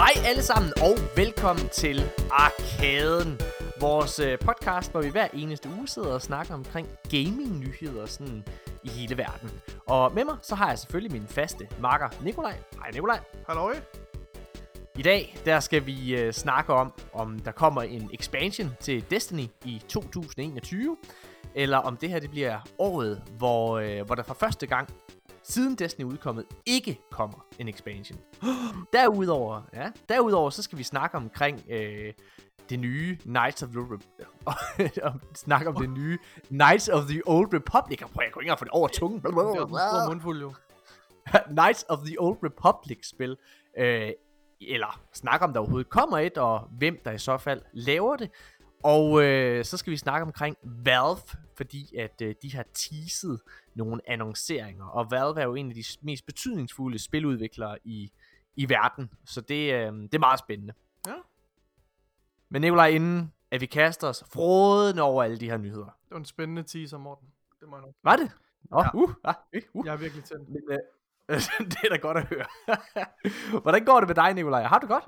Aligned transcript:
Hej 0.00 0.12
alle 0.26 0.42
sammen, 0.42 0.72
og 0.82 0.96
velkommen 1.16 1.68
til 1.68 2.02
Arkaden. 2.30 3.40
Vores 3.80 4.18
øh, 4.18 4.38
podcast, 4.38 4.90
hvor 4.90 5.02
vi 5.02 5.08
hver 5.08 5.28
eneste 5.34 5.68
uge 5.78 5.88
sidder 5.88 6.12
og 6.12 6.22
snakker 6.22 6.54
omkring 6.54 6.88
gaming-nyheder 7.10 8.06
sådan 8.06 8.44
i 8.84 8.88
hele 8.88 9.18
verden. 9.18 9.50
Og 9.86 10.14
med 10.14 10.24
mig, 10.24 10.36
så 10.42 10.54
har 10.54 10.68
jeg 10.68 10.78
selvfølgelig 10.78 11.12
min 11.12 11.26
faste 11.28 11.68
makker 11.80 12.08
Nikolaj. 12.24 12.56
Hej 12.74 12.90
Nikolaj. 12.90 13.20
Halløj. 13.46 13.76
I 14.98 15.02
dag, 15.02 15.36
der 15.44 15.60
skal 15.60 15.86
vi 15.86 16.16
øh, 16.16 16.32
snakke 16.32 16.72
om, 16.72 16.92
om 17.12 17.38
der 17.38 17.52
kommer 17.52 17.82
en 17.82 18.10
expansion 18.12 18.76
til 18.80 19.10
Destiny 19.10 19.46
i 19.64 19.82
2021, 19.88 20.96
eller 21.54 21.78
om 21.78 21.96
det 21.96 22.08
her 22.08 22.20
det 22.20 22.30
bliver 22.30 22.58
året, 22.78 23.22
hvor, 23.38 23.78
øh, 23.78 24.06
hvor 24.06 24.14
der 24.14 24.22
for 24.22 24.34
første 24.34 24.66
gang 24.66 24.88
siden 25.42 25.74
Destiny 25.74 26.04
udkommet 26.04 26.44
ikke 26.66 27.00
kommer 27.10 27.46
en 27.58 27.68
expansion. 27.68 28.18
Derudover, 28.92 29.62
ja, 29.74 29.90
derudover 30.08 30.50
så 30.50 30.62
skal 30.62 30.78
vi 30.78 30.82
snakke 30.82 31.16
omkring 31.16 31.62
øh, 31.70 32.12
det 32.70 32.78
nye 32.78 33.16
Knights 33.22 33.62
of 33.62 33.68
the 33.68 33.80
Re- 33.80 35.18
snakke 35.34 35.68
om 35.68 35.76
det 35.76 35.90
nye 35.90 36.18
Knights 36.48 36.88
of 36.88 37.04
the 37.04 37.22
Old 37.26 37.54
Republic. 37.54 38.00
Jeg 38.00 38.08
kunne 38.08 38.24
ikke 38.24 38.40
engang 38.40 38.58
få 38.58 38.64
det 38.64 38.72
over 38.72 38.88
tungen. 38.88 39.22
Det 39.22 39.30
stor 39.68 40.08
mundfuld 40.10 40.40
jo. 40.40 40.54
Knights 41.46 41.84
of 41.88 41.98
the 41.98 42.20
Old 42.20 42.38
Republic 42.44 43.08
spil. 43.08 43.36
Øh, 43.78 44.10
eller 44.60 45.00
snakke 45.12 45.44
om 45.44 45.52
der 45.52 45.60
overhovedet 45.60 45.90
kommer 45.90 46.18
et, 46.18 46.38
og 46.38 46.68
hvem 46.78 47.00
der 47.04 47.10
i 47.10 47.18
så 47.18 47.38
fald 47.38 47.62
laver 47.72 48.16
det. 48.16 48.30
Og 48.82 49.22
øh, 49.24 49.64
så 49.64 49.76
skal 49.76 49.90
vi 49.90 49.96
snakke 49.96 50.26
omkring 50.26 50.56
Valve, 50.62 51.16
fordi 51.56 51.96
at 51.96 52.22
øh, 52.22 52.34
de 52.42 52.54
har 52.54 52.64
teaset 52.74 53.40
nogle 53.74 54.00
annonceringer. 54.10 54.84
Og 54.86 55.10
Valve 55.10 55.40
er 55.40 55.44
jo 55.44 55.54
en 55.54 55.68
af 55.68 55.74
de 55.74 55.84
mest 56.02 56.26
betydningsfulde 56.26 56.98
spiludviklere 56.98 57.78
i, 57.84 58.12
i 58.56 58.68
verden. 58.68 59.10
Så 59.24 59.40
det, 59.40 59.72
øh, 59.74 59.92
det 59.92 60.14
er 60.14 60.18
meget 60.18 60.38
spændende. 60.38 60.74
Ja. 61.06 61.14
Men 62.48 62.60
Nikolaj, 62.62 62.88
inden 62.88 63.32
at 63.50 63.60
vi 63.60 63.66
kaster 63.66 64.08
os 64.08 64.24
frådende 64.32 65.02
over 65.02 65.22
alle 65.22 65.40
de 65.40 65.50
her 65.50 65.56
nyheder. 65.56 65.84
Det 65.84 66.10
var 66.10 66.16
en 66.16 66.24
spændende 66.24 66.62
teaser, 66.62 66.98
Morten. 66.98 67.28
Det 67.60 67.68
må 67.68 67.76
jeg 67.76 67.82
nok. 67.82 67.94
Var 68.02 68.16
det? 68.16 68.30
Åh, 68.72 68.84
Ja. 68.94 68.98
uh, 68.98 69.10
ah, 69.24 69.34
uh, 69.54 69.62
uh. 69.72 69.86
Jeg 69.86 69.92
er 69.92 69.96
virkelig 69.96 70.24
tændt. 70.24 70.48
Men, 70.48 70.62
øh, 70.70 70.78
det 71.70 71.78
er 71.84 71.88
da 71.90 71.96
godt 71.96 72.16
at 72.16 72.24
høre. 72.26 72.46
Hvordan 73.62 73.84
går 73.84 74.00
det 74.00 74.08
med 74.08 74.14
dig, 74.14 74.34
Nikolaj? 74.34 74.62
Har 74.62 74.78
du 74.78 74.86
godt? 74.86 75.04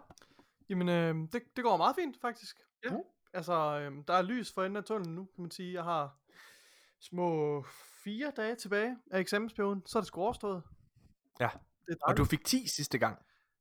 Jamen, 0.70 0.88
øh, 0.88 1.14
det, 1.32 1.42
det 1.56 1.64
går 1.64 1.76
meget 1.76 1.96
fint, 1.96 2.16
faktisk. 2.20 2.56
Ja. 2.84 2.90
Mm. 2.90 2.96
Altså, 3.32 3.52
øh, 3.52 3.92
der 4.08 4.14
er 4.14 4.22
lys 4.22 4.52
for 4.52 4.64
enden 4.64 4.76
af 4.76 4.84
tunnelen 4.84 5.14
nu, 5.14 5.24
kan 5.24 5.42
man 5.42 5.50
sige. 5.50 5.72
Jeg 5.72 5.84
har 5.84 6.18
små 7.00 7.62
fire 8.04 8.32
dage 8.36 8.54
tilbage 8.54 8.96
af 9.10 9.20
eksamensperioden. 9.20 9.82
Så 9.86 9.98
er 9.98 10.00
det 10.00 10.06
sgu 10.06 10.20
overstået. 10.20 10.62
Ja. 11.40 11.48
Det 11.86 11.98
Og 12.02 12.16
du 12.16 12.24
fik 12.24 12.44
10 12.44 12.66
sidste 12.66 12.98
gang. 12.98 13.18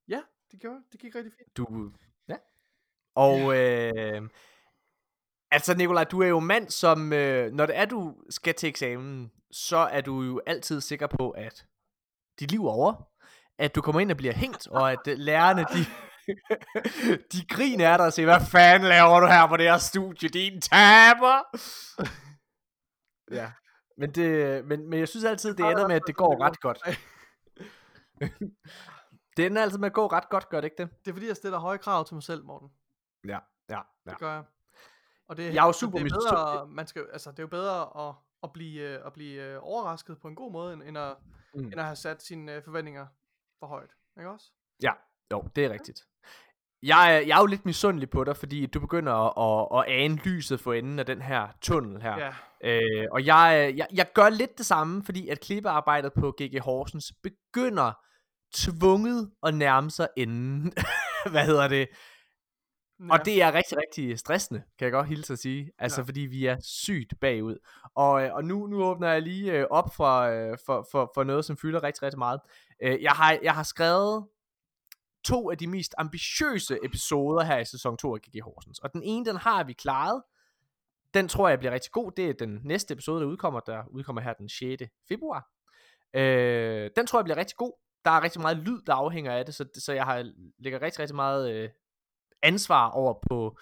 Ja, 0.07 0.21
det 0.51 0.59
gjorde 0.59 0.75
jeg. 0.75 0.83
Det 0.91 0.99
gik 0.99 1.15
rigtig 1.15 1.33
fint. 1.37 1.57
Du... 1.57 1.91
Ja. 2.27 2.35
Og... 3.15 3.57
Øh, 3.57 4.29
altså, 5.51 5.73
Nikolaj, 5.73 6.03
du 6.03 6.21
er 6.21 6.27
jo 6.27 6.39
mand, 6.39 6.69
som... 6.69 7.13
Øh, 7.13 7.51
når 7.51 7.65
det 7.65 7.77
er, 7.77 7.85
du 7.85 8.15
skal 8.29 8.53
til 8.53 8.69
eksamen, 8.69 9.31
så 9.51 9.77
er 9.77 10.01
du 10.01 10.21
jo 10.21 10.41
altid 10.45 10.81
sikker 10.81 11.07
på, 11.07 11.29
at 11.29 11.65
dit 12.39 12.51
liv 12.51 12.65
er 12.65 12.71
over. 12.71 13.07
At 13.57 13.75
du 13.75 13.81
kommer 13.81 14.01
ind 14.01 14.11
og 14.11 14.17
bliver 14.17 14.33
hængt, 14.33 14.67
og 14.67 14.91
at 14.91 15.07
øh, 15.07 15.17
lærerne, 15.17 15.61
de... 15.61 15.85
de 17.33 17.45
griner 17.49 17.89
af 17.91 17.97
dig 17.97 18.07
og 18.07 18.13
siger, 18.13 18.25
hvad 18.25 18.47
fanden 18.51 18.89
laver 18.89 19.19
du 19.19 19.27
her 19.27 19.47
på 19.47 19.57
det 19.57 19.65
her 19.65 19.77
studie, 19.77 20.29
din 20.29 20.61
taber? 20.61 21.57
ja. 23.39 23.51
Men, 23.97 24.11
det, 24.11 24.65
men, 24.65 24.89
men 24.89 24.99
jeg 24.99 25.07
synes 25.07 25.25
altid, 25.25 25.53
det 25.55 25.65
ender 25.65 25.87
med, 25.87 25.95
at 25.95 26.01
det 26.07 26.15
går 26.15 26.43
ret 26.43 26.59
godt. 26.59 26.79
Det 29.37 29.45
ender 29.45 29.61
altid 29.61 29.77
med 29.77 29.87
at 29.87 29.93
gå 29.93 30.07
ret 30.07 30.29
godt, 30.29 30.49
gør 30.49 30.61
det 30.61 30.65
ikke 30.65 30.83
det? 30.83 30.89
Det 31.05 31.11
er 31.11 31.15
fordi, 31.15 31.27
jeg 31.27 31.35
stiller 31.35 31.59
høje 31.59 31.77
krav 31.77 32.05
til 32.05 32.13
mig 32.15 32.23
selv, 32.23 32.45
Morten. 32.45 32.71
Ja, 33.27 33.39
ja, 33.69 33.75
ja. 34.05 34.11
Det 34.11 34.19
gør 34.19 34.33
jeg. 34.33 34.43
Og 35.27 35.37
det, 35.37 35.53
Jeg 35.53 35.61
er 35.61 35.65
jo 35.65 35.71
super 35.71 35.99
det 35.99 36.11
er 36.11 36.15
bedre, 36.15 36.67
man 36.67 36.87
skal, 36.87 37.07
altså, 37.13 37.31
det 37.31 37.39
er 37.39 37.43
jo 37.43 37.47
bedre 37.47 38.07
at, 38.07 38.15
at 38.43 38.53
blive, 38.53 38.81
øh, 38.81 39.05
at 39.05 39.13
blive 39.13 39.43
øh, 39.43 39.59
overrasket 39.61 40.19
på 40.19 40.27
en 40.27 40.35
god 40.35 40.51
måde, 40.51 40.73
end, 40.73 40.83
end, 40.83 40.97
at, 40.97 41.17
Mm. 41.55 41.63
end 41.63 41.79
at 41.79 41.85
have 41.85 41.95
sat 41.95 42.23
sine 42.23 42.55
øh, 42.55 42.63
forventninger 42.63 43.07
for 43.59 43.67
højt. 43.67 43.95
Ikke 44.17 44.29
også? 44.29 44.51
Ja, 44.81 44.91
jo, 45.31 45.43
det 45.55 45.65
er 45.65 45.69
rigtigt. 45.69 45.99
Jeg, 46.83 47.15
er- 47.15 47.19
jeg 47.19 47.35
er 47.35 47.39
jo 47.41 47.45
lidt 47.45 47.65
misundelig 47.65 48.09
på 48.09 48.23
dig, 48.23 48.37
fordi 48.37 48.65
du 48.65 48.79
begynder 48.79 49.13
at, 49.13 49.33
at, 49.77 49.79
at 49.89 49.95
ane 50.03 50.15
lyset 50.15 50.59
for 50.59 50.73
enden 50.73 50.99
af 50.99 51.05
den 51.05 51.21
her 51.21 51.47
tunnel 51.61 52.01
her. 52.01 52.17
Ja. 52.17 52.31
Øh, 52.63 53.07
og 53.11 53.25
jeg, 53.25 53.73
jeg, 53.75 53.87
jeg 53.93 54.07
gør 54.13 54.29
lidt 54.29 54.57
det 54.57 54.65
samme, 54.65 55.03
fordi 55.03 55.27
at 55.27 55.39
klippearbejdet 55.39 56.13
på 56.13 56.31
GG 56.41 56.59
Horsens 56.61 57.13
begynder 57.23 57.91
tvunget 58.55 59.31
at 59.43 59.53
nærme 59.53 59.91
sig 59.91 60.07
enden. 60.17 60.73
Hvad 61.31 61.45
hedder 61.45 61.67
det? 61.67 61.87
Og 63.11 63.25
det 63.25 63.41
er 63.41 63.53
rigtig, 63.53 63.77
rigtig 63.77 64.19
stressende, 64.19 64.63
kan 64.79 64.85
jeg 64.85 64.91
godt 64.91 65.07
hilse 65.07 65.33
at 65.33 65.39
sige. 65.39 65.71
Altså, 65.79 66.01
Ja. 66.01 66.05
fordi 66.05 66.19
vi 66.21 66.45
er 66.45 66.57
sygt 66.63 67.13
bagud. 67.21 67.55
Og, 67.95 68.23
øh, 68.23 68.33
og 68.33 68.43
nu, 68.43 68.67
nu 68.67 68.83
åbner 68.83 69.11
jeg 69.11 69.21
lige 69.21 69.51
øh, 69.53 69.65
op 69.71 69.95
for, 69.95 70.19
øh, 70.21 70.57
for, 70.65 70.87
for, 70.91 71.11
for 71.15 71.23
noget, 71.23 71.45
som 71.45 71.57
fylder 71.57 71.83
rigtig, 71.83 72.03
rigtig 72.03 72.19
meget. 72.19 72.39
Jeg, 72.81 73.11
har, 73.11 73.37
jeg 73.43 73.53
har 73.55 73.63
skrevet 73.63 74.25
to 75.23 75.51
af 75.51 75.57
de 75.57 75.67
mest 75.67 75.95
ambitiøse 75.97 76.77
episoder 76.83 77.43
her 77.43 77.57
i 77.57 77.65
sæson 77.65 77.97
2 77.97 78.15
af 78.15 78.21
GG 78.21 78.41
Horsens. 78.43 78.79
Og 78.79 78.93
den 78.93 79.03
ene, 79.03 79.25
den 79.25 79.35
har 79.35 79.63
vi 79.63 79.73
klaret. 79.73 80.23
Den 81.13 81.27
tror 81.27 81.49
jeg 81.49 81.59
bliver 81.59 81.71
rigtig 81.73 81.91
god. 81.91 82.11
Det 82.11 82.29
er 82.29 82.33
den 82.33 82.59
næste 82.63 82.93
episode, 82.93 83.21
der 83.21 83.27
udkommer, 83.27 83.59
der 83.59 83.83
udkommer 83.87 84.21
her 84.21 84.33
den 84.33 84.49
6. 84.49 84.83
februar. 85.07 85.47
Øh, 86.13 86.89
den 86.95 87.07
tror 87.07 87.19
jeg 87.19 87.23
bliver 87.23 87.37
rigtig 87.37 87.57
god. 87.57 87.73
Der 88.05 88.11
er 88.11 88.23
rigtig 88.23 88.41
meget 88.41 88.57
lyd, 88.57 88.81
der 88.81 88.93
afhænger 88.93 89.33
af 89.33 89.45
det, 89.45 89.55
så, 89.55 89.65
så 89.75 89.93
jeg 89.93 90.05
har 90.05 90.31
lægger 90.59 90.81
rigtig, 90.81 90.99
rigtig 90.99 91.15
meget 91.15 91.51
øh, 91.53 91.69
ansvar 92.41 92.89
over 92.89 93.13
på, 93.29 93.57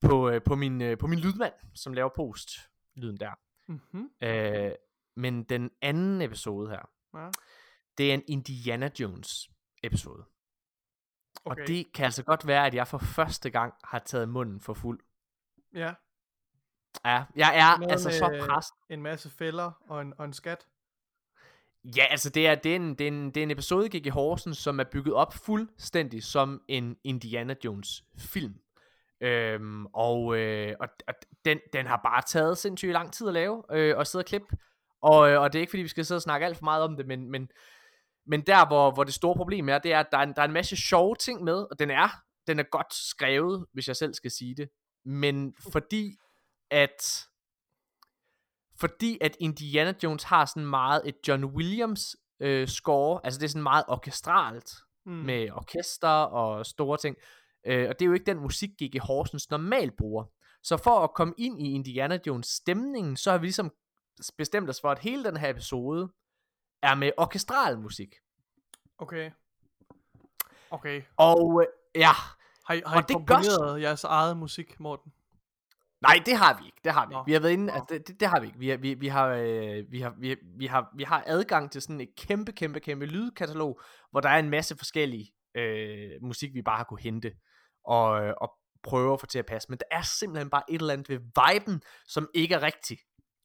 på, 0.00 0.30
øh, 0.30 0.42
på, 0.42 0.54
min, 0.54 0.82
øh, 0.82 0.98
på 0.98 1.06
min 1.06 1.18
lydmand, 1.18 1.52
som 1.74 1.92
laver 1.92 2.10
post 2.16 2.50
lyden 2.96 3.16
der. 3.16 3.30
Mm-hmm. 3.68 4.10
Øh, 4.22 4.72
men 5.16 5.42
den 5.44 5.70
anden 5.82 6.22
episode 6.22 6.70
her, 6.70 6.90
Ja. 7.14 7.30
det 7.98 8.10
er 8.10 8.14
en 8.14 8.22
Indiana 8.28 8.90
Jones 9.00 9.50
episode. 9.82 10.24
Okay. 11.44 11.62
Og 11.62 11.68
det 11.68 11.92
kan 11.94 12.04
altså 12.04 12.22
godt 12.22 12.46
være, 12.46 12.66
at 12.66 12.74
jeg 12.74 12.88
for 12.88 12.98
første 12.98 13.50
gang 13.50 13.74
har 13.84 13.98
taget 13.98 14.28
munden 14.28 14.60
for 14.60 14.74
fuld. 14.74 15.00
Ja. 15.74 15.92
Ja, 17.04 17.24
jeg 17.36 17.58
er 17.58 17.78
Noget 17.78 17.92
altså 17.92 18.10
så 18.18 18.28
med- 18.28 18.46
presset. 18.46 18.76
En 18.90 19.02
masse 19.02 19.30
fælder 19.30 19.70
og 19.88 20.00
en, 20.02 20.14
og 20.18 20.24
en 20.24 20.32
skat. 20.32 20.66
Ja, 21.96 22.04
altså 22.10 22.30
det 22.30 22.46
er, 22.46 22.54
det, 22.54 22.72
er 22.72 22.76
en, 22.76 22.94
det, 22.94 23.04
er 23.04 23.08
en, 23.08 23.26
det 23.26 23.36
er 23.36 23.42
en 23.42 23.50
episode 23.50 23.86
i 23.86 23.98
G.G. 24.00 24.10
Horsens, 24.12 24.58
som 24.58 24.80
er 24.80 24.84
bygget 24.84 25.14
op 25.14 25.34
fuldstændig 25.34 26.22
som 26.24 26.62
en 26.68 26.96
Indiana 27.04 27.54
Jones 27.64 28.04
film. 28.18 28.54
Øhm, 29.20 29.86
og 29.86 30.36
øh, 30.36 30.74
og, 30.80 30.88
og 31.08 31.14
den, 31.44 31.58
den 31.72 31.86
har 31.86 32.00
bare 32.04 32.22
taget 32.26 32.58
sindssygt 32.58 32.92
lang 32.92 33.12
tid 33.12 33.28
at 33.28 33.34
lave 33.34 33.62
øh, 33.72 33.96
og 33.98 34.06
sidde 34.06 34.22
og 34.22 34.26
klippe. 34.26 34.56
Og, 35.02 35.30
øh, 35.30 35.40
og 35.40 35.52
det 35.52 35.58
er 35.58 35.60
ikke 35.60 35.70
fordi 35.70 35.82
vi 35.82 35.88
skal 35.88 36.04
sidde 36.04 36.18
og 36.18 36.22
snakke 36.22 36.46
alt 36.46 36.56
for 36.56 36.64
meget 36.64 36.82
om 36.84 36.96
det, 36.96 37.06
men, 37.06 37.30
men, 37.30 37.50
men 38.30 38.40
der 38.46 38.66
hvor, 38.66 38.90
hvor 38.90 39.04
det 39.04 39.14
store 39.14 39.36
problem 39.36 39.68
er, 39.68 39.78
det 39.78 39.92
er, 39.92 40.00
at 40.00 40.06
der 40.12 40.18
er, 40.18 40.22
en, 40.22 40.32
der 40.34 40.40
er 40.42 40.46
en 40.46 40.52
masse 40.52 40.76
sjove 40.76 41.14
ting 41.14 41.44
med, 41.44 41.66
og 41.70 41.78
den 41.78 41.90
er, 41.90 42.08
den 42.46 42.58
er 42.58 42.62
godt 42.62 42.94
skrevet, 42.94 43.66
hvis 43.72 43.88
jeg 43.88 43.96
selv 43.96 44.14
skal 44.14 44.30
sige 44.30 44.54
det. 44.54 44.68
Men 45.04 45.54
fordi 45.72 46.16
at 46.70 47.26
fordi 48.80 49.18
at 49.20 49.36
Indiana 49.40 49.94
Jones 50.02 50.22
har 50.22 50.44
sådan 50.44 50.66
meget 50.66 51.02
et 51.04 51.14
John 51.28 51.44
Williams 51.44 52.16
øh, 52.40 52.68
score, 52.68 53.20
altså 53.24 53.40
det 53.40 53.44
er 53.44 53.48
sådan 53.48 53.62
meget 53.62 53.84
orkestralt, 53.88 54.70
Mm. 55.06 55.12
med 55.12 55.50
orkester 55.50 56.08
og 56.08 56.66
store 56.66 56.98
ting, 56.98 57.16
øh, 57.66 57.88
og 57.88 57.98
det 57.98 58.04
er 58.04 58.06
jo 58.06 58.12
ikke 58.12 58.26
den 58.26 58.40
musik, 58.40 58.70
G.G. 58.82 59.00
Horsens 59.00 59.50
normalt 59.50 59.96
bruger. 59.96 60.24
Så 60.62 60.76
for 60.76 60.90
at 61.04 61.14
komme 61.14 61.34
ind 61.38 61.62
i 61.62 61.72
Indiana 61.72 62.18
Jones 62.26 62.46
stemningen, 62.46 63.16
så 63.16 63.30
har 63.30 63.38
vi 63.38 63.46
ligesom 63.46 63.72
bestemt 64.38 64.70
os 64.70 64.80
for, 64.80 64.90
at 64.90 64.98
hele 64.98 65.24
den 65.24 65.36
her 65.36 65.48
episode 65.50 66.08
er 66.82 66.94
med 66.94 67.12
orkestral 67.16 67.78
musik. 67.78 68.14
Okay. 68.98 69.30
Okay. 70.70 71.02
Og 71.16 71.62
øh, 71.62 72.00
ja, 72.00 72.12
Har 72.66 72.74
I, 72.74 72.82
har 72.86 72.96
Og 72.96 73.00
I 73.00 73.04
det 73.08 73.26
gør 73.26 73.34
komponeret 73.34 73.82
jeres 73.82 74.04
eget 74.04 74.36
musik, 74.36 74.80
Morten? 74.80 75.12
Nej, 76.00 76.22
det 76.26 76.36
har 76.36 76.58
vi 76.60 76.66
ikke. 76.66 76.80
Det 76.84 76.92
har 76.92 77.06
vi 77.06 77.14
ikke. 77.14 77.26
Vi 77.26 77.32
har 77.32 77.40
været 77.40 77.52
inde, 77.52 77.72
altså, 77.72 77.86
det, 77.94 78.08
det, 78.08 78.20
det 78.20 78.28
har 78.28 78.40
vi 78.40 78.46
ikke. 78.46 78.58
Vi 78.58 78.68
har, 78.68 78.76
vi, 78.76 78.94
vi, 78.94 79.08
har, 79.08 79.26
øh, 79.26 79.92
vi, 79.92 80.00
har, 80.00 80.14
vi, 80.18 80.36
vi, 80.58 80.66
har, 80.66 80.92
vi 80.96 81.02
har 81.02 81.24
adgang 81.26 81.70
til 81.70 81.82
sådan 81.82 82.00
et 82.00 82.16
kæmpe, 82.16 82.52
kæmpe, 82.52 82.80
kæmpe 82.80 83.06
lydkatalog, 83.06 83.80
hvor 84.10 84.20
der 84.20 84.28
er 84.28 84.38
en 84.38 84.50
masse 84.50 84.76
forskellige 84.76 85.32
øh, 85.54 86.10
musik, 86.22 86.54
vi 86.54 86.62
bare 86.62 86.76
har 86.76 86.84
kunne 86.84 87.00
hente 87.00 87.32
og, 87.84 88.24
øh, 88.24 88.34
og 88.40 88.52
prøve 88.82 89.12
at 89.12 89.20
få 89.20 89.26
til 89.26 89.38
at 89.38 89.46
passe. 89.46 89.68
Men 89.70 89.78
der 89.78 89.96
er 89.96 90.02
simpelthen 90.02 90.50
bare 90.50 90.62
et 90.68 90.80
eller 90.80 90.92
andet 90.92 91.08
ved 91.08 91.18
viben, 91.18 91.82
som 92.06 92.28
ikke 92.34 92.54
er 92.54 92.62
rigtig. 92.62 92.98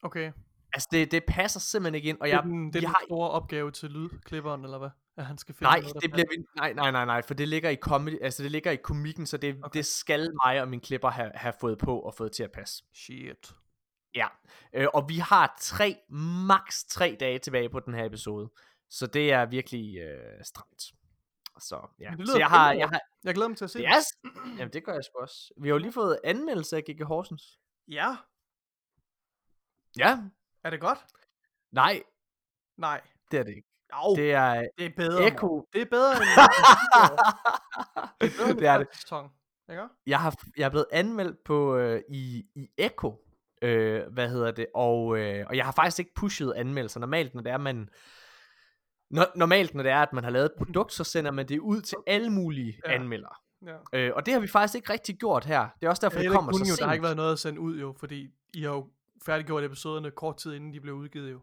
Okay. 0.03 0.31
Altså, 0.75 0.87
det, 0.91 1.11
det 1.11 1.23
passer 1.27 1.59
simpelthen 1.59 1.95
ikke 1.95 2.09
ind, 2.09 2.17
og 2.21 2.27
Det 2.27 2.33
er 2.33 2.37
jeg, 2.37 2.43
den, 2.43 2.67
det 2.67 2.75
er 2.75 2.79
den 2.79 2.87
har, 2.87 3.01
store 3.07 3.29
opgave 3.29 3.71
til 3.71 3.89
lydklipperen, 3.91 4.63
eller 4.63 4.77
hvad? 4.77 4.89
At 5.17 5.25
han 5.25 5.37
skal 5.37 5.55
finde 5.55 5.63
nej, 5.69 5.79
noget, 5.79 6.01
det 6.01 6.11
bliver 6.11 6.25
vi, 6.37 6.43
nej, 6.55 6.73
nej, 6.73 6.91
nej, 6.91 7.05
nej, 7.05 7.21
for 7.21 7.33
det 7.33 7.47
ligger 7.47 7.69
i 7.69 7.75
comedy, 7.75 8.17
altså 8.21 8.43
det 8.43 8.51
ligger 8.51 8.71
i 8.71 8.75
komikken, 8.75 9.25
så 9.25 9.37
det, 9.37 9.55
Okay. 9.63 9.77
det 9.77 9.85
skal 9.85 10.29
mig 10.45 10.61
og 10.61 10.67
min 10.67 10.79
klipper 10.79 11.09
have, 11.09 11.31
have 11.35 11.53
fået 11.61 11.77
på 11.77 11.99
og 11.99 12.13
fået 12.13 12.31
til 12.31 12.43
at 12.43 12.51
passe. 12.51 12.83
Shit. 12.93 13.53
Ja, 14.15 14.27
øh, 14.73 14.87
og 14.93 15.09
vi 15.09 15.17
har 15.17 15.57
tre, 15.61 15.95
max 16.47 16.83
tre 16.89 17.17
dage 17.19 17.39
tilbage 17.39 17.69
på 17.69 17.79
den 17.79 17.93
her 17.93 18.05
episode. 18.05 18.49
Så 18.89 19.07
det 19.07 19.31
er 19.33 19.45
virkelig 19.45 19.97
øh, 19.97 20.43
stramt. 20.43 20.83
Så 21.59 21.87
ja, 21.99 22.09
det 22.09 22.17
så 22.17 22.33
lyder 22.33 22.37
jeg 22.39 22.47
har, 22.47 22.73
jeg 22.73 22.89
har, 22.89 22.99
Jeg 23.23 23.33
glæder 23.33 23.47
mig 23.47 23.57
til 23.57 23.65
at 23.65 23.71
se 23.71 23.79
det 23.79 23.87
er, 23.87 23.99
s- 23.99 24.17
jamen 24.59 24.73
det 24.73 24.83
gør 24.85 24.93
jeg 24.93 25.03
sgu 25.03 25.19
også. 25.21 25.53
Vi 25.61 25.67
har 25.67 25.73
jo 25.75 25.77
lige 25.79 25.91
fået 25.91 26.19
anmeldelse 26.23 26.77
af 26.77 26.83
G.G. 26.83 27.03
Horsens. 27.05 27.59
Ja, 27.87 28.15
Ja, 29.97 30.19
er 30.65 30.69
det 30.69 30.79
godt? 30.81 30.99
nej, 31.71 32.03
Nej. 32.77 33.01
det 33.31 33.39
er 33.39 33.43
det 33.43 33.55
ikke. 33.55 33.69
Jo, 33.93 34.15
det, 34.15 34.31
er 34.33 34.67
det 34.77 34.85
er 34.85 34.89
bedre. 34.97 35.27
Echo. 35.27 35.67
Det 35.73 35.81
er 35.81 35.85
bedre 35.85 36.11
end 36.11 36.21
det 38.21 38.27
er 38.27 38.37
bedre 38.37 38.49
end 38.49 38.59
det 38.59 38.67
er 38.67 38.77
det. 38.77 38.87
første 38.87 39.01
sæson. 39.01 39.29
Ikke? 39.71 39.83
Jeg 40.07 40.19
har, 40.19 40.35
jeg 40.57 40.65
er 40.65 40.69
blevet 40.69 40.85
anmeldt 40.91 41.43
på 41.45 41.75
øh, 41.77 42.01
i, 42.09 42.43
i 42.55 42.67
Echo, 42.77 43.21
øh, 43.61 44.03
hvad 44.13 44.29
hedder 44.29 44.51
det, 44.51 44.67
og, 44.75 45.17
øh, 45.17 45.45
og 45.49 45.57
jeg 45.57 45.65
har 45.65 45.71
faktisk 45.71 45.99
ikke 45.99 46.11
pushet 46.15 46.53
anmeldelser. 46.55 46.99
Normalt, 46.99 47.35
når 47.35 47.41
det 47.41 47.51
er, 47.51 47.57
man... 47.57 47.89
Normalt, 49.35 49.73
når 49.75 49.83
det 49.83 49.91
er, 49.91 50.01
at 50.01 50.13
man 50.13 50.23
har 50.23 50.31
lavet 50.31 50.45
et 50.45 50.53
produkt, 50.57 50.93
så 50.93 51.03
sender 51.03 51.31
man 51.31 51.47
det 51.47 51.59
ud 51.59 51.81
til 51.81 51.97
alle 52.07 52.29
mulige 52.29 52.79
Ja. 52.85 52.91
ja. 52.91 52.95
anmeldere. 52.99 53.33
Ja. 53.65 53.77
Øh, 53.93 54.11
og 54.15 54.25
det 54.25 54.33
har 54.33 54.41
vi 54.41 54.47
faktisk 54.47 54.75
ikke 54.75 54.93
rigtig 54.93 55.15
gjort 55.17 55.45
her. 55.45 55.67
Det 55.79 55.85
er 55.85 55.89
også 55.89 56.01
derfor, 56.01 56.17
Det 56.19 56.23
det 56.25 56.31
er 56.31 56.35
kommer 56.35 56.51
så 56.53 56.59
jo, 56.59 56.65
sent. 56.65 56.79
der 56.79 56.85
har 56.85 56.93
ikke 56.93 57.03
været 57.03 57.15
noget 57.17 57.31
at 57.33 57.39
sende 57.39 57.59
ud 57.59 57.79
jo, 57.79 57.95
fordi 57.99 58.27
I 58.53 58.61
har 58.63 58.69
jo 58.69 58.89
færdiggjort 59.25 59.63
episoderne 59.63 60.11
kort 60.11 60.37
tid 60.37 60.53
inden 60.53 60.73
de 60.73 60.81
blev 60.81 60.93
udgivet 60.95 61.31
jo. 61.31 61.39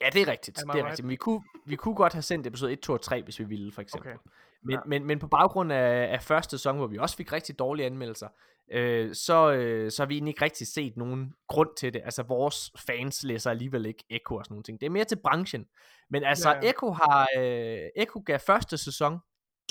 Ja, 0.00 0.10
det 0.12 0.22
er 0.22 0.28
rigtigt. 0.28 0.62
Am 0.62 0.68
Det 0.68 0.74
er 0.74 0.74
right? 0.78 0.86
rigtigt. 0.86 1.04
Men 1.04 1.10
vi 1.10 1.16
kunne, 1.16 1.42
vi 1.66 1.76
kunne 1.76 1.94
godt 1.94 2.12
have 2.12 2.22
sendt 2.22 2.46
episode 2.46 2.72
1, 2.72 2.80
2 2.80 2.92
og 2.92 3.00
3, 3.02 3.22
hvis 3.22 3.38
vi 3.38 3.44
ville, 3.44 3.72
for 3.72 3.82
eksempel. 3.82 4.10
Okay. 4.12 4.18
Men, 4.62 4.72
Ja. 4.74 4.80
men, 4.86 5.04
men 5.04 5.18
på 5.18 5.26
baggrund 5.28 5.72
af, 5.72 6.12
af 6.12 6.22
første 6.22 6.58
sæson, 6.58 6.76
hvor 6.76 6.86
vi 6.86 6.98
også 6.98 7.16
fik 7.16 7.32
rigtig 7.32 7.58
dårlige 7.58 7.86
anmeldelser, 7.86 8.28
øh, 8.72 9.14
så, 9.14 9.52
øh, 9.52 9.90
så 9.90 10.02
har 10.02 10.06
vi 10.06 10.14
egentlig 10.14 10.30
ikke 10.30 10.44
rigtig 10.44 10.66
set 10.66 10.96
nogen 10.96 11.34
grund 11.48 11.68
til 11.76 11.94
det. 11.94 12.02
Altså, 12.04 12.22
vores 12.22 12.72
fans 12.86 13.22
læser 13.24 13.50
alligevel 13.50 13.86
ikke 13.86 14.04
Echo 14.10 14.36
og 14.36 14.44
sådan 14.44 14.52
nogle 14.52 14.62
ting. 14.62 14.80
Det 14.80 14.86
er 14.86 14.90
mere 14.90 15.04
til 15.04 15.16
branchen. 15.24 15.66
Men 16.10 16.24
altså, 16.24 16.50
ja, 16.50 16.60
ja. 16.62 16.70
Echo 16.70 16.90
har 16.90 17.28
øh, 17.38 17.78
Echo 17.96 18.22
gav 18.26 18.38
første 18.38 18.78
sæson 18.78 19.18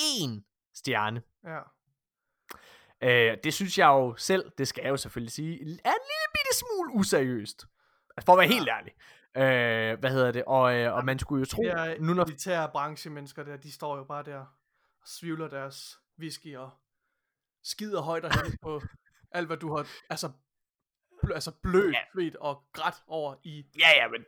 én 0.01 0.41
stjerne. 0.75 1.21
Ja. 1.43 1.59
Øh, 3.03 3.37
det 3.43 3.53
synes 3.53 3.77
jeg 3.77 3.87
jo 3.87 4.15
selv, 4.17 4.51
det 4.57 4.67
skal 4.67 4.81
jeg 4.81 4.89
jo 4.89 4.97
selvfølgelig 4.97 5.31
sige, 5.33 5.53
er 5.61 5.61
en 5.61 5.67
lille 6.11 6.29
bitte 6.33 6.57
smule 6.59 6.93
useriøst. 6.93 7.65
Altså, 8.17 8.25
for 8.25 8.33
at 8.33 8.39
være 8.39 8.47
helt 8.47 8.69
ærlig. 8.69 8.93
Øh, 9.37 9.99
hvad 9.99 10.11
hedder 10.11 10.31
det? 10.31 10.43
Og, 10.47 10.75
øh, 10.75 10.93
og 10.93 11.05
man 11.05 11.19
skulle 11.19 11.39
jo 11.39 11.45
tro, 11.45 11.61
Det 11.63 11.71
er 11.71 11.95
nu 11.99 12.13
når 12.13 12.23
elitære 12.23 12.69
branchemennesker 12.71 13.43
der, 13.43 13.57
de 13.57 13.71
står 13.71 13.97
jo 13.97 14.03
bare 14.03 14.23
der 14.23 14.37
og 15.01 15.07
svivler 15.07 15.47
deres 15.47 15.99
whisky 16.19 16.55
og 16.55 16.69
skider 17.63 18.01
højt 18.01 18.25
og 18.25 18.31
på 18.61 18.81
alt, 19.31 19.47
hvad 19.47 19.57
du 19.57 19.75
har, 19.75 19.87
altså, 20.09 20.31
blø, 21.23 21.33
altså 21.33 21.51
blødt, 21.63 21.95
Ja. 22.17 22.29
og 22.39 22.63
grædt 22.73 22.95
over 23.07 23.35
i. 23.43 23.65
Ja, 23.79 23.89
ja, 23.95 24.07
men 24.07 24.25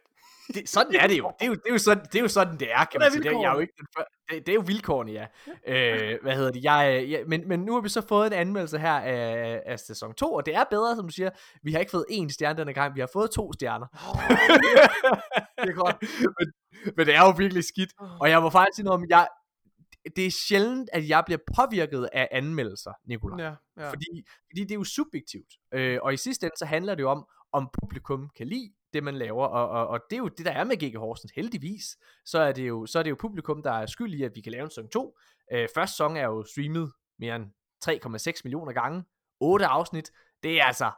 det, 0.54 0.70
sådan 0.70 0.96
er 0.96 1.08
det 1.08 1.18
jo. 1.18 1.32
Det 1.40 1.46
er 1.46 1.48
jo, 1.50 1.54
det 1.54 1.62
er 1.68 1.72
jo, 1.72 1.78
sådan, 1.78 2.04
det 2.04 2.16
er 2.16 2.22
jo 2.22 2.28
sådan, 2.28 2.60
det 2.60 2.72
er, 2.72 2.86
kan 2.86 3.00
man 3.00 3.12
sige. 3.12 3.24
Det, 3.24 3.32
er- 3.32 3.40
jeg 3.42 3.50
er 3.50 3.54
jo 3.54 3.60
ikke 3.60 3.74
den 3.78 3.88
før, 3.98 4.04
det, 4.30 4.46
det, 4.46 4.52
er 4.52 4.56
jo 4.56 4.64
vilkårene, 4.66 5.12
ja. 5.12 5.26
øh, 5.68 6.20
hvad 6.22 6.36
hedder 6.36 6.52
det? 6.52 6.64
Jeg, 6.64 7.06
jeg, 7.10 7.24
men, 7.28 7.48
men 7.48 7.60
nu 7.60 7.74
har 7.74 7.82
vi 7.82 7.90
så 7.90 8.02
fået 8.08 8.28
en 8.28 8.34
anmeldelse 8.34 8.80
her 8.80 8.94
af, 9.00 9.62
af 9.66 9.80
sæson 9.80 10.14
2, 10.14 10.34
og 10.34 10.46
det 10.46 10.56
er 10.56 10.64
bedre, 10.70 10.96
som 10.96 11.08
du 11.08 11.14
siger. 11.14 11.30
Vi 11.64 11.72
har 11.72 11.80
ikke 11.80 11.92
fået 11.92 12.06
én 12.12 12.30
stjerne 12.30 12.58
denne 12.60 12.74
gang, 12.74 12.96
vi 12.96 13.00
har 13.00 13.10
fået 13.14 13.32
to 13.32 13.54
stjerner. 13.54 13.88
Det 15.64 15.70
er 15.70 15.74
godt. 15.74 15.96
men, 16.40 16.48
men 16.98 17.06
det 17.08 17.16
er 17.16 17.22
jo 17.22 17.34
virkelig 17.38 17.64
skidt. 17.64 17.90
Og 18.22 18.30
jeg 18.30 18.42
må 18.42 18.50
faktisk 18.50 18.76
sige 18.76 18.86
noget 18.86 19.02
om, 19.02 19.06
jeg, 19.10 19.28
det 20.16 20.26
er 20.26 20.32
sjældent, 20.48 20.90
at 20.94 21.10
jeg 21.10 21.24
bliver 21.26 21.40
påvirket 21.56 22.10
af 22.14 22.28
anmeldelser, 22.32 22.92
Nicolaj. 23.08 23.46
Ja, 23.46 23.54
ja. 23.78 23.90
Fordi, 23.90 24.06
fordi 24.52 24.62
det 24.62 24.72
er 24.72 24.76
jo 24.76 24.84
subjektivt. 24.84 25.52
Øh, 25.74 26.00
og 26.02 26.14
i 26.14 26.18
sidste 26.18 26.46
ende, 26.46 26.56
så 26.58 26.66
handler 26.66 26.96
det 26.96 27.02
jo 27.04 27.10
om, 27.10 27.26
om 27.54 27.70
publikum 27.82 28.30
kan 28.38 28.48
lide 28.48 28.72
det, 28.96 29.04
man 29.04 29.16
laver. 29.16 29.46
Og, 29.46 29.70
og, 29.70 29.88
og 29.88 30.00
det 30.10 30.16
er 30.16 30.20
jo 30.20 30.28
det, 30.28 30.46
der 30.46 30.52
er 30.52 30.64
med 30.64 30.78
G.G. 30.78 30.98
Horsens. 30.98 31.32
Heldigvis, 31.32 31.98
så 32.26 32.40
er, 32.40 32.52
det 32.52 32.68
jo, 32.68 32.86
så 32.86 33.00
er 33.00 33.04
det 33.04 33.10
jo 33.10 33.16
publikum, 33.20 33.64
der 33.64 33.72
er 33.72 33.86
skyld 33.86 34.14
i, 34.14 34.24
at 34.24 34.32
vi 34.36 34.42
kan 34.42 34.52
lave 34.52 34.64
en 34.64 34.70
sæson 34.70 34.90
2. 34.90 35.18
Øh, 35.52 35.70
første 35.76 35.94
sæson 35.94 36.18
er 36.18 36.26
jo 36.26 36.44
streamet 36.44 36.92
mere 37.20 37.36
end 37.36 37.46
3,6 37.86 38.42
millioner 38.44 38.74
gange. 38.74 39.04
8 39.40 39.66
afsnit. 39.66 40.12
Det 40.44 40.62
er 40.62 40.66
altså 40.66 40.92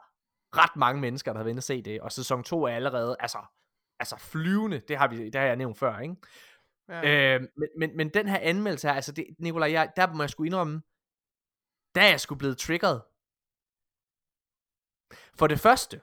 ret 0.56 0.76
mange 0.76 1.00
mennesker, 1.00 1.32
der 1.32 1.38
har 1.38 1.44
været 1.44 1.50
inde 1.50 1.60
og 1.60 1.64
se 1.64 1.82
det. 1.82 2.00
Og 2.00 2.12
sæson 2.12 2.44
2 2.44 2.64
er 2.64 2.68
allerede 2.68 3.16
altså, 3.20 3.38
altså 4.00 4.16
flyvende. 4.16 4.80
Det 4.88 4.96
har, 4.96 5.08
vi, 5.08 5.24
det 5.24 5.34
har 5.34 5.46
jeg 5.46 5.56
nævnt 5.56 5.78
før, 5.78 5.98
ikke? 5.98 6.16
ja. 6.88 7.34
Øh, 7.34 7.40
men, 7.56 7.68
men, 7.78 7.96
men 7.96 8.08
den 8.08 8.28
her 8.28 8.38
anmeldelse 8.38 8.88
her, 8.88 8.94
altså 8.94 9.12
det, 9.12 9.26
Nicolaj, 9.38 9.72
jeg, 9.72 9.92
der 9.96 10.14
må 10.14 10.22
jeg 10.22 10.30
sgu 10.30 10.44
indrømme, 10.44 10.82
der 11.94 12.00
er 12.00 12.08
jeg 12.08 12.20
sgu 12.20 12.34
blevet 12.34 12.58
triggeret. 12.58 13.02
For 15.38 15.46
det 15.46 15.60
første, 15.60 16.00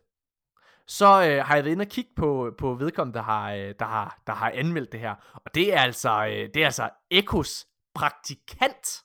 så 0.88 1.06
øh, 1.06 1.46
har 1.46 1.56
jeg 1.56 1.64
været 1.64 1.72
inde 1.72 1.84
og 1.84 1.88
kigge 1.88 2.12
på, 2.16 2.52
på 2.58 2.74
vedkommende, 2.74 3.18
der 3.18 3.24
har, 3.24 3.54
øh, 3.54 3.74
der, 3.80 3.86
har, 3.86 4.20
der 4.28 4.34
har 4.34 4.52
anmeldt 4.56 4.92
det 4.92 5.00
her. 5.00 5.16
Og 5.34 5.56
det 5.56 5.74
er 5.74 5.80
altså, 5.80 6.26
øh, 6.26 6.50
det 6.54 6.58
er 6.58 6.66
altså 6.66 6.90
Ekos 7.12 7.66
praktikant, 7.96 9.04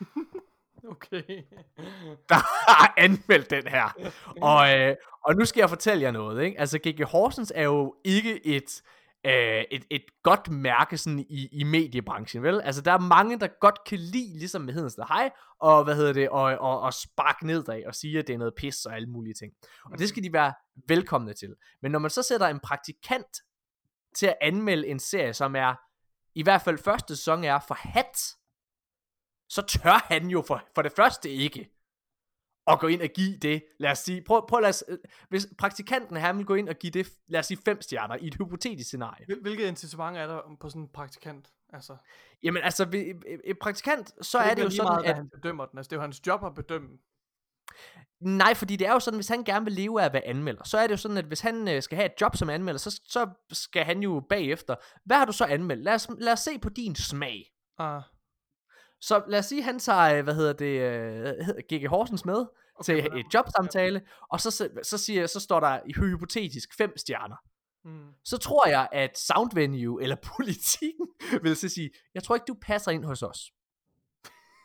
Okay. 0.90 1.42
der 2.28 2.70
har 2.70 2.94
anmeldt 2.96 3.50
den 3.50 3.66
her. 3.66 4.12
Og, 4.42 4.78
øh, 4.78 4.96
og 5.24 5.34
nu 5.34 5.44
skal 5.44 5.60
jeg 5.60 5.68
fortælle 5.68 6.02
jer 6.02 6.10
noget, 6.10 6.44
ikke? 6.44 6.60
Altså, 6.60 6.78
G.G. 6.78 7.04
Horsens 7.04 7.52
er 7.54 7.62
jo 7.62 7.94
ikke 8.04 8.46
et, 8.46 8.82
øh, 9.26 9.64
et, 9.70 9.84
et 9.90 10.04
godt 10.22 10.50
mærke 10.50 10.98
sådan 10.98 11.18
i, 11.18 11.48
i 11.52 11.64
mediebranchen, 11.64 12.42
vel? 12.42 12.60
Altså, 12.60 12.82
der 12.82 12.92
er 12.92 12.98
mange, 12.98 13.40
der 13.40 13.48
godt 13.60 13.78
kan 13.86 13.98
lide, 13.98 14.38
ligesom 14.38 14.62
med 14.62 14.74
Hedens 14.74 14.98
Hej, 15.08 15.30
og 15.60 15.84
hvad 15.84 15.96
hedder 15.96 16.12
det, 16.12 16.28
og, 16.28 16.42
og, 16.42 16.80
og 16.80 16.94
sparke 16.94 17.46
nedad 17.46 17.84
og 17.86 17.94
sige, 17.94 18.18
at 18.18 18.26
det 18.26 18.34
er 18.34 18.38
noget 18.38 18.54
pis 18.54 18.86
og 18.86 18.96
alle 18.96 19.08
mulige 19.08 19.34
ting. 19.34 19.52
Og 19.84 19.98
det 19.98 20.08
skal 20.08 20.22
de 20.22 20.32
være 20.32 20.54
velkomne 20.88 21.32
til. 21.32 21.54
Men 21.82 21.92
når 21.92 21.98
man 21.98 22.10
så 22.10 22.22
sætter 22.22 22.46
en 22.46 22.60
praktikant 22.60 23.36
til 24.16 24.26
at 24.26 24.36
anmelde 24.40 24.86
en 24.86 24.98
serie, 24.98 25.34
som 25.34 25.56
er, 25.56 25.74
i 26.34 26.42
hvert 26.42 26.62
fald 26.62 26.78
første 26.78 27.16
sæson 27.16 27.44
er 27.44 27.58
for 27.68 27.74
hat, 27.74 28.18
så 29.48 29.62
tør 29.62 30.06
han 30.06 30.26
jo 30.26 30.42
for, 30.42 30.62
for 30.74 30.82
det 30.82 30.92
første 30.92 31.30
ikke 31.30 31.70
at 32.72 32.80
gå 32.80 32.86
ind 32.86 33.02
og 33.02 33.08
give 33.08 33.36
det, 33.38 33.62
lad 33.78 33.90
os 33.90 33.98
sige, 33.98 34.22
prøv, 34.26 34.46
prøv 34.48 34.60
lad 34.60 34.68
os, 34.68 34.84
øh, 34.88 34.98
hvis 35.28 35.48
praktikanten 35.58 36.16
her 36.16 36.32
vil 36.32 36.44
gå 36.46 36.54
ind 36.54 36.68
og 36.68 36.74
give 36.74 36.90
det, 36.90 37.08
lad 37.28 37.40
os 37.40 37.46
sige 37.46 37.58
fem 37.64 37.82
stjerner 37.82 38.16
i 38.20 38.26
et 38.26 38.34
hypotetisk 38.34 38.88
scenarie. 38.88 39.24
Hvil- 39.26 39.42
Hvilket 39.42 39.68
incitament 39.68 40.16
er 40.18 40.26
der 40.26 40.40
på 40.60 40.68
sådan 40.68 40.82
en 40.82 40.88
praktikant? 40.94 41.48
Altså, 41.72 41.96
Jamen 42.42 42.62
altså, 42.62 42.84
ved, 42.84 43.00
et- 43.00 43.40
et 43.44 43.56
praktikant, 43.62 44.12
så 44.26 44.38
kan 44.38 44.50
er 44.50 44.54
det 44.54 44.64
jo 44.64 44.70
sådan, 44.70 44.84
meget, 44.92 45.04
at, 45.04 45.14
han 45.14 45.28
bedømmer 45.34 45.66
den. 45.66 45.78
Altså, 45.78 45.88
det 45.90 45.96
er 45.96 45.98
jo 45.98 46.02
hans 46.02 46.26
job 46.26 46.44
at 46.44 46.54
bedømme. 46.54 46.88
nej, 48.20 48.54
fordi 48.54 48.76
det 48.76 48.86
er 48.86 48.92
jo 48.92 49.00
sådan, 49.00 49.18
hvis 49.18 49.28
han 49.28 49.44
gerne 49.44 49.64
vil 49.64 49.74
leve 49.74 50.00
af 50.02 50.06
at 50.06 50.12
være 50.12 50.26
anmelder, 50.26 50.64
så 50.64 50.78
er 50.78 50.86
det 50.86 50.90
jo 50.92 50.96
sådan, 50.96 51.16
at 51.16 51.24
hvis 51.24 51.40
han 51.40 51.68
øh, 51.68 51.82
skal 51.82 51.96
have 51.96 52.06
et 52.06 52.20
job 52.20 52.36
som 52.36 52.50
anmelder, 52.50 52.78
så, 52.78 53.00
så 53.04 53.30
skal 53.52 53.84
han 53.84 54.02
jo 54.02 54.26
bagefter, 54.28 54.74
hvad 55.04 55.16
har 55.16 55.24
du 55.24 55.32
så 55.32 55.44
anmeldt? 55.44 55.82
Lad 55.84 55.94
os, 55.94 56.08
lad 56.18 56.32
os 56.32 56.40
se 56.40 56.58
på 56.58 56.68
din 56.68 56.94
smag. 56.96 57.44
Ah, 57.78 58.02
Så 59.00 59.22
lad 59.28 59.38
os 59.38 59.46
sige, 59.46 59.62
han 59.62 59.78
tager, 59.78 60.18
øh, 60.18 60.24
hvad 60.24 60.34
hedder 60.34 60.52
det, 60.52 60.80
øh, 60.80 61.56
G.G. 61.72 61.88
Horsens 61.88 62.24
med 62.24 62.46
okay, 62.74 62.84
til 62.84 63.18
et 63.20 63.26
jobsamtale, 63.34 64.02
og 64.32 64.40
så, 64.40 64.68
så, 64.82 64.98
siger, 64.98 65.26
så 65.26 65.40
står 65.40 65.60
der 65.60 65.80
i 65.86 65.92
hypotetisk 65.92 66.76
fem 66.76 66.96
stjerner. 66.96 67.36
mm. 67.84 68.08
så 68.24 68.38
tror 68.38 68.68
jeg, 68.68 68.88
at 68.92 69.18
Soundvenue 69.18 70.02
eller 70.02 70.16
politikken 70.36 71.06
vil 71.42 71.56
så 71.56 71.68
sige, 71.68 71.90
jeg 72.14 72.22
tror 72.22 72.34
ikke, 72.34 72.44
du 72.48 72.56
passer 72.62 72.90
ind 72.90 73.04
hos 73.04 73.22
os. 73.22 73.52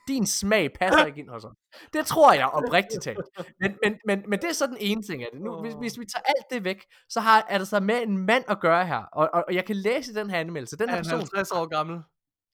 Din 0.08 0.26
smag 0.26 0.74
passer 0.80 1.06
ikke 1.06 1.20
ind 1.20 1.30
hos 1.30 1.44
os. 1.44 1.56
Det 1.94 2.06
tror 2.06 2.34
jeg 2.34 2.48
oprigtigt 2.48 3.04
talt. 3.04 3.20
Men, 3.60 3.78
men, 3.84 3.96
men, 4.06 4.24
men 4.28 4.40
det 4.40 4.50
er 4.50 4.54
så 4.54 4.68
den 4.68 4.78
ene 4.80 5.04
ting 5.04 5.24
af 5.24 5.30
det. 5.34 5.42
Nu, 5.42 5.62
hvis, 5.62 5.74
hvis 5.74 6.00
vi 6.00 6.06
tager 6.06 6.24
alt 6.24 6.46
det 6.52 6.64
væk, 6.64 6.86
så 7.10 7.20
har, 7.20 7.46
er 7.50 7.58
der 7.58 7.66
så 7.66 7.80
med 7.80 8.02
en 8.02 8.18
mand 8.18 8.44
at 8.48 8.60
gøre 8.60 8.86
her. 8.86 8.98
Og, 8.98 9.30
og, 9.34 9.44
og 9.48 9.56
jeg 9.56 9.66
kan 9.66 9.76
læse 9.76 10.14
den 10.14 10.30
her 10.30 10.40
anmeldelse. 10.40 10.78
Den 10.78 10.90
Er 10.90 10.94
her 10.96 11.04
person, 11.04 11.20
50 11.20 11.52
år 11.52 11.66
gammel? 11.66 12.02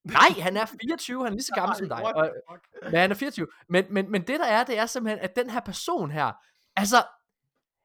Nej, 0.03 0.29
han 0.39 0.57
er 0.57 0.65
24, 0.65 1.23
han 1.23 1.27
er 1.27 1.35
lige 1.35 1.43
så 1.43 1.53
gammel 1.55 1.77
som 1.77 1.89
dig. 1.89 2.15
Og, 2.15 2.31
men 2.83 2.95
han 2.95 3.11
er 3.11 3.15
24. 3.15 3.47
Men, 3.69 3.85
men, 3.89 4.11
men 4.11 4.21
det 4.21 4.39
der 4.39 4.45
er, 4.45 4.63
det 4.63 4.77
er 4.77 4.85
simpelthen, 4.85 5.19
at 5.19 5.35
den 5.35 5.49
her 5.49 5.59
person 5.59 6.11
her, 6.11 6.31
altså, 6.75 7.03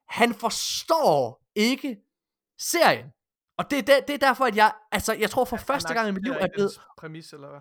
han 0.08 0.34
forstår 0.34 1.42
ikke 1.54 1.96
serien. 2.60 3.12
Og 3.58 3.70
det 3.70 3.78
er, 3.78 3.82
der, 3.82 4.00
det 4.00 4.14
er 4.14 4.18
derfor, 4.18 4.44
at 4.44 4.56
jeg, 4.56 4.74
altså, 4.92 5.12
jeg 5.12 5.30
tror 5.30 5.44
for 5.44 5.56
første 5.56 5.94
gang 5.94 6.08
i 6.08 6.12
mit 6.12 6.24
liv 6.24 6.32
er 6.32 6.48
blevet, 6.54 6.70
dens 6.70 6.80
præmis, 6.98 7.32
eller 7.32 7.48
hvad? 7.48 7.60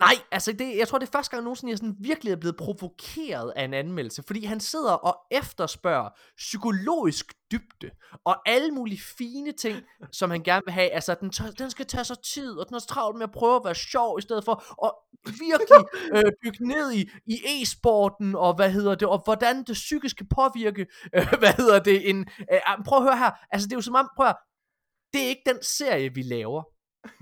Nej, 0.00 0.14
altså 0.32 0.52
det, 0.52 0.76
jeg 0.76 0.88
tror 0.88 0.98
det 0.98 1.06
er 1.06 1.10
første 1.10 1.30
gang 1.30 1.44
nogensinde, 1.44 1.70
jeg 1.70 1.78
sådan 1.78 1.96
virkelig 2.00 2.32
er 2.32 2.36
blevet 2.36 2.56
provokeret 2.56 3.52
af 3.56 3.64
en 3.64 3.74
anmeldelse, 3.74 4.22
fordi 4.26 4.44
han 4.44 4.60
sidder 4.60 4.92
og 4.92 5.16
efterspørger 5.30 6.08
psykologisk 6.36 7.32
dybde, 7.52 7.90
og 8.24 8.48
alle 8.48 8.70
mulige 8.70 9.00
fine 9.18 9.52
ting, 9.52 9.82
som 10.12 10.30
han 10.30 10.42
gerne 10.42 10.62
vil 10.64 10.72
have. 10.72 10.90
Altså, 10.90 11.16
den, 11.20 11.30
tør- 11.30 11.50
den 11.58 11.70
skal 11.70 11.86
tage 11.86 12.04
sig 12.04 12.16
tid, 12.34 12.58
og 12.58 12.68
den 12.68 12.74
er 12.74 12.80
travlt 12.80 13.18
med 13.18 13.24
at 13.24 13.32
prøve 13.32 13.56
at 13.56 13.64
være 13.64 13.74
sjov, 13.74 14.18
i 14.18 14.22
stedet 14.22 14.44
for 14.44 14.86
at 14.86 14.92
virkelig 15.24 15.84
øh, 16.12 16.32
bygge 16.42 16.68
ned 16.68 16.92
i, 16.92 17.10
i 17.26 17.62
e-sporten, 17.62 18.34
og 18.34 18.54
hvad 18.54 18.70
hedder 18.70 18.94
det, 18.94 19.08
og 19.08 19.22
hvordan 19.24 19.64
det 19.64 19.72
psykisk 19.72 20.16
kan 20.16 20.26
påvirke, 20.34 20.86
øh, 21.14 21.34
hvad 21.38 21.52
hedder 21.56 21.78
det, 21.78 22.10
en, 22.10 22.18
øh, 22.52 22.60
ah, 22.66 22.84
prøv 22.84 22.98
at 22.98 23.04
høre 23.04 23.18
her, 23.18 23.30
altså 23.52 23.66
det 23.66 23.72
er 23.72 23.76
jo 23.76 23.82
som 23.82 23.94
om, 23.94 24.08
prøv 24.16 24.26
at, 24.26 24.32
høre, 24.32 24.42
det 25.12 25.24
er 25.24 25.28
ikke 25.28 25.42
den 25.46 25.62
serie, 25.62 26.14
vi 26.14 26.22
laver. 26.22 26.62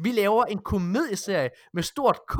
Vi 0.02 0.12
laver 0.12 0.44
en 0.44 0.58
komedieserie 0.58 1.50
med 1.72 1.82
stort 1.82 2.18
K, 2.28 2.36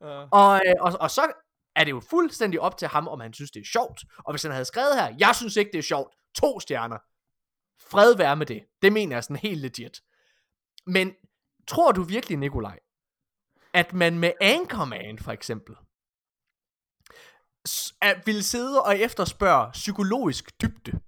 Uh, 0.00 0.08
og, 0.32 0.60
øh, 0.66 0.74
og, 0.80 0.92
og 1.00 1.10
så 1.10 1.32
er 1.76 1.84
det 1.84 1.90
jo 1.90 2.00
fuldstændig 2.10 2.60
op 2.60 2.76
til 2.76 2.88
ham, 2.88 3.08
om 3.08 3.20
han 3.20 3.32
synes, 3.32 3.50
det 3.50 3.60
er 3.60 3.64
sjovt. 3.64 4.04
Og 4.18 4.32
hvis 4.32 4.42
han 4.42 4.52
havde 4.52 4.64
skrevet 4.64 4.94
her, 4.94 5.14
jeg 5.18 5.36
synes 5.36 5.56
ikke, 5.56 5.72
det 5.72 5.78
er 5.78 5.82
sjovt, 5.82 6.14
to 6.34 6.60
stjerner. 6.60 6.98
Fred 7.90 8.16
være 8.16 8.36
med 8.36 8.46
det. 8.46 8.64
Det 8.82 8.92
mener 8.92 9.16
jeg 9.16 9.24
sådan 9.24 9.36
helt 9.36 9.60
legit. 9.60 10.00
Men 10.86 11.14
tror 11.68 11.92
du 11.92 12.02
virkelig, 12.02 12.38
Nikolaj, 12.38 12.78
at 13.74 13.92
man 13.92 14.18
med 14.18 14.32
Anchorman 14.40 15.18
for 15.18 15.32
eksempel, 15.32 15.74
at 18.00 18.26
ville 18.26 18.42
sidde 18.42 18.82
og 18.82 18.98
efterspørge 18.98 19.72
psykologisk 19.72 20.60
dybde. 20.62 21.00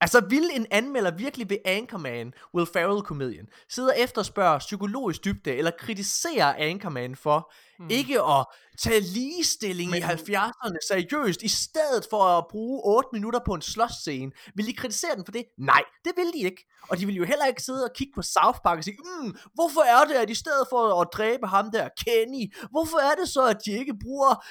Altså, 0.00 0.20
vil 0.20 0.50
en 0.52 0.66
anmelder 0.70 1.10
virkelig 1.10 1.50
ved 1.50 1.58
Anchorman, 1.64 2.32
Will 2.54 2.66
Ferrell-komedien, 2.72 3.48
sidde 3.68 3.88
og 3.88 3.98
efterspørge 3.98 4.58
psykologisk 4.58 5.24
dybde, 5.24 5.54
eller 5.54 5.70
kritisere 5.78 6.58
Anchorman 6.58 7.16
for 7.16 7.52
mm. 7.78 7.90
ikke 7.90 8.22
at 8.22 8.46
tage 8.78 9.00
ligestilling 9.00 9.90
Men... 9.90 10.02
i 10.02 10.06
Men- 10.06 10.10
70'erne 10.10 10.76
seriøst, 10.88 11.42
i 11.42 11.48
stedet 11.48 12.06
for 12.10 12.22
at 12.38 12.44
bruge 12.50 12.82
8 12.84 13.08
minutter 13.12 13.40
på 13.46 13.52
en 13.54 13.62
slåsscene? 13.62 14.32
Vil 14.54 14.66
de 14.66 14.72
kritisere 14.72 15.16
den 15.16 15.24
for 15.24 15.32
det? 15.32 15.44
Nej, 15.58 15.82
det 16.04 16.12
vil 16.16 16.32
de 16.34 16.38
ikke. 16.38 16.64
Og 16.88 16.98
de 16.98 17.06
vil 17.06 17.14
jo 17.14 17.24
heller 17.24 17.46
ikke 17.46 17.62
sidde 17.62 17.84
og 17.84 17.90
kigge 17.94 18.12
på 18.14 18.22
South 18.22 18.58
Park 18.64 18.78
og 18.78 18.84
sige, 18.84 18.98
mm, 19.04 19.36
hvorfor 19.54 19.80
er 19.80 20.04
det, 20.04 20.14
at 20.14 20.30
i 20.30 20.34
stedet 20.34 20.66
for 20.70 21.00
at 21.00 21.08
dræbe 21.12 21.46
ham 21.46 21.70
der, 21.70 21.88
Kenny, 22.04 22.54
hvorfor 22.70 22.98
er 22.98 23.14
det 23.14 23.28
så, 23.28 23.42
at 23.46 23.56
de 23.66 23.70
ikke 23.70 23.94
bruger 24.04 24.44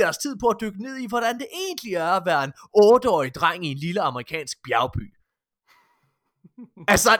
deres 0.00 0.18
tid 0.18 0.36
på 0.40 0.46
at 0.46 0.56
dykke 0.60 0.82
ned 0.82 0.96
i, 0.96 1.06
hvordan 1.06 1.38
det 1.38 1.46
egentlig 1.52 1.94
er 1.94 2.12
at 2.20 2.26
være 2.26 2.44
en 2.44 2.52
8-årig 2.76 3.34
dreng 3.34 3.66
i 3.66 3.70
en 3.70 3.78
lille 3.78 4.00
amerikansk 4.00 4.56
bjergby? 4.64 5.06
altså, 6.94 7.10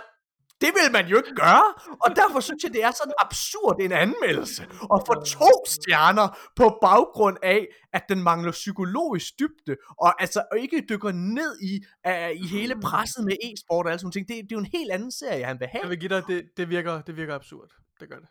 det 0.61 0.71
vil 0.79 0.93
man 0.93 1.07
jo 1.07 1.17
ikke 1.17 1.35
gøre, 1.35 1.75
og 2.05 2.17
derfor 2.17 2.40
synes 2.40 2.62
jeg, 2.64 2.73
det 2.73 2.85
er 2.85 2.90
sådan 2.90 3.12
absurd 3.19 3.76
en 3.81 3.93
anmeldelse 3.93 4.62
at 4.95 5.02
få 5.07 5.14
to 5.25 5.52
stjerner 5.67 6.38
på 6.57 6.79
baggrund 6.83 7.37
af, 7.43 7.67
at 7.93 8.02
den 8.09 8.23
mangler 8.23 8.52
psykologisk 8.52 9.38
dybde, 9.38 9.76
og 9.99 10.23
altså 10.23 10.45
og 10.52 10.59
ikke 10.59 10.85
dykker 10.88 11.12
ned 11.12 11.52
i, 11.62 11.85
uh, 12.09 12.43
i 12.45 12.47
hele 12.47 12.81
presset 12.81 13.25
med 13.25 13.37
e-sport 13.43 13.87
og 13.87 13.93
alle 13.93 13.99
sådan 13.99 14.12
ting. 14.12 14.29
Det, 14.29 14.37
det 14.37 14.52
er 14.52 14.57
jo 14.57 14.59
en 14.59 14.71
helt 14.73 14.90
anden 14.90 15.12
serie, 15.12 15.45
han 15.45 15.61
vil 15.61 15.69
have. 15.69 15.83
Jeg 15.83 15.90
vil 15.90 16.00
give 16.00 16.09
dig, 16.09 16.23
det, 16.26 16.45
det, 16.57 16.69
virker, 16.69 17.02
det 17.02 17.17
virker 17.17 17.35
absurd. 17.35 17.71
Det 18.00 18.09
gør 18.09 18.19
det. 18.19 18.29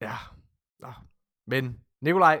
Ja. 0.00 0.16
Nå. 0.80 0.92
Men, 1.46 1.78
Nikolaj, 2.00 2.40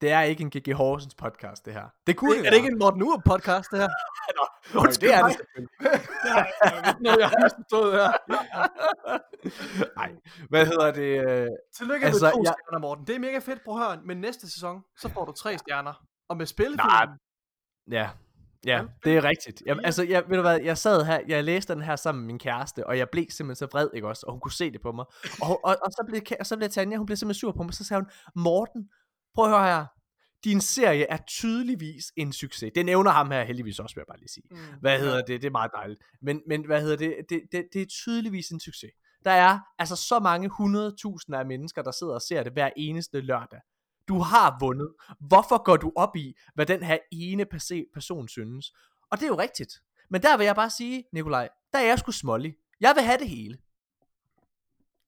det 0.00 0.12
er 0.12 0.20
ikke 0.20 0.42
en 0.42 0.50
G.G. 0.50 0.72
Horsens 0.74 1.14
podcast, 1.14 1.64
det 1.66 1.72
her. 1.72 1.86
Det 2.06 2.16
kunne 2.16 2.38
Det, 2.38 2.46
er 2.46 2.50
det 2.50 2.56
ikke 2.56 2.68
en 2.68 2.78
Morten 2.78 3.02
Ure 3.02 3.20
podcast, 3.24 3.70
det 3.70 3.78
her? 3.78 3.88
Nå, 4.74 4.80
Undskyld 4.80 5.08
det 5.08 5.16
er 5.18 5.22
det 5.26 5.32
selvfølgelig. 5.36 5.70
Nå, 7.04 7.10
jeg 7.20 7.28
har 7.28 7.44
misforstået 7.44 7.92
her. 7.92 8.12
Nej, 9.98 10.12
hvad 10.48 10.66
hedder 10.66 10.92
det? 10.92 11.28
øh, 11.30 11.48
Tillykke 11.78 12.06
Altså, 12.06 12.24
med 12.26 12.32
to 12.32 12.42
jeg- 12.44 12.54
stjerner, 12.58 12.78
Morten. 12.80 13.06
Det 13.06 13.14
er 13.14 13.18
mega 13.18 13.38
fedt. 13.38 13.64
Prøv 13.64 13.80
at 13.80 13.86
høre, 13.86 14.00
men 14.04 14.16
næste 14.20 14.50
sæson, 14.50 14.82
så 14.98 15.08
får 15.08 15.24
du 15.24 15.32
tre 15.32 15.58
stjerner. 15.58 16.04
Og 16.28 16.36
med 16.36 16.46
spillefilm, 16.46 16.86
Nej, 16.86 17.06
Ja, 17.90 18.10
ja, 18.66 18.82
det 19.04 19.16
er 19.16 19.24
rigtigt. 19.24 19.62
Jeg, 19.66 19.76
altså, 19.84 20.02
jeg, 20.02 20.24
ved 20.28 20.36
du 20.36 20.42
hvad, 20.42 20.60
jeg 20.60 20.78
sad 20.78 21.04
her, 21.04 21.20
jeg 21.28 21.44
læste 21.44 21.74
den 21.74 21.82
her 21.82 21.96
sammen 21.96 22.22
med 22.22 22.26
min 22.26 22.38
kæreste, 22.38 22.86
og 22.86 22.98
jeg 22.98 23.08
blev 23.10 23.24
simpelthen 23.30 23.56
så 23.56 23.66
vred, 23.72 23.88
ikke 23.94 24.08
også? 24.08 24.24
Og 24.26 24.32
hun 24.32 24.40
kunne 24.40 24.52
se 24.52 24.70
det 24.70 24.80
på 24.82 24.92
mig. 24.92 25.04
Og, 25.42 25.64
og, 25.64 25.76
og 25.82 25.92
så, 25.92 26.04
blev, 26.08 26.20
Ka- 26.30 26.44
så 26.44 26.56
blev 26.56 26.68
Tanja, 26.68 26.96
hun 26.96 27.06
blev 27.06 27.16
simpelthen 27.16 27.40
sur 27.40 27.52
på 27.52 27.62
mig, 27.62 27.74
så 27.74 27.84
sagde 27.84 28.00
hun, 28.02 28.10
Morten, 28.42 28.88
prøv 29.36 29.44
at 29.44 29.50
høre 29.50 29.66
her, 29.66 29.86
din 30.44 30.60
serie 30.60 31.06
er 31.10 31.16
tydeligvis 31.28 32.12
en 32.16 32.32
succes. 32.32 32.72
Det 32.74 32.86
nævner 32.86 33.10
ham 33.10 33.30
her 33.30 33.44
heldigvis 33.44 33.78
også, 33.78 33.94
vil 33.94 34.00
jeg 34.00 34.06
bare 34.08 34.18
lige 34.18 34.28
sige. 34.28 34.44
Mm, 34.50 34.56
Hvad 34.80 35.00
hedder 35.00 35.22
det? 35.24 35.42
Det 35.42 35.46
er 35.46 35.50
meget 35.50 35.70
dejligt. 35.74 36.00
Men, 36.22 36.42
men 36.48 36.66
hvad 36.66 36.82
hedder 36.82 36.96
det? 36.96 37.16
Det, 37.28 37.42
det? 37.52 37.68
det 37.72 37.82
er 37.82 37.86
tydeligvis 37.86 38.48
en 38.48 38.60
succes. 38.60 38.90
Der 39.24 39.30
er 39.30 39.58
altså 39.78 39.96
så 39.96 40.18
mange 40.18 40.48
hundredtusinder 40.48 41.38
af 41.38 41.46
mennesker, 41.46 41.82
der 41.82 41.90
sidder 41.90 42.14
og 42.14 42.22
ser 42.22 42.42
det 42.42 42.52
hver 42.52 42.70
eneste 42.76 43.20
lørdag. 43.20 43.60
Du 44.08 44.18
har 44.18 44.56
vundet. 44.60 44.94
Hvorfor 45.20 45.62
går 45.62 45.76
du 45.76 45.92
op 45.96 46.16
i, 46.16 46.34
hvad 46.54 46.66
den 46.66 46.82
her 46.82 46.98
ene 47.12 47.46
person 47.94 48.28
synes? 48.28 48.72
Og 49.10 49.18
det 49.18 49.24
er 49.24 49.28
jo 49.28 49.38
rigtigt. 49.38 49.72
Men 50.10 50.22
der 50.22 50.36
vil 50.36 50.44
jeg 50.44 50.54
bare 50.54 50.70
sige, 50.70 51.04
Nikolaj, 51.12 51.48
der 51.72 51.78
er 51.78 51.84
jeg 51.84 51.98
sgu 51.98 52.12
smålig. 52.12 52.54
Jeg 52.80 52.92
vil 52.96 53.04
have 53.04 53.18
det 53.18 53.28
hele. 53.28 53.58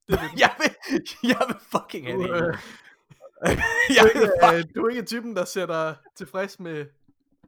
Det 0.09 0.19
du. 0.21 0.25
jeg, 0.45 0.55
vil, 0.59 0.71
jeg 1.23 1.43
vil 1.49 1.57
fucking 1.61 2.07
have 2.07 2.23
det 2.23 2.35
hele. 2.35 2.59
Jeg 3.43 4.05
du, 4.15 4.21
er 4.21 4.53
ikke, 4.53 4.59
øh, 4.59 4.75
du 4.75 4.85
er 4.87 4.91
ikke 4.91 5.03
typen, 5.03 5.37
der 5.37 5.45
dig 5.67 5.97
tilfreds 6.17 6.61
med 6.61 6.87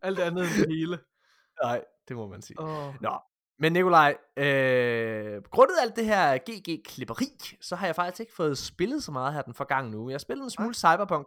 alt 0.03 0.19
andet 0.19 0.45
end 0.45 0.55
det 0.55 0.77
hele. 0.77 0.99
Nej, 1.63 1.85
det 2.09 2.17
må 2.17 2.27
man 2.27 2.43
sige. 2.43 2.57
Oh. 2.61 2.95
Nå, 3.01 3.19
men 3.59 3.73
Nikolaj, 3.73 4.17
øh, 4.37 5.43
grundet 5.43 5.75
alt 5.83 5.97
det 5.97 6.05
her 6.05 6.39
GG-klipperi, 6.39 7.57
så 7.61 7.77
har 7.77 7.87
jeg 7.87 7.95
faktisk 7.95 8.21
ikke 8.21 8.35
fået 8.35 8.59
spillet 8.59 9.05
så 9.05 9.13
meget 9.13 9.35
her 9.35 9.43
den 9.43 9.55
forgangne 9.55 9.99
uge. 9.99 10.11
Jeg 10.11 10.15
har 10.15 10.19
spillet 10.19 10.45
en 10.45 10.51
smule 10.51 10.75
Cyberpunk, 10.75 11.27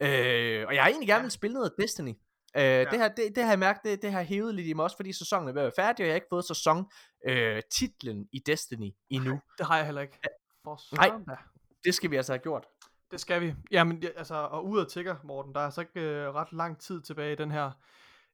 øh, 0.00 0.64
og 0.66 0.74
jeg 0.74 0.82
har 0.82 0.88
egentlig 0.88 1.08
gerne 1.08 1.18
Ja. 1.18 1.22
vil 1.22 1.30
spille 1.30 1.54
noget 1.54 1.72
Destiny. 1.78 2.14
Øh, 2.56 2.62
ja. 2.62 2.84
det, 2.84 2.98
her, 2.98 3.08
det, 3.08 3.32
det 3.34 3.42
har 3.42 3.50
jeg 3.50 3.58
mærket, 3.58 3.80
det, 3.84 4.02
det 4.02 4.12
har 4.12 4.22
hævet 4.22 4.54
lidt 4.54 4.66
i 4.66 4.72
mig 4.72 4.82
også, 4.84 4.96
fordi 4.96 5.12
sæsonen 5.12 5.48
er 5.48 5.52
ved 5.52 5.62
at 5.62 5.64
være 5.64 5.84
færdig, 5.86 6.02
og 6.02 6.06
jeg 6.06 6.12
har 6.12 6.16
ikke 6.16 6.26
fået 6.30 6.44
sæson 6.44 6.86
øh, 7.28 7.62
titlen 7.72 8.28
i 8.32 8.38
Destiny 8.46 8.90
endnu. 9.10 9.40
Det 9.58 9.66
har 9.66 9.76
jeg 9.76 9.84
heller 9.86 10.02
ikke. 10.02 10.18
For 10.64 10.96
Nej. 10.96 11.08
søren 11.08 11.24
da. 11.24 11.36
Det 11.84 11.94
skal 11.94 12.10
vi 12.10 12.16
altså 12.16 12.32
have 12.32 12.38
gjort. 12.42 12.66
Det 13.10 13.20
skal 13.20 13.40
vi. 13.40 13.54
Jamen, 13.70 13.98
ja, 14.02 14.08
altså, 14.16 14.34
og 14.34 14.66
ud 14.66 14.78
og 14.78 14.88
tigger, 14.90 15.16
Morten, 15.24 15.54
der 15.54 15.60
er 15.60 15.64
altså 15.64 15.80
ikke 15.80 16.00
øh, 16.00 16.34
ret 16.34 16.52
lang 16.52 16.78
tid 16.80 17.00
tilbage 17.02 17.32
i 17.32 17.36
den 17.36 17.50
her, 17.50 17.70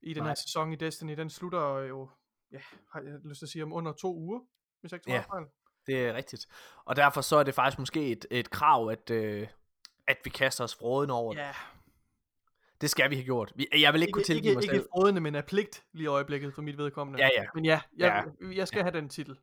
i 0.02 0.14
den 0.14 0.22
Nej. 0.22 0.28
her 0.30 0.34
sæson 0.34 0.72
i 0.72 0.76
Destiny. 0.76 1.16
Den 1.16 1.30
slutter 1.30 1.78
jo, 1.78 2.08
ja, 2.52 2.58
har 2.92 3.00
jeg 3.00 3.12
lyst 3.24 3.38
til 3.38 3.46
at 3.46 3.50
sige, 3.50 3.62
om 3.62 3.72
under 3.72 3.92
to 3.92 4.14
uger, 4.16 4.40
hvis 4.80 4.92
jeg 4.92 4.96
ikke 4.96 5.06
tager 5.06 5.16
Ja. 5.30 5.34
fejl. 5.34 5.44
Det 5.86 6.06
er 6.06 6.14
rigtigt. 6.14 6.46
Og 6.84 6.96
derfor 6.96 7.20
så 7.20 7.36
er 7.36 7.42
det 7.42 7.54
faktisk 7.54 7.78
måske 7.78 8.06
et, 8.12 8.26
et 8.30 8.50
krav, 8.50 8.88
at, 8.90 9.10
øh, 9.10 9.48
at 10.06 10.16
vi 10.24 10.30
kaster 10.30 10.64
os 10.64 10.74
fråden 10.74 11.10
over 11.10 11.32
det. 11.32 11.40
Ja, 11.40 11.52
Det 12.80 12.90
skal 12.90 13.10
vi 13.10 13.14
have 13.14 13.24
gjort. 13.24 13.52
Jeg 13.78 13.92
vil 13.92 14.02
ikke, 14.02 14.12
kunne 14.12 14.20
ikke, 14.20 14.26
tilgive 14.26 14.50
ikke, 14.50 14.56
mig 14.56 14.62
ikke 14.64 14.74
selv. 14.74 14.88
frådende, 14.94 15.20
men 15.20 15.34
af 15.34 15.44
pligt 15.46 15.84
lige 15.92 16.04
i 16.04 16.06
øjeblikket 16.06 16.54
for 16.54 16.62
mit 16.62 16.78
vedkommende. 16.78 17.20
Ja, 17.20 17.28
ja. 17.36 17.44
Men 17.54 17.64
ja, 17.64 17.80
jeg, 17.96 18.24
ja. 18.40 18.46
jeg 18.56 18.68
skal 18.68 18.82
have 18.82 18.92
den 18.92 19.08
titel. 19.08 19.38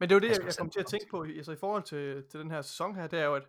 Men 0.00 0.08
det 0.08 0.14
er 0.14 0.16
jo 0.16 0.20
det, 0.20 0.38
Jeg 0.38 0.46
jeg, 0.46 0.54
kom 0.58 0.70
til 0.70 0.80
at 0.80 0.86
tænke 0.86 1.06
på 1.10 1.22
altså, 1.22 1.52
i 1.52 1.56
forhold 1.56 1.82
til, 1.82 2.24
til 2.30 2.40
den 2.40 2.50
her 2.50 2.62
sæson 2.62 2.94
her, 2.94 3.06
det 3.06 3.18
er 3.18 3.24
jo, 3.24 3.34
at 3.34 3.42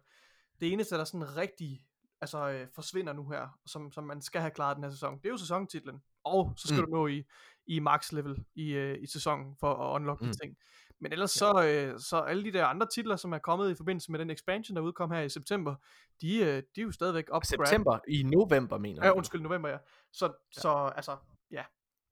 det 0.60 0.74
eneste, 0.74 0.96
der 0.98 1.04
sådan 1.04 1.36
rigtig 1.38 1.82
altså, 2.22 2.50
øh, 2.50 2.68
forsvinder 2.76 3.14
nu 3.14 3.30
her, 3.30 3.60
som, 3.66 3.92
som 3.92 4.04
man 4.04 4.22
skal 4.22 4.42
have 4.42 4.52
klaret 4.52 4.76
den 4.76 4.84
her 4.84 4.92
sæson, 4.92 5.18
det 5.18 5.26
er 5.26 5.30
jo 5.30 5.38
sæsontitlen. 5.38 6.02
Og 6.24 6.54
så 6.58 6.68
skal 6.68 6.80
Mm. 6.80 6.86
du 6.86 6.92
nå 6.92 7.08
i, 7.08 7.24
i 7.68 7.80
max 7.80 8.12
level 8.12 8.46
i, 8.56 8.72
øh, 8.72 9.04
i 9.04 9.08
sæsonen 9.08 9.56
for 9.60 9.74
at 9.76 9.96
unlock 9.96 10.22
mm. 10.22 10.28
De 10.28 10.34
ting. 10.34 10.58
Men 11.00 11.12
ellers 11.12 11.32
så, 11.32 11.64
øh, 11.66 12.00
så 12.00 12.18
alle 12.18 12.44
de 12.44 12.52
der 12.54 12.66
andre 12.66 12.88
titler, 12.94 13.16
som 13.16 13.34
er 13.34 13.38
kommet 13.38 13.72
i 13.72 13.76
forbindelse 13.76 14.12
med 14.12 14.20
den 14.20 14.30
expansion, 14.30 14.76
der 14.76 14.82
udkom 14.82 15.12
her 15.12 15.22
i 15.22 15.30
september, 15.30 15.76
de, 16.22 16.38
øh, 16.38 16.64
de 16.76 16.82
er 16.82 16.86
jo 16.86 16.92
stadigvæk 16.92 17.26
op. 17.32 17.46
September, 17.46 18.00
i 18.08 18.24
november 18.24 18.78
mener 18.78 19.02
Ja, 19.02 19.06
jeg. 19.06 19.14
undskyld, 19.18 19.42
november, 19.42 19.70
ja. 19.70 19.78
Så, 20.14 20.26
ja. 20.26 20.62
så 20.62 20.70
altså, 20.96 21.18
ja. 21.52 21.64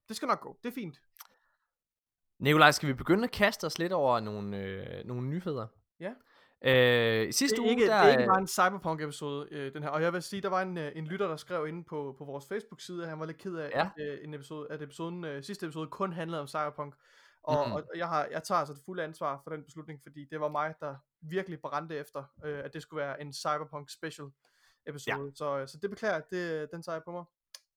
Det 0.08 0.16
skal 0.16 0.28
nok 0.28 0.42
gå. 0.42 0.60
Det 0.64 0.70
er 0.70 0.74
fint. 0.74 1.02
Nikolaj, 2.40 2.72
skal 2.72 2.90
vi 2.90 2.94
begynde 2.94 3.24
at 3.24 3.32
kaste 3.32 3.66
os 3.66 3.78
lidt 3.78 3.94
over 3.94 4.20
nogle, 4.20 4.58
øh, 4.58 5.06
nogle 5.06 5.28
nyheder? 5.28 5.68
Ja. 6.00 6.14
Øh, 6.64 7.34
sidste 7.34 7.56
det 7.56 7.60
er 7.60 7.64
uge, 7.64 7.70
ikke, 7.72 7.88
der... 7.88 8.02
det 8.04 8.14
er 8.14 8.18
ikke 8.18 8.30
bare 8.30 8.42
en 8.42 8.48
cyberpunk 8.48 9.02
episode 9.02 9.48
øh, 9.52 9.74
den 9.74 9.84
her. 9.84 9.90
Og 9.90 10.02
jeg 10.02 10.14
vil 10.14 10.22
sige, 10.22 10.42
der 10.42 10.50
var 10.50 10.62
en, 10.62 10.78
øh, 10.78 10.92
en 10.96 11.06
lytter, 11.06 11.28
der 11.28 11.36
skrev 11.36 11.68
inde 11.68 11.84
på, 11.84 12.16
på 12.18 12.26
vores 12.26 12.46
Facebook 12.48 12.82
side, 12.82 13.04
at 13.04 13.10
han 13.10 13.20
var 13.20 13.26
lidt 13.26 13.38
ked 13.38 13.56
af, 13.56 13.70
Ja. 13.76 13.90
at, 13.98 14.08
øh, 14.08 14.18
en 14.24 14.34
episode, 14.34 14.68
at 14.72 14.82
episoden, 14.82 15.26
øh, 15.26 15.44
sidste 15.44 15.66
episode 15.66 15.88
kun 15.88 16.14
handlede 16.14 16.42
om 16.42 16.48
cyberpunk. 16.48 16.96
Og, 17.44 17.68
mm. 17.68 17.74
og 17.74 17.84
jeg, 17.96 18.08
har, 18.08 18.28
jeg 18.32 18.44
tager 18.44 18.60
altså 18.60 18.74
det 18.74 18.82
fulde 18.86 19.04
ansvar 19.04 19.42
for 19.44 19.52
den 19.52 19.64
beslutning, 19.64 20.00
fordi 20.04 20.26
det 20.32 20.40
var 20.40 20.50
mig, 20.50 20.74
der 20.80 20.96
virkelig 21.22 21.60
brændte 21.62 21.96
efter, 21.96 22.24
øh, 22.46 22.60
at 22.64 22.74
det 22.74 22.82
skulle 22.82 23.02
være 23.02 23.22
en 23.22 23.34
cyberpunk 23.34 23.90
special 23.90 24.28
episode. 24.88 25.26
Ja. 25.26 25.32
Så, 25.36 25.58
øh, 25.58 25.68
så 25.68 25.78
det 25.82 25.90
beklager 25.90 26.14
jeg, 26.16 26.24
det, 26.32 26.72
den 26.72 26.82
tager 26.84 26.96
jeg 26.96 27.04
på 27.04 27.12
mig. 27.12 27.24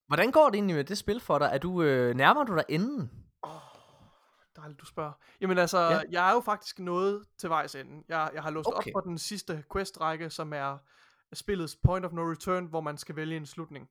Hvordan 0.06 0.30
går 0.30 0.46
det 0.46 0.54
egentlig 0.54 0.76
med 0.76 0.84
det 0.84 0.98
spil 0.98 1.20
for 1.20 1.38
dig? 1.38 1.50
Er 1.52 1.58
du, 1.58 1.82
øh, 1.82 2.14
nærmer 2.14 2.44
du 2.44 2.54
dig 2.54 2.64
enden? 2.68 3.10
Åh, 3.46 3.50
dejligt, 4.56 4.80
du 4.80 4.86
spørger. 4.86 5.12
Jamen 5.40 5.58
altså, 5.58 5.78
Ja. 5.78 6.00
jeg 6.10 6.28
er 6.30 6.34
jo 6.34 6.40
faktisk 6.40 6.78
nået 6.78 7.24
til 7.38 7.48
vejs 7.50 7.74
ende. 7.74 8.04
Jeg, 8.08 8.30
jeg 8.34 8.42
har 8.42 8.50
låst 8.50 8.68
okay. 8.68 8.90
Op 8.90 8.92
for 8.94 9.00
den 9.00 9.18
sidste 9.18 9.64
quest-række, 9.72 10.30
som 10.30 10.52
er 10.52 10.78
spillets 11.32 11.76
Point 11.84 12.04
of 12.06 12.12
No 12.12 12.30
Return, 12.30 12.66
hvor 12.66 12.80
man 12.80 12.98
skal 12.98 13.16
vælge 13.16 13.36
en 13.36 13.46
slutning. 13.46 13.88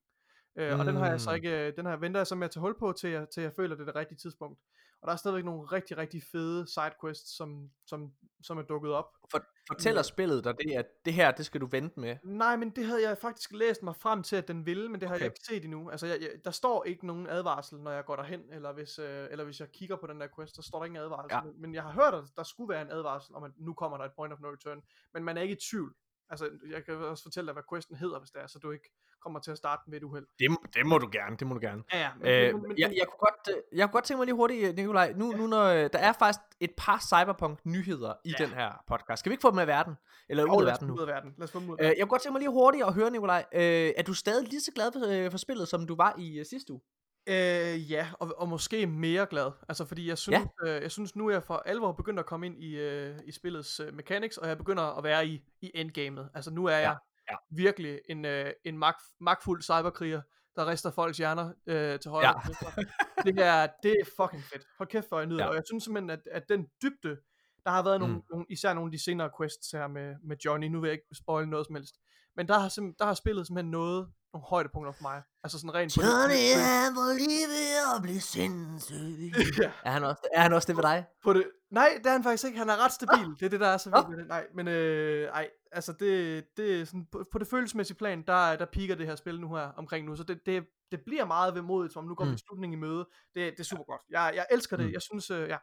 Øh, 0.57 0.73
mm. 0.73 0.79
Og 0.79 0.85
den 0.85 0.95
har 0.95 1.05
jeg 1.07 1.21
så 1.21 1.29
Mm. 1.29 1.35
ikke, 1.35 1.71
den 1.71 1.85
her 1.85 1.95
venter 1.95 2.19
jeg 2.19 2.27
så 2.27 2.35
med 2.35 2.45
at 2.45 2.51
tage 2.51 2.61
hul 2.61 2.79
på, 2.79 2.91
til 2.91 3.09
jeg, 3.09 3.29
til 3.33 3.43
jeg 3.43 3.53
føler, 3.55 3.75
det 3.75 3.81
er 3.81 3.85
det 3.85 3.95
rigtige 3.95 4.17
tidspunkt. 4.17 4.59
Og 5.05 5.07
der 5.07 5.13
er 5.13 5.17
stadigvæk 5.17 5.45
nogle 5.45 5.67
rigtig, 5.67 5.97
rigtig 5.97 6.23
fede 6.31 6.67
sidequests, 6.67 7.37
som, 7.37 7.69
som, 7.87 8.13
som 8.43 8.57
er 8.57 8.61
dukket 8.61 8.91
op. 8.91 9.05
For, 9.31 9.45
fortæller 9.67 9.99
Ja. 9.99 10.03
spillet 10.03 10.43
dig 10.43 10.55
det, 10.57 10.71
at 10.71 10.85
det 11.05 11.13
her, 11.13 11.31
det 11.31 11.45
skal 11.45 11.61
du 11.61 11.67
vente 11.71 11.99
med? 11.99 12.17
Nej, 12.23 12.55
men 12.55 12.69
det 12.69 12.85
havde 12.85 13.09
jeg 13.09 13.17
faktisk 13.17 13.51
læst 13.53 13.83
mig 13.83 13.95
frem 13.95 14.23
til, 14.23 14.35
at 14.35 14.47
den 14.47 14.65
ville, 14.65 14.89
men 14.89 15.01
det 15.01 15.07
har 15.09 15.15
okay. 15.15 15.25
jeg 15.25 15.31
ikke 15.31 15.45
set 15.47 15.63
endnu. 15.63 15.89
Altså, 15.89 16.07
jeg, 16.07 16.21
jeg, 16.21 16.29
der 16.45 16.51
står 16.51 16.83
ikke 16.83 17.07
nogen 17.07 17.27
advarsel, 17.27 17.79
når 17.79 17.91
jeg 17.91 18.05
går 18.05 18.15
derhen, 18.15 18.41
eller 18.51 18.73
hvis, 18.73 18.99
øh, 18.99 19.27
eller 19.31 19.43
hvis 19.43 19.59
jeg 19.59 19.71
kigger 19.71 19.95
på 19.95 20.07
den 20.07 20.21
der 20.21 20.27
quest, 20.35 20.55
der 20.55 20.61
står 20.61 20.79
der 20.79 20.85
ingen 20.85 21.01
advarsel. 21.03 21.35
Ja. 21.35 21.41
Men, 21.41 21.61
men 21.61 21.75
jeg 21.75 21.83
har 21.83 21.91
hørt, 21.91 22.13
at 22.13 22.23
der 22.35 22.43
skulle 22.43 22.69
være 22.69 22.81
en 22.81 22.91
advarsel 22.91 23.35
om, 23.35 23.43
at 23.43 23.51
nu 23.57 23.73
kommer 23.73 23.97
der 23.97 24.05
et 24.05 24.11
point 24.15 24.33
of 24.33 24.39
no 24.39 24.47
return, 24.47 24.81
men 25.13 25.23
man 25.23 25.37
er 25.37 25.41
ikke 25.41 25.55
i 25.55 25.59
tvivl. 25.71 25.95
Altså, 26.29 26.49
jeg 26.69 26.85
kan 26.85 26.95
også 26.95 27.23
fortælle 27.23 27.45
dig, 27.47 27.53
hvad 27.53 27.63
questen 27.73 27.95
hedder, 27.95 28.19
hvis 28.19 28.31
det 28.31 28.41
er, 28.41 28.47
så 28.47 28.59
du 28.59 28.71
ikke 28.71 28.91
kommer 29.25 29.39
til 29.39 29.51
at 29.51 29.57
starte 29.57 29.81
med 29.87 29.97
et 29.97 30.03
uheld. 30.03 30.25
Det, 30.39 30.57
det 30.75 30.85
må 30.85 30.97
du 30.97 31.09
gerne, 31.11 31.37
det 31.39 31.47
må 31.47 31.53
du 31.53 31.59
gerne. 31.67 31.83
Ja, 31.93 31.99
ja. 31.99 32.09
Men, 32.19 32.27
Øh, 32.27 32.53
men, 32.53 32.67
men, 32.67 32.77
jeg, 32.77 32.93
jeg, 32.99 33.05
kunne 33.09 33.19
godt, 33.19 33.55
øh, 33.71 33.77
jeg 33.79 33.87
kunne 33.87 33.93
godt 33.93 34.03
tænke 34.03 34.17
mig 34.19 34.25
lige 34.25 34.35
hurtigt, 34.35 34.75
Nikolaj, 34.75 35.13
nu, 35.15 35.31
Ja. 35.31 35.37
nu 35.37 35.47
når, 35.47 35.63
øh, 35.63 35.89
der 35.93 35.99
er 35.99 36.13
faktisk 36.13 36.39
et 36.59 36.71
par 36.77 36.99
cyberpunk-nyheder 37.13 38.13
i 38.25 38.33
Ja. 38.39 38.45
den 38.45 38.53
her 38.53 38.71
podcast. 38.87 39.19
Skal 39.19 39.29
vi 39.29 39.33
ikke 39.33 39.41
få 39.41 39.51
dem 39.51 39.59
af 39.59 39.67
verden? 39.67 39.93
Eller 40.29 40.43
ud 40.43 40.49
oh, 40.49 40.61
af 40.61 40.65
verden 40.65 40.87
nu? 40.87 40.93
ud 40.93 40.99
af 41.01 41.07
verden. 41.07 41.33
Lad 41.37 41.43
os 41.43 41.51
få 41.51 41.59
dem 41.59 41.69
ud 41.69 41.75
af 41.77 41.81
Øh, 41.81 41.83
verden. 41.85 41.97
jeg 41.97 42.03
kunne 42.05 42.09
godt 42.09 42.21
tænke 42.21 42.33
mig 42.33 42.39
lige 42.39 42.51
hurtigt 42.51 42.83
at 42.85 42.93
høre, 42.93 43.11
Nikolaj, 43.11 43.45
øh, 43.53 43.91
er 43.97 44.03
du 44.03 44.13
stadig 44.13 44.47
lige 44.49 44.61
så 44.61 44.71
glad 44.75 44.91
for, 44.91 45.25
øh, 45.25 45.31
for 45.31 45.37
spillet, 45.37 45.67
som 45.67 45.87
du 45.87 45.95
var 45.95 46.15
i 46.17 46.39
øh, 46.39 46.45
sidste 46.45 46.73
uge? 46.73 46.81
Øh, 47.29 47.91
ja, 47.91 48.07
og, 48.19 48.31
og 48.37 48.47
måske 48.49 48.87
mere 48.87 49.25
glad. 49.25 49.51
Altså, 49.69 49.85
fordi 49.85 50.07
jeg 50.09 50.17
synes, 50.17 50.47
ja. 50.65 50.75
øh, 50.75 50.81
jeg 50.81 50.91
synes 50.91 51.15
nu 51.15 51.27
er 51.27 51.31
jeg 51.31 51.43
for 51.43 51.63
alvor 51.65 51.91
begyndt 51.91 52.19
at 52.19 52.25
komme 52.25 52.45
ind 52.45 52.63
i, 52.63 52.75
øh, 52.79 53.15
i 53.25 53.31
spillets 53.31 53.79
øh, 53.79 53.93
mechanics, 53.93 54.37
og 54.37 54.47
jeg 54.47 54.57
begynder 54.57 54.83
at 54.97 55.03
være 55.03 55.27
i, 55.27 55.41
i 55.61 55.71
endgamet. 55.75 56.29
Altså, 56.33 56.51
nu 56.51 56.65
er 56.65 56.71
Ja. 56.71 56.77
jeg 56.77 56.97
Ja. 57.31 57.35
virkelig 57.51 57.99
en, 58.09 58.25
øh, 58.25 58.51
en 58.63 58.77
mag, 58.77 58.93
magtfuld 59.19 59.61
cyberkriger, 59.61 60.21
der 60.55 60.65
rister 60.67 60.91
folks 60.91 61.17
hjerner 61.17 61.53
øh, 61.67 61.99
til 61.99 62.11
højre 62.11 62.27
Ja. 62.27 62.81
det, 63.23 63.39
er, 63.39 63.67
det 63.83 63.91
er 64.01 64.05
fucking 64.17 64.43
fedt. 64.43 64.67
Hold 64.77 64.89
kæft, 64.89 65.07
hvor 65.07 65.17
jeg 65.19 65.27
nyder 65.27 65.43
Ja. 65.43 65.49
Og 65.49 65.55
jeg 65.55 65.63
synes 65.65 65.83
simpelthen, 65.83 66.09
at, 66.09 66.19
at 66.31 66.49
den 66.49 66.67
dybde, 66.81 67.17
der 67.63 67.69
har 67.71 67.83
været 67.83 67.99
nogle, 67.99 68.15
Mm. 68.15 68.21
nogle, 68.31 68.45
især 68.49 68.73
nogle 68.73 68.87
af 68.87 68.91
de 68.91 69.03
senere 69.03 69.29
quests 69.39 69.71
her 69.71 69.87
med, 69.87 70.15
med 70.23 70.37
Johnny, 70.45 70.67
nu 70.67 70.79
vil 70.81 70.87
jeg 70.87 70.93
ikke 70.93 71.15
spoil 71.15 71.47
noget 71.47 71.65
som 71.65 71.75
helst, 71.75 71.95
men 72.35 72.47
der 72.47 72.59
har, 72.59 72.69
der 72.99 73.05
har 73.05 73.13
spillet 73.13 73.47
simpelthen 73.47 73.71
noget, 73.71 74.11
nogle 74.35 74.45
højdepunkter 74.47 74.91
for 74.91 75.01
mig. 75.01 75.21
Altså 75.43 75.59
sådan 75.59 75.73
rent 75.73 75.93
på 75.95 76.01
det- 76.01 76.07
Johnny, 76.07 76.43
han 76.73 76.91
var 76.99 77.13
lige 77.13 77.47
ved 77.55 77.95
at 77.95 78.01
blive 78.01 78.21
sindssyg. 78.21 79.33
Ja. 79.61 79.71
er, 79.85 79.91
han 79.91 80.03
også, 80.03 80.21
er 80.33 80.41
han 80.41 80.53
også 80.53 80.67
det 80.67 80.75
ved 80.75 80.83
dig? 80.83 81.05
På 81.23 81.33
det, 81.33 81.43
nej, 81.71 81.89
det 81.97 82.05
er 82.05 82.11
han 82.11 82.23
faktisk 82.23 82.45
ikke. 82.45 82.57
Han 82.57 82.69
er 82.69 82.77
ret 82.85 82.91
stabil. 82.91 83.27
Det 83.39 83.45
er 83.45 83.49
det, 83.49 83.59
der 83.59 83.67
er 83.67 83.77
så 83.77 83.89
vildt 83.89 84.05
Ah. 84.13 84.17
det. 84.19 84.27
Nej, 84.27 84.47
men 84.55 84.67
øh, 84.67 85.27
ej, 85.29 85.49
altså 85.71 85.93
det, 85.93 86.45
det 86.57 86.81
er 86.81 86.85
sådan, 86.85 87.05
på, 87.11 87.25
på 87.31 87.37
det 87.39 87.47
følelsesmæssige 87.47 87.97
plan, 87.97 88.23
der, 88.27 88.55
der 88.55 88.65
piker 88.65 88.95
det 88.95 89.05
her 89.05 89.15
spil 89.15 89.41
nu 89.41 89.55
her 89.55 89.67
omkring 89.77 90.05
nu. 90.07 90.15
Så 90.15 90.23
det, 90.23 90.39
det, 90.45 90.65
det 90.91 90.99
bliver 91.05 91.25
meget 91.25 91.55
vemodigt, 91.55 91.93
som 91.93 91.99
om 92.03 92.07
nu 92.09 92.15
går 92.15 92.25
vi 92.25 92.29
Mm. 92.31 92.35
i 92.35 92.39
slutningen 92.47 92.79
i 92.79 92.81
møde. 92.81 93.07
Det, 93.35 93.51
det 93.51 93.59
er 93.59 93.63
super 93.63 93.83
godt. 93.83 94.01
Jeg, 94.09 94.31
jeg 94.35 94.45
elsker 94.51 94.77
det. 94.77 94.85
Mm. 94.85 94.91
Jeg 94.93 95.01
synes, 95.01 95.31
øh, 95.31 95.49
ja. 95.49 95.57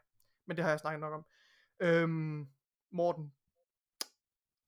Men 0.46 0.56
det 0.56 0.64
har 0.64 0.70
jeg 0.70 0.80
snakket 0.80 1.00
nok 1.00 1.12
om. 1.14 1.24
Øhm, 1.80 2.46
Morten, 2.92 3.32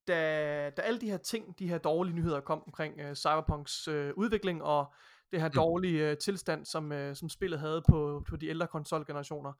da, 0.08 0.70
da 0.70 0.82
alle 0.82 1.00
de 1.00 1.10
her 1.10 1.16
ting, 1.16 1.58
de 1.58 1.68
her 1.68 1.78
dårlige 1.78 2.14
nyheder 2.14 2.40
kom 2.40 2.62
omkring 2.66 3.00
øh, 3.00 3.14
Cyberpunks 3.14 3.88
øh, 3.88 4.12
udvikling 4.16 4.62
og 4.62 4.94
det 5.32 5.40
her 5.40 5.48
Mm. 5.48 5.54
dårlige 5.54 6.10
øh, 6.10 6.18
tilstand, 6.18 6.64
som, 6.64 6.92
øh, 6.92 7.16
som 7.16 7.28
spillet 7.28 7.60
havde 7.60 7.82
på, 7.88 8.24
på 8.28 8.36
de 8.36 8.48
ældre 8.48 8.66
konsolgenerationer, 8.66 9.52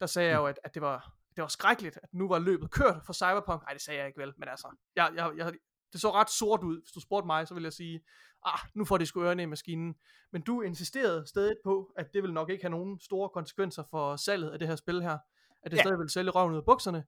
der 0.00 0.06
sagde 0.06 0.30
jeg 0.30 0.36
jo, 0.36 0.46
at, 0.46 0.58
at 0.64 0.74
det, 0.74 0.82
var, 0.82 1.12
det 1.36 1.42
var 1.42 1.48
skrækkeligt, 1.48 1.98
at 2.02 2.08
nu 2.12 2.28
var 2.28 2.38
løbet 2.38 2.70
kørt 2.70 2.96
for 3.06 3.12
Cyberpunk. 3.12 3.62
Nej, 3.62 3.72
det 3.72 3.82
sagde 3.82 3.98
jeg 4.00 4.06
ikke 4.06 4.20
vel, 4.20 4.32
men 4.36 4.48
altså, 4.48 4.68
jeg, 4.96 5.10
jeg, 5.16 5.32
jeg, 5.36 5.52
det 5.92 6.00
så 6.00 6.10
ret 6.10 6.30
sort 6.30 6.62
ud. 6.64 6.80
Hvis 6.82 6.92
du 6.92 7.00
spurgte 7.00 7.26
mig, 7.26 7.48
så 7.48 7.54
ville 7.54 7.64
jeg 7.66 7.72
sige, 7.72 8.00
ah, 8.46 8.58
nu 8.74 8.84
får 8.84 8.98
de 8.98 9.06
sgu 9.06 9.22
ørerne 9.22 9.42
i 9.42 9.46
maskinen. 9.46 9.94
Men 10.32 10.42
du 10.42 10.60
insisterede 10.62 11.26
stadig 11.26 11.54
på, 11.64 11.92
at 11.96 12.14
det 12.14 12.22
vil 12.22 12.32
nok 12.32 12.50
ikke 12.50 12.64
have 12.64 12.70
nogen 12.70 13.00
store 13.00 13.28
konsekvenser 13.28 13.82
for 13.90 14.16
salget 14.16 14.50
af 14.50 14.58
det 14.58 14.68
her 14.68 14.76
spil 14.76 15.02
her. 15.02 15.18
At 15.62 15.70
det 15.70 15.76
Ja. 15.76 15.82
stadig 15.82 15.98
vil 15.98 16.10
sælge 16.10 16.30
røven 16.30 16.52
ud 16.52 16.58
af 16.58 16.64
bukserne. 16.64 17.04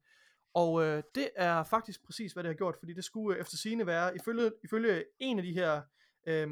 Og 0.55 0.85
øh, 0.85 1.03
det 1.15 1.31
er 1.37 1.63
faktisk 1.63 2.05
præcis, 2.05 2.33
hvad 2.33 2.43
det 2.43 2.49
har 2.49 2.55
gjort, 2.55 2.77
fordi 2.79 2.93
det 2.93 3.05
skulle 3.05 3.37
øh, 3.37 3.41
efter 3.41 3.57
sigende 3.57 3.87
være, 3.87 4.17
ifølge, 4.17 4.53
ifølge 4.65 5.05
en 5.21 5.39
af 5.39 5.45
de 5.45 5.53
her, 5.53 5.83
øh, 6.27 6.49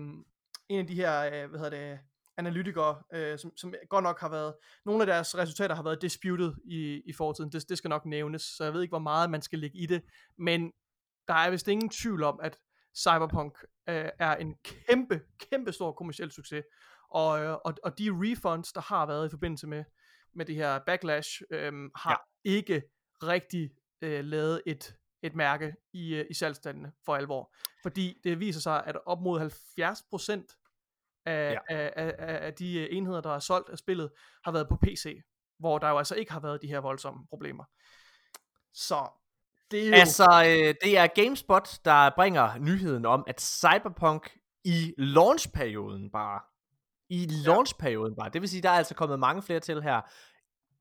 en 0.68 0.78
af 0.78 0.86
de 0.86 0.94
her, 0.94 1.24
øh, 1.24 1.50
hvad 1.50 1.60
hedder 1.60 1.70
det, 1.70 1.98
analytikere, 2.36 3.02
øh, 3.12 3.38
som, 3.38 3.56
som 3.56 3.74
godt 3.88 4.02
nok 4.02 4.20
har 4.20 4.28
været, 4.28 4.54
nogle 4.84 5.02
af 5.02 5.06
deres 5.06 5.38
resultater 5.38 5.74
har 5.74 5.82
været 5.82 6.02
disputed 6.02 6.52
i, 6.64 7.02
i 7.06 7.12
fortiden, 7.12 7.52
det, 7.52 7.68
det 7.68 7.78
skal 7.78 7.88
nok 7.88 8.06
nævnes, 8.06 8.42
så 8.42 8.64
jeg 8.64 8.74
ved 8.74 8.82
ikke, 8.82 8.92
hvor 8.92 8.98
meget 8.98 9.30
man 9.30 9.42
skal 9.42 9.58
lægge 9.58 9.78
i 9.78 9.86
det, 9.86 10.02
men 10.38 10.72
der 11.28 11.34
er 11.34 11.50
vist 11.50 11.68
ingen 11.68 11.88
tvivl 11.88 12.22
om, 12.22 12.40
at 12.42 12.58
Cyberpunk 12.96 13.58
øh, 13.88 14.08
er 14.18 14.36
en 14.36 14.54
kæmpe, 14.64 15.20
kæmpe 15.50 15.72
stor 15.72 15.92
kommersiel 15.92 16.30
succes, 16.30 16.64
og, 17.10 17.44
øh, 17.44 17.56
og, 17.64 17.74
og 17.82 17.98
de 17.98 18.10
refunds, 18.10 18.72
der 18.72 18.80
har 18.80 19.06
været 19.06 19.26
i 19.26 19.30
forbindelse 19.30 19.66
med, 19.66 19.84
med 20.34 20.46
det 20.46 20.54
her 20.54 20.78
backlash, 20.86 21.42
øh, 21.50 21.72
har 21.96 22.26
ja. 22.44 22.50
ikke 22.50 22.82
rigtig 23.22 23.70
øh, 24.02 24.24
lavet 24.24 24.62
et, 24.66 24.96
et 25.22 25.34
mærke 25.34 25.74
i, 25.92 26.14
øh, 26.14 26.26
i 26.30 26.34
salgstandene 26.34 26.92
for 27.04 27.16
alvor. 27.16 27.54
Fordi 27.82 28.20
det 28.24 28.40
viser 28.40 28.60
sig, 28.60 28.82
at 28.86 28.96
op 29.06 29.20
mod 29.20 29.40
70% 29.40 30.58
af, 31.26 31.52
Ja. 31.52 31.58
af, 31.68 31.92
af, 31.96 32.14
af, 32.18 32.46
af 32.46 32.54
de 32.54 32.78
øh, 32.78 32.88
enheder, 32.96 33.20
der 33.20 33.34
er 33.34 33.38
solgt 33.38 33.68
af 33.68 33.78
spillet, 33.78 34.10
har 34.44 34.52
været 34.52 34.68
på 34.68 34.76
PC, 34.76 35.22
hvor 35.58 35.78
der 35.78 35.88
jo 35.88 35.98
altså 35.98 36.14
ikke 36.14 36.32
har 36.32 36.40
været 36.40 36.62
de 36.62 36.66
her 36.66 36.78
voldsomme 36.78 37.26
problemer. 37.28 37.64
Så 38.74 39.08
det 39.70 39.82
er 39.82 39.88
jo... 39.88 39.94
Altså, 39.94 40.44
øh, 40.46 40.74
det 40.82 40.98
er 40.98 41.06
GameSpot, 41.06 41.68
der 41.84 42.10
bringer 42.16 42.58
nyheden 42.58 43.06
om, 43.06 43.24
at 43.26 43.40
Cyberpunk 43.40 44.38
i 44.64 44.94
launchperioden 44.98 46.10
bare, 46.10 46.40
i 47.08 47.26
launchperioden 47.26 48.16
bare, 48.16 48.30
det 48.30 48.40
vil 48.40 48.48
sige, 48.48 48.62
der 48.62 48.70
er 48.70 48.74
altså 48.74 48.94
kommet 48.94 49.18
mange 49.18 49.42
flere 49.42 49.60
til 49.60 49.82
her, 49.82 50.00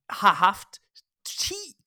har 0.10 0.34
haft 0.34 0.68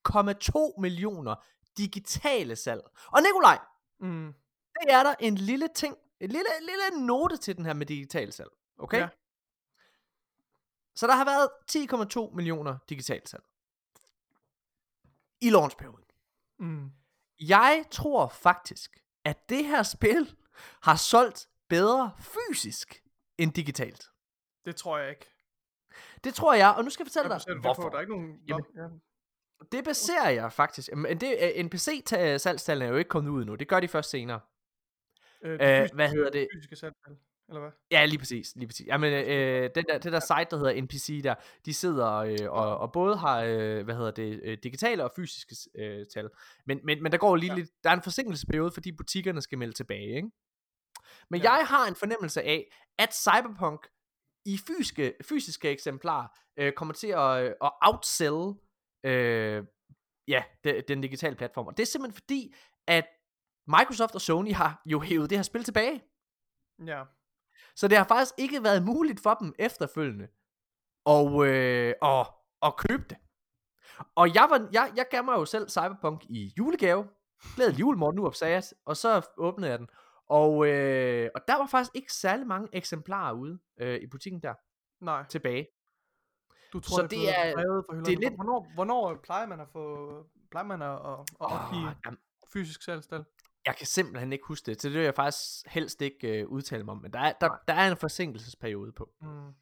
10,2 0.09 0.81
millioner 0.81 1.35
digitale 1.79 2.57
salg. 2.57 2.83
Og 3.07 3.23
Nikolaj, 3.23 3.59
mm, 4.01 4.35
det 4.83 4.93
er 4.93 5.03
der 5.03 5.14
en 5.21 5.35
lille 5.35 5.69
ting, 5.75 5.97
en 6.21 6.29
lille, 6.31 6.49
lille 6.61 7.07
note 7.07 7.37
til 7.37 7.57
den 7.57 7.67
her 7.67 7.73
med 7.75 7.87
digital 7.87 8.33
salg. 8.33 8.51
Okay? 8.79 8.99
Ja. 8.99 9.09
Så 10.95 11.07
der 11.07 11.14
har 11.14 11.25
været 11.25 11.49
10,2 12.31 12.35
millioner 12.35 12.79
digitalt 12.88 13.29
salg. 13.29 13.43
I 15.40 15.51
launchperioden. 15.51 16.05
mm, 16.59 16.90
Jeg 17.40 17.85
tror 17.90 18.29
faktisk, 18.29 18.99
at 19.25 19.49
det 19.49 19.64
her 19.64 19.83
spil 19.83 20.37
har 20.83 20.97
solgt 20.97 21.49
bedre 21.69 22.12
fysisk 22.19 23.03
end 23.38 23.53
digitalt. 23.53 24.11
det 24.64 24.77
tror 24.77 24.99
jeg 24.99 25.11
ikke. 25.11 25.27
Det 26.25 26.35
tror 26.35 26.55
jeg, 26.55 26.75
og 26.77 26.85
nu 26.85 26.90
skal 26.90 27.05
jeg 27.05 27.07
fortælle 27.11 27.29
Hvad 27.29 27.40
dig, 27.55 27.61
hvorfor. 27.61 27.88
Der 27.88 27.97
er 27.97 28.01
ikke 28.01 28.12
nogen... 28.12 28.37
Jamen, 28.49 28.64
ja. 28.77 28.88
Det 29.72 29.85
baserer 29.85 30.31
jeg 30.31 30.53
faktisk. 30.53 30.96
Men 30.96 31.20
det, 31.20 31.53
NPC-salgstallene 31.64 32.85
er 32.85 32.88
jo 32.90 32.96
ikke 32.96 33.09
kommet 33.09 33.31
ud 33.31 33.44
nu. 33.44 33.55
Det 33.55 33.68
gør 33.68 33.81
de 33.81 33.88
først 33.88 34.11
senere. 34.11 34.40
Øh, 35.44 35.53
Øh, 35.53 35.59
det 35.59 35.81
fysiske, 35.81 35.94
hvad 35.94 36.09
hedder 36.09 36.31
det? 36.31 36.48
Fysiske 36.55 36.77
salgtal, 36.77 37.16
eller 37.48 37.61
hvad? 37.61 37.70
Ja, 37.90 38.05
lige 38.05 38.18
præcis. 38.18 38.57
Lige 38.57 38.66
præcis. 38.68 38.87
Jamen, 38.87 39.12
øh, 39.12 39.70
den 39.74 39.85
der, 39.88 39.98
det 39.98 40.12
der 40.12 40.20
site, 40.20 40.46
der 40.50 40.57
hedder 40.57 40.83
NPC 40.83 41.20
der, 41.22 41.35
de 41.64 41.74
sidder 41.74 42.12
øh, 42.14 42.37
og, 42.48 42.79
og 42.79 42.92
både 42.92 43.16
har, 43.16 43.42
øh, 43.42 43.85
hvad 43.85 43.94
hedder 43.94 44.11
det, 44.11 44.40
øh, 44.44 44.59
digitale 44.62 45.05
og 45.05 45.12
fysiske 45.16 45.57
øh, 45.74 46.07
tal. 46.14 46.29
Men, 46.66 46.81
men, 46.85 47.03
men 47.03 47.12
der 47.12 47.18
går 47.18 47.37
lige 47.37 47.53
Ja. 47.53 47.59
lidt, 47.59 47.70
der 47.85 47.90
er 47.90 47.94
en 47.94 48.03
forsinkelsesperiode, 48.03 48.72
fordi 48.72 48.92
butikkerne 48.92 49.42
skal 49.42 49.59
melde 49.59 49.72
tilbage, 49.74 50.16
ikke? 50.16 50.31
Men 51.31 51.40
Ja. 51.42 51.53
jeg 51.53 51.66
har 51.66 51.87
en 51.88 51.94
fornemmelse 51.94 52.42
af, 52.42 52.64
at 52.98 53.14
Cyberpunk 53.14 53.87
i 54.46 54.59
fysiske, 54.66 55.14
fysiske 55.29 55.70
eksemplarer 55.70 56.29
øh, 56.57 56.72
kommer 56.72 56.94
til 56.94 57.07
at, 57.09 57.44
øh, 57.44 57.53
at 57.64 57.70
outsell 57.83 58.55
øh, 59.05 59.64
ja, 60.29 60.45
de, 60.64 60.83
den 60.88 61.01
digitale 61.01 61.37
platform. 61.37 61.67
Og 61.67 61.77
det 61.77 61.83
er 61.83 61.87
simpelthen 61.87 62.14
fordi, 62.14 62.55
at 62.87 63.07
Microsoft 63.67 64.14
og 64.14 64.21
Sony 64.21 64.53
har 64.53 64.83
jo 64.87 65.01
hævet 65.01 65.31
det 65.31 65.38
her 65.38 65.43
spil 65.43 65.64
tilbage. 65.64 66.03
Ja. 66.87 67.05
Så 67.77 67.88
det 67.88 67.99
har 67.99 68.05
faktisk 68.05 68.35
ikke 68.38 68.62
været 68.62 68.85
muligt 68.85 69.21
for 69.21 69.35
dem 69.35 69.55
efterfølgende 69.59 70.29
at, 71.07 71.47
øh, 71.47 71.95
at, 72.03 72.27
at 72.62 72.77
købe 72.77 73.05
det. 73.11 73.17
Og 74.14 74.35
jeg, 74.35 74.47
var, 74.51 74.69
jeg, 74.73 74.93
jeg 74.97 75.07
gav 75.11 75.25
mig 75.25 75.33
jo 75.33 75.45
selv 75.45 75.69
Cyberpunk 75.69 76.25
i 76.25 76.53
julegave. 76.59 77.09
Glædelig 77.57 77.81
jul, 77.81 77.97
Morten 77.97 78.21
nu 78.21 78.33
sagde 78.33 78.55
jeg, 78.55 78.62
og 78.85 78.97
så 78.97 79.29
åbnede 79.37 79.71
jeg 79.71 79.79
den. 79.79 79.88
Og, 80.27 80.67
øh, 80.67 81.31
og 81.35 81.40
der 81.49 81.57
var 81.57 81.67
faktisk 81.67 81.90
ikke 81.95 82.12
særlig 82.12 82.47
mange 82.47 82.69
eksemplarer 82.73 83.33
ude 83.33 83.59
øh, 83.81 84.01
i 84.01 84.07
butikken 84.07 84.43
der 84.43 84.55
Nej, 85.05 85.25
tilbage. 85.29 85.67
Du 86.74 86.80
tror, 86.80 86.96
Så 86.96 87.02
det, 87.02 87.10
det 87.10 87.28
er 87.38 87.42
er- 87.42 87.52
drevet 87.54 87.84
for 87.88 87.92
det 87.94 88.12
er 88.14 88.18
lidt- 88.18 88.34
Hvornår, 88.34 88.70
hvornår 88.74 89.16
plejer 89.24 89.46
man 89.46 89.60
at 89.60 89.66
få... 89.72 90.08
Plejer 90.50 90.66
man 90.66 90.82
at, 90.82 90.88
at, 90.88 91.12
at 91.20 91.26
opgive 91.40 91.87
Oh, 91.88 91.92
jamen, 92.06 92.18
fysisk 92.52 92.82
salgstal? 92.82 93.24
jeg 93.66 93.76
kan 93.76 93.87
simpelthen 93.87 94.32
ikke 94.32 94.44
huske 94.48 94.66
det, 94.70 94.82
så 94.82 94.88
det 94.88 94.96
vil 94.96 95.04
jeg 95.04 95.14
faktisk 95.14 95.66
helst 95.66 96.02
ikke 96.02 96.28
øh, 96.40 96.48
udtale 96.48 96.84
mig 96.84 96.92
om. 96.92 96.98
Men 97.02 97.12
der 97.12 97.18
er, 97.18 97.32
der, 97.40 97.48
der 97.68 97.74
er 97.74 97.90
en 97.90 97.96
forsinkelsesperiode 97.96 98.92
på. 98.92 99.08
Mm. 99.22 99.52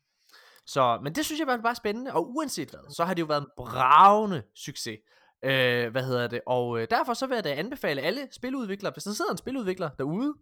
Så, 0.66 1.00
men 1.02 1.14
det 1.14 1.24
synes 1.24 1.38
jeg 1.38 1.46
var 1.46 1.56
bare 1.56 1.74
spændende, 1.74 2.14
og 2.14 2.30
uanset 2.34 2.70
hvad, 2.70 2.94
så 2.94 3.04
har 3.04 3.14
det 3.14 3.20
jo 3.22 3.26
været 3.26 3.40
en 3.40 3.48
bravende 3.56 4.42
succes. 4.54 4.98
Øh, 5.44 5.90
hvad 5.90 6.02
hedder 6.04 6.26
det? 6.26 6.40
Og 6.46 6.80
øh, 6.80 6.86
derfor 6.90 7.14
så 7.14 7.26
vil 7.26 7.34
jeg 7.34 7.44
da 7.44 7.54
anbefale 7.54 8.02
alle 8.02 8.28
spiludviklere, 8.32 8.92
hvis 8.92 9.04
der 9.04 9.12
sidder 9.12 9.30
en 9.30 9.36
spiludvikler 9.38 9.90
derude, 9.98 10.34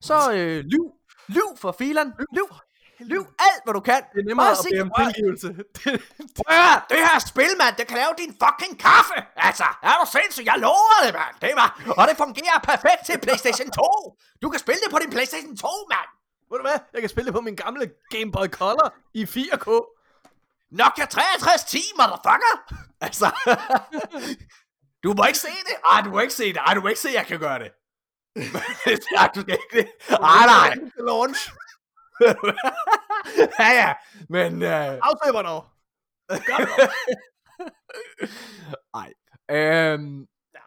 så 0.00 0.14
øh, 0.34 0.64
lyv, 0.64 0.92
lyv 1.28 1.56
for 1.56 1.72
filen, 1.72 2.12
lyv, 2.32 2.48
lyv 3.00 3.26
alt 3.38 3.60
hvad 3.64 3.74
du 3.74 3.80
kan. 3.80 4.00
Det 4.12 4.20
er 4.22 4.26
nemmere 4.28 4.46
Bare 4.46 4.56
at 4.58 4.66
bede 4.70 4.82
om 4.82 4.90
"Prøv 4.96 5.06
at- 5.06 5.14
tilgivelse. 5.14 5.48
Det- 5.48 6.02
Prøv 6.38 6.56
det 6.92 6.98
her 7.08 7.18
spil, 7.32 7.50
mand, 7.62 7.76
det 7.78 7.86
kan 7.90 7.96
lave 8.02 8.12
din 8.22 8.32
fucking 8.42 8.74
kaffe. 8.86 9.18
Altså, 9.36 9.66
er 9.82 9.94
du 10.00 10.04
sindssyg? 10.16 10.44
Jeg 10.50 10.56
lover 10.66 10.98
det, 11.04 11.12
mand. 11.20 11.34
Det 11.44 11.52
var, 11.60 11.68
og 11.98 12.04
det 12.08 12.16
fungerer 12.24 12.58
perfekt 12.70 13.00
til 13.06 13.16
Playstation 13.24 13.70
2. 13.70 13.82
Du 14.42 14.46
kan 14.52 14.60
spille 14.64 14.80
det 14.84 14.90
på 14.94 14.98
din 15.02 15.10
Playstation 15.10 15.56
2, 15.56 15.68
mand. 15.94 16.08
Ved 16.50 16.56
du 16.58 16.64
hvad? 16.68 16.78
Jeg 16.94 17.00
kan 17.02 17.08
spille 17.14 17.26
det 17.26 17.34
på 17.34 17.40
min 17.48 17.56
gamle 17.56 17.84
Game 18.14 18.30
Boy 18.32 18.46
Color 18.58 18.88
i 19.14 19.22
4K. 19.34 19.66
Nokia 20.80 21.06
6310, 21.10 21.82
motherfucker! 21.98 22.54
Altså, 23.06 23.26
du 25.04 25.14
må 25.18 25.24
ikke 25.24 25.38
se 25.38 25.48
det. 25.68 25.76
Ej, 25.92 26.00
du 26.04 26.10
må 26.10 26.18
ikke 26.20 26.34
se 26.34 26.46
det. 26.52 26.56
Ej, 26.66 26.74
du 26.74 26.80
må 26.80 26.88
ikke 26.88 27.00
se, 27.00 27.08
at 27.08 27.14
jeg 27.14 27.26
kan 27.26 27.38
gøre 27.38 27.58
det. 27.58 27.70
Nej, 29.16 29.28
du 29.34 29.40
skal 29.40 29.58
ikke 29.62 29.76
det. 29.78 29.88
Ej, 30.10 30.46
nej. 30.46 30.74
Launch. 30.98 31.50
ja, 33.60 33.68
ja. 33.80 33.94
Men, 34.28 34.62
øh, 34.62 34.98
Afsæber 35.02 35.42
dog. 35.42 35.66
ej. 39.02 39.12
Øhm, 39.50 40.20
ja. 40.54 40.60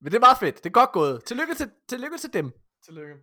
Men 0.00 0.12
det 0.12 0.14
er 0.14 0.20
meget 0.20 0.38
fedt. 0.38 0.56
Det 0.56 0.66
er 0.66 0.70
godt 0.70 0.92
gået. 0.92 1.24
Tillykke 1.24 1.54
til, 1.54 1.70
tillykke 1.88 2.18
til 2.18 2.32
dem. 2.32 2.52
Tillykke. 2.84 3.14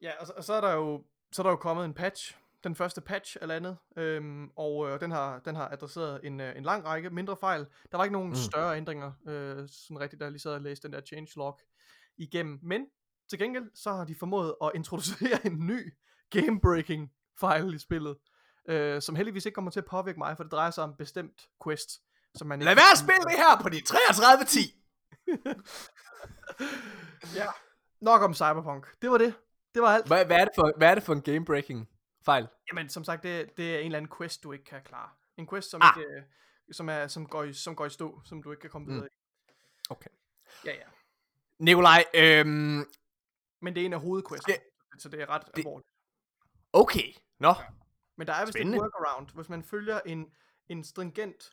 Ja, 0.00 0.12
og 0.20 0.26
så, 0.26 0.32
og 0.36 0.44
så 0.44 0.54
er 0.54 0.60
der 0.60 0.72
jo 0.72 1.04
så 1.34 1.42
er 1.42 1.44
der 1.44 1.50
jo 1.50 1.56
kommet 1.56 1.84
en 1.84 1.94
patch. 1.94 2.36
Den 2.64 2.74
første 2.74 3.00
patch 3.00 3.36
eller 3.40 3.54
andet. 3.54 3.76
Øhm, 3.96 4.50
og 4.56 4.90
øh, 4.90 5.00
den, 5.00 5.10
har, 5.10 5.38
den 5.38 5.56
har 5.56 5.68
adresseret 5.68 6.20
en, 6.24 6.40
øh, 6.40 6.56
en 6.56 6.62
lang 6.62 6.84
række 6.84 7.10
mindre 7.10 7.36
fejl. 7.36 7.66
Der 7.92 7.96
var 7.96 8.04
ikke 8.04 8.12
nogen 8.12 8.28
mm. 8.28 8.32
Mm. 8.32 8.50
større 8.52 8.76
ændringer, 8.76 9.12
øh, 9.28 9.68
sådan 9.68 10.00
rigtigt, 10.00 10.20
der 10.20 10.30
lige 10.30 10.40
sad 10.40 10.54
og 10.54 10.60
læste 10.60 10.88
den 10.88 10.92
der 10.92 11.00
changelog 11.00 11.60
igennem. 12.16 12.58
Men 12.62 12.86
til 13.30 13.38
gengæld, 13.38 13.70
så 13.74 13.92
har 13.92 14.04
de 14.04 14.14
formået 14.14 14.54
at 14.62 14.70
introducere 14.74 15.38
en 15.46 15.66
ny 15.66 15.94
game-breaking 16.36 17.10
file 17.40 17.74
i 17.74 17.78
spillet, 17.78 18.16
øh, 18.68 19.02
som 19.02 19.14
heldigvis 19.16 19.46
ikke 19.46 19.54
kommer 19.54 19.70
til 19.70 19.80
at 19.80 19.86
påvirke 19.86 20.18
mig, 20.18 20.36
for 20.36 20.42
det 20.44 20.52
drejer 20.52 20.70
sig 20.70 20.84
om 20.84 20.94
bestemt 20.98 21.46
quest, 21.64 21.90
som 22.34 22.46
man 22.48 22.60
Lad 22.60 22.74
være 22.74 22.92
at 22.92 22.98
spille 22.98 23.22
det 23.22 23.32
her 23.36 23.62
på 23.62 23.68
de 23.68 23.80
33 23.80 24.44
10. 24.44 24.60
Ja, 27.34 27.46
nok 28.00 28.22
om 28.22 28.34
Cyberpunk. 28.34 28.86
Det 29.02 29.10
var 29.10 29.18
det. 29.18 29.34
Det 29.74 29.82
var 29.82 29.88
alt. 29.88 30.06
Hvad, 30.06 30.26
hvad, 30.26 30.36
er 30.36 30.44
det 30.44 30.52
for, 30.54 30.72
hvad 30.76 30.90
er 30.90 30.94
det 30.94 31.04
for 31.04 31.12
en 31.12 31.22
game-breaking 31.28 31.86
fejl? 32.24 32.48
Jamen, 32.72 32.88
som 32.88 33.04
sagt, 33.04 33.22
det, 33.22 33.56
det 33.56 33.74
er 33.74 33.78
en 33.78 33.84
eller 33.86 33.98
anden 33.98 34.12
quest, 34.18 34.42
du 34.42 34.52
ikke 34.52 34.64
kan 34.64 34.80
klare. 34.84 35.08
En 35.36 35.48
quest, 35.48 35.70
som, 35.70 35.80
Ah. 35.82 35.94
ikke, 35.98 36.10
øh, 36.10 36.22
som, 36.72 36.88
er, 36.88 37.06
som, 37.06 37.26
går 37.26 37.42
i, 37.42 37.52
som 37.52 37.76
går 37.76 37.86
i 37.86 37.90
stå, 37.90 38.20
som 38.24 38.42
du 38.42 38.50
ikke 38.50 38.60
kan 38.60 38.70
komme 38.70 38.86
Mm. 38.86 38.92
videre 38.94 39.06
i. 39.06 39.10
Okay. 39.90 40.10
Ja, 40.64 40.72
ja. 40.72 40.84
Nikolaj, 41.58 42.04
øhm, 42.14 42.84
Men 43.62 43.74
det 43.74 43.80
er 43.80 43.86
en 43.86 43.92
af 43.92 44.00
hovedquests, 44.00 44.44
Det- 44.46 44.60
så 44.98 45.08
det 45.08 45.20
er 45.22 45.28
ret 45.30 45.42
det- 45.46 45.52
alvorligt. 45.58 45.88
Okay. 46.74 47.12
Nå, 47.40 47.54
Men 48.18 48.26
der 48.26 48.32
er 48.32 48.40
vist 48.46 48.48
et 48.56 48.60
Spændende. 48.60 48.78
workaround, 48.80 49.26
hvis 49.34 49.48
man 49.48 49.62
følger 49.62 50.00
en, 50.06 50.26
en 50.68 50.84
stringent 50.84 51.50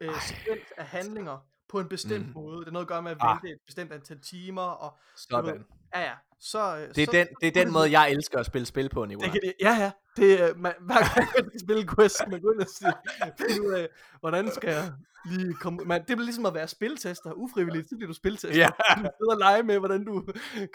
øh, 0.00 0.20
sekvens 0.22 0.72
af 0.76 0.84
handlinger 0.86 1.38
på 1.68 1.80
en 1.80 1.88
bestemt 1.88 2.24
Mhm. 2.26 2.34
måde. 2.34 2.60
Det 2.60 2.66
er 2.68 2.70
noget 2.72 2.84
at 2.84 2.88
gøre 2.88 3.02
med 3.02 3.10
at 3.10 3.16
Ah. 3.20 3.36
vente 3.42 3.48
et 3.54 3.58
bestemt 3.66 3.92
antal 3.92 4.20
timer, 4.20 4.62
og 4.62 4.98
sådan. 5.16 5.64
ja, 5.94 6.00
ja, 6.00 6.14
så... 6.40 6.76
øh, 6.76 6.88
Det 6.94 6.94
så, 6.96 7.02
er, 7.02 7.24
den, 7.24 7.34
det 7.40 7.46
er 7.48 7.64
den 7.64 7.72
måde, 7.72 7.90
jeg 8.00 8.10
elsker 8.10 8.38
at 8.38 8.46
spille 8.46 8.66
spil 8.66 8.88
på, 8.88 9.06
Det 9.06 9.18
kan 9.20 9.32
det, 9.42 9.54
ja, 9.60 9.74
ja. 9.80 9.90
Det, 10.16 10.42
er, 10.42 10.54
man, 10.54 10.74
hver 10.80 11.14
gang 11.14 11.28
man 11.36 11.48
skal 11.50 11.60
spille 11.60 11.82
en 11.82 11.88
quest, 11.96 12.22
man 12.30 12.40
gå 12.40 12.50
ind 12.52 12.60
og 12.60 12.68
sige, 12.68 12.92
finde 13.38 13.62
ud 13.68 13.72
af, 13.72 13.88
hvordan 14.20 14.50
skal 14.52 14.70
jeg 14.70 14.92
lige 15.24 15.54
komme... 15.54 15.84
Man, 15.84 16.00
det 16.00 16.06
bliver 16.06 16.24
ligesom 16.24 16.46
at 16.46 16.54
være 16.54 16.68
spiltester, 16.68 17.32
ufrivilligt, 17.32 17.88
så 17.88 17.96
bliver 17.96 18.08
du 18.08 18.14
spiltester. 18.14 18.58
Ja. 18.58 18.68
Du 18.96 19.00
sidder 19.18 19.32
og 19.32 19.38
lege 19.38 19.62
med, 19.62 19.78
hvordan 19.78 20.04
du 20.04 20.26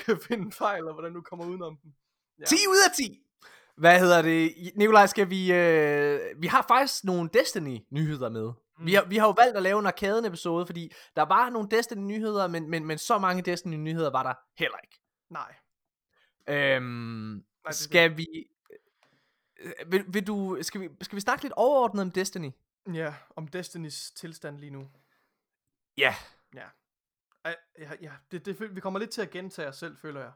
kan 0.06 0.20
finde 0.28 0.52
fejl, 0.52 0.88
og 0.88 0.94
hvordan 0.94 1.14
du 1.14 1.22
kommer 1.22 1.46
udenom 1.46 1.78
den. 1.84 1.96
Ja. 2.40 2.46
10 2.46 2.56
ud 2.70 2.78
af 2.90 2.96
10. 2.96 3.24
Hvad 3.78 4.00
hedder 4.00 4.22
det? 4.22 4.54
Nikolaj, 4.76 5.06
skal 5.08 5.30
vi... 5.30 5.54
Øh, 5.54 6.20
vi 6.42 6.48
har 6.48 6.66
faktisk 6.68 7.04
nogle 7.04 7.30
Destiny-nyheder 7.34 8.30
med. 8.30 8.52
Mm. 8.80 8.86
Vi, 8.86 8.94
har, 8.94 9.06
vi 9.06 9.18
har 9.18 9.28
jo 9.28 9.34
valgt 9.38 9.58
at 9.58 9.64
lave 9.64 9.80
en 9.80 9.86
arkaden-episode, 9.86 10.66
fordi 10.66 10.94
der 11.16 11.22
var 11.22 11.50
nogle 11.50 11.70
Destiny-nyheder, 11.72 12.48
men, 12.48 12.70
men, 12.70 12.86
men 12.86 12.98
så 12.98 13.18
mange 13.18 13.42
Destiny-nyheder 13.42 14.10
var 14.12 14.24
der 14.24 14.34
heller 14.58 14.78
ikke. 14.84 15.00
Nej. 15.30 15.56
Øhm, 16.48 16.84
Nej, 16.84 17.42
det- 17.68 17.76
skal 17.76 18.18
vi... 18.18 18.28
øh, 19.60 19.92
Vil, 19.92 20.06
vil 20.08 20.28
du, 20.28 20.58
skal, 20.62 20.82
vi, 20.82 20.90
skal 21.02 21.16
vi 21.16 21.22
snakke 21.22 21.44
lidt 21.44 21.54
overordnet 21.54 22.02
om 22.02 22.12
Destiny? 22.12 22.52
Ja, 22.94 23.14
om 23.36 23.48
Destinys 23.48 24.12
tilstand 24.12 24.60
lige 24.60 24.70
nu. 24.72 24.88
Ja. 25.98 26.16
Ej, 27.46 27.56
Ja, 27.80 27.92
ja 28.02 28.12
det, 28.32 28.46
det, 28.46 28.76
vi 28.76 28.80
kommer 28.82 29.00
lidt 29.00 29.10
til 29.10 29.22
at 29.22 29.30
gentage 29.30 29.68
os 29.68 29.76
selv, 29.78 29.98
føler 29.98 30.22
jeg. 30.22 30.32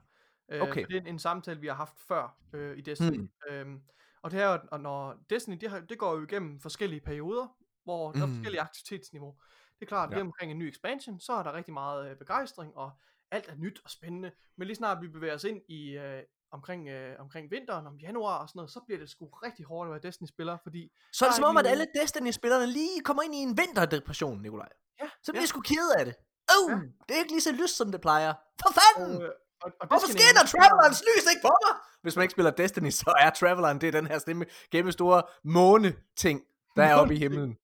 Øh, 0.51 0.61
Okay. 0.61 0.85
Det 0.85 0.95
er 0.95 1.01
en, 1.01 1.07
en 1.07 1.19
samtale, 1.19 1.59
vi 1.59 1.67
har 1.67 1.73
haft 1.75 1.99
før 2.07 2.37
øh, 2.53 2.77
i 2.77 2.81
Destiny. 2.81 3.17
Hmm. 3.17 3.29
Øhm, 3.49 3.81
og 4.21 4.31
det 4.31 4.39
her, 4.39 4.47
og 4.47 4.79
når 4.79 5.15
Destiny, 5.29 5.57
det, 5.61 5.69
har, 5.69 5.79
det 5.79 5.97
går 5.97 6.15
jo 6.15 6.23
igennem 6.23 6.59
forskellige 6.59 7.01
perioder, 7.01 7.47
hvor 7.83 8.11
der 8.11 8.21
er 8.21 8.25
Mhm. 8.25 8.35
forskellige 8.35 8.61
aktivitetsniveau. 8.61 9.35
Det 9.79 9.85
er 9.85 9.89
klart, 9.89 10.11
Ja. 10.11 10.15
ja. 10.17 10.21
omkring 10.23 10.51
en 10.51 10.59
ny 10.59 10.63
expansion, 10.69 11.19
så 11.19 11.33
er 11.33 11.43
der 11.43 11.53
rigtig 11.53 11.73
meget 11.73 12.09
øh, 12.11 12.17
begejstring, 12.17 12.77
og 12.77 12.91
alt 13.31 13.49
er 13.49 13.55
nyt 13.55 13.81
og 13.83 13.89
spændende. 13.89 14.31
Men 14.57 14.67
lige 14.67 14.75
snart 14.75 15.01
vi 15.01 15.07
bevæger 15.07 15.35
os 15.35 15.43
ind 15.43 15.61
i 15.67 15.89
øh, 15.97 16.23
omkring, 16.51 16.89
øh, 16.89 17.15
omkring 17.19 17.51
vinteren, 17.51 17.87
om 17.87 17.95
januar 17.97 18.37
og 18.41 18.49
sådan 18.49 18.57
noget, 18.59 18.71
så 18.71 18.79
bliver 18.85 18.99
det 18.99 19.09
sgu 19.09 19.25
rigtig 19.27 19.65
hårdt 19.65 19.87
at 19.87 19.91
være 19.91 20.01
Destiny-spiller, 20.09 20.57
fordi 20.63 20.91
Så 21.13 21.25
er 21.25 21.29
det 21.29 21.35
som 21.35 21.43
er 21.43 21.47
om, 21.47 21.57
at 21.57 21.67
alle 21.67 21.87
Destiny-spillerne 22.01 22.65
lige 22.67 23.01
kommer 23.05 23.23
ind 23.23 23.35
i 23.35 23.37
en 23.37 23.57
vinterdepression, 23.57 24.41
Nikolaj. 24.41 24.69
ja, 25.01 25.09
Så 25.23 25.31
bliver 25.31 25.41
ja. 25.41 25.45
sgu 25.45 25.61
ked 25.61 25.89
af 25.99 26.05
det. 26.05 26.15
Oh, 26.57 26.71
Ja. 26.71 26.75
det 27.07 27.15
er 27.15 27.19
ikke 27.19 27.31
lige 27.31 27.41
så 27.41 27.51
lyst, 27.51 27.75
som 27.77 27.91
det 27.91 28.01
plejer. 28.01 28.33
For 28.61 28.69
fanden! 28.79 29.15
og, 29.17 29.23
øh, 29.23 29.31
og, 29.63 29.71
og 29.80 29.88
Hvorfor 29.88 30.08
Destiny 30.08 30.21
skinner 30.21 30.41
er- 30.41 30.47
Travelerens 30.47 31.04
lys 31.08 31.26
ikke 31.32 31.41
på 31.41 31.54
mig? 31.65 31.76
Hvis 32.02 32.15
man 32.15 32.24
ikke 32.24 32.32
spiller 32.32 32.52
Destiny, 32.52 32.89
så 32.89 33.13
er 33.19 33.30
Traveleren, 33.30 33.82
det 33.82 33.88
er 33.88 33.91
den 33.91 34.08
her 34.08 34.19
stemme, 34.19 34.45
kæmpe 34.71 34.91
store 34.91 35.24
måne-ting, 35.43 36.41
der 36.76 36.84
er 36.84 36.95
oppe 36.95 37.15
i 37.15 37.17
himlen. 37.17 37.58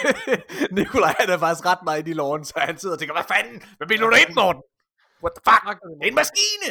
Nikolaj 0.78 1.14
han 1.18 1.30
er 1.30 1.38
faktisk 1.38 1.66
ret 1.66 1.82
meget 1.84 2.08
i 2.08 2.12
loven, 2.12 2.44
så 2.44 2.52
han 2.56 2.78
sidder 2.78 2.94
og 2.94 2.98
tænker, 2.98 3.14
hvad 3.14 3.24
fanden? 3.36 3.62
Hvad 3.76 3.86
vil 3.88 4.00
du 4.00 4.10
ind, 4.10 4.34
Morten? 4.34 4.62
What 5.22 5.32
the 5.36 5.42
fuck? 5.52 5.80
Det 5.82 6.02
er 6.02 6.08
en 6.08 6.14
maskine, 6.14 6.68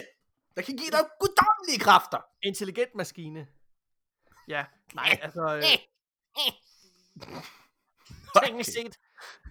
der 0.56 0.62
kan 0.62 0.78
give 0.78 0.91
dig 0.91 1.00
guddommelige 1.19 1.80
kræfter. 1.80 2.17
Intelligent 2.43 2.95
maskine. 2.95 3.48
Ja, 4.48 4.65
nej, 4.95 5.19
altså... 5.22 5.56
Øh, 5.56 5.63
teknisk 8.43 8.69
set. 8.74 8.98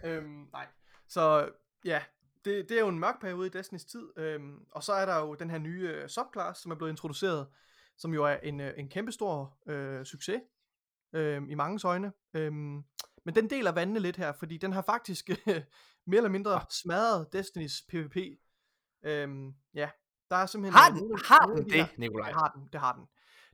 Øhm, 0.04 0.46
nej. 0.52 0.66
Så 1.08 1.48
ja, 1.84 2.02
det, 2.44 2.68
det 2.68 2.76
er 2.76 2.80
jo 2.80 2.88
en 2.88 2.98
mørk 2.98 3.20
periode 3.20 3.46
i 3.46 3.50
Destinys 3.50 3.84
tid. 3.84 4.08
Øhm, 4.18 4.64
og 4.70 4.82
så 4.82 4.92
er 4.92 5.06
der 5.06 5.18
jo 5.18 5.34
den 5.34 5.50
her 5.50 5.58
nye 5.58 5.88
øh, 5.88 6.08
subclass, 6.08 6.60
som 6.60 6.72
er 6.72 6.76
blevet 6.76 6.90
introduceret, 6.90 7.46
som 7.96 8.14
jo 8.14 8.24
er 8.24 8.36
en, 8.36 8.60
øh, 8.60 8.74
en 8.76 8.88
kæmpestor 8.88 9.58
øh, 9.66 10.04
succes 10.04 10.40
øh, 11.12 11.42
i 11.48 11.54
mange 11.54 11.88
øjne. 11.88 12.12
Øhm, 12.34 12.82
men 13.24 13.34
den 13.34 13.50
deler 13.50 13.72
vandene 13.72 14.00
lidt 14.00 14.16
her, 14.16 14.32
fordi 14.32 14.56
den 14.56 14.72
har 14.72 14.82
faktisk 14.82 15.30
øh, 15.30 15.36
mere 16.06 16.16
eller 16.16 16.30
mindre 16.30 16.60
smadret 16.70 17.32
Destinys 17.32 17.82
PvP. 17.88 18.16
Øhm, 19.04 19.54
ja, 19.74 19.90
der 20.30 20.36
er 20.36 20.46
simpelthen... 20.46 20.78
Har 20.78 20.90
øh, 20.90 20.96
den, 20.96 21.08
nogle- 21.08 21.22
har 21.24 21.46
nogle 21.46 21.62
den 21.62 21.70
det, 21.70 21.98
Nikolaj? 21.98 22.28
det 22.28 22.34
har 22.36 22.52
den, 22.56 22.68
det 22.72 22.80
har 22.80 22.92
den. 22.92 23.06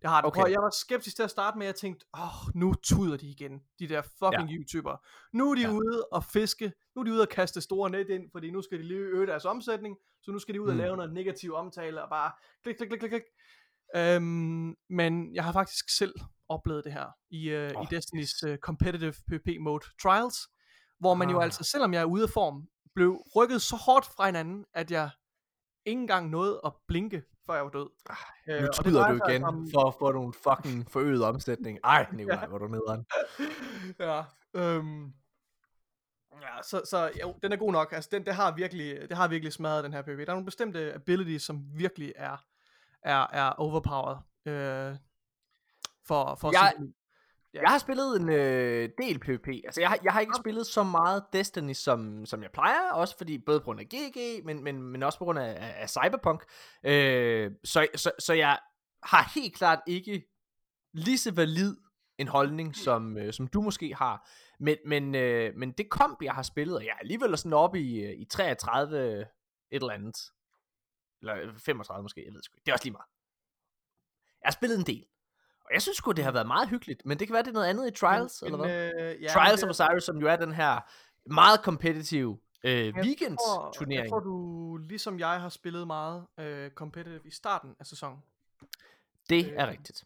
Det 0.05 0.11
har 0.13 0.21
den. 0.21 0.29
Okay. 0.29 0.51
Jeg 0.51 0.61
var 0.63 0.71
skeptisk 0.71 1.17
til 1.17 1.23
at 1.23 1.31
starte 1.31 1.59
med, 1.59 1.67
jeg 1.67 1.75
tænkte, 1.75 2.07
åh, 2.15 2.23
oh, 2.47 2.55
nu 2.55 2.75
tuder 2.75 3.17
de 3.17 3.27
igen, 3.27 3.61
de 3.79 3.89
der 3.89 4.03
fucking 4.03 4.51
ja. 4.51 4.57
YouTubere. 4.57 4.99
Nu 5.33 5.51
er 5.51 5.55
de 5.55 5.61
Ja. 5.61 5.71
ude 5.73 6.05
og 6.13 6.25
fiske, 6.25 6.73
nu 6.95 7.01
er 7.01 7.05
de 7.05 7.13
ude 7.13 7.21
og 7.23 7.29
kaste 7.29 7.61
store 7.61 7.91
net 7.91 8.09
ind, 8.09 8.31
fordi 8.33 8.51
nu 8.51 8.63
skal 8.63 8.79
de 8.79 8.83
lige 8.83 8.99
øge 9.01 9.27
deres 9.27 9.45
omsætning, 9.45 9.97
så 10.23 10.31
nu 10.31 10.39
skal 10.39 10.55
de 10.55 10.61
ud 10.63 10.69
og 10.69 10.75
Mm. 10.75 10.79
lave 10.81 10.97
noget 10.97 11.13
negativ 11.13 11.55
omtale, 11.55 12.03
og 12.03 12.09
bare 12.09 12.33
klik, 12.63 12.77
klik, 12.77 12.89
klik, 12.89 12.99
klik, 13.01 13.11
klik. 13.11 13.23
Øhm, 13.97 14.75
men 14.91 15.35
jeg 15.35 15.45
har 15.45 15.53
faktisk 15.53 15.97
selv 15.97 16.15
oplevet 16.49 16.85
det 16.85 16.93
her, 16.93 17.07
i, 17.31 17.55
Åh, 17.55 17.71
oh, 17.77 17.85
i 17.85 17.97
Destiny's 17.97 18.51
uh, 18.51 18.57
competitive 18.57 19.15
PvP 19.29 19.49
mode 19.61 19.85
Trials, 20.03 20.37
hvor 21.01 21.15
man 21.15 21.31
jo 21.31 21.39
Ah. 21.39 21.45
altså, 21.45 21.65
selvom 21.65 21.95
jeg 21.95 22.01
er 22.01 22.05
ude 22.05 22.23
af 22.23 22.31
form, 22.31 22.69
blev 22.95 23.23
rykket 23.37 23.63
så 23.63 23.77
hårdt 23.77 24.07
fra 24.07 24.27
hinanden, 24.27 24.65
at 24.75 24.91
jeg 24.91 25.11
ikke 25.87 26.01
engang 26.01 26.31
nåede 26.31 26.61
at 26.65 26.73
blinke, 26.89 27.23
før 27.47 27.55
jeg 27.55 27.65
var 27.65 27.71
død. 27.71 27.91
Øh, 28.47 28.55
Nu 28.61 28.61
og 28.61 28.67
det 28.67 28.77
skyder 28.77 29.01
drejer 29.01 29.13
du 29.13 29.19
sig 29.27 29.35
igen 29.35 29.45
om- 29.45 29.69
for 29.75 29.89
at 29.89 29.95
få 29.99 30.13
nogle 30.13 30.33
fucking 30.33 30.91
forøget 30.91 31.25
omsætning. 31.25 31.79
Ej, 31.85 32.07
Nikolaj, 32.13 32.47
hvor 32.47 32.57
er 32.57 32.59
du 32.59 32.69
nederen. 32.69 33.07
ja, 33.99 34.23
øhm, 34.55 35.13
ja, 36.43 36.63
så, 36.63 36.83
så 36.91 37.11
jo, 37.23 37.35
den 37.43 37.53
er 37.53 37.57
god 37.57 37.73
nok. 37.73 37.93
Altså, 37.93 38.09
den, 38.13 38.27
det, 38.27 38.35
har 38.35 38.55
virkelig, 38.55 39.09
det 39.09 39.17
har 39.17 39.29
virkelig 39.29 39.53
smadret 39.53 39.85
den 39.85 39.93
her 39.93 40.03
PvP. 40.03 40.19
Der 40.19 40.23
er 40.23 40.27
nogle 40.27 40.45
bestemte 40.45 40.93
abilities, 40.95 41.43
som 41.43 41.65
virkelig 41.75 42.13
er, 42.17 42.45
er, 43.03 43.27
er 43.33 43.51
overpowered. 43.51 44.17
Øh, 44.47 44.97
for, 46.07 46.35
for 46.35 46.51
Jeg- 46.53 46.75
Ja. 47.55 47.61
Jeg 47.61 47.71
har 47.71 47.79
spillet 47.79 48.21
en 48.21 48.29
øh, 48.29 48.89
del 48.99 49.19
PvP. 49.19 49.49
Altså, 49.49 49.81
jeg 49.81 49.89
har, 49.89 49.99
jeg 50.05 50.13
har 50.13 50.21
ikke 50.21 50.37
spillet 50.37 50.67
så 50.67 50.83
meget 50.83 51.25
Destiny, 51.33 51.73
som, 51.73 52.27
som 52.27 52.43
jeg 52.43 52.51
plejer. 52.53 52.93
Også 52.93 53.17
fordi, 53.17 53.39
både 53.39 53.61
på 53.61 53.65
grund 53.65 53.81
af 53.81 53.87
GG, 53.87 54.45
men, 54.45 54.65
men, 54.65 54.83
men 54.83 55.03
også 55.03 55.19
på 55.19 55.25
grund 55.25 55.39
af, 55.39 55.49
af, 55.49 55.75
af 55.83 55.91
Cyberpunk. 55.91 56.45
Øh, 56.85 57.53
så, 57.65 57.87
så, 57.95 58.11
så 58.19 58.33
jeg 58.33 58.59
har 59.03 59.33
helt 59.35 59.57
klart 59.57 59.81
ikke 59.87 60.25
lige 60.93 61.19
så 61.19 61.33
valid 61.33 61.77
en 62.19 62.29
holdning, 62.29 62.77
som, 62.77 63.19
øh, 63.19 63.33
som 63.33 63.49
du 63.49 63.61
måske 63.63 63.95
har. 63.95 64.29
Men, 64.61 64.77
men, 64.87 65.15
øh, 65.15 65.55
men 65.57 65.73
det 65.73 65.91
komp, 65.91 66.23
jeg 66.23 66.33
har 66.33 66.43
spillet, 66.43 66.77
og 66.77 66.85
jeg 66.85 66.91
er 66.91 66.99
alligevel 66.99 67.39
sådan 67.39 67.53
oppe 67.53 67.81
i, 67.81 68.05
øh, 68.05 68.13
i 68.21 68.25
33 68.25 69.21
et 69.21 69.27
eller 69.71 69.91
andet. 69.91 70.17
Eller 71.21 71.59
35 71.59 72.03
måske, 72.03 72.25
jeg 72.27 72.35
ved 72.35 72.43
sgu 72.43 72.57
ikke. 72.57 72.65
Det 72.65 72.71
er 72.71 72.75
også 72.75 72.85
lige 72.85 72.93
meget. 72.93 73.09
Jeg 74.41 74.47
har 74.47 74.53
spillet 74.53 74.79
en 74.79 74.87
del. 74.87 75.07
Og 75.65 75.71
jeg 75.75 75.83
synes 75.83 75.97
sgu, 75.97 76.13
det 76.13 76.25
har 76.25 76.33
været 76.33 76.47
meget 76.47 76.69
hyggeligt. 76.69 77.07
Men 77.07 77.19
det 77.19 77.27
kan 77.29 77.35
være, 77.35 77.43
det 77.43 77.49
er 77.49 77.53
noget 77.53 77.67
andet 77.67 77.89
i 77.89 77.91
Trials, 77.91 78.43
men, 78.43 78.55
eller 78.55 78.67
hvad? 78.67 78.93
Øh, 79.01 79.23
ja, 79.23 79.29
Trials 79.29 79.63
men 79.63 79.71
of 79.71 79.81
Osiris, 79.81 80.05
som 80.05 80.17
jo 80.17 80.27
er 80.27 80.37
den 80.37 80.53
her 80.53 80.81
meget 81.33 81.61
competitive 81.61 82.39
øh, 82.65 82.71
tror, 82.71 82.99
jeg 82.99 83.05
weekend-turnering. 83.07 84.09
tror, 84.09 84.21
du 84.21 84.77
ligesom 84.77 85.19
jeg 85.19 85.41
har 85.41 85.49
spillet 85.49 85.87
meget 85.87 86.27
øh, 86.41 86.71
competitive 86.71 87.21
i 87.27 87.31
starten 87.31 87.77
af 87.81 87.87
sæsonen. 87.87 88.19
Det 89.31 89.59
er 89.59 89.67
øh, 89.67 89.71
rigtigt. 89.73 90.05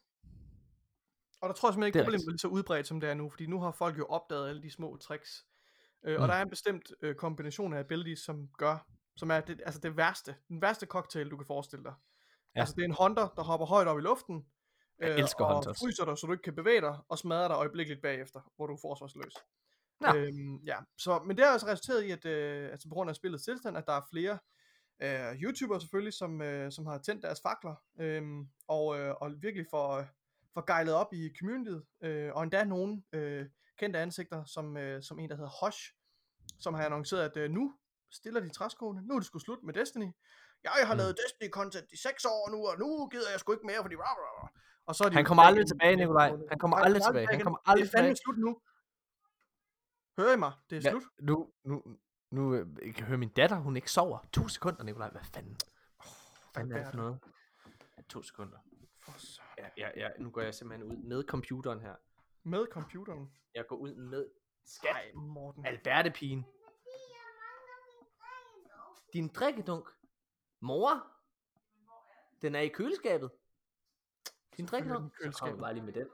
Og 1.41 1.49
der 1.49 1.55
tror 1.55 1.69
jeg 1.69 1.73
simpelthen 1.75 1.83
Det 1.83 1.87
ikke, 1.87 1.99
er 1.99 2.05
problemet 2.05 2.27
er 2.27 2.31
lige 2.31 2.39
så 2.39 2.49
udbredt, 2.49 2.87
som 2.87 3.01
det 3.01 3.11
er 3.11 3.15
nu, 3.15 3.31
fordi 3.31 3.47
nu 3.47 3.61
har 3.61 3.71
folk 3.71 3.99
jo 3.99 4.07
opdaget 4.07 4.49
alle 4.49 4.63
de 4.63 4.71
små 4.71 4.97
tricks. 4.97 5.45
Øh, 6.07 6.17
Mm. 6.17 6.23
Og 6.23 6.29
der 6.29 6.35
er 6.35 6.43
en 6.43 6.51
bestemt 6.51 6.93
øh, 7.03 7.15
kombination 7.15 7.75
af 7.75 7.79
abilities, 7.79 8.19
som 8.19 8.49
gør, 8.59 8.87
som 9.17 9.31
er 9.31 9.41
det, 9.41 9.61
altså 9.67 9.81
det 9.81 9.97
værste, 9.97 10.37
den 10.49 10.63
værste 10.63 10.87
cocktail, 10.87 11.31
du 11.31 11.37
kan 11.37 11.47
forestille 11.47 11.85
dig. 11.85 11.95
Ja. 12.55 12.61
Altså 12.61 12.75
det 12.75 12.83
er 12.83 12.85
en 12.85 12.97
hunter, 13.01 13.29
der 13.37 13.43
hopper 13.43 13.67
højt 13.67 13.89
op 13.89 13.99
i 13.99 14.01
luften, 14.03 14.47
øh, 15.03 15.09
Jeg 15.09 15.19
elsker 15.19 15.45
og 15.45 15.55
hunters. 15.55 15.79
fryser 15.79 16.05
dig, 16.05 16.19
så 16.19 16.27
du 16.27 16.33
ikke 16.33 16.43
kan 16.43 16.55
bevæge 16.55 16.81
dig, 16.81 16.99
og 17.09 17.19
smadrer 17.19 17.49
dig 17.49 17.55
øjeblikkeligt 17.55 18.03
bagefter, 18.03 18.53
hvor 18.57 18.67
du 18.67 18.73
er 18.75 18.79
forsvarsløs. 18.81 19.35
Nå. 20.01 20.09
Øhm, 20.17 20.57
ja, 20.57 20.77
så, 20.99 21.19
men 21.27 21.37
det 21.37 21.45
har 21.45 21.53
altså 21.53 21.67
resulteret 21.67 22.03
i, 22.03 22.11
at 22.11 22.25
øh, 22.27 22.71
altså 22.71 22.89
på 22.89 22.95
grund 22.95 23.11
af 23.11 23.17
spillets 23.17 23.45
tilstand, 23.45 23.77
at 23.77 23.87
der 23.87 23.93
er 23.93 24.03
flere 24.13 24.39
øh, 25.03 25.43
YouTubere 25.43 25.81
selvfølgelig, 25.81 26.13
som, 26.15 26.43
øh, 26.43 26.73
som 26.73 26.87
har 26.87 26.99
tændt 26.99 27.23
deres 27.23 27.41
fakler, 27.41 27.75
øh, 28.01 28.23
og, 28.69 28.99
øh, 28.99 29.15
og 29.21 29.33
virkelig 29.43 29.67
får, 29.71 30.05
får 30.55 30.65
gejlet 30.67 30.95
op 30.95 31.13
i 31.13 31.31
communityet, 31.39 31.85
øh, 32.03 32.33
og 32.35 32.43
endda 32.43 32.65
nogle 32.65 33.03
øh, 33.13 33.47
kendte 33.79 33.99
ansigter, 33.99 34.45
som, 34.45 34.77
øh, 34.77 35.03
som 35.03 35.19
en, 35.19 35.29
der 35.31 35.37
hedder 35.37 35.65
Hosh, 35.65 35.93
som 36.61 36.75
har 36.75 36.85
annonceret, 36.85 37.23
at 37.31 37.37
øh, 37.37 37.51
nu 37.51 37.75
stiller 38.13 38.41
de 38.41 38.49
træskoene, 38.49 39.03
nu 39.07 39.15
er 39.15 39.19
det 39.19 39.27
sgu 39.27 39.39
slut 39.39 39.63
med 39.63 39.75
Destiny, 39.75 40.11
jeg 40.65 40.73
har 40.87 40.95
Mm. 40.95 40.99
lavet 40.99 41.17
Destiny-content 41.19 41.93
i 41.93 41.97
6 41.97 42.25
år 42.25 42.51
nu, 42.51 42.67
og 42.69 42.79
nu 42.79 43.09
gider 43.13 43.31
jeg 43.31 43.41
sgu 43.41 43.53
ikke 43.53 43.67
mere, 43.67 43.83
fordi... 43.83 43.95
Og 44.89 44.95
så 44.95 45.05
er 45.05 45.09
de 45.09 45.15
Han 45.15 45.25
kommer 45.25 45.43
aldrig 45.43 45.67
tilbage, 45.67 45.97
Nikolaj. 45.97 46.31
Han 46.49 46.59
kommer 46.59 46.77
aldrig 46.77 47.03
tilbage. 47.03 47.27
Han 47.27 47.41
kommer 47.41 47.59
aldrig 47.67 47.83
Det 47.87 47.95
er 47.95 47.99
fandme 47.99 48.09
tilbage. 48.15 48.17
slut 48.25 48.39
nu. 48.39 48.61
Hører 50.19 50.33
I 50.35 50.37
mig? 50.37 50.53
Det 50.71 50.77
er 50.77 50.81
Ja, 50.85 50.91
slut. 50.91 51.03
nu, 51.21 51.53
nu, 51.65 51.83
nu, 52.31 52.55
øh, 52.55 52.67
jeg 52.87 52.95
kan 52.95 53.07
høre 53.07 53.19
min 53.19 53.29
datter, 53.29 53.57
hun 53.57 53.77
ikke 53.77 53.91
sover. 53.91 54.19
To 54.33 54.49
sekunder, 54.49 54.83
Nikolaj. 54.83 55.11
Hvad 55.11 55.21
fanden? 55.35 55.57
Hvad 55.57 56.55
fanden 56.55 56.73
er 56.73 56.79
det 56.79 56.87
for 56.91 56.97
noget? 56.97 57.19
Ja, 57.97 58.03
to 58.09 58.23
sekunder. 58.23 58.59
For. 59.01 59.13
Ja, 59.59 59.69
ja, 59.77 59.91
ja, 59.97 60.09
nu 60.19 60.31
går 60.31 60.41
jeg 60.41 60.55
simpelthen 60.55 60.93
ud 60.93 60.97
med 60.97 61.25
computeren 61.25 61.81
her. 61.81 61.95
Med 62.43 62.67
computeren. 62.71 63.33
Jeg 63.55 63.67
går 63.67 63.77
ud 63.77 63.95
med 63.95 64.27
skat. 64.65 64.91
Nej, 64.93 65.13
Morten. 65.15 65.67
Alberte 65.67 66.11
pigen. 66.11 66.47
Din 69.13 69.29
drikkedunk. 69.29 69.89
Mor? 70.61 71.07
Den 72.43 72.55
er 72.55 72.61
i 72.61 72.69
køleskabet. 72.69 73.31
Din 74.59 74.65
er 74.65 74.69
drikkedunk. 74.69 75.17
Så 75.33 75.39
kommer 75.39 75.57
vi 75.57 75.61
bare 75.61 75.75
lige 75.75 75.85
med 75.85 75.93
den. 75.93 76.09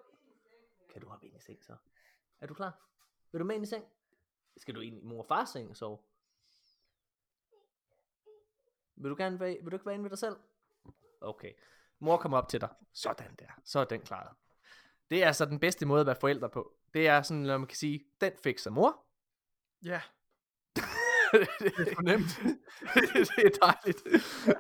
Kan 0.93 1.01
du 1.03 1.09
hoppe 1.09 1.27
ind 1.27 1.37
i 1.37 1.41
seng 1.41 1.65
så? 1.65 1.77
Er 2.41 2.47
du 2.47 2.55
klar? 2.55 2.79
Vil 3.33 3.41
du 3.41 3.45
med 3.45 3.55
ind 3.55 3.65
i 3.65 3.67
seng? 3.67 3.85
Skal 4.57 4.75
du 4.75 4.81
ind 4.81 4.99
i 4.99 5.01
mor 5.03 5.19
og 5.19 5.27
fars 5.27 5.49
seng 5.49 5.71
og 5.71 5.77
sove? 5.77 5.99
Vil 8.97 9.11
du 9.11 9.17
gerne 9.19 9.41
være, 9.41 9.59
vil 9.63 9.71
du 9.71 9.77
ikke 9.77 9.87
være 9.87 9.95
inde 9.95 10.05
ved 10.05 10.11
dig 10.11 10.19
selv? 10.19 10.37
Okay. 11.21 11.53
Mor 11.99 12.17
kommer 12.17 12.39
op 12.39 12.49
til 12.49 12.61
dig. 12.61 12.69
Sådan 12.93 13.35
der. 13.39 13.61
Så 13.65 13.79
er 13.79 13.85
den 13.85 14.01
klaret. 14.01 14.37
Det 15.11 15.23
er 15.23 15.27
altså 15.27 15.45
den 15.45 15.61
bedste 15.61 15.87
måde 15.87 16.01
at 16.01 16.07
være 16.07 16.17
forældre 16.21 16.49
på. 16.49 16.75
Det 16.95 17.09
er 17.09 17.23
sådan, 17.23 17.43
når 17.43 17.59
man 17.59 17.67
kan 17.67 17.77
sige, 17.77 18.05
den 18.21 18.33
fikser 18.43 18.71
mor. 18.71 19.05
Ja, 19.85 20.01
det 21.35 21.49
det 21.77 21.89
er 21.89 21.95
for 21.95 22.03
nemt. 22.03 22.41
det 23.37 23.45
er 23.45 23.67
dejligt. 23.67 24.03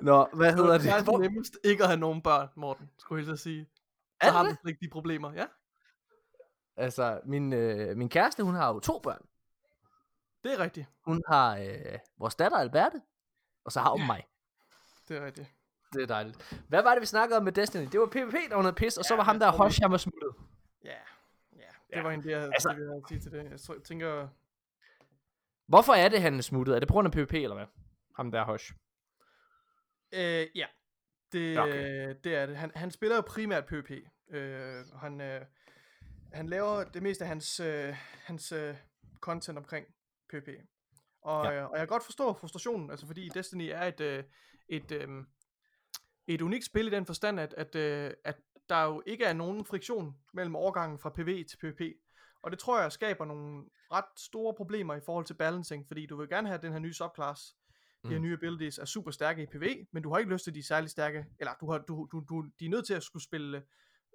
Nå, 0.02 0.28
hvad 0.32 0.52
hedder 0.54 0.78
det 0.78 0.90
er 0.90 0.96
det? 0.96 1.04
Hvor, 1.04 1.18
nemmest 1.18 1.58
ikke 1.64 1.82
at 1.82 1.88
have 1.88 2.00
nogen 2.00 2.22
børn, 2.22 2.48
Morten, 2.54 2.90
skulle 2.98 3.26
jeg 3.26 3.36
så 3.36 3.42
sige. 3.42 3.68
Er 4.24 4.30
Så 4.30 4.36
har 4.36 4.44
slet 4.44 4.70
ikke 4.70 4.80
de 4.86 4.90
problemer, 4.90 5.32
ja. 5.32 5.46
Altså, 6.76 7.20
min, 7.24 7.52
øh, 7.52 7.96
min 7.96 8.08
kæreste, 8.08 8.42
hun 8.42 8.54
har 8.54 8.74
jo 8.74 8.80
to 8.80 8.98
børn. 8.98 9.26
Det 10.44 10.52
er 10.52 10.58
rigtigt. 10.58 10.86
Hun 11.06 11.22
har 11.28 11.56
øh, 11.56 11.98
vores 12.18 12.34
datter 12.34 12.58
Alberte, 12.58 13.00
og 13.64 13.72
så 13.72 13.80
har 13.80 13.90
hun 13.90 14.00
Ja. 14.00 14.06
mig. 14.06 14.26
Det 15.08 15.16
er 15.16 15.26
rigtigt. 15.26 15.48
Det 15.92 16.02
er 16.02 16.06
dejligt. 16.06 16.62
Hvad 16.68 16.82
var 16.82 16.92
det, 16.94 17.00
vi 17.00 17.06
snakkede 17.06 17.36
om 17.38 17.44
med 17.44 17.52
Destiny? 17.52 17.88
Det 17.92 18.00
var 18.00 18.06
PvP, 18.06 18.32
der 18.48 18.54
var 18.54 18.62
noget 18.62 18.76
pis, 18.76 18.98
og 18.98 19.04
så 19.04 19.14
Ja, 19.14 19.16
var 19.16 19.24
ham 19.24 19.38
der 19.38 19.50
Hosh, 19.52 19.78
han 19.82 19.90
var 19.90 19.96
smuttet. 19.96 20.30
Ja, 20.84 20.90
ja. 20.90 20.96
Det 21.56 21.96
Ja, 21.96 22.02
var 22.02 22.10
egentlig 22.10 22.30
det, 22.30 22.36
jeg, 22.38 22.44
altså- 22.44 22.68
altså, 22.68 22.84
havde 22.84 23.02
sige 23.08 23.20
til 23.20 23.32
det. 23.32 23.50
Jeg 23.50 23.60
tror, 23.60 23.74
jeg 23.74 23.82
tænker, 23.82 24.28
Hvorfor 25.66 25.92
er 25.92 26.08
det, 26.08 26.22
han 26.22 26.38
er 26.38 26.42
smuttet? 26.42 26.74
Er 26.74 26.78
det 26.78 26.88
på 26.88 26.92
grund 26.94 27.06
af 27.06 27.12
PvP, 27.12 27.32
eller 27.34 27.54
hvad? 27.54 27.66
Ham 28.16 28.30
der 28.30 28.44
Hosh. 28.44 28.72
øh, 30.12 30.46
ja. 30.54 30.66
Det, 31.32 31.58
okay. 31.58 32.14
det 32.24 32.34
er 32.36 32.46
det. 32.46 32.56
Han, 32.56 32.72
han 32.74 32.90
spiller 32.90 33.16
jo 33.16 33.22
primært 33.26 33.66
PvP. 33.66 33.90
Øh, 34.30 34.84
han, 35.00 35.20
øh, 35.20 35.40
han 36.32 36.48
laver 36.48 36.84
det 36.84 37.02
meste 37.02 37.24
af 37.24 37.28
hans, 37.28 37.60
øh, 37.60 37.94
hans 38.24 38.52
øh, 38.52 38.76
content 39.20 39.58
omkring 39.58 39.86
PvP. 40.30 40.48
Og, 41.22 41.44
Ja. 41.44 41.52
øh, 41.60 41.64
og 41.70 41.70
jeg 41.72 41.80
kan 41.80 41.88
godt 41.88 42.04
forstå 42.04 42.32
frustrationen, 42.32 42.90
altså 42.90 43.06
fordi 43.06 43.28
Destiny 43.28 43.68
er 43.72 43.82
et, 43.82 44.00
øh, 44.00 44.24
et, 44.68 44.92
øh, 44.92 45.08
et 46.26 46.42
unikt 46.42 46.64
spil 46.64 46.86
i 46.86 46.90
den 46.90 47.06
forstand, 47.06 47.40
at, 47.40 47.54
at, 47.56 47.74
øh, 47.74 48.10
at 48.24 48.36
der 48.68 48.82
jo 48.84 49.02
ikke 49.06 49.24
er 49.24 49.32
nogen 49.32 49.64
friktion 49.64 50.16
mellem 50.32 50.56
overgangen 50.56 50.98
fra 50.98 51.10
PvE 51.10 51.44
til 51.44 51.56
PvP. 51.56 51.80
Og 52.42 52.50
det 52.50 52.58
tror 52.58 52.80
jeg 52.80 52.92
skaber 52.92 53.24
nogle 53.24 53.64
ret 53.92 54.04
store 54.16 54.54
problemer 54.54 54.94
i 54.94 55.00
forhold 55.00 55.24
til 55.24 55.34
balancing, 55.34 55.86
fordi 55.86 56.06
du 56.06 56.16
vil 56.16 56.28
gerne 56.28 56.48
have 56.48 56.60
den 56.62 56.72
her 56.72 56.78
nye 56.78 56.92
subclass, 56.92 57.56
de 58.04 58.08
her 58.08 58.16
Mm. 58.18 58.22
nye 58.22 58.32
abilities 58.32 58.78
er 58.78 58.84
super 58.84 59.10
stærke 59.10 59.42
i 59.42 59.46
PvE, 59.46 59.86
men 59.92 60.02
du 60.02 60.10
har 60.12 60.18
ikke 60.18 60.32
lyst 60.32 60.44
til 60.44 60.54
de 60.54 60.62
særlig 60.66 60.90
stærke, 60.90 61.26
eller 61.38 61.52
du 61.60 61.70
har, 61.70 61.78
du, 61.78 62.08
du, 62.12 62.24
du, 62.28 62.46
de 62.60 62.64
er 62.64 62.68
nødt 62.70 62.86
til 62.86 62.94
at 62.94 63.02
skulle 63.02 63.22
spille 63.24 63.62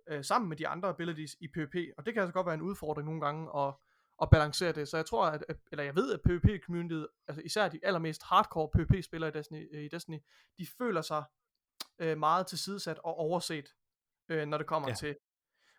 øh, 0.09 0.23
sammen 0.23 0.49
med 0.49 0.57
de 0.57 0.67
andre 0.67 0.89
abilities 0.89 1.35
i 1.39 1.47
PvP, 1.47 1.75
og 1.97 2.05
det 2.05 2.13
kan 2.13 2.21
altså 2.21 2.33
godt 2.33 2.45
være 2.45 2.55
en 2.55 2.61
udfordring 2.61 3.05
nogle 3.05 3.21
gange 3.21 3.59
at, 3.67 3.73
at 4.21 4.29
balancere 4.29 4.71
det. 4.71 4.87
Så 4.87 4.97
jeg 4.97 5.05
tror, 5.05 5.25
at, 5.25 5.45
at 5.49 5.57
eller 5.71 5.83
jeg 5.83 5.95
ved, 5.95 6.13
at 6.13 6.19
PvP-communityet, 6.29 7.07
altså 7.27 7.41
især 7.45 7.67
de 7.69 7.79
allermest 7.83 8.23
hardcore 8.23 8.69
PvP-spillere 8.69 9.29
i 9.29 9.33
Destiny, 9.33 9.75
øh, 9.75 9.83
i 9.83 9.87
Destiny, 9.87 10.19
de 10.57 10.67
føler 10.77 11.01
sig 11.01 11.23
øh, 11.99 12.17
meget 12.17 12.47
tilsidesat 12.47 12.99
og 13.03 13.15
overset, 13.17 13.75
øh, 14.29 14.45
når 14.47 14.57
det 14.57 14.67
kommer 14.67 14.89
Ja. 14.89 14.93
til. 14.95 15.15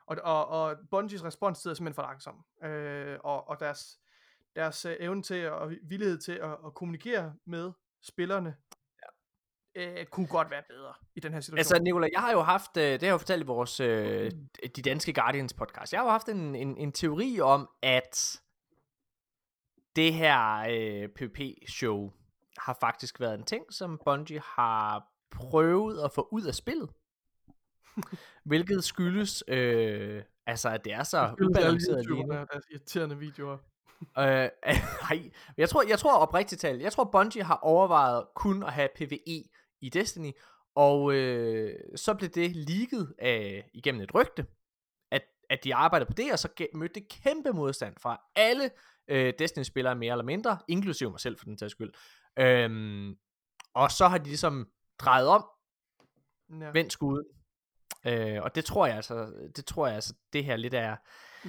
Og, 0.07 0.16
og, 0.23 0.47
og 0.49 0.77
Bungies 0.90 1.25
responstid 1.25 1.71
er 1.71 1.75
simpelthen 1.75 1.95
for 1.95 2.03
langsom. 2.03 2.45
Øh, 2.64 3.19
og, 3.25 3.49
og 3.49 3.61
deres, 3.61 4.01
deres 4.57 4.85
øh, 4.85 4.97
evne 5.01 5.23
til 5.23 5.51
og 5.51 5.73
villighed 5.83 6.19
til 6.19 6.33
at, 6.33 6.51
at 6.66 6.75
kommunikere 6.75 7.35
med 7.45 7.73
spillerne 8.03 8.57
øh, 9.74 10.06
kunne 10.06 10.26
godt 10.26 10.50
være 10.50 10.62
bedre 10.68 10.94
i 11.16 11.20
den 11.20 11.33
her 11.33 11.40
situation. 11.40 11.59
Altså, 11.59 11.78
Nicolai, 11.83 12.11
jeg 12.12 12.20
har 12.20 12.33
jo 12.33 12.40
haft, 12.40 12.76
øh, 12.76 12.83
det 12.83 13.02
har 13.02 13.06
jeg 13.06 13.12
jo 13.12 13.18
fortalt 13.18 13.42
i 13.42 13.46
vores, 13.46 13.80
øh, 13.80 14.30
de 14.76 14.83
danske 14.83 15.12
Guardians 15.12 15.52
podcast, 15.52 15.92
jeg 15.92 16.00
har 16.00 16.04
jo 16.04 16.11
haft 16.11 16.28
en, 16.28 16.54
en, 16.54 16.76
en 16.76 16.92
teori 16.92 17.40
om, 17.40 17.68
at 17.83 18.40
det 19.96 20.14
her 20.14 20.66
øh, 20.70 21.09
PvP-show 21.09 22.12
har 22.59 22.76
faktisk 22.80 23.20
været 23.20 23.38
en 23.38 23.44
ting, 23.44 23.64
som 23.70 24.00
Bungie 24.04 24.40
har 24.44 25.04
prøvet 25.30 26.04
at 26.04 26.12
få 26.12 26.28
ud 26.33 26.42
af 26.42 26.54
spillet. 26.54 26.90
Hvilket 28.50 28.85
skyldes, 28.85 29.44
øh, 29.48 30.22
altså 30.46 30.68
at 30.68 30.85
det 30.85 30.92
er 30.92 31.02
så 31.02 31.35
ubalanceret 31.42 32.06
lige 32.06 32.24
nu. 32.24 32.33
Deres 32.33 32.64
irriterende 32.70 33.18
videoer. 33.18 33.59
Øh, 34.18 34.48
nej, 35.11 35.30
jeg 35.56 35.68
tror, 35.68 35.83
jeg 35.88 35.98
tror 35.98 36.18
oprigtigt 36.18 36.61
talt, 36.61 36.83
jeg 36.83 36.92
tror 36.92 37.04
Bungie 37.04 37.42
har 37.42 37.56
overvejet 37.56 38.24
kun 38.35 38.62
at 38.62 38.72
have 38.72 38.88
PvE 38.96 39.44
i 39.81 39.88
Destiny, 39.88 40.33
og 40.75 41.14
øh, 41.14 41.75
så 41.97 42.14
blev 42.14 42.31
det 42.31 42.57
leaget 42.57 43.14
af, 43.19 43.71
igennem 43.75 44.01
et 44.03 44.14
rygte, 44.14 44.47
at, 45.11 45.23
at 45.51 45.64
de 45.64 45.75
arbejdede 45.75 46.09
på 46.09 46.14
det, 46.14 46.33
og 46.33 46.38
så 46.38 46.49
mødte 46.75 46.95
det 46.95 47.09
kæmpe 47.09 47.53
modstand 47.53 47.95
fra 48.01 48.21
alle 48.37 48.71
øh, 49.09 49.35
Destiny-spillere 49.38 49.95
mere 49.97 50.12
eller 50.12 50.25
mindre, 50.25 50.59
inklusive 50.69 51.11
mig 51.11 51.21
selv 51.21 51.38
for 51.38 51.45
den 51.45 51.57
tages 51.57 51.73
skyld. 51.73 51.93
Øhm, 52.38 53.14
og 53.75 53.90
så 53.90 54.09
har 54.09 54.19
de 54.19 54.25
ligesom 54.25 54.69
drejet 54.99 55.29
om, 55.29 55.47
Ja. 56.61 56.71
vendt 56.71 56.93
skuden. 56.93 57.25
Øh, 58.07 58.43
og 58.43 58.55
det 58.55 58.64
tror 58.64 58.87
jeg 58.87 58.97
altså, 58.97 59.33
det 59.57 59.64
tror 59.66 59.87
jeg 59.87 59.95
altså, 59.95 60.14
det 60.33 60.45
her 60.45 60.57
lidt 60.57 60.75
er, 60.75 60.97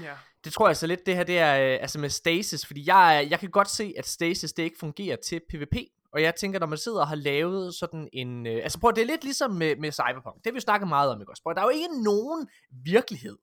ja. 0.02 0.18
det 0.44 0.54
tror 0.54 0.68
jeg 0.68 0.78
så 0.78 0.88
lidt, 0.88 1.06
det 1.06 1.16
her 1.16 1.24
det 1.24 1.40
er 1.40 1.74
øh, 1.74 1.82
altså 1.82 2.00
med 2.00 2.10
stasis, 2.10 2.66
fordi 2.66 2.84
jeg, 2.88 3.28
jeg 3.30 3.40
kan 3.40 3.52
godt 3.52 3.70
se, 3.70 3.94
at 3.98 4.08
stasis 4.08 4.54
det 4.54 4.64
ikke 4.64 4.78
fungerer 4.80 5.16
til 5.16 5.42
PvP. 5.50 5.76
Og 6.14 6.22
jeg 6.22 6.36
tænker, 6.36 6.60
når 6.60 6.68
man 6.68 6.78
sidder 6.78 7.00
og 7.00 7.08
har 7.08 7.16
lavet 7.16 7.76
sådan 7.76 8.10
en... 8.14 8.48
Øh, 8.48 8.64
altså 8.64 8.80
prøv, 8.80 8.94
det 8.96 9.02
er 9.02 9.06
lidt 9.06 9.24
ligesom 9.24 9.52
med, 9.52 9.76
med 9.76 9.92
Cyberpunk. 9.92 10.46
Det 10.46 10.54
vi 10.54 10.58
jo 10.58 10.62
snakket 10.62 10.88
meget 10.88 11.12
om, 11.12 11.22
ikke 11.22 11.32
også? 11.32 11.44
Prøv, 11.44 11.54
der 11.54 11.62
er 11.62 11.66
jo 11.66 11.70
ikke 11.70 12.04
nogen 12.04 12.48
virkelighed, 12.84 13.38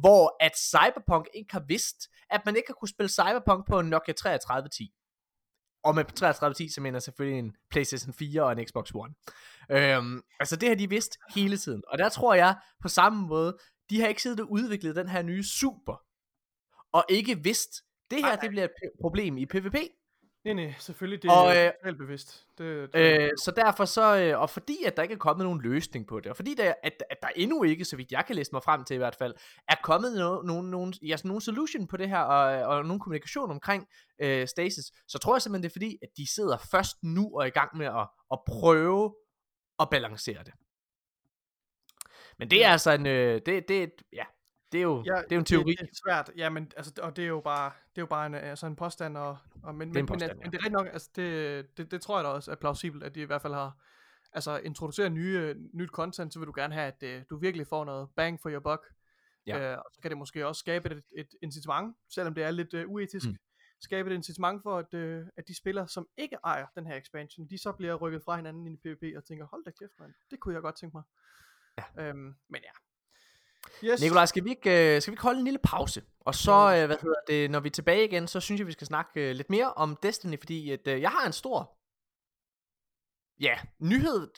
hvor 0.00 0.36
at 0.40 0.58
Cyberpunk 0.58 1.28
ikke 1.34 1.52
har 1.52 1.64
vidst, 1.68 1.96
at 2.30 2.40
man 2.46 2.56
ikke 2.56 2.68
har 2.68 2.74
kunne 2.74 2.88
spille 2.88 3.08
Cyberpunk 3.08 3.66
på 3.66 3.78
en 3.78 3.86
Nokia 3.86 4.14
3310. 4.14 4.94
Og 5.84 5.94
med 5.94 6.04
3310, 6.04 6.68
så 6.68 6.80
mener 6.80 6.96
jeg 6.96 7.02
selvfølgelig 7.02 7.38
en 7.38 7.52
PlayStation 7.70 8.14
4 8.14 8.44
og 8.44 8.52
en 8.52 8.66
Xbox 8.66 8.90
One. 8.94 9.14
Øhm, 9.70 10.22
altså 10.40 10.56
det 10.56 10.68
har 10.68 10.76
de 10.76 10.88
vidst 10.88 11.18
hele 11.34 11.56
tiden. 11.56 11.82
Og 11.88 11.98
der 11.98 12.08
tror 12.08 12.34
jeg 12.34 12.56
på 12.82 12.88
samme 12.88 13.26
måde, 13.26 13.58
de 13.90 14.00
har 14.00 14.08
ikke 14.08 14.22
siddet 14.22 14.40
og 14.40 14.50
udviklet 14.50 14.96
den 14.96 15.08
her 15.08 15.22
nye 15.22 15.44
super, 15.44 16.02
og 16.92 17.04
ikke 17.08 17.42
vidst, 17.42 17.70
det 18.10 18.24
her 18.24 18.36
det 18.36 18.50
bliver 18.50 18.64
et 18.64 18.90
problem 19.00 19.38
i 19.38 19.46
PvP. 19.46 19.76
Nej, 20.44 20.54
nej, 20.54 20.74
selvfølgelig, 20.78 21.22
det 21.22 21.30
Og, 21.30 21.56
er 21.56 21.66
øh, 21.66 21.72
totalt 21.72 21.98
bevidst. 21.98 22.46
Det, 22.58 22.92
det, 22.92 23.20
Øh, 23.20 23.30
så 23.44 23.50
derfor 23.56 23.84
så, 23.84 24.16
øh, 24.18 24.40
og 24.40 24.50
fordi 24.50 24.84
at 24.86 24.96
der 24.96 25.02
ikke 25.02 25.12
er 25.12 25.18
kommet 25.18 25.44
nogen 25.44 25.60
løsning 25.60 26.06
på 26.06 26.20
det, 26.20 26.26
og 26.26 26.36
fordi 26.36 26.54
der, 26.54 26.74
at, 26.82 27.02
at 27.10 27.16
der 27.22 27.28
endnu 27.36 27.62
ikke, 27.62 27.84
så 27.84 27.96
vidt 27.96 28.12
jeg 28.12 28.24
kan 28.26 28.36
læse 28.36 28.50
mig 28.52 28.62
frem 28.62 28.84
til 28.84 28.94
i 28.94 28.96
hvert 28.96 29.14
fald, 29.14 29.34
er 29.68 29.74
kommet 29.82 30.16
no, 30.16 30.42
no, 30.42 30.60
no, 30.60 30.92
ja, 31.02 31.16
nogen 31.24 31.40
solution 31.40 31.86
på 31.86 31.96
det 31.96 32.08
her, 32.08 32.18
og, 32.18 32.76
og 32.76 32.84
nogen 32.84 33.00
kommunikation 33.00 33.50
omkring 33.50 33.86
øh, 34.22 34.48
stasis, 34.48 34.84
så 35.08 35.18
tror 35.18 35.34
jeg 35.34 35.42
simpelthen, 35.42 35.62
det 35.62 35.68
er 35.68 35.74
fordi, 35.74 35.98
at 36.02 36.08
de 36.16 36.34
sidder 36.34 36.58
først 36.70 36.96
nu 37.02 37.30
og 37.34 37.42
er 37.42 37.46
i 37.46 37.50
gang 37.50 37.76
med 37.76 37.86
at, 37.86 38.08
at 38.32 38.38
prøve 38.46 39.14
at 39.78 39.90
balancere 39.90 40.44
det. 40.44 40.52
Men 42.38 42.50
det 42.50 42.64
er 42.64 42.68
altså 42.68 42.90
en, 42.90 43.06
øh, 43.06 43.40
det, 43.46 43.68
det, 43.68 43.92
ja, 44.12 44.24
det 44.72 44.78
er 44.78 44.82
jo, 44.82 45.02
ja, 45.06 45.12
det 45.14 45.32
er 45.32 45.36
jo 45.36 45.38
en 45.38 45.44
teori. 45.44 45.70
Det, 45.70 45.80
det 45.80 45.88
er 45.90 46.00
svært, 46.06 46.30
ja, 46.36 46.50
men 46.50 46.72
altså, 46.76 46.92
og 47.02 47.16
det 47.16 47.24
er 47.24 47.28
jo 47.28 47.40
bare, 47.40 47.72
det 47.90 47.98
er 47.98 48.02
jo 48.02 48.06
bare 48.06 48.26
en, 48.26 48.34
altså 48.34 48.66
en 48.66 48.76
påstand, 48.76 49.16
og, 49.16 49.38
og 49.62 49.74
men, 49.74 49.88
Det 49.88 49.96
er 49.96 50.00
en 50.00 50.04
men, 50.04 50.06
påstand, 50.06 50.30
men, 50.30 50.38
ja. 50.38 50.44
men 50.44 50.52
det 50.52 50.58
er 50.58 50.62
rigtig 50.64 50.72
nok, 50.72 50.86
altså 50.86 51.10
det, 51.16 51.76
det, 51.76 51.90
det 51.90 52.02
tror 52.02 52.16
jeg 52.18 52.24
da 52.24 52.28
også 52.28 52.50
er 52.50 52.54
plausibelt, 52.54 53.04
at 53.04 53.14
de 53.14 53.20
i 53.20 53.24
hvert 53.24 53.42
fald 53.42 53.54
har, 53.54 53.76
altså 54.32 54.58
introduceret 54.58 55.12
nye, 55.12 55.54
nyt 55.74 55.90
content, 55.90 56.32
så 56.32 56.38
vil 56.38 56.46
du 56.46 56.52
gerne 56.56 56.74
have, 56.74 56.86
at 56.86 57.02
øh, 57.02 57.22
du 57.30 57.38
virkelig 57.38 57.66
får 57.66 57.84
noget 57.84 58.08
bang 58.16 58.40
for 58.40 58.50
your 58.50 58.60
buck, 58.60 58.82
Ja. 59.46 59.72
øh, 59.72 59.78
og 59.78 59.84
så 59.94 60.00
kan 60.00 60.10
det 60.10 60.18
måske 60.18 60.46
også 60.46 60.58
skabe 60.60 60.90
et, 60.90 61.02
et 61.16 61.28
incitament, 61.42 61.96
selvom 62.14 62.34
det 62.34 62.44
er 62.44 62.50
lidt 62.50 62.74
øh, 62.74 62.88
uetisk, 62.88 63.26
Mm. 63.28 63.36
skabe 63.80 64.10
et 64.10 64.14
incitament 64.14 64.62
for, 64.62 64.78
at, 64.78 64.94
øh, 64.94 65.26
at 65.36 65.48
de 65.48 65.56
spillere, 65.56 65.88
som 65.88 66.06
ikke 66.16 66.36
ejer 66.44 66.66
den 66.74 66.86
her 66.86 66.96
expansion, 66.96 67.46
de 67.50 67.58
så 67.58 67.72
bliver 67.72 67.94
rykket 67.94 68.22
fra 68.24 68.36
hinanden 68.36 68.66
ind 68.66 68.74
i 68.74 68.80
PvP, 68.88 69.16
og 69.16 69.24
tænker, 69.24 69.46
hold 69.46 69.64
da 69.64 69.70
kæft, 69.70 69.92
mand, 70.00 70.12
det 70.30 70.40
kunne 70.40 70.54
jeg 70.54 70.62
godt 70.62 70.76
tænke 70.76 70.96
mig. 70.96 71.02
Ja. 71.78 72.02
Øhm, 72.08 72.34
men 72.48 72.60
ja. 72.62 72.70
Yes. 73.84 74.00
Nikolaj, 74.00 74.26
skal 74.26 74.44
vi, 74.44 74.50
ikke, 74.50 74.94
øh, 74.96 75.02
skal 75.02 75.10
vi 75.10 75.14
ikke 75.14 75.22
holde 75.22 75.38
en 75.38 75.44
lille 75.44 75.58
pause? 75.64 76.02
Og 76.20 76.34
så, 76.34 76.52
øh, 76.52 76.86
hvad 76.86 76.96
hedder 77.02 77.20
det, 77.26 77.50
når 77.50 77.60
vi 77.60 77.68
er 77.68 77.70
tilbage 77.70 78.04
igen, 78.04 78.28
så 78.28 78.40
synes 78.40 78.58
jeg, 78.58 78.66
vi 78.66 78.72
skal 78.72 78.86
snakke 78.86 79.28
øh, 79.30 79.34
lidt 79.36 79.50
mere 79.50 79.72
om 79.74 79.96
Destiny, 80.02 80.38
fordi 80.38 80.70
at, 80.70 80.86
øh, 80.86 81.00
jeg 81.00 81.10
har 81.10 81.26
en 81.26 81.32
stor... 81.32 81.76
ja, 83.40 83.58
nyhed 83.80 84.30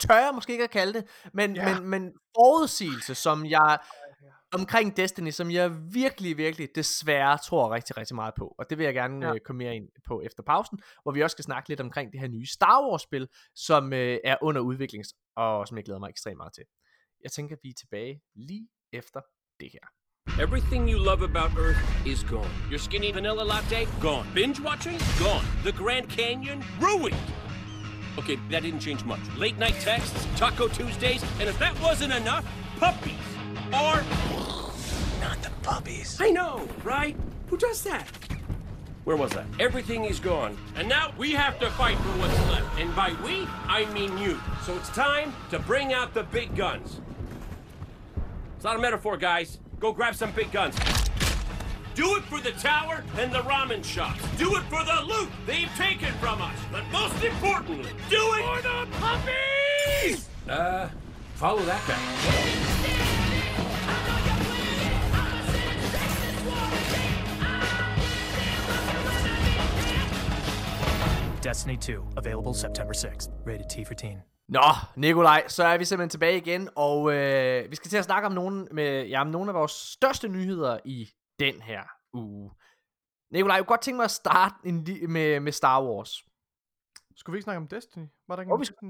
tør 0.00 0.14
jeg 0.14 0.30
måske 0.34 0.52
ikke 0.52 0.64
at 0.64 0.70
kalde 0.70 0.92
det, 0.92 1.06
men, 1.32 1.56
Ja. 1.56 1.74
men, 1.80 1.88
men 1.88 2.12
forudsigelse, 2.36 3.14
som 3.14 3.46
jeg 3.46 3.78
omkring 4.52 4.96
Destiny, 4.96 5.30
som 5.30 5.50
jeg 5.50 5.70
virkelig, 5.92 6.36
virkelig 6.36 6.68
desværre 6.74 7.38
tror 7.38 7.74
rigtig, 7.74 7.96
rigtig 7.96 8.14
meget 8.16 8.34
på. 8.38 8.54
Og 8.58 8.70
det 8.70 8.78
vil 8.78 8.84
jeg 8.84 8.94
gerne 8.94 9.26
Ja. 9.26 9.32
ja. 9.32 9.38
komme 9.38 9.58
mere 9.64 9.76
ind 9.76 9.88
på 10.06 10.20
efter 10.20 10.42
pausen, 10.42 10.78
hvor 11.02 11.12
vi 11.12 11.22
også 11.22 11.34
skal 11.34 11.44
snakke 11.44 11.68
lidt 11.68 11.80
omkring 11.80 12.12
det 12.12 12.20
her 12.20 12.28
nye 12.28 12.46
Star 12.46 12.88
Wars-spil, 12.88 13.28
som 13.54 13.92
øh, 13.92 14.18
er 14.24 14.36
under 14.42 14.60
udvikling, 14.60 15.04
og 15.36 15.68
som 15.68 15.76
jeg 15.76 15.84
glæder 15.84 16.00
mig 16.00 16.08
ekstremt 16.08 16.36
meget 16.36 16.52
til. 16.54 16.64
Jeg 17.24 17.32
tænker, 17.32 17.56
vi 17.62 17.68
er 17.68 17.74
tilbage 17.74 18.20
lige 18.34 18.68
efter 18.92 19.20
det 19.60 19.70
her. 19.72 19.86
Everything 20.42 20.90
you 20.90 20.98
love 20.98 21.22
about 21.22 21.50
Earth 21.58 22.06
is 22.06 22.24
gone. 22.24 22.50
Your 22.70 22.78
skinny 22.78 23.12
vanilla 23.14 23.44
latte? 23.44 23.80
Gone. 24.00 24.26
Binge 24.34 24.60
watching? 24.68 24.98
Gone. 25.24 25.46
The 25.64 25.72
Grand 25.72 26.06
Canyon? 26.10 26.58
Ruined. 26.80 27.22
Okay, 28.18 28.36
that 28.50 28.62
didn't 28.62 28.80
change 28.80 29.04
much. 29.04 29.24
Late 29.44 29.58
night 29.58 29.78
texts, 29.80 30.26
Taco 30.36 30.68
Tuesdays, 30.68 31.22
and 31.40 31.48
if 31.48 31.58
that 31.58 31.74
wasn't 31.80 32.12
enough, 32.12 32.44
puppies. 32.78 33.26
Or. 33.82 33.94
Not 35.26 35.38
the 35.46 35.52
puppies. 35.62 36.10
I 36.20 36.30
know, 36.30 36.68
right? 36.84 37.16
Who 37.48 37.56
does 37.56 37.82
that? 37.84 38.06
Where 39.04 39.16
was 39.16 39.32
that? 39.32 39.46
Everything 39.60 40.04
is 40.04 40.18
gone. 40.20 40.56
And 40.76 40.88
now 40.88 41.06
we 41.18 41.32
have 41.32 41.58
to 41.60 41.70
fight 41.70 41.98
for 42.04 42.12
what's 42.20 42.38
left. 42.52 42.68
And 42.80 42.94
by 42.96 43.10
we, 43.24 43.46
I 43.78 43.80
mean 43.92 44.12
you. 44.18 44.40
So 44.64 44.76
it's 44.76 44.90
time 44.90 45.32
to 45.50 45.58
bring 45.58 45.92
out 45.92 46.14
the 46.14 46.24
big 46.24 46.56
guns. 46.56 47.00
It's 48.64 48.70
not 48.70 48.78
a 48.78 48.80
metaphor, 48.80 49.18
guys. 49.18 49.58
Go 49.78 49.92
grab 49.92 50.14
some 50.14 50.32
big 50.32 50.50
guns. 50.50 50.74
Do 51.94 52.16
it 52.16 52.22
for 52.22 52.40
the 52.40 52.52
tower 52.52 53.04
and 53.18 53.30
the 53.30 53.40
ramen 53.40 53.84
shops. 53.84 54.22
Do 54.38 54.56
it 54.56 54.62
for 54.70 54.82
the 54.82 55.02
loot 55.06 55.28
they've 55.44 55.68
taken 55.76 56.14
from 56.14 56.40
us. 56.40 56.56
But 56.72 56.82
most 56.90 57.22
importantly, 57.22 57.90
do 58.08 58.16
it 58.16 58.42
for 58.42 58.62
the 58.62 58.86
puppies! 58.96 60.30
Uh, 60.48 60.88
follow 61.34 61.60
that 61.64 61.86
guy. 61.86 62.00
Destiny 71.42 71.76
2, 71.76 72.02
available 72.16 72.54
September 72.54 72.94
6th. 72.94 73.28
Rated 73.44 73.68
T 73.68 73.84
for 73.84 73.92
teen. 73.92 74.22
Nå, 74.48 74.60
Nikolaj, 74.96 75.48
så 75.48 75.64
er 75.64 75.78
vi 75.78 75.84
simpelthen 75.84 76.10
tilbage 76.10 76.36
igen, 76.36 76.68
og 76.76 77.12
øh, 77.12 77.70
vi 77.70 77.76
skal 77.76 77.90
til 77.90 77.96
at 77.96 78.04
snakke 78.04 78.26
om 78.26 78.32
nogle, 78.32 78.64
med, 78.64 79.06
ja, 79.06 79.20
om 79.20 79.26
nogle 79.26 79.50
af 79.50 79.54
vores 79.54 79.72
største 79.72 80.28
nyheder 80.28 80.78
i 80.84 81.10
den 81.38 81.62
her 81.62 81.82
uge. 82.12 82.50
Nikolaj, 83.30 83.54
jeg 83.56 83.62
kunne 83.64 83.74
godt 83.74 83.80
tænke 83.80 83.96
mig 83.96 84.04
at 84.04 84.10
starte 84.10 84.54
en, 84.64 84.76
med, 85.12 85.40
med 85.40 85.52
Star 85.52 85.84
Wars. 85.84 86.22
Skulle 87.16 87.34
vi 87.34 87.36
ikke 87.38 87.44
snakke 87.44 87.58
om 87.58 87.68
Destiny? 87.68 88.06
Var 88.28 88.36
der 88.36 88.42
ikke 88.42 88.50
Jo, 88.50 88.54
en 88.54 88.60
vi 88.60 88.64
skal-? 88.64 88.88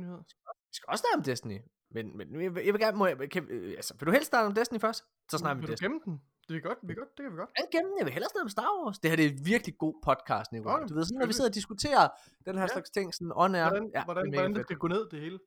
Vi 0.68 0.74
skal 0.76 0.86
også 0.88 1.02
snakke 1.02 1.16
om 1.16 1.22
Destiny. 1.22 1.58
Men, 1.94 2.16
men 2.16 2.42
jeg, 2.42 2.54
vil- 2.54 2.64
jeg 2.64 2.72
vil 2.74 2.80
gerne, 2.80 2.96
må 2.96 3.06
jeg, 3.06 3.30
kan, 3.30 3.46
øh, 3.50 3.70
altså, 3.76 3.94
vil 3.98 4.06
du 4.06 4.12
helst 4.12 4.26
starte 4.26 4.46
om 4.46 4.54
Destiny 4.54 4.80
først? 4.80 5.04
Så 5.30 5.38
snakker 5.38 5.54
vi 5.54 5.60
Vil 5.60 5.64
om 5.64 5.66
du 5.66 5.72
Destiny. 5.72 5.88
gemme 5.88 6.00
den? 6.04 6.20
Det 6.48 6.56
er 6.56 6.60
godt, 6.60 6.78
vi 6.82 6.94
godt, 6.94 7.08
det 7.16 7.22
kan 7.24 7.32
vi 7.32 7.36
godt. 7.36 7.50
Jeg, 7.58 7.66
gennem, 7.72 7.92
jeg 7.98 8.04
vil 8.06 8.12
hellere 8.12 8.30
snakke 8.30 8.42
om 8.44 8.48
Star 8.48 8.70
Wars. 8.84 8.98
Det 8.98 9.10
her 9.10 9.16
det 9.16 9.26
er 9.26 9.34
virkelig 9.44 9.74
god 9.78 9.94
podcast, 10.08 10.52
Nikolaj. 10.52 10.74
Okay, 10.76 10.88
du 10.88 10.94
ved, 10.94 11.04
sådan, 11.04 11.18
når 11.18 11.26
vi 11.26 11.32
sidder 11.32 11.50
og 11.50 11.54
diskuterer 11.54 12.08
den 12.46 12.54
her 12.54 12.62
Ja. 12.62 12.66
slags 12.74 12.90
ting, 12.90 13.14
sådan 13.14 13.32
on 13.36 13.54
air. 13.54 13.68
Hvordan, 13.68 13.90
ja, 13.94 14.04
hvordan, 14.04 14.24
det 14.24 14.34
er 14.34 14.38
hvordan 14.38 14.54
det 14.54 14.62
skal 14.66 14.76
gå 14.76 14.88
ned, 14.88 15.08
det 15.10 15.20
hele. 15.20 15.38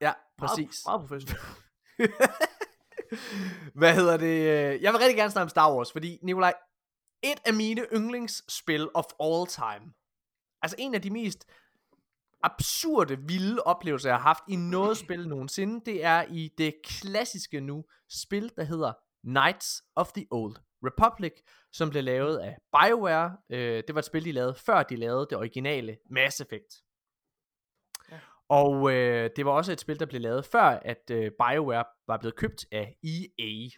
Ja, 0.00 0.12
Meget- 0.38 0.50
præcis. 0.50 0.76
Meget 0.86 1.00
professionelt. 1.00 1.40
Hvad 3.80 3.94
hedder 3.94 4.16
det? 4.16 4.36
øh, 4.40 4.82
Jeg 4.82 4.92
vil 4.92 4.98
rigtig 5.00 5.16
gerne 5.16 5.30
snakke 5.30 5.44
om 5.44 5.48
Star 5.48 5.74
Wars, 5.74 5.92
fordi 5.92 6.18
Nikolaj, 6.22 6.54
et 7.22 7.40
af 7.46 7.54
mine 7.54 7.86
yndlingsspil 7.92 8.88
of 8.94 9.04
all 9.20 9.46
time. 9.46 9.92
Altså 10.62 10.76
en 10.78 10.94
af 10.94 11.02
de 11.02 11.10
mest 11.10 11.44
absurde, 12.42 13.18
vilde 13.26 13.62
oplevelser, 13.62 14.08
jeg 14.08 14.16
har 14.16 14.22
haft 14.22 14.42
i 14.48 14.56
noget 14.56 14.96
spil 15.04 15.28
nogensinde, 15.28 15.80
det 15.86 16.04
er 16.04 16.24
i 16.30 16.50
det 16.58 16.74
klassiske 16.84 17.60
nu 17.60 17.84
spil, 18.08 18.52
der 18.56 18.64
hedder 18.64 18.92
Knights 19.24 19.82
of 19.96 20.12
the 20.12 20.26
Old 20.30 20.56
Republic, 20.84 21.32
som 21.72 21.90
blev 21.90 22.04
lavet 22.04 22.38
af 22.38 22.56
BioWare. 22.72 23.36
Øh, 23.50 23.82
det 23.86 23.94
var 23.94 23.98
et 23.98 24.04
spil, 24.04 24.24
de 24.24 24.32
lavede, 24.32 24.54
før 24.54 24.82
de 24.82 24.96
lavede 24.96 25.26
det 25.30 25.38
originale 25.38 25.98
Mass 26.10 26.40
Effect. 26.40 26.82
Ja. 28.10 28.18
Og 28.48 28.92
øh, 28.92 29.30
det 29.36 29.46
var 29.46 29.52
også 29.52 29.72
et 29.72 29.80
spil, 29.80 30.00
der 30.00 30.06
blev 30.06 30.20
lavet 30.20 30.44
før, 30.44 30.62
at 30.62 31.10
øh, 31.10 31.30
BioWare 31.30 31.84
var 32.06 32.16
blevet 32.16 32.36
købt 32.36 32.66
af 32.72 32.96
EA. 33.04 33.68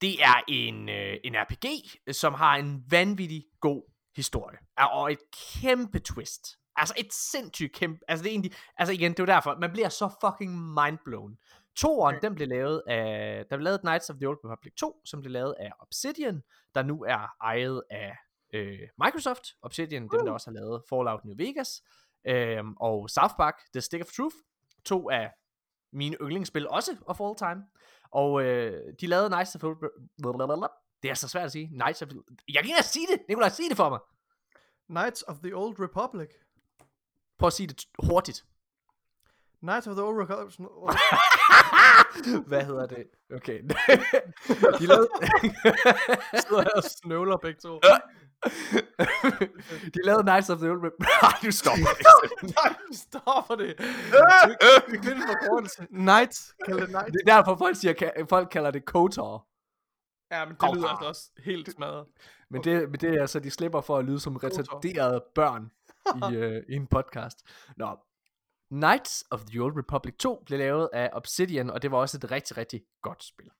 Det 0.00 0.22
er 0.22 0.42
en, 0.48 0.88
øh, 0.88 1.16
en 1.24 1.34
RPG, 1.36 1.66
som 2.14 2.34
har 2.34 2.56
en 2.56 2.84
vanvittig 2.90 3.44
god 3.60 3.82
historie. 4.16 4.58
Og 4.76 5.12
et 5.12 5.18
kæmpe 5.60 5.98
twist. 5.98 6.57
Altså 6.78 6.94
et 6.98 7.12
sindssygt 7.12 7.72
kæmpe... 7.74 8.00
Altså 8.08 8.22
det 8.22 8.30
er 8.30 8.32
egentlig... 8.32 8.52
Altså 8.76 8.92
igen, 8.92 9.12
det 9.12 9.20
er 9.20 9.26
derfor, 9.26 9.56
man 9.60 9.72
bliver 9.72 9.88
så 9.88 10.08
fucking 10.24 10.52
mindblown. 10.74 11.38
Toeren, 11.76 12.16
Okay. 12.16 12.26
den 12.26 12.34
blev 12.34 12.48
lavet 12.48 12.82
af... 12.86 13.44
Der 13.50 13.56
blev 13.56 13.64
lavet 13.64 13.80
Knights 13.80 14.10
of 14.10 14.16
the 14.16 14.28
Old 14.28 14.38
Republic 14.44 14.72
2, 14.74 15.00
som 15.04 15.20
blev 15.20 15.32
lavet 15.32 15.54
af 15.60 15.70
Obsidian, 15.80 16.42
der 16.74 16.82
nu 16.82 17.02
er 17.04 17.28
ejet 17.42 17.82
af 17.90 18.16
øh, 18.54 18.78
Microsoft. 19.04 19.44
Obsidian, 19.62 20.02
dem 20.02 20.24
der 20.26 20.32
også 20.32 20.50
har 20.50 20.54
lavet 20.54 20.82
Fallout 20.88 21.24
New 21.24 21.34
Vegas. 21.38 21.82
Øhm, 22.26 22.74
og 22.80 23.10
South 23.10 23.34
Park, 23.34 23.54
The 23.72 23.80
Stick 23.80 24.02
of 24.04 24.10
Truth. 24.16 24.36
To 24.84 25.10
af 25.10 25.30
mine 25.92 26.16
yndlingsspil 26.20 26.68
også 26.68 26.96
of 27.06 27.20
all 27.20 27.36
time. 27.36 27.64
Og 28.10 28.42
øh, 28.44 28.82
de 29.00 29.06
lavede 29.06 29.28
Knights 29.28 29.54
of 29.54 29.58
the 29.60 29.68
Old 29.68 29.78
Republic. 29.82 30.70
Det 31.02 31.10
er 31.10 31.14
så 31.14 31.28
svært 31.28 31.44
at 31.44 31.52
sige. 31.52 31.68
Knights 31.68 32.02
of. 32.02 32.08
Jeg 32.48 32.62
kan 32.62 32.70
ikke 32.70 32.82
sige 32.82 33.06
det. 33.06 33.20
Nikolaj, 33.28 33.48
sig 33.48 33.64
det 33.68 33.76
for 33.76 33.88
mig. 33.88 33.98
Knights 34.88 35.22
of 35.28 35.36
the 35.38 35.56
Old 35.56 35.76
Republic. 35.80 36.28
Prøv 37.38 37.46
at 37.46 37.52
sige 37.52 37.66
det 37.66 37.84
hurtigt. 37.98 38.44
Knights 39.60 39.86
of 39.86 39.94
the 39.94 40.04
Old 40.04 40.18
Republic. 40.22 40.56
Hvad 42.48 42.64
hedder 42.64 42.86
det? 42.86 43.04
Okay. 43.34 43.62
de 44.80 44.86
lavede... 44.86 45.08
sidder 46.46 46.62
her 46.62 46.70
og 46.76 46.82
snøvler 46.82 47.36
begge 47.36 47.60
to. 47.60 47.80
de 49.94 50.00
lavede 50.04 50.22
Knights 50.22 50.50
of 50.50 50.58
the 50.58 50.70
Old 50.70 50.84
Republic. 50.86 51.08
Nej, 51.22 51.32
du 51.42 51.50
stopper 51.50 51.86
det. 51.98 52.06
Nej, 52.42 52.74
stopper 52.92 53.54
det. 53.54 53.74
Vi 54.90 54.96
kan 54.96 55.04
finde 55.04 55.22
forkortelse. 55.26 55.86
Knights. 55.86 56.54
Kald 56.66 56.80
det 56.80 56.88
Knights. 56.88 57.12
Det 57.12 57.20
er 57.26 57.36
derfor, 57.36 57.56
folk, 57.56 57.76
siger, 57.76 58.26
folk 58.28 58.48
kalder 58.48 58.70
det 58.70 58.84
KOTOR. 58.84 59.46
Ja, 60.30 60.44
men 60.44 60.56
det 60.60 60.76
lyder 60.76 60.88
altså 60.88 61.08
også 61.08 61.30
helt 61.44 61.72
smadret. 61.72 62.06
Men 62.50 62.64
det, 62.64 62.90
men 62.90 63.00
det 63.00 63.14
er 63.14 63.20
altså, 63.20 63.40
de 63.40 63.50
slipper 63.50 63.80
for 63.80 63.98
at 63.98 64.04
lyde 64.04 64.20
som 64.20 64.36
retarderede 64.36 65.24
børn 65.34 65.70
i, 66.32 66.34
øh, 66.34 66.62
i 66.68 66.74
en 66.74 66.86
podcast. 66.86 67.38
Nå. 67.76 67.96
Knights 68.70 69.24
of 69.30 69.44
the 69.44 69.62
Old 69.62 69.78
Republic 69.78 70.14
2 70.18 70.42
blev 70.46 70.58
lavet 70.58 70.88
af 70.92 71.10
Obsidian, 71.12 71.70
og 71.70 71.82
det 71.82 71.90
var 71.90 71.98
også 71.98 72.16
et 72.16 72.30
rigtig, 72.30 72.56
rigtig 72.56 72.82
godt 73.02 73.24
spil. 73.24 73.50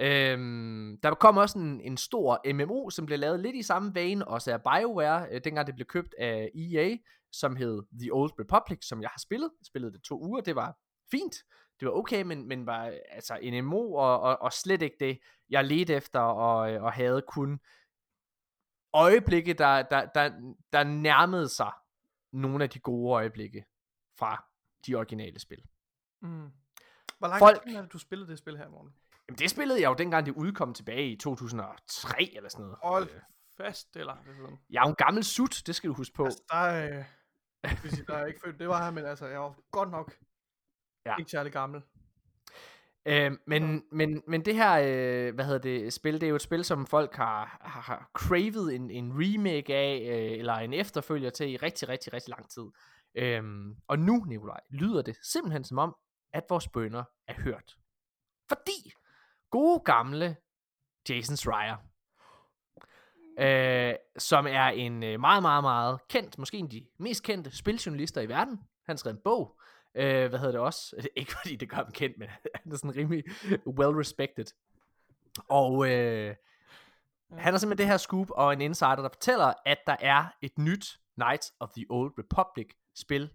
Øhm, 0.00 0.98
der 1.02 1.14
kom 1.14 1.36
også 1.36 1.58
en, 1.58 1.80
en 1.80 1.96
stor 1.96 2.52
MMO, 2.52 2.90
som 2.90 3.06
blev 3.06 3.18
lavet 3.18 3.40
lidt 3.40 3.56
i 3.56 3.62
samme 3.62 3.94
vane, 3.94 4.28
også 4.28 4.52
af 4.52 4.62
BioWare, 4.62 5.26
øh, 5.30 5.40
dengang 5.44 5.66
det 5.66 5.74
blev 5.74 5.86
købt 5.86 6.14
af 6.18 6.50
EA, 6.54 6.96
som 7.32 7.56
hed 7.56 7.82
The 8.00 8.12
Old 8.12 8.30
Republic, 8.40 8.78
som 8.88 9.02
jeg 9.02 9.10
har 9.10 9.20
spillet. 9.20 9.50
Jeg 9.60 9.66
spillede 9.66 9.92
det 9.92 10.02
to 10.02 10.24
uger, 10.24 10.40
det 10.40 10.56
var 10.56 10.76
fint. 11.10 11.36
Det 11.80 11.88
var 11.88 11.92
okay, 11.92 12.22
men, 12.22 12.48
men 12.48 12.66
var 12.66 12.92
altså 13.10 13.38
en 13.42 13.64
MMO, 13.64 13.92
og, 13.92 14.20
og, 14.20 14.42
og 14.42 14.52
slet 14.52 14.82
ikke 14.82 14.96
det, 15.00 15.18
jeg 15.50 15.64
ledte 15.64 15.94
efter, 15.94 16.20
og, 16.20 16.58
og 16.58 16.92
havde 16.92 17.22
kun 17.28 17.60
øjeblikke, 18.92 19.52
der, 19.54 19.82
der, 19.82 20.06
der, 20.06 20.54
der 20.72 20.84
nærmede 20.84 21.48
sig 21.48 21.72
nogle 22.32 22.64
af 22.64 22.70
de 22.70 22.78
gode 22.78 23.12
øjeblikke 23.14 23.64
fra 24.18 24.44
de 24.86 24.94
originale 24.94 25.38
spil. 25.38 25.62
Mm. 26.22 26.50
Hvor 27.18 27.28
lang 27.28 27.38
Folk- 27.38 27.62
tid 27.66 27.76
er 27.76 27.86
du 27.86 27.98
spillede 27.98 28.30
det 28.30 28.38
spil 28.38 28.56
her, 28.58 28.68
morgen? 28.68 28.94
Jamen, 29.28 29.38
det 29.38 29.50
spillede 29.50 29.80
jeg 29.80 29.88
jo 29.88 29.94
dengang 29.94 30.26
det 30.26 30.32
udkom 30.36 30.74
tilbage 30.74 31.10
i 31.12 31.16
2003 31.16 32.32
eller 32.36 32.48
sådan 32.48 32.62
noget. 32.64 32.78
Hold 32.82 33.08
Øh, 33.10 33.20
fast, 33.56 33.94
det 33.94 34.00
er 34.00 34.06
lang 34.06 34.24
tid 34.24 34.34
siden. 34.34 34.58
Jeg 34.70 34.78
er 34.80 34.82
jo 34.86 34.88
en 34.90 34.94
gammel 34.96 35.24
sut, 35.24 35.62
det 35.66 35.74
skal 35.74 35.88
du 35.90 35.94
huske 35.94 36.14
på. 36.14 36.24
Altså, 36.24 36.42
der 36.50 36.56
er... 36.56 37.04
Øh, 37.64 37.80
hvis 37.82 37.92
der 38.06 38.14
er 38.14 38.26
ikke 38.26 38.40
født, 38.44 38.58
det 38.58 38.68
var 38.68 38.84
her, 38.84 38.90
men 38.90 39.04
altså, 39.04 39.26
jeg 39.26 39.40
var 39.40 39.54
godt 39.70 39.90
nok 39.90 40.16
ja. 41.06 41.16
ikke 41.18 41.30
særlig 41.30 41.52
gammel. 41.52 41.82
Øh, 43.08 43.32
men, 43.46 43.84
men, 43.92 44.22
men 44.28 44.44
det 44.44 44.54
her, 44.54 44.72
øh, 44.72 45.34
hvad 45.34 45.44
hedder 45.44 45.58
det, 45.58 45.92
spil, 45.92 46.14
det 46.14 46.22
er 46.22 46.28
jo 46.28 46.34
et 46.34 46.42
spil, 46.42 46.64
som 46.64 46.86
folk 46.86 47.14
har, 47.14 47.58
har, 47.60 47.80
har 47.80 48.10
cravet 48.14 48.74
en, 48.74 48.90
en 48.90 49.12
remake 49.14 49.74
af, 49.74 50.00
øh, 50.00 50.38
eller 50.38 50.54
en 50.54 50.72
efterfølger 50.72 51.30
til 51.30 51.50
i 51.50 51.56
rigtig, 51.56 51.88
rigtig, 51.88 52.12
rigtig 52.12 52.30
lang 52.30 52.50
tid. 52.50 52.64
Øhm, 53.14 53.76
og 53.88 53.98
nu, 53.98 54.24
Nikolaj, 54.24 54.60
lyder 54.70 55.02
det 55.02 55.16
simpelthen 55.22 55.64
som 55.64 55.78
om, 55.78 55.96
at 56.32 56.44
vores 56.48 56.68
bønder 56.68 57.04
er 57.28 57.34
hørt. 57.34 57.76
Fordi 58.48 58.92
gode 59.50 59.80
gamle 59.84 60.36
Jason 61.08 61.36
Schreier, 61.36 61.76
øh, 63.38 63.94
som 64.18 64.46
er 64.46 64.66
en 64.66 65.02
øh, 65.02 65.20
meget, 65.20 65.42
meget, 65.42 65.64
meget 65.64 66.08
kendt, 66.08 66.38
måske 66.38 66.56
en 66.56 66.64
af 66.64 66.70
de 66.70 66.86
mest 66.98 67.22
kendte 67.22 67.56
spiljournalister 67.56 68.20
i 68.20 68.28
verden. 68.28 68.60
Han 68.86 68.98
skrev 68.98 69.10
en 69.10 69.20
bog, 69.24 69.60
øh, 69.96 70.28
hvad 70.28 70.38
hedder 70.38 70.52
det 70.52 70.60
også? 70.60 70.96
Ikke 71.16 71.32
fordi 71.32 71.56
det 71.56 71.70
gør 71.70 71.76
ham 71.76 71.92
kendt, 71.92 72.18
men 72.18 72.28
han 72.62 72.72
er 72.72 72.76
sådan 72.76 72.96
rimelig 72.96 73.24
well 73.66 73.96
respected. 73.96 74.46
Og 75.48 75.90
øh, 75.90 76.34
han 77.32 77.52
har 77.52 77.58
simpelthen 77.58 77.78
det 77.78 77.86
her 77.86 77.96
scoop 77.96 78.30
og 78.30 78.52
en 78.52 78.60
insider, 78.60 78.96
der 78.96 79.08
fortæller, 79.08 79.52
at 79.66 79.78
der 79.86 79.96
er 80.00 80.24
et 80.42 80.58
nyt 80.58 81.00
Knights 81.14 81.52
of 81.60 81.70
the 81.70 81.86
Old 81.90 82.12
Republic 82.18 82.68
spil 82.94 83.30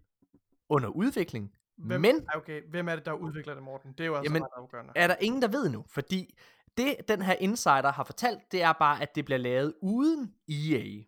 under 0.70 0.90
udvikling, 0.90 1.52
Hvem, 1.78 2.02
men 2.02 2.28
okay, 2.36 2.62
hvem 2.70 2.88
er 2.88 2.96
det, 2.96 3.06
der 3.06 3.14
udvikler 3.14 3.54
det, 3.54 3.64
Morten? 3.64 3.92
Det 3.92 4.00
er 4.00 4.06
jo 4.06 4.16
altså 4.16 4.30
Jamen, 4.30 4.44
ret 4.44 4.50
afgørende. 4.56 4.94
er 4.96 5.08
der 5.08 5.16
ingen, 5.20 5.42
der 5.42 5.48
ved 5.48 5.70
nu, 5.70 5.86
fordi 5.90 6.38
det, 6.78 6.96
den 7.08 7.22
her 7.22 7.34
insider 7.34 7.92
har 7.92 8.04
fortalt, 8.04 8.52
det 8.52 8.64
er 8.64 8.74
bare, 8.74 9.02
at 9.02 9.16
det 9.16 9.26
bliver 9.26 9.38
lavet 9.38 9.74
uden 9.82 10.34
EA 10.50 11.04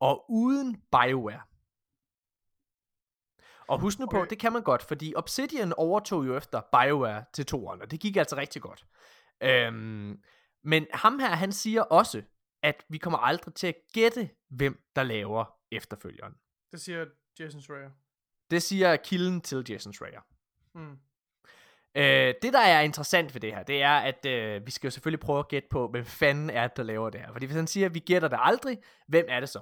og 0.00 0.24
uden 0.28 0.82
BioWare. 0.92 1.40
Og 3.68 3.78
husk 3.78 3.98
nu 3.98 4.06
på, 4.06 4.16
Okay. 4.16 4.30
det 4.30 4.38
kan 4.38 4.52
man 4.52 4.62
godt, 4.62 4.82
fordi 4.82 5.14
Obsidian 5.16 5.72
overtog 5.72 6.26
jo 6.26 6.36
efter 6.36 6.60
BioWare 6.60 7.24
til 7.32 7.46
toeren, 7.46 7.82
og 7.82 7.90
det 7.90 8.00
gik 8.00 8.16
altså 8.16 8.36
rigtig 8.36 8.62
godt. 8.62 8.86
Øhm, 9.40 10.22
men 10.64 10.86
ham 10.92 11.18
her, 11.18 11.28
han 11.28 11.52
siger 11.52 11.82
også, 11.82 12.22
at 12.62 12.84
vi 12.88 12.98
kommer 12.98 13.18
aldrig 13.18 13.54
til 13.54 13.66
at 13.66 13.74
gætte, 13.92 14.30
hvem 14.50 14.82
der 14.96 15.02
laver 15.02 15.44
efterfølgeren. 15.72 16.34
Det 16.72 16.80
siger 16.80 17.04
Jason 17.38 17.60
Schreier. 17.60 17.90
Det 18.50 18.62
siger 18.62 18.96
kilden 18.96 19.40
til 19.40 19.64
Jason 19.68 19.92
Schreier. 19.92 20.20
Mm. 20.74 20.98
Øh, 21.94 22.34
det, 22.42 22.52
der 22.52 22.60
er 22.60 22.80
interessant 22.80 23.34
ved 23.34 23.40
det 23.40 23.54
her, 23.54 23.62
det 23.62 23.82
er, 23.82 23.96
at 23.96 24.26
øh, 24.26 24.66
vi 24.66 24.70
skal 24.70 24.86
jo 24.86 24.90
selvfølgelig 24.90 25.20
prøve 25.20 25.38
at 25.38 25.48
gætte 25.48 25.68
på, 25.70 25.88
hvem 25.88 26.04
fanden 26.04 26.50
er 26.50 26.66
det, 26.68 26.76
der 26.76 26.82
laver 26.82 27.10
det 27.10 27.20
her. 27.20 27.32
Fordi 27.32 27.46
hvis 27.46 27.56
han 27.56 27.66
siger, 27.66 27.86
at 27.86 27.94
vi 27.94 27.98
gætter 27.98 28.28
det 28.28 28.38
aldrig, 28.42 28.78
hvem 29.08 29.24
er 29.28 29.40
det 29.40 29.48
så? 29.48 29.60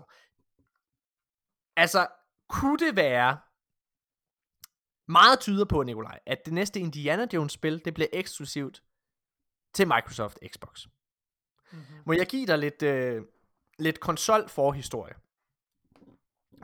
Altså, 1.77 2.07
kunne 2.49 2.79
det 2.79 2.97
være... 2.97 3.39
Meget 5.09 5.41
tyder 5.41 5.65
på, 5.65 5.83
Nikolaj, 5.83 6.19
at 6.27 6.45
det 6.45 6.53
næste 6.53 6.81
Indiana 6.81 7.27
Jones-spil, 7.33 7.85
det 7.85 7.95
bliver 7.95 8.09
eksklusivt 8.13 8.83
til 9.75 9.89
Microsoft 9.89 10.39
Xbox. 10.53 10.87
Mm-hmm. 11.73 11.97
Må 12.07 12.13
jeg 12.13 12.27
give 12.27 12.47
dig 12.47 12.59
lidt, 12.59 12.83
øh, 12.83 13.23
lidt 13.79 14.01
konsol 14.01 14.49
forhistorie? 14.49 15.15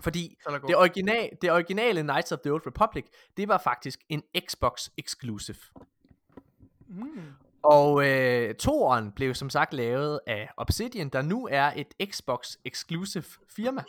Fordi 0.00 0.36
gå. 0.44 0.66
det, 0.66 0.76
original, 0.76 1.30
det 1.42 1.52
originale 1.52 2.02
Knights 2.02 2.32
of 2.32 2.38
the 2.38 2.52
Old 2.52 2.66
Republic, 2.66 3.04
det 3.36 3.48
var 3.48 3.58
faktisk 3.58 4.00
en 4.08 4.22
Xbox 4.48 4.88
exclusive. 4.98 5.58
Mm. 6.88 7.32
Og 7.62 8.08
øh, 8.08 8.54
toeren 8.54 9.12
blev 9.12 9.34
som 9.34 9.50
sagt 9.50 9.74
lavet 9.74 10.20
af 10.26 10.50
Obsidian, 10.56 11.08
der 11.08 11.22
nu 11.22 11.48
er 11.50 11.72
et 11.76 11.94
Xbox 12.12 12.56
exclusive 12.64 13.24
firma. 13.48 13.82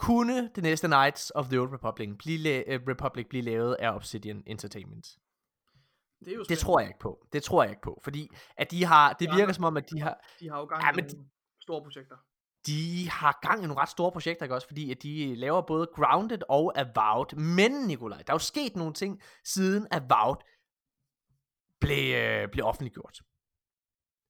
Kunne 0.00 0.48
det 0.54 0.62
næste 0.62 0.86
Knights 0.86 1.32
of 1.34 1.48
the 1.48 1.60
Old 1.60 1.72
Republic 1.72 2.08
blive, 2.18 2.38
la- 2.38 2.72
øh, 2.72 2.80
Republic 2.88 3.26
blive 3.28 3.42
lavet 3.42 3.74
af 3.78 3.90
Obsidian 3.94 4.42
Entertainment? 4.46 5.06
Det 6.24 6.28
er 6.28 6.34
jo 6.36 6.44
Det 6.48 6.58
tror 6.58 6.80
jeg 6.80 6.88
ikke 6.88 6.98
på. 7.00 7.26
Det 7.32 7.42
tror 7.42 7.62
jeg 7.62 7.70
ikke 7.70 7.82
på, 7.82 8.00
fordi 8.04 8.28
at 8.56 8.70
de 8.70 8.84
har, 8.84 9.12
det 9.12 9.26
Ja, 9.26 9.30
virker 9.34 9.46
men- 9.46 9.54
som 9.54 9.64
om, 9.64 9.76
at 9.76 9.90
de 9.90 10.00
har, 10.00 10.24
De 10.40 10.50
har 10.50 10.58
jo 10.58 10.64
gang 10.64 10.82
Ja, 10.84 10.92
men 10.92 11.04
nogle 11.04 11.28
store 11.60 11.82
projekter. 11.82 12.16
de 12.66 13.10
har 13.10 13.38
gang 13.42 13.62
i 13.64 13.66
nogle 13.66 13.82
ret 13.82 13.88
store 13.88 14.12
projekter, 14.12 14.44
ikke 14.44 14.54
også? 14.54 14.66
Fordi 14.66 14.90
at 14.90 15.02
de 15.02 15.34
laver 15.34 15.60
både 15.66 15.86
Grounded 15.94 16.38
og 16.48 16.78
Avowed. 16.78 17.36
Men, 17.36 17.72
Nikolaj, 17.86 18.18
der 18.18 18.32
er 18.32 18.34
jo 18.34 18.38
sket 18.38 18.76
nogle 18.76 18.94
ting, 18.94 19.22
siden 19.44 19.86
Avowed 19.90 20.36
blev, 21.80 22.14
øh, 22.14 22.48
blev 22.52 22.64
offentliggjort. 22.66 23.18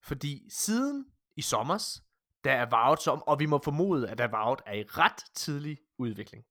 Fordi 0.03 0.49
siden 0.51 1.07
i 1.37 1.43
sommers, 1.43 2.03
da 2.45 2.63
Avowed 2.63 2.97
som, 2.97 3.23
og 3.23 3.39
vi 3.39 3.47
må 3.47 3.61
formode, 3.65 4.11
at 4.11 4.21
Avowed 4.21 4.59
er 4.67 4.73
i 4.73 4.83
ret 4.83 5.25
tidlig 5.35 5.79
udvikling. 5.99 6.45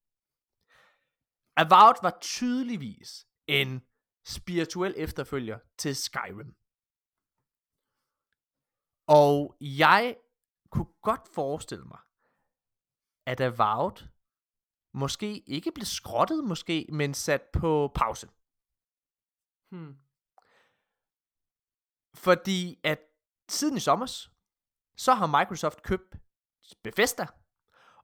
Avowed 1.56 2.02
var 2.02 2.18
tydeligvis 2.20 3.26
en 3.46 3.86
spirituel 4.24 4.94
efterfølger 4.96 5.58
til 5.78 5.96
Skyrim. 5.96 6.56
Og 9.06 9.56
jeg 9.60 10.16
kunne 10.70 10.92
godt 11.02 11.28
forestille 11.34 11.84
mig, 11.84 11.98
at 13.26 13.40
Avowed 13.40 14.08
måske 14.94 15.38
ikke 15.38 15.72
blev 15.72 15.84
skrottet, 15.84 16.44
måske, 16.44 16.86
men 16.92 17.14
sat 17.14 17.42
på 17.52 17.92
pause. 17.94 18.28
Hmm. 19.70 19.96
Fordi 22.14 22.80
at 22.84 23.00
siden 23.48 23.76
i 23.76 23.80
sommers, 23.80 24.30
så 25.04 25.14
har 25.14 25.26
Microsoft 25.38 25.82
købt 25.82 26.16
Bethesda. 26.82 27.26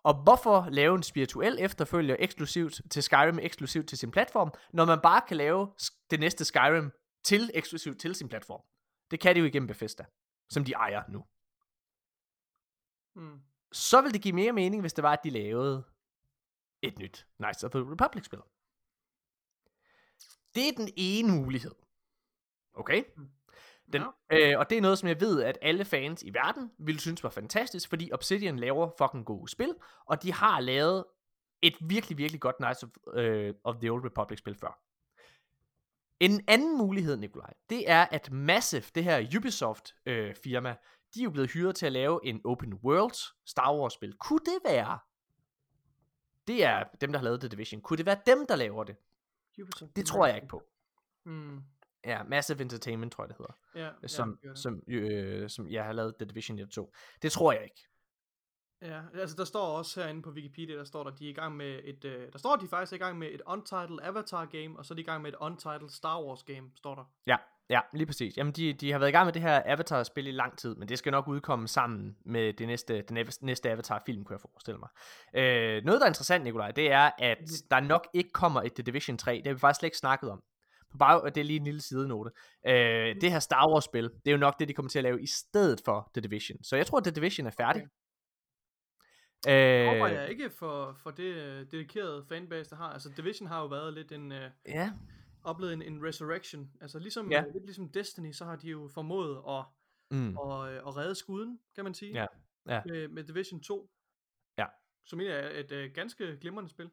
Og 0.03 0.23
hvorfor 0.23 0.69
lave 0.71 0.95
en 0.97 1.03
spirituel 1.03 1.57
efterfølger 1.61 2.17
eksklusivt 2.19 2.81
til 2.91 3.03
Skyrim, 3.03 3.39
eksklusivt 3.39 3.89
til 3.89 3.99
sin 3.99 4.11
platform, 4.11 4.53
når 4.73 4.85
man 4.85 5.01
bare 5.03 5.23
kan 5.29 5.37
lave 5.37 5.75
det 6.11 6.21
næste 6.21 6.45
Skyrim 6.45 6.93
til 7.25 7.51
eksklusivt 7.55 8.01
til 8.01 8.15
sin 8.15 8.29
platform? 8.29 8.63
Det 9.11 9.21
kan 9.21 9.35
de 9.35 9.41
jo 9.41 9.47
igennem 9.47 9.67
Bethesda, 9.67 10.05
som 10.49 10.65
de 10.65 10.73
ejer 10.73 11.03
nu. 11.09 11.25
Hmm. 13.15 13.43
så 13.73 14.03
vil 14.03 14.13
det 14.13 14.23
give 14.23 14.35
mere 14.35 14.53
mening, 14.53 14.81
hvis 14.81 14.93
det 14.93 15.03
var, 15.03 15.13
at 15.13 15.25
de 15.25 15.31
lavede 15.31 15.85
et 16.83 16.99
nyt 16.99 17.27
Knights 17.37 17.65
of 17.65 17.71
the 17.71 17.81
Republic-spil. 17.81 18.43
Det 20.55 20.69
er 20.69 20.73
den 20.77 20.89
ene 20.97 21.33
mulighed. 21.33 21.75
Okay? 22.75 23.05
Den, 23.93 24.03
øh, 24.33 24.59
og 24.59 24.71
det 24.71 24.79
er 24.79 24.83
noget, 24.83 24.99
som 24.99 25.09
jeg 25.09 25.21
ved, 25.21 25.43
at 25.43 25.59
alle 25.63 25.85
fans 25.85 26.23
i 26.23 26.35
verden 26.35 26.71
ville 26.79 27.01
synes 27.01 27.25
var 27.25 27.31
fantastisk, 27.31 27.89
fordi 27.89 28.13
Obsidian 28.13 28.59
laver 28.59 28.91
fucking 28.99 29.27
gode 29.27 29.51
spil, 29.51 29.75
og 30.07 30.23
de 30.23 30.33
har 30.33 30.61
lavet 30.61 31.05
et 31.63 31.75
virkelig, 31.81 32.19
virkelig 32.19 32.41
godt 32.41 32.57
Knights 32.57 32.83
of, 32.83 32.91
øh, 33.15 33.55
of 33.65 33.77
the 33.77 33.91
Old 33.91 34.05
Republic-spil 34.05 34.55
før. 34.55 34.81
En 36.21 36.45
anden 36.49 36.79
mulighed, 36.79 37.17
Nikolaj, 37.17 37.55
det 37.71 37.91
er, 37.91 38.07
at 38.11 38.33
Massive, 38.33 38.85
det 38.95 39.05
her 39.05 39.37
Ubisoft-firma, 39.37 40.77
de 41.15 41.21
er 41.21 41.25
jo 41.25 41.31
blevet 41.31 41.51
hyret 41.51 41.77
til 41.77 41.87
at 41.87 41.93
lave 41.93 42.21
en 42.25 42.41
open 42.45 42.75
world 42.75 43.35
Star 43.47 43.75
Wars-spil. 43.75 44.13
Kunne 44.13 44.39
det 44.39 44.59
være? 44.65 44.99
Det 46.47 46.65
er 46.65 46.85
dem, 47.01 47.13
der 47.13 47.19
har 47.19 47.25
lavet 47.25 47.41
The 47.41 47.49
Division. 47.49 47.81
Kunne 47.81 47.97
det 47.97 48.07
være 48.07 48.19
dem, 48.27 48.47
der 48.47 48.57
laver 48.57 48.85
det? 48.85 48.97
Ubisoft. 49.63 49.97
Det 49.97 50.07
tror 50.07 50.27
jeg 50.27 50.35
ikke 50.35 50.49
på. 50.49 50.63
Hmm. 51.25 51.63
Ja, 52.07 52.23
Massive 52.23 52.61
Entertainment, 52.61 53.13
tror 53.13 53.25
jeg, 53.25 53.29
det 53.29 53.37
hedder. 53.39 53.53
Ja, 53.75 53.91
ja, 54.03 54.09
som, 54.09 54.39
gør 54.43 54.49
det. 54.51 54.59
som, 54.59 54.83
øh, 54.89 55.51
som 55.51 55.69
jeg 55.69 55.85
har 55.85 55.93
lavet 55.93 56.15
The 56.17 56.27
Division 56.27 56.59
1 56.59 56.65
og 56.65 56.71
2. 56.71 56.93
Det 57.23 57.33
tror 57.33 57.53
jeg 57.53 57.63
ikke. 57.65 57.89
Ja, 58.83 59.01
altså 59.21 59.37
der 59.37 59.45
står 59.45 59.67
også 59.79 60.01
herinde 60.03 60.23
på 60.23 60.31
Wikipedia, 60.31 60.77
der 60.77 60.85
står 60.85 61.05
der, 61.05 61.11
de 61.11 61.27
er 61.27 61.31
i 61.31 61.33
gang 61.33 61.57
med 61.57 61.81
et, 61.85 62.05
øh, 62.05 62.33
der 62.33 62.39
står, 62.39 62.57
de 62.57 62.69
faktisk 62.69 62.93
er 62.93 62.97
i 62.97 62.99
gang 62.99 63.19
med 63.19 63.29
et 63.29 63.43
untitled 63.47 63.99
Avatar 64.03 64.45
game, 64.45 64.79
og 64.79 64.85
så 64.87 64.95
er 64.95 64.97
de 64.97 65.03
i 65.03 65.05
gang 65.05 65.23
med 65.23 65.33
et 65.33 65.37
untitled 65.41 65.89
Star 65.89 66.23
Wars 66.23 66.43
game, 66.43 66.71
står 66.77 66.95
der. 66.95 67.05
Ja, 67.27 67.37
ja, 67.71 67.81
lige 67.93 68.07
præcis. 68.07 68.37
Jamen, 68.37 68.53
de, 68.53 68.73
de 68.73 68.93
har 68.93 68.99
været 68.99 69.11
i 69.11 69.13
gang 69.13 69.27
med 69.27 69.33
det 69.33 69.43
her 69.43 69.63
Avatar-spil 69.67 70.27
i 70.27 70.31
lang 70.31 70.59
tid, 70.59 70.75
men 70.75 70.89
det 70.89 70.99
skal 70.99 71.13
nok 71.13 71.29
udkomme 71.29 71.69
sammen 71.69 72.17
med 72.25 72.53
det 72.53 72.67
næste, 72.67 73.03
den 73.03 73.15
næste- 73.15 73.45
næste 73.47 73.71
Avatar-film, 73.71 74.25
kunne 74.25 74.35
jeg 74.35 74.41
forestille 74.41 74.79
mig. 74.79 74.89
Øh, 75.35 75.85
noget, 75.85 76.01
der 76.01 76.07
er 76.07 76.11
interessant, 76.11 76.45
Nikolaj, 76.45 76.71
det 76.71 76.93
er, 76.93 77.11
at 77.19 77.39
der 77.71 77.81
nok 77.81 78.07
ikke 78.15 78.31
kommer 78.31 78.63
et 78.63 78.73
The 78.75 78.83
Division 78.83 79.19
3. 79.19 79.37
Det 79.37 79.47
har 79.47 79.53
vi 79.55 79.59
faktisk 79.61 79.79
slet 79.81 79.87
ikke 79.87 79.99
snakket 79.99 80.31
om. 80.31 80.43
Bare, 80.99 81.31
det 81.31 81.37
er 81.37 81.45
lige 81.45 81.57
en 81.57 81.65
lille 81.65 81.81
sidenote. 81.81 82.31
Øh, 82.67 83.21
det 83.21 83.33
her 83.33 83.39
Star 83.39 83.69
Wars-spil, 83.73 84.05
det 84.05 84.27
er 84.27 84.31
jo 84.31 84.37
nok 84.37 84.59
det, 84.59 84.69
de 84.69 84.75
kommer 84.75 84.91
til 84.91 84.99
at 84.99 85.03
lave 85.03 85.23
i 85.23 85.27
stedet 85.27 85.81
for 85.85 86.11
The 86.15 86.21
Division. 86.21 86.65
Så 86.65 86.77
jeg 86.77 86.87
tror, 86.87 86.99
at 86.99 87.05
The 87.05 87.11
Division 87.13 87.47
er 87.47 87.51
færdig. 87.51 87.83
Okay. 89.47 89.83
Øh, 89.85 89.87
Håber 89.87 90.07
jeg 90.09 90.31
ikke 90.31 90.51
for, 90.51 90.93
for 90.93 91.11
det 91.11 91.35
øh, 91.35 91.67
dedikerede 91.71 92.25
fanbase, 92.29 92.71
der 92.71 92.77
har. 92.77 92.93
Altså 92.93 93.13
Division 93.17 93.49
har 93.49 93.61
jo 93.61 93.67
været 93.67 93.95
lidt 93.95 94.13
en, 94.13 94.33
øh, 94.33 94.51
Ja, 94.67 94.93
oplevet 95.43 95.73
en, 95.73 95.83
en 95.83 96.05
resurrection. 96.07 96.71
Altså 96.81 96.99
ligesom, 96.99 97.31
Ja. 97.31 97.37
ja. 97.39 97.45
lidt 97.53 97.65
ligesom 97.65 97.89
Destiny, 97.89 98.33
så 98.33 98.45
har 98.45 98.57
de 98.57 98.69
jo 98.69 98.89
formået 98.95 99.43
at, 99.49 99.65
mm, 100.11 100.29
at, 100.39 100.71
øh, 100.73 100.77
at 100.77 100.97
redde 100.97 101.15
skuden, 101.15 101.61
kan 101.75 101.85
man 101.85 101.95
sige. 101.95 102.13
Ja, 102.13 102.27
ja. 102.69 102.83
Med, 102.87 103.09
med 103.09 103.25
Division 103.25 103.61
2. 103.61 103.91
Ja. 104.59 104.67
Som 105.05 105.21
egentlig 105.21 105.41
er 105.41 105.61
et 105.61 105.73
øh, 105.73 105.91
ganske 105.95 106.37
glimrende 106.41 106.71
spil. 106.71 106.91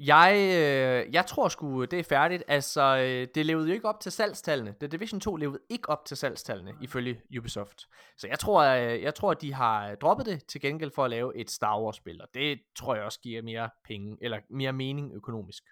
Jeg, 0.00 0.34
øh, 0.36 1.14
jeg 1.14 1.26
tror 1.26 1.48
sgu, 1.48 1.84
det 1.84 1.98
er 1.98 2.04
færdigt. 2.04 2.42
Altså, 2.48 2.80
øh, 2.82 3.28
det 3.34 3.46
levede 3.46 3.68
jo 3.68 3.74
ikke 3.74 3.88
op 3.88 4.00
til 4.00 4.12
salgstallene. 4.12 4.74
The 4.80 4.88
Division 4.88 5.20
2 5.20 5.36
levede 5.36 5.58
ikke 5.68 5.88
op 5.88 6.04
til 6.04 6.16
salgstallene, 6.16 6.74
ifølge 6.80 7.22
Ubisoft. 7.38 7.88
Så 8.16 8.28
jeg 8.28 8.38
tror, 8.38 8.62
øh, 8.64 9.02
jeg 9.02 9.14
tror, 9.14 9.30
at 9.30 9.40
de 9.40 9.54
har 9.54 9.94
droppet 9.94 10.26
det 10.26 10.46
til 10.46 10.60
gengæld 10.60 10.90
for 10.90 11.04
at 11.04 11.10
lave 11.10 11.36
et 11.36 11.50
Star 11.50 11.80
Wars-spil. 11.80 12.22
Og 12.22 12.28
det 12.34 12.60
tror 12.76 12.94
jeg 12.94 13.04
også 13.04 13.20
giver 13.20 13.42
mere 13.42 13.70
penge, 13.84 14.16
eller 14.20 14.40
mere 14.50 14.72
mening 14.72 15.14
økonomisk. 15.14 15.62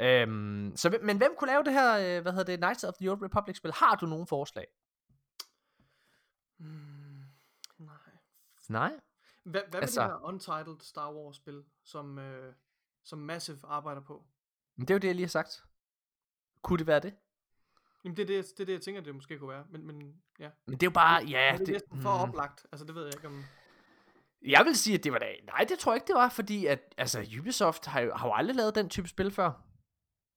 Øhm, 0.00 0.72
så, 0.76 0.98
men 1.02 1.16
hvem 1.16 1.34
kunne 1.38 1.50
lave 1.50 1.64
det 1.64 1.72
her, 1.72 2.16
øh, 2.16 2.22
hvad 2.22 2.32
hedder 2.32 2.52
det, 2.52 2.58
Knights 2.58 2.84
of 2.84 2.94
the 2.94 3.10
Old 3.10 3.22
Republic-spil? 3.22 3.72
Har 3.72 3.96
du 3.96 4.06
nogen 4.06 4.26
forslag? 4.26 4.66
Mm, 6.58 7.22
nej. 7.78 7.96
Nej? 8.68 8.92
Hvad, 9.44 9.60
hvad 9.70 9.80
Altså- 9.80 10.00
med 10.00 10.08
det 10.08 10.18
her 10.20 10.26
untitled 10.28 10.80
Star 10.80 11.12
Wars 11.12 11.36
spil, 11.36 11.64
som, 11.84 12.18
øh, 12.18 12.54
som 13.04 13.18
Massive 13.18 13.58
arbejder 13.64 14.00
på? 14.00 14.24
Men 14.76 14.88
det 14.88 14.90
er 14.90 14.94
jo 14.94 14.98
det, 14.98 15.08
jeg 15.08 15.14
lige 15.14 15.24
har 15.24 15.28
sagt. 15.28 15.64
Kunne 16.62 16.78
det 16.78 16.86
være 16.86 17.00
det? 17.00 17.14
Jamen 18.04 18.16
det 18.16 18.22
er 18.22 18.26
det, 18.26 18.44
det, 18.56 18.60
er 18.60 18.64
det 18.64 18.72
jeg 18.72 18.80
tænker, 18.80 19.00
det 19.00 19.14
måske 19.14 19.38
kunne 19.38 19.50
være. 19.50 19.64
Men, 19.70 19.86
men 19.86 20.22
ja, 20.38 20.50
Men 20.66 20.74
det 20.74 20.82
er 20.82 20.86
jo 20.86 20.94
bare, 20.94 21.24
ja... 21.24 21.52
ja, 21.52 21.58
det 21.58 21.68
er 21.68 21.72
næsten 21.72 22.02
for 22.02 22.16
mm. 22.16 22.22
oplagt. 22.28 22.66
Altså 22.72 22.86
det 22.86 22.94
ved 22.94 23.04
jeg 23.04 23.14
ikke 23.16 23.26
om... 23.26 23.44
Jeg 24.46 24.64
vil 24.64 24.76
sige, 24.76 24.98
at 24.98 25.04
det 25.04 25.12
var 25.12 25.18
da... 25.18 25.34
Nej, 25.44 25.66
det 25.68 25.78
tror 25.78 25.92
jeg 25.92 25.96
ikke, 25.96 26.06
det 26.06 26.14
var, 26.14 26.28
fordi 26.28 26.66
at, 26.66 26.94
altså, 26.98 27.26
Ubisoft 27.40 27.86
har 27.86 28.00
jo, 28.00 28.14
har 28.14 28.28
jo 28.28 28.34
aldrig 28.34 28.56
lavet 28.56 28.74
den 28.74 28.88
type 28.88 29.08
spil 29.08 29.30
før. 29.30 29.52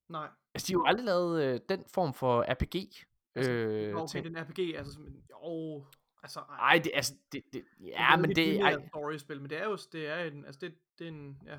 Nej. 0.09 0.29
Altså, 0.53 0.67
de 0.67 0.73
har 0.73 0.79
jo 0.79 0.85
aldrig 0.85 1.05
lavet 1.05 1.43
øh, 1.43 1.59
den 1.69 1.83
form 1.87 2.13
for 2.13 2.45
RPG. 2.53 3.05
Altså, 3.35 3.51
øh, 3.51 3.95
okay, 3.95 4.07
ting. 4.11 4.25
den 4.25 4.43
RPG, 4.43 4.59
altså 4.77 4.93
som, 4.93 5.07
jo, 5.29 5.85
Altså, 6.23 6.39
ej, 6.39 6.57
Ej, 6.59 6.81
det, 6.83 6.91
altså, 6.95 7.13
det, 7.31 7.43
det, 7.53 7.63
det 7.79 7.87
ja, 7.87 8.13
er 8.13 8.17
men 8.17 8.29
det, 8.29 8.37
et 8.37 8.61
ej, 8.61 8.71
lineært 8.71 8.87
story-spil, 8.87 9.41
men 9.41 9.49
det 9.49 9.57
er 9.57 9.65
jo, 9.65 9.77
det 9.91 10.07
er 10.07 10.23
en, 10.23 10.45
altså 10.45 10.59
det, 10.59 10.75
det 10.99 11.07
er 11.07 11.11
en, 11.11 11.41
ja, 11.45 11.57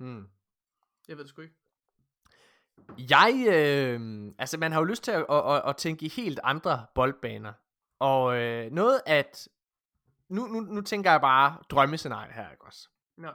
hmm. 0.00 0.28
jeg 1.08 1.16
ved 1.16 1.24
det 1.24 1.28
sgu 1.28 1.42
ikke. 1.42 1.54
Jeg, 2.98 3.44
øh, 3.48 4.32
altså 4.38 4.58
man 4.58 4.72
har 4.72 4.80
jo 4.80 4.84
lyst 4.84 5.04
til 5.04 5.10
at, 5.10 5.26
at, 5.30 5.54
at, 5.54 5.62
at 5.66 5.76
tænke 5.76 6.06
i 6.06 6.08
helt 6.08 6.40
andre 6.42 6.86
boldbaner. 6.94 7.52
Og 7.98 8.36
øh, 8.36 8.70
noget 8.72 9.02
at, 9.06 9.48
nu, 10.28 10.46
nu, 10.46 10.60
nu 10.60 10.80
tænker 10.80 11.10
jeg 11.10 11.20
bare 11.20 11.58
drømmescenarie 11.70 12.32
her, 12.32 12.50
ikke 12.50 12.64
også? 12.64 12.88
Ja. 13.22 13.30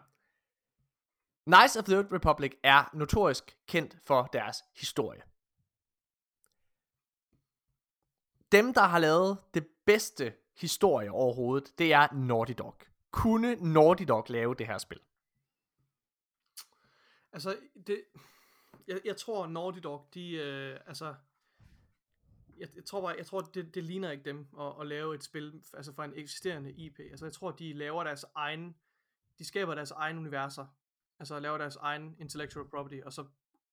Knights 1.45 1.75
of 1.75 1.83
the 1.83 1.97
Old 1.97 2.11
Republic 2.13 2.51
er 2.63 2.89
notorisk 2.93 3.57
kendt 3.67 3.97
for 4.05 4.23
deres 4.23 4.63
historie. 4.75 5.21
Dem, 8.51 8.73
der 8.73 8.81
har 8.81 8.99
lavet 8.99 9.37
det 9.53 9.67
bedste 9.85 10.33
historie 10.57 11.11
overhovedet, 11.11 11.73
det 11.77 11.93
er 11.93 12.13
Naughty 12.13 12.53
Dog. 12.57 12.75
Kunne 13.11 13.55
Naughty 13.55 14.03
Dog 14.07 14.25
lave 14.29 14.55
det 14.55 14.67
her 14.67 14.77
spil? 14.77 14.99
Altså, 17.35 17.57
det, 17.87 18.03
jeg, 18.87 18.99
jeg 19.05 19.17
tror 19.17 19.47
Naughty 19.47 19.79
Dog, 19.83 20.07
de, 20.13 20.31
øh, 20.31 20.79
altså, 20.87 21.15
jeg, 22.57 22.67
jeg 22.75 22.85
tror 22.85 23.01
bare, 23.01 23.15
jeg 23.17 23.25
tror, 23.25 23.41
det, 23.41 23.75
det 23.75 23.83
ligner 23.83 24.11
ikke 24.11 24.23
dem 24.23 24.47
at, 24.59 24.73
at 24.81 24.87
lave 24.87 25.15
et 25.15 25.23
spil, 25.23 25.61
altså 25.73 25.93
fra 25.93 26.05
en 26.05 26.13
eksisterende 26.15 26.71
IP. 26.71 26.99
Altså, 26.99 27.25
jeg 27.25 27.33
tror, 27.33 27.51
de 27.51 27.73
laver 27.73 28.03
deres 28.03 28.25
egen, 28.35 28.75
de 29.39 29.45
skaber 29.45 29.75
deres 29.75 29.91
egen 29.91 30.17
universer. 30.17 30.65
Altså, 31.19 31.39
laver 31.39 31.57
deres 31.57 31.75
egen 31.75 32.15
intellectual 32.19 32.69
property, 32.69 32.99
og 33.05 33.13
så 33.13 33.25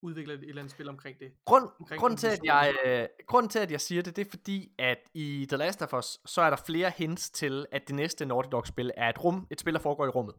udvikler 0.02 0.34
et 0.34 0.42
eller 0.42 0.62
andet 0.62 0.72
spil 0.72 0.88
omkring 0.88 1.18
det. 1.20 1.32
Grund, 1.44 1.68
Omkring 1.80 2.00
grund, 2.00 2.16
til, 2.16 2.26
at 2.26 2.40
jeg, 2.44 2.74
øh, 2.84 3.08
grund 3.26 3.48
til, 3.48 3.58
at 3.58 3.70
jeg 3.70 3.80
siger 3.80 4.02
det, 4.02 4.16
det 4.16 4.26
er 4.26 4.30
fordi, 4.30 4.74
at 4.78 4.98
i 5.14 5.46
The 5.48 5.56
Last 5.56 5.82
of 5.82 5.92
Us, 5.94 6.20
så 6.26 6.42
er 6.42 6.50
der 6.50 6.56
flere 6.66 6.90
hints 6.90 7.30
til, 7.30 7.66
at 7.72 7.88
det 7.88 7.94
næste 7.94 8.24
Naughty 8.24 8.48
Dog-spil 8.52 8.90
er 8.96 9.08
et 9.08 9.24
rum, 9.24 9.46
et 9.50 9.60
spil, 9.60 9.74
der 9.74 9.80
foregår 9.80 10.06
i 10.06 10.08
rummet. 10.08 10.34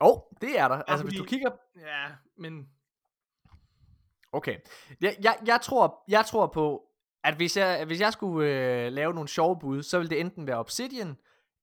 Åh, 0.00 0.08
oh, 0.10 0.20
det 0.40 0.58
er 0.58 0.68
der. 0.68 0.74
altså, 0.76 1.04
hvis 1.04 1.10
fordi- 1.10 1.16
du 1.18 1.24
kigger... 1.24 1.50
ja, 1.76 2.06
men 2.38 2.68
Okay. 4.32 4.58
Jeg, 5.00 5.16
jeg, 5.22 5.38
jeg, 5.46 5.60
tror, 5.62 6.04
jeg 6.08 6.24
tror 6.26 6.46
på, 6.46 6.82
at 7.24 7.36
hvis 7.36 7.56
jeg, 7.56 7.84
hvis 7.84 8.00
jeg 8.00 8.12
skulle 8.12 8.50
øh, 8.50 8.92
lave 8.92 9.14
nogle 9.14 9.28
sjove 9.28 9.58
bud, 9.58 9.82
så 9.82 9.98
ville 9.98 10.10
det 10.10 10.20
enten 10.20 10.46
være 10.46 10.58
Obsidian, 10.58 11.16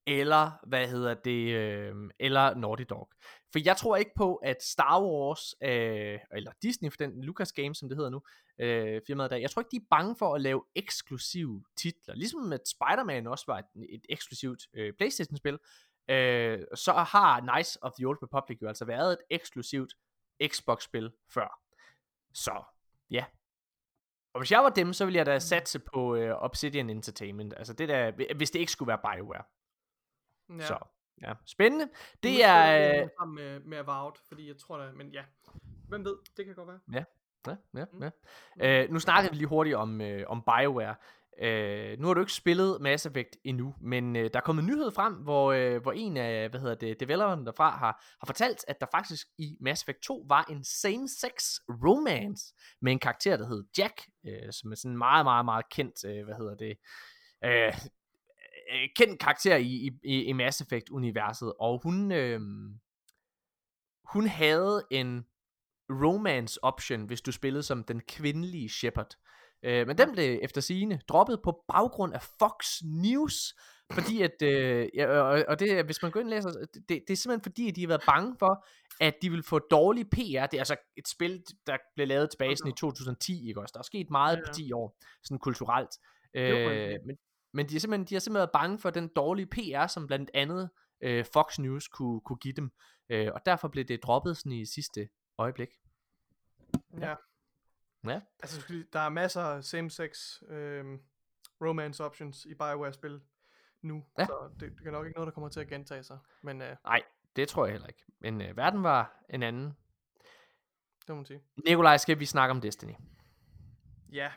eller, 0.08 0.52
hvad 0.68 0.88
hedder 0.88 1.14
det, 1.14 1.54
øh, 1.54 1.96
eller 2.20 2.56
Naughty 2.56 2.84
Dog. 2.90 3.10
For 3.52 3.60
jeg 3.66 3.78
tror 3.78 3.96
ikke 3.96 4.12
på, 4.16 4.36
at 4.36 4.64
Star 4.64 5.02
Wars, 5.04 5.56
øh, 5.64 6.20
eller 6.32 6.52
Disney 6.62 6.90
for 6.92 6.98
den, 6.98 7.24
Lucas 7.24 7.52
Games, 7.52 7.78
som 7.78 7.90
det 7.90 7.98
hedder 7.98 8.10
nu, 8.10 8.22
øh, 8.60 9.02
firmaet 9.08 9.32
der, 9.32 9.38
jeg 9.38 9.52
tror 9.52 9.62
ikke, 9.62 9.72
de 9.72 9.76
er 9.76 9.88
bange 9.90 10.16
for 10.16 10.36
at 10.36 10.42
lave 10.42 10.64
eksklusive 10.76 11.64
titler. 11.78 12.16
Ligesom 12.16 12.54
at 12.54 12.68
Spider-Man 12.68 13.28
også 13.28 13.46
var 13.48 13.58
et, 13.60 13.66
et 13.90 14.06
eksklusivt 14.10 14.68
øh, 14.74 14.94
Playstation-spil, 14.94 15.60
øh, 16.08 16.64
så 16.76 16.94
har 16.94 17.40
Knights 17.40 17.78
of 17.82 17.92
the 17.92 18.06
Old 18.08 18.18
Republic 18.24 18.62
jo 18.62 18.68
altså 18.68 18.86
været 18.86 19.12
et 19.14 19.20
eksklusivt 19.30 19.94
Xbox-spil 20.48 21.12
før. 21.30 21.60
Så, 22.34 22.64
ja. 23.12 23.26
Og 24.34 24.40
hvis 24.40 24.52
jeg 24.52 24.64
var 24.64 24.70
dem, 24.70 24.94
så 24.94 25.06
ville 25.06 25.18
jeg 25.18 25.26
da 25.26 25.40
satse 25.40 25.80
på 25.80 26.16
øh, 26.16 26.36
Obsidian 26.44 26.90
Entertainment. 26.90 27.54
Altså 27.58 27.74
det 27.74 27.90
der, 27.90 28.34
hvis 28.36 28.52
det 28.52 28.60
ikke 28.60 28.72
skulle 28.72 28.88
være 28.88 29.16
BioWare. 29.16 29.44
ja. 30.50 30.56
Ja. 30.56 30.66
Så, 30.66 30.78
ja. 31.22 31.34
Spændende. 31.46 31.90
Det 32.24 32.44
er... 32.44 33.02
Øh, 33.22 33.28
med, 33.30 33.60
med 33.60 33.78
Avowed, 33.78 34.14
fordi 34.28 34.48
jeg 34.48 34.58
tror 34.58 34.78
da, 34.78 34.92
men 34.92 35.10
ja. 35.12 35.24
Hvem 35.90 36.06
ved, 36.06 36.18
det 36.38 36.46
kan 36.46 36.56
godt 36.56 36.68
være. 36.68 36.80
ja, 36.94 37.04
ja, 37.48 37.86
Mm. 37.94 38.04
ja. 38.60 38.84
Øh, 38.84 38.92
nu 38.92 39.00
snakkede 39.00 39.32
vi 39.32 39.38
lige 39.38 39.48
hurtigt 39.48 39.76
om, 39.76 40.02
øh, 40.02 40.24
om 40.28 40.44
BioWare. 40.44 40.96
Øh, 41.42 42.00
nu 42.00 42.08
har 42.08 42.14
du 42.14 42.20
ikke 42.20 42.34
spillet 42.34 42.82
Mass 42.82 43.06
Effect 43.06 43.38
endnu, 43.44 43.76
men 43.82 44.16
øh, 44.16 44.30
der 44.34 44.40
er 44.40 44.44
kommet 44.44 44.64
en 44.64 44.70
nyhed 44.70 44.92
frem, 44.92 45.14
hvor, 45.14 45.52
øh, 45.52 45.82
hvor 45.82 45.92
en 45.92 46.18
af 46.18 46.50
hvad 46.50 46.60
hedder 46.60 46.76
det, 46.76 47.00
developerne 47.00 47.46
derfra 47.46 47.70
har, 47.70 48.04
har 48.20 48.26
fortalt, 48.26 48.66
at 48.68 48.82
der 48.82 48.88
faktisk 48.92 49.28
i 49.38 49.58
Mass 49.62 49.84
Effect 49.84 50.00
2 50.04 50.26
var 50.30 50.46
en 50.50 50.64
same-sex 50.64 51.60
romance 51.70 52.54
med 52.82 52.92
en 52.92 53.00
karakter, 53.00 53.38
der 53.38 53.48
hed 53.48 53.64
Jack, 53.78 54.02
øh, 54.28 54.52
som 54.52 54.72
er 54.72 54.76
sådan 54.76 54.92
en 54.92 54.98
meget, 54.98 55.26
meget, 55.26 55.46
meget 55.46 55.70
kendt, 55.70 56.06
øh, 56.06 56.26
hvad 56.26 56.36
hedder 56.36 56.56
det, 56.56 56.78
øh, 57.46 57.74
øh, 58.74 58.90
kendt 58.96 59.20
karakter 59.20 59.56
i, 59.56 59.90
i, 60.04 60.24
i 60.24 60.34
Mass 60.34 60.62
Effect-universet, 60.62 61.54
og 61.60 61.80
hun, 61.84 62.12
øh, 62.12 62.42
hun 64.14 64.28
havde 64.28 64.84
en 64.92 65.26
romance 65.90 66.64
option, 66.64 67.06
hvis 67.06 67.22
du 67.22 67.32
spillede 67.32 67.64
som 67.64 67.84
den 67.84 68.02
kvindelige 68.02 68.70
Shepard. 68.70 69.16
Øh, 69.64 69.88
men 69.88 69.98
den 69.98 70.12
blev 70.12 70.40
efter 70.42 70.62
sigende 70.62 71.00
droppet 71.08 71.40
på 71.44 71.64
baggrund 71.68 72.14
af 72.14 72.22
Fox 72.40 72.66
News, 72.84 73.56
fordi 73.92 74.22
at, 74.22 74.42
øh, 74.42 74.90
ja, 74.96 75.08
og, 75.08 75.46
og 75.48 75.60
det, 75.60 75.86
hvis 75.86 76.02
man 76.02 76.12
går 76.12 76.20
ind 76.20 76.28
og 76.28 76.32
læser, 76.32 76.50
det, 76.74 76.88
det 76.90 77.10
er 77.10 77.16
simpelthen 77.16 77.42
fordi, 77.42 77.70
at 77.70 77.76
de 77.76 77.82
har 77.82 77.88
været 77.88 78.04
bange 78.06 78.36
for, 78.40 78.66
at 79.02 79.14
de 79.22 79.30
vil 79.30 79.44
få 79.44 79.60
dårlig 79.60 80.10
PR. 80.10 80.18
Det 80.18 80.54
er 80.54 80.60
altså 80.60 80.76
et 80.98 81.08
spil, 81.08 81.44
der 81.68 81.78
blev 81.96 82.08
lavet 82.08 82.30
tilbage 82.30 82.58
sådan 82.58 82.72
i 82.72 82.76
2010, 82.76 83.48
ikke 83.48 83.62
også? 83.62 83.72
Der 83.74 83.80
er 83.80 83.84
sket 83.84 84.10
meget 84.10 84.38
Ja, 84.38 84.42
på 84.42 84.48
ja. 84.48 84.54
10 84.54 84.72
år, 84.72 84.98
sådan 85.24 85.40
kulturelt. 85.40 85.90
Øh, 86.34 87.00
men, 87.06 87.18
men 87.54 87.70
de, 87.70 87.76
er 87.76 87.80
simpelthen, 87.80 88.06
de 88.06 88.16
har 88.16 88.20
simpelthen 88.20 88.40
været 88.40 88.52
bange 88.54 88.80
for 88.80 88.90
den 88.90 89.10
dårlige 89.16 89.46
PR, 89.46 89.88
som 89.88 90.08
blandt 90.08 90.32
andet 90.34 90.70
øh, 91.04 91.26
Fox 91.34 91.60
News 91.60 91.88
kunne, 91.88 92.22
kunne 92.22 92.38
give 92.38 92.54
dem. 92.54 92.72
Øh, 93.10 93.30
og 93.34 93.42
derfor 93.46 93.68
blev 93.68 93.86
det 93.86 94.04
droppet 94.04 94.38
sådan 94.38 94.52
i 94.52 94.66
sidste 94.66 95.10
øjeblik. 95.38 95.70
Ja. 97.00 97.10
Ja. 97.10 97.16
Altså, 98.44 98.62
skal 98.62 98.76
lige- 98.76 98.88
der 98.94 99.00
er 99.00 99.10
masser 99.10 99.42
af 99.42 99.64
same-sex 99.64 100.42
øhm, 100.50 101.00
romance 101.62 102.04
options 102.04 102.46
i 102.46 102.54
Bioware-spil 102.54 103.22
nu, 103.82 104.06
Ja. 104.20 104.26
så 104.26 104.50
det, 104.60 104.72
det 104.80 104.88
er 104.88 104.92
nok 104.92 105.06
ikke 105.06 105.16
noget, 105.18 105.28
der 105.28 105.34
kommer 105.34 105.50
til 105.50 105.60
at 105.60 105.68
gentage 105.68 106.04
sig. 106.04 106.18
Men 106.42 106.62
øh, 106.62 106.76
Nej, 106.86 107.02
det 107.36 107.48
tror 107.50 107.66
jeg 107.66 107.72
heller 107.72 107.88
ikke. 107.88 108.04
Men 108.20 108.42
øh, 108.42 108.58
verden 108.58 108.84
var 108.84 109.24
en 109.30 109.44
anden. 109.44 109.66
det 111.02 111.10
må 111.10 111.16
man 111.16 111.26
sige. 111.26 111.42
Nikolaj, 111.68 111.98
skal 111.98 112.20
vi 112.20 112.26
snakke 112.26 112.52
om 112.52 112.62
Destiny? 112.62 112.94
Ja. 114.12 114.32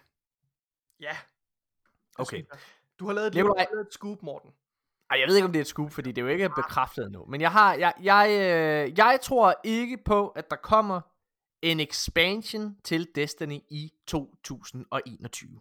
Ja. 1.01 1.17
det 2.11 2.21
Okay. 2.21 2.45
Du 2.99 3.07
har 3.07 3.13
lavet 3.13 3.27
et, 3.27 3.35
Nikolaj- 3.35 3.43
du 3.43 3.59
har 3.59 3.67
lavet 3.75 3.87
et 3.87 3.93
scoop, 3.95 4.23
Morten. 4.23 4.51
Ej, 5.11 5.19
jeg 5.21 5.29
ved 5.29 5.37
ikke, 5.37 5.47
om 5.47 5.53
det 5.53 5.59
er 5.59 5.63
et 5.63 5.67
scoop, 5.67 5.93
fordi 5.93 6.13
det 6.13 6.19
er 6.19 6.23
jo 6.23 6.29
ikke 6.33 6.49
bekræftet 6.49 7.07
endnu. 7.07 7.25
Men 7.25 7.41
jeg 7.41 7.53
har, 7.53 7.75
jeg, 7.75 7.95
jeg, 8.03 8.29
øh, 8.31 8.99
jeg 8.99 9.19
tror 9.23 9.55
ikke 9.65 9.99
på, 10.05 10.29
at 10.29 10.51
der 10.51 10.57
kommer 10.57 11.01
en 11.71 11.81
expansion 11.81 12.77
til 12.85 13.09
Destiny 13.15 13.59
i 13.71 13.93
2021. 14.07 15.61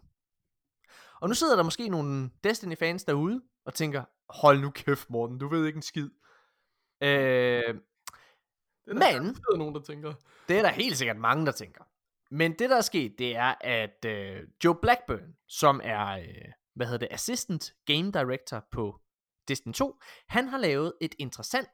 Og 1.20 1.28
nu 1.28 1.34
sidder 1.34 1.56
der 1.56 1.62
måske 1.62 1.88
nogle 1.88 2.30
Destiny-fans 2.44 3.04
derude 3.04 3.42
og 3.64 3.74
tænker, 3.74 4.04
hold 4.28 4.60
nu 4.60 4.70
kæft, 4.70 5.10
Morten, 5.10 5.38
du 5.38 5.48
ved 5.48 5.66
ikke 5.66 5.76
en 5.76 5.82
skid. 5.82 6.10
Øh, 7.02 7.08
Det 7.08 7.64
er 7.66 7.72
der 8.86 8.92
Men- 8.92 9.00
garanteret 9.00 9.58
nogen, 9.58 9.74
der 9.74 9.80
tænker. 9.80 10.14
Det 10.48 10.58
er 10.58 10.62
der 10.62 10.68
helt 10.70 10.96
sikkert 10.96 11.16
mange, 11.16 11.46
der 11.46 11.52
tænker. 11.52 11.84
Men 12.30 12.52
det, 12.52 12.70
der 12.70 12.76
er 12.76 12.80
sket, 12.80 13.18
det 13.18 13.36
er, 13.36 13.54
at 13.60 14.04
øh, 14.06 14.42
Joe 14.64 14.74
Blackburn, 14.82 15.36
som 15.48 15.80
er, 15.84 16.06
øh, 16.06 16.52
hvad 16.74 16.86
hedder 16.86 16.98
det, 17.06 17.08
Assistant 17.14 17.74
Game 17.86 18.12
Director 18.12 18.64
på 18.70 19.00
Destiny 19.48 19.72
2, 19.72 19.96
han 20.28 20.48
har 20.48 20.58
lavet 20.58 20.92
et 21.00 21.14
interessant 21.18 21.68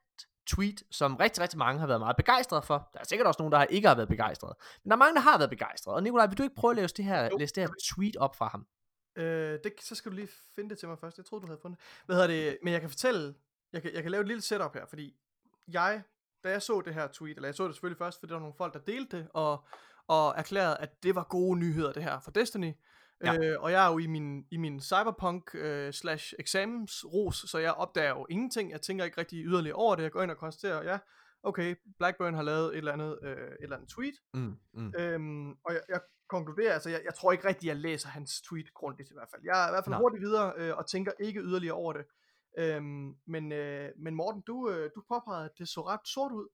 tweet, 0.46 0.82
som 0.90 1.16
rigtig, 1.16 1.42
rigtig 1.42 1.58
mange 1.58 1.80
har 1.80 1.86
været 1.86 2.00
meget 2.00 2.16
begejstrede 2.16 2.62
for. 2.62 2.90
Der 2.92 3.00
er 3.00 3.04
sikkert 3.04 3.26
også 3.26 3.38
nogen, 3.40 3.52
der 3.52 3.64
ikke 3.64 3.88
har 3.88 3.94
været 3.94 4.08
begejstrede. 4.08 4.54
Men 4.84 4.90
der 4.90 4.96
er 4.96 4.98
mange, 4.98 5.14
der 5.14 5.20
har 5.20 5.38
været 5.38 5.50
begejstrede. 5.50 5.94
Og 5.96 6.02
Nikolaj, 6.02 6.26
vil 6.26 6.38
du 6.38 6.42
ikke 6.42 6.54
prøve 6.54 6.70
at 6.70 6.76
læse 6.76 6.94
det 6.94 7.04
her, 7.04 7.24
Jo. 7.24 7.36
læse 7.38 7.54
det 7.54 7.62
her 7.62 7.70
tweet 7.84 8.16
op 8.16 8.36
fra 8.36 8.48
ham? 8.48 8.66
Øh, 9.16 9.58
det, 9.64 9.72
så 9.80 9.94
skal 9.94 10.10
du 10.10 10.16
lige 10.16 10.28
finde 10.54 10.70
det 10.70 10.78
til 10.78 10.88
mig 10.88 10.98
først. 10.98 11.16
Jeg 11.18 11.24
troede, 11.26 11.42
du 11.42 11.46
havde 11.46 11.60
fundet 11.62 11.80
det. 11.80 12.02
Hvad 12.06 12.16
hedder 12.16 12.28
det? 12.28 12.58
Men 12.62 12.72
jeg 12.72 12.80
kan 12.80 12.90
fortælle, 12.90 13.34
jeg 13.72 13.82
kan, 13.82 13.94
jeg 13.94 14.02
kan 14.02 14.10
lave 14.10 14.20
et 14.20 14.26
lille 14.26 14.42
setup 14.42 14.74
her, 14.74 14.86
fordi 14.86 15.16
jeg, 15.68 16.02
da 16.44 16.50
jeg 16.50 16.62
så 16.62 16.80
det 16.80 16.94
her 16.94 17.06
tweet, 17.06 17.36
eller 17.36 17.48
jeg 17.48 17.54
så 17.54 17.66
det 17.66 17.74
selvfølgelig 17.74 17.98
først, 17.98 18.18
fordi 18.20 18.28
der 18.30 18.34
var 18.34 18.40
nogle 18.40 18.54
folk, 18.58 18.74
der 18.74 18.80
delte 18.80 19.16
det, 19.16 19.28
og, 19.34 19.64
og 20.08 20.34
erklærede, 20.36 20.76
at 20.76 21.02
det 21.02 21.14
var 21.14 21.24
gode 21.24 21.58
nyheder, 21.58 21.92
det 21.92 22.02
her 22.02 22.20
for 22.20 22.30
Destiny. 22.30 22.72
Ja. 23.24 23.38
Øh, 23.38 23.62
og 23.62 23.72
jeg 23.72 23.86
er 23.86 23.92
jo 23.92 23.98
i 23.98 24.06
min, 24.06 24.46
i 24.50 24.56
min 24.56 24.80
cyberpunk 24.80 25.54
øh, 25.54 25.92
slash 25.92 26.34
eksamensros, 26.38 27.36
så 27.36 27.58
jeg 27.58 27.72
opdager 27.72 28.08
jo 28.08 28.26
ingenting. 28.30 28.70
Jeg 28.70 28.80
tænker 28.82 29.04
ikke 29.04 29.18
rigtig 29.18 29.44
yderligere 29.44 29.76
over 29.76 29.94
det. 29.96 30.02
Jeg 30.02 30.12
går 30.12 30.22
ind 30.22 30.30
og 30.30 30.36
konstaterer, 30.36 30.82
ja, 30.82 30.98
okay, 31.42 31.74
Blackburn 31.98 32.34
har 32.34 32.42
lavet 32.42 32.68
et 32.72 32.78
eller 32.78 32.92
andet, 32.92 33.18
øh, 33.22 33.36
et 33.36 33.56
eller 33.60 33.76
andet 33.76 33.90
tweet, 33.90 34.14
Mm, 34.34 34.56
mm. 34.74 34.92
Øhm, 34.98 35.50
og 35.50 35.72
jeg, 35.72 35.80
jeg 35.88 36.00
konkluderer, 36.28 36.72
altså 36.74 36.90
jeg, 36.90 37.00
jeg 37.04 37.14
tror 37.14 37.32
ikke 37.32 37.48
rigtig, 37.48 37.66
jeg 37.66 37.76
læser 37.76 38.08
hans 38.08 38.40
tweet 38.42 38.74
grundigt 38.74 39.10
i 39.10 39.14
hvert 39.14 39.28
fald. 39.30 39.42
Jeg 39.44 39.64
er 39.64 39.68
i 39.68 39.72
hvert 39.72 39.84
fald 39.84 39.92
Nej. 39.92 40.00
hurtigt 40.00 40.20
videre 40.22 40.52
øh, 40.56 40.76
og 40.76 40.86
tænker 40.90 41.12
ikke 41.20 41.40
yderligere 41.40 41.74
over 41.74 41.92
det. 41.92 42.04
Øhm, 42.58 43.14
men, 43.26 43.52
øh, 43.52 43.90
men 43.96 44.14
Morten, 44.14 44.40
du, 44.46 44.70
øh, 44.70 44.90
du 44.94 45.02
påpegede, 45.08 45.44
at 45.44 45.50
det 45.58 45.68
så 45.68 45.80
ret 45.86 46.00
sort 46.08 46.32
ud, 46.32 46.48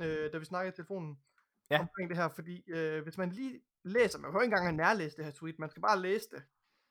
øh, 0.00 0.32
da 0.32 0.38
vi 0.38 0.44
snakkede 0.44 0.72
i 0.72 0.76
telefonen 0.76 1.18
Ja. 1.70 1.80
omkring 1.80 2.08
det 2.10 2.16
her, 2.18 2.28
fordi 2.28 2.62
øh, 2.70 3.02
hvis 3.02 3.18
man 3.18 3.30
lige 3.30 3.60
læser, 3.86 4.18
man 4.18 4.32
jo 4.32 4.40
ikke 4.40 4.44
engang 4.44 4.66
have 4.66 4.76
nærlæst 4.76 5.16
det 5.16 5.24
her 5.24 5.32
tweet, 5.32 5.58
man 5.58 5.70
skal 5.70 5.82
bare 5.82 6.00
læse 6.00 6.28
det. 6.30 6.42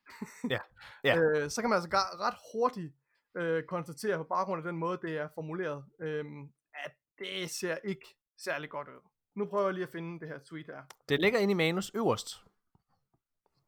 Ja. 0.54 0.60
Ja. 1.04 1.18
øh, 1.20 1.50
så 1.50 1.62
kan 1.62 1.70
man 1.70 1.76
altså 1.82 1.98
ret 1.98 2.36
hurtigt 2.54 2.93
øh, 3.36 3.64
konstatere 3.64 4.18
på 4.18 4.24
baggrund 4.24 4.60
af 4.60 4.64
den 4.64 4.78
måde, 4.78 5.00
det 5.02 5.18
er 5.18 5.28
formuleret, 5.36 5.86
øh, 6.00 6.26
at 6.74 6.91
det 7.20 7.50
ser 7.50 7.78
ikke 7.84 8.16
særlig 8.38 8.70
godt 8.70 8.88
ud. 8.88 9.10
Nu 9.36 9.46
prøver 9.46 9.66
jeg 9.66 9.74
lige 9.74 9.84
at 9.84 9.91
finde 9.91 10.20
det 10.20 10.28
her 10.28 10.39
tweet 10.39 10.66
her. 10.66 10.82
Det 11.10 11.20
ligger 11.20 11.39
inde 11.39 11.52
i 11.52 11.56
manus 11.56 11.91
øverst. 11.96 12.43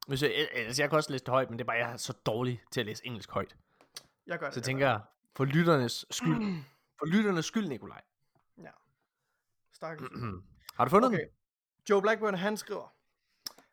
Hvis 0.07 0.23
jeg, 0.23 0.31
altså 0.53 0.81
jeg 0.81 0.89
kan 0.89 0.97
også 0.97 1.11
læse 1.11 1.25
det 1.25 1.31
højt, 1.31 1.49
men 1.49 1.59
det 1.59 1.63
er 1.63 1.67
bare, 1.67 1.77
jeg 1.77 1.91
er 1.91 1.97
så 1.97 2.13
dårlig 2.25 2.63
til 2.71 2.79
at 2.79 2.85
læse 2.85 3.05
engelsk 3.05 3.31
højt. 3.31 3.55
Jeg 4.27 4.39
gør 4.39 4.45
det. 4.45 4.53
Så 4.53 4.59
jeg 4.59 4.63
tænker 4.63 4.87
jeg, 4.87 5.01
for 5.35 5.45
lytternes 5.45 6.05
skyld, 6.11 6.35
for 6.99 7.05
lytternes 7.05 7.45
skyld, 7.45 7.67
Nikolaj. 7.67 8.01
Ja. 8.61 8.69
Stakkels. 9.73 10.11
Har 10.77 10.85
du 10.85 10.89
fundet 10.89 11.07
Okay. 11.07 11.19
den? 11.19 11.27
Joe 11.89 12.01
Blackburn, 12.01 12.33
han 12.33 12.57
skriver, 12.57 12.93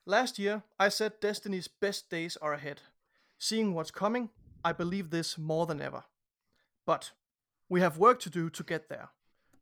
Last 0.07 0.39
year, 0.39 0.63
I 0.79 0.91
said 0.91 1.21
Destiny's 1.21 1.69
best 1.69 2.11
days 2.11 2.37
are 2.43 2.53
ahead. 2.53 2.83
Seeing 3.39 3.75
what's 3.75 3.91
coming, 3.91 4.31
I 4.65 4.73
believe 4.73 5.11
this 5.11 5.39
more 5.39 5.67
than 5.67 5.81
ever. 5.81 6.05
But 6.87 7.13
we 7.71 7.81
have 7.81 7.99
work 7.99 8.21
to 8.21 8.31
do 8.31 8.51
to 8.51 8.63
get 8.63 8.89
there. 8.89 9.09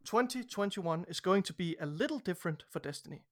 2021 0.05 1.05
is 1.09 1.21
going 1.21 1.45
to 1.45 1.53
be 1.53 1.77
a 1.81 1.87
little 1.87 2.19
different 2.19 2.65
for 2.71 2.81
Destiny. 2.81 3.23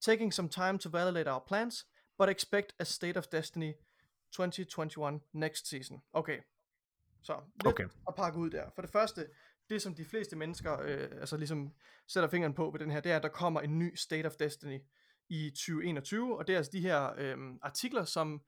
Taking 0.00 0.32
some 0.32 0.48
time 0.48 0.78
to 0.78 0.88
validate 0.88 1.28
our 1.28 1.40
plans, 1.40 1.84
but 2.18 2.28
expect 2.28 2.74
a 2.80 2.84
State 2.84 3.16
of 3.16 3.30
Destiny 3.30 3.74
2021 4.32 5.20
next 5.32 5.68
season. 5.68 6.02
Okay. 6.12 6.38
Så 7.22 7.40
lidt 7.54 7.66
Okay. 7.66 7.88
at 8.08 8.14
pakke 8.14 8.38
ud 8.38 8.50
der. 8.50 8.70
For 8.74 8.82
det 8.82 8.90
første, 8.90 9.28
det 9.68 9.82
som 9.82 9.94
de 9.94 10.04
fleste 10.04 10.36
mennesker 10.36 10.80
øh, 10.80 11.08
altså 11.20 11.36
ligesom 11.36 11.72
sætter 12.06 12.28
fingeren 12.28 12.54
på 12.54 12.70
ved 12.70 12.80
den 12.80 12.90
her, 12.90 13.00
det 13.00 13.12
er, 13.12 13.16
at 13.16 13.22
der 13.22 13.28
kommer 13.28 13.60
en 13.60 13.78
ny 13.78 13.94
State 13.94 14.26
of 14.26 14.32
Destiny 14.36 14.80
i 15.32 15.50
2021, 15.50 16.38
og 16.38 16.46
det 16.46 16.52
er 16.52 16.56
altså 16.56 16.72
de 16.72 16.80
her 16.80 17.12
øh, 17.18 17.36
artikler, 17.62 18.04
som 18.04 18.42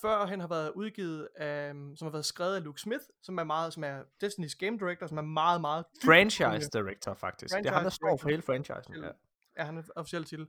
førhen 0.00 0.40
har 0.40 0.48
været 0.48 0.72
udgivet 0.74 1.28
af, 1.36 1.72
som 1.96 2.06
har 2.06 2.10
været 2.10 2.24
skrevet 2.24 2.56
af 2.56 2.64
Luke 2.64 2.80
Smith, 2.80 3.04
som 3.22 3.38
er 3.38 3.44
meget, 3.44 3.72
som 3.72 3.84
er 3.84 4.02
Destiny's 4.24 4.56
Game 4.58 4.78
Director, 4.78 5.06
som 5.06 5.18
er 5.18 5.22
meget, 5.22 5.60
meget 5.60 5.84
Franchise 6.04 6.70
director, 6.72 7.14
faktisk. 7.14 7.54
det 7.56 7.66
er 7.66 7.72
ham, 7.72 7.82
der 7.82 7.90
Franchise 7.90 7.96
står 7.96 8.16
for 8.16 8.28
hele 8.28 8.42
franchisen. 8.42 8.94
Ja. 9.04 9.08
er 9.56 9.64
han 9.64 9.84
officiel 9.96 10.24
titel, 10.24 10.46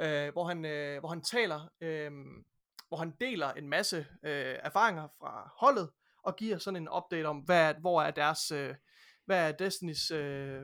øh, 0.00 0.32
hvor, 0.32 0.44
han, 0.48 0.64
øh, 0.64 0.98
hvor 1.00 1.08
han 1.08 1.22
taler, 1.22 1.68
øh, 1.80 2.10
hvor 2.88 2.96
han 2.96 3.14
deler 3.20 3.52
en 3.52 3.68
masse 3.68 3.96
øh, 4.22 4.54
erfaringer 4.62 5.08
fra 5.18 5.50
holdet, 5.56 5.90
og 6.22 6.36
giver 6.36 6.58
sådan 6.58 6.82
en 6.82 6.88
update 6.96 7.26
om, 7.26 7.38
hvad, 7.38 7.68
er- 7.74 7.80
hvor 7.80 8.02
er 8.02 8.10
deres, 8.10 8.50
øh, 8.50 8.74
hvad 9.24 9.48
er 9.48 9.52
Destinys, 9.52 10.10
øh, 10.10 10.62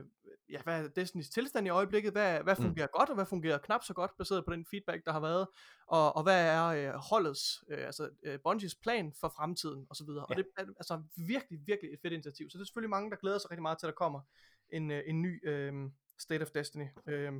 ja, 0.49 0.61
hvad 0.63 0.83
er 0.83 0.87
Destinys 0.87 1.29
tilstand 1.29 1.67
i 1.67 1.69
øjeblikket, 1.69 2.11
hvad, 2.11 2.43
hvad 2.43 2.55
Mm. 2.59 2.63
fungerer 2.65 2.87
godt, 2.87 3.09
og 3.09 3.15
hvad 3.15 3.25
fungerer 3.25 3.57
knap 3.57 3.83
så 3.83 3.93
godt, 3.93 4.11
baseret 4.17 4.45
på 4.45 4.51
den 4.53 4.65
feedback, 4.71 5.05
der 5.05 5.11
har 5.11 5.19
været, 5.19 5.47
og, 5.87 6.15
og 6.15 6.23
hvad 6.23 6.45
er 6.47 6.65
øh, 6.65 6.99
holdets, 7.09 7.63
øh, 7.71 7.85
altså 7.85 8.09
øh, 8.23 8.39
Bungies 8.43 8.75
plan 8.75 9.13
for 9.19 9.33
fremtiden, 9.37 9.85
og 9.89 9.95
så 9.95 10.05
videre. 10.05 10.25
Og 10.25 10.35
Ja. 10.35 10.41
det 10.41 10.47
er 10.57 10.61
altså 10.61 11.03
virkelig, 11.27 11.59
virkelig 11.65 11.93
et 11.93 11.99
fedt 12.01 12.13
initiativ, 12.13 12.49
så 12.49 12.57
det 12.57 12.61
er 12.63 12.65
selvfølgelig 12.65 12.89
mange, 12.89 13.09
der 13.11 13.17
glæder 13.17 13.37
sig 13.37 13.51
rigtig 13.51 13.61
meget 13.61 13.77
til, 13.79 13.85
at 13.87 13.91
der 13.91 13.95
kommer 13.95 14.21
en, 14.69 14.91
øh, 14.91 15.03
en 15.05 15.21
ny 15.21 15.49
øh, 15.49 15.73
State 16.19 16.41
of 16.41 16.49
Destiny, 16.49 16.85
øh, 17.07 17.33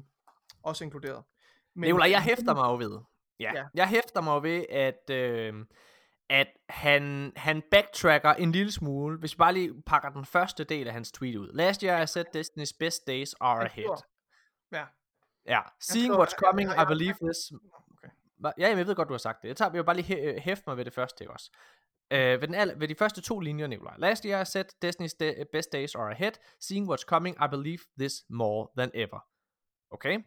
også 0.64 0.84
inkluderet. 0.84 1.24
Men, 1.74 1.88
Nikolaj, 1.88 2.10
jeg 2.10 2.22
hæfter 2.24 2.54
mig 2.54 2.64
jo 2.68 2.76
ved. 2.78 3.00
Ja, 3.40 3.52
Ja. 3.54 3.60
ja. 3.60 3.66
jeg 3.76 3.88
hæfter 3.88 4.22
mig 4.22 4.32
jo 4.36 4.40
ved, 4.42 4.66
at, 4.70 5.10
øh, 5.10 5.54
at 6.30 6.48
han, 6.70 7.32
han 7.36 7.64
backtracker 7.72 8.34
en 8.34 8.52
lille 8.52 8.72
smule, 8.72 9.18
hvis 9.20 9.34
vi 9.34 9.38
bare 9.38 9.54
lige 9.54 9.82
pakker 9.86 10.10
den 10.10 10.26
første 10.26 10.64
del 10.64 10.88
af 10.88 10.94
hans 10.94 11.12
tweet 11.12 11.36
ud. 11.36 11.52
Last 11.54 11.82
year 11.82 12.02
I 12.04 12.08
said 12.08 12.26
Destiny's 12.36 12.78
best 12.80 13.08
days 13.08 13.34
are 13.40 13.66
ahead. 13.66 14.04
Ja, 14.72 14.86
Ja, 15.48 15.62
seeing 15.82 16.14
skriver- 16.14 16.26
what's 16.26 16.36
coming, 16.46 16.70
jeg- 16.70 16.76
jeg- 16.78 16.86
I 16.86 16.88
believe 16.88 17.14
this. 17.22 17.52
okay. 17.92 18.10
Ja, 18.58 18.68
jeg 18.68 18.88
ved 18.88 18.96
godt, 18.96 19.08
du 19.08 19.14
har 19.14 19.18
sagt 19.18 19.42
det. 19.42 19.48
Jeg 19.48 19.58
tager 19.58 19.70
jeg 19.72 19.78
vil 19.78 19.84
bare 19.86 19.96
lige 19.96 20.36
hæ- 20.36 20.40
hæfte 20.40 20.64
mig 20.68 20.78
ved 20.78 20.86
det 20.86 20.94
første, 20.94 21.24
ikke 21.24 21.34
også? 21.34 21.52
Uh, 22.14 22.18
ved, 22.18 22.40
den 22.48 22.56
al- 22.56 22.80
ved 22.80 22.88
de 22.88 22.96
første 22.96 23.22
to 23.22 23.40
linjer, 23.40 23.68
Nikolaj. 23.68 23.96
Last 23.98 24.24
year 24.26 24.42
I 24.42 24.46
said 24.46 24.66
Destiny's 24.86 25.16
de- 25.20 25.46
best 25.52 25.72
days 25.74 25.96
are 25.96 26.12
ahead. 26.12 26.32
Seeing 26.60 26.92
what's 26.94 27.04
coming, 27.08 27.36
I 27.46 27.48
believe 27.52 27.78
this 28.00 28.14
more 28.30 28.68
than 28.78 28.92
ever. 28.94 29.20
Okay? 29.92 30.20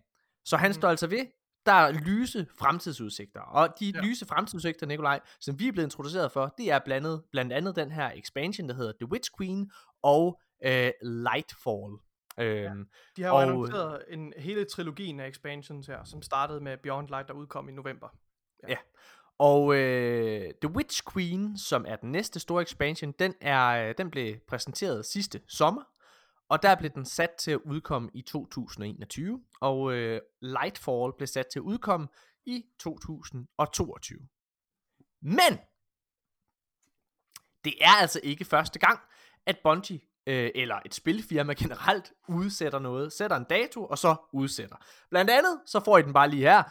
Så 0.45 0.57
han 0.57 0.69
Mhm. 0.69 0.73
står 0.75 0.89
altså 0.89 1.07
ved, 1.07 1.27
der 1.69 1.75
er 1.75 1.93
lyse 1.93 2.47
fremtidsudsigter. 2.59 3.41
Og 3.41 3.69
de 3.81 3.87
Ja. 3.87 3.93
ja. 3.95 4.07
lyse 4.09 4.27
fremtidsudsigter, 4.27 4.87
Nikolaj, 4.87 5.21
som 5.41 5.59
vi 5.59 5.69
er 5.69 5.73
blevet 5.73 5.87
introduceret 5.87 6.33
for, 6.33 6.55
det 6.59 6.71
er 6.71 6.79
blandet, 6.85 7.23
blandt 7.33 7.53
andet 7.53 7.77
den 7.77 7.91
her 7.93 8.11
expansion, 8.15 8.69
der 8.69 8.75
hedder 8.75 8.93
The 9.01 9.13
Witch 9.13 9.31
Queen 9.39 9.71
og 10.03 10.41
øh, 10.65 10.91
Lightfall. 11.03 11.93
Øhm, 12.41 12.87
de 13.17 13.23
har 13.23 13.29
jo 13.29 13.35
Og- 13.35 13.43
annonceret 13.43 14.03
en 14.09 14.33
hele 14.37 14.65
trilogien 14.65 15.21
af 15.21 15.29
expansions 15.29 15.87
her, 15.87 16.05
som 16.05 16.23
startede 16.23 16.61
med 16.61 16.77
Beyond 16.83 17.09
Light, 17.09 17.29
der 17.29 17.35
udkom 17.35 17.69
i 17.69 17.73
november. 17.73 18.09
Og 19.39 19.75
øh, 19.77 20.51
The 20.63 20.75
Witch 20.75 21.03
Queen, 21.13 21.59
som 21.59 21.85
er 21.89 21.97
den 21.97 22.13
næste 22.13 22.41
store 22.41 22.63
expansion, 22.63 23.13
den, 23.19 23.35
er, 23.41 23.89
øh, 23.89 23.95
den 23.99 24.11
blev 24.11 24.37
præsenteret 24.49 25.07
sidste 25.07 25.41
sommer. 25.49 25.83
Og 26.49 26.63
der 26.63 26.75
blev 26.75 26.91
den 26.91 27.05
sat 27.05 27.31
til 27.39 27.51
at 27.51 27.61
udkomme 27.65 28.11
i 28.15 28.23
2021. 28.23 29.45
Og 29.61 29.93
øh, 29.93 30.21
Lightfall 30.43 31.13
blev 31.17 31.27
sat 31.27 31.47
til 31.47 31.59
at 31.59 31.63
udkomme 31.63 32.09
i 32.47 32.65
2022. 32.81 34.19
Men! 35.23 35.59
Det 37.65 37.75
er 37.81 38.01
altså 38.01 38.21
ikke 38.23 38.45
første 38.45 38.79
gang, 38.79 39.01
at 39.47 39.59
Bungie, 39.63 40.01
øh, 40.27 40.51
eller 40.55 40.81
et 40.87 40.95
spilfirma 40.95 41.53
generelt, 41.53 42.13
udsætter 42.29 42.79
noget. 42.79 43.13
Sætter 43.13 43.37
en 43.37 43.45
dato, 43.51 43.85
og 43.85 43.99
så 43.99 44.17
udsætter. 44.33 44.77
Blandt 45.11 45.31
andet, 45.31 45.61
så 45.67 45.81
får 45.85 45.99
I 45.99 46.03
den 46.03 46.13
bare 46.13 46.31
lige 46.31 46.43
her. 46.43 46.63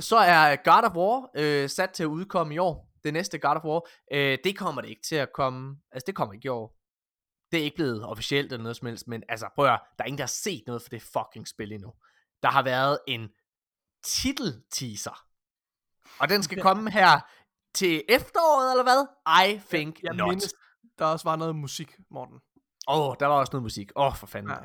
Så 0.00 0.16
er 0.16 0.56
God 0.56 0.84
of 0.90 0.96
War 0.96 1.30
øh, 1.36 1.68
sat 1.68 1.90
til 1.90 2.02
at 2.02 2.06
udkomme 2.06 2.54
i 2.54 2.58
år. 2.58 2.90
Det 3.04 3.12
næste 3.12 3.38
God 3.38 3.56
of 3.56 3.64
War. 3.64 3.82
Øh, 4.12 4.38
det 4.44 4.58
kommer 4.58 4.82
det 4.82 4.88
ikke 4.88 5.02
til 5.02 5.16
at 5.16 5.32
komme. 5.32 5.76
Altså, 5.92 6.04
det 6.06 6.14
kommer 6.14 6.34
ikke 6.34 6.46
i 6.46 6.48
år. 6.48 6.79
Det 7.52 7.60
er 7.60 7.64
ikke 7.64 7.76
blevet 7.76 8.04
officielt 8.04 8.52
eller 8.52 8.62
noget 8.62 8.76
som 8.76 8.86
helst. 8.86 9.08
Men 9.08 9.22
altså, 9.28 9.48
prøv 9.54 9.64
at 9.64 9.70
høre, 9.70 9.78
Der 9.98 10.04
er 10.04 10.06
ingen, 10.06 10.18
der 10.18 10.24
har 10.24 10.28
set 10.28 10.62
noget 10.66 10.82
for 10.82 10.88
det 10.88 11.02
fucking 11.02 11.48
spil 11.48 11.72
endnu. 11.72 11.92
Der 12.42 12.48
har 12.50 12.62
været 12.62 12.98
en 13.08 13.28
titel-teaser. 14.04 15.26
Og 16.20 16.28
den 16.28 16.42
skal 16.42 16.62
komme 16.62 16.90
her 16.90 17.20
til 17.74 18.02
efteråret, 18.08 18.70
eller 18.72 18.82
hvad? 18.82 19.06
I 19.46 19.60
think 19.70 20.02
Jeg 20.02 20.14
not. 20.14 20.28
mindes, 20.28 20.54
der 20.98 21.04
også 21.04 21.28
var 21.28 21.36
noget 21.36 21.56
musik, 21.56 21.96
Morten. 22.10 22.40
Åh, 22.88 23.08
oh, 23.08 23.14
der 23.20 23.26
var 23.26 23.34
også 23.34 23.50
noget 23.52 23.62
musik. 23.62 23.90
Åh, 23.96 24.06
oh, 24.06 24.16
for 24.16 24.26
fanden. 24.26 24.56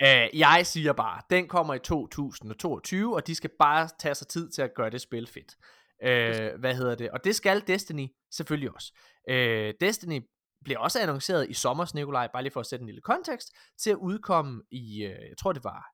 Ja. 0.00 0.26
Uh, 0.26 0.38
jeg 0.38 0.66
siger 0.66 0.92
bare, 0.92 1.22
den 1.30 1.48
kommer 1.48 1.74
i 1.74 1.78
2022, 1.78 3.14
og 3.14 3.26
de 3.26 3.34
skal 3.34 3.50
bare 3.58 3.88
tage 3.98 4.14
sig 4.14 4.28
tid 4.28 4.50
til 4.50 4.62
at 4.62 4.70
gøre 4.74 4.90
det 4.90 5.00
spil 5.00 5.26
fedt. 5.26 5.56
Uh, 6.02 6.60
hvad 6.60 6.74
hedder 6.74 6.94
det? 6.94 7.10
Og 7.10 7.24
det 7.24 7.36
skal 7.36 7.66
Destiny 7.66 8.08
selvfølgelig 8.30 8.70
også. 8.74 8.92
Uh, 9.30 9.86
Destiny 9.86 10.20
blev 10.64 10.76
også 10.80 11.00
annonceret 11.00 11.50
i 11.50 11.54
sommer, 11.54 11.92
Nikolaj, 11.94 12.28
bare 12.32 12.42
lige 12.42 12.52
for 12.52 12.60
at 12.60 12.66
sætte 12.66 12.82
en 12.82 12.86
lille 12.86 13.00
kontekst, 13.00 13.52
til 13.78 13.90
at 13.90 13.96
udkomme 13.96 14.62
i, 14.70 15.06
uh, 15.06 15.10
jeg 15.10 15.36
tror 15.38 15.52
det 15.52 15.64
var, 15.64 15.92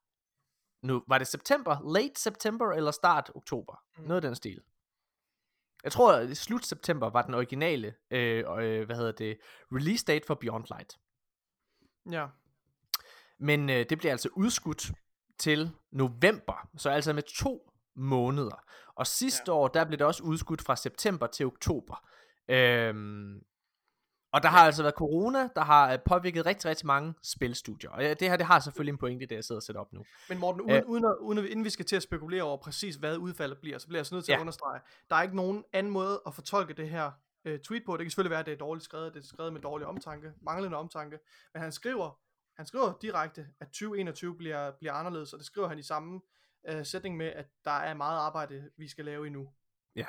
nu 0.83 1.05
var 1.09 1.19
det 1.19 1.27
september, 1.27 1.95
late 1.95 2.21
september 2.21 2.73
eller 2.73 2.91
start 2.91 3.31
oktober. 3.35 3.83
Mm. 3.99 4.05
Noget 4.05 4.25
af 4.25 4.29
den 4.29 4.35
stil. 4.35 4.61
Jeg 5.85 5.93
tror, 5.93 6.13
at 6.13 6.37
slut 6.37 6.67
september 6.67 7.11
var 7.11 7.23
den 7.23 7.35
originale, 7.35 7.95
øh, 8.11 8.45
øh, 8.59 8.87
hvad 8.87 8.97
hedder 8.97 9.13
det, 9.13 9.39
release 9.73 10.05
date 10.05 10.27
for 10.27 10.35
Beyond 10.35 10.65
Light. 10.69 10.99
Ja. 12.11 12.27
Men 13.39 13.71
øh, 13.71 13.87
det 13.91 13.99
bliver 13.99 14.13
altså 14.13 14.29
udskudt 14.37 14.93
til 15.39 15.71
november, 15.91 16.69
så 16.77 16.91
altså 16.91 17.13
med 17.13 17.23
to 17.23 17.73
måneder. 17.97 18.65
Og 18.95 19.07
sidste 19.07 19.43
ja. 19.47 19.53
år, 19.53 19.69
der 19.69 19.85
blev 19.85 19.99
det 19.99 20.07
også 20.07 20.23
udskudt 20.23 20.63
fra 20.63 20.77
september 20.77 21.27
til 21.27 21.47
oktober. 21.47 22.09
Øhm, 22.49 23.43
og 24.33 24.43
der 24.43 24.49
har 24.49 24.59
altså 24.59 24.83
været 24.83 24.95
corona, 24.95 25.49
der 25.57 25.61
har 25.61 25.93
øh, 25.93 25.99
påvirket 26.05 26.47
rigtig, 26.47 26.71
rigtig 26.71 26.87
mange 26.87 27.15
spilstudier. 27.23 27.91
Og 27.91 28.05
øh, 28.05 28.11
det 28.11 28.23
her, 28.23 28.37
det 28.37 28.47
har 28.47 28.61
selvfølgelig 28.61 28.93
en 28.93 28.99
pointe, 28.99 29.27
det 29.27 29.35
jeg 29.35 29.45
sidder 29.45 29.59
og 29.59 29.63
sætter 29.63 29.81
op 29.81 29.93
nu. 29.93 30.05
Men 30.29 30.39
Morten, 30.39 30.61
uden, 30.61 30.85
uden, 30.85 31.05
at, 31.05 31.15
uden 31.21 31.39
inden 31.39 31.65
vi 31.65 31.71
skal 31.71 31.85
til 31.85 31.97
at 31.97 32.03
spekulere 32.03 32.43
over 32.43 32.57
præcis, 32.57 32.97
hvad 32.97 33.17
udfaldet 33.17 33.59
bliver, 33.59 33.79
så 33.79 33.87
bliver 33.87 33.99
jeg 33.99 34.07
så 34.07 34.15
nødt 34.15 34.25
til 34.25 34.33
ja. 34.33 34.37
at 34.37 34.41
understrege, 34.41 34.81
der 35.11 35.17
er 35.17 35.23
ikke 35.23 35.37
nogen 35.37 35.65
anden 35.73 35.93
måde 35.93 36.23
at 36.27 36.35
fortolke 36.35 36.75
det 36.75 36.91
her 36.91 37.11
øh, 37.45 37.61
tweet 37.61 37.83
på. 37.87 37.97
Det 37.97 38.05
kan 38.05 38.11
selvfølgelig 38.11 38.31
være, 38.31 38.41
at 38.41 38.47
det 38.47 38.53
er 38.53 38.59
dårligt 38.59 38.85
skrevet, 38.85 39.15
det 39.15 39.23
er 39.23 39.27
skrevet 39.27 39.53
med 39.53 39.61
dårlig 39.61 39.87
omtanke, 39.87 40.33
manglende 40.43 40.77
omtanke, 40.77 41.19
men 41.55 41.63
han 41.63 41.73
skriver, 41.73 42.19
han 42.57 42.67
skriver 42.67 42.93
direkte, 43.03 43.47
at 43.61 43.67
2021 43.67 44.37
bliver, 44.37 44.71
bliver 44.71 44.93
anderledes, 44.93 45.33
og 45.33 45.39
det 45.39 45.47
skriver 45.47 45.69
han 45.69 45.79
i 45.79 45.83
samme 45.83 46.21
øh, 46.69 46.87
sætning 46.87 47.17
med, 47.17 47.27
at 47.27 47.47
der 47.65 47.71
er 47.71 47.95
meget 47.95 48.19
arbejde, 48.19 48.71
vi 48.77 48.89
skal 48.89 49.05
lave 49.05 49.27
endnu. 49.27 49.49
Ja. 49.97 50.07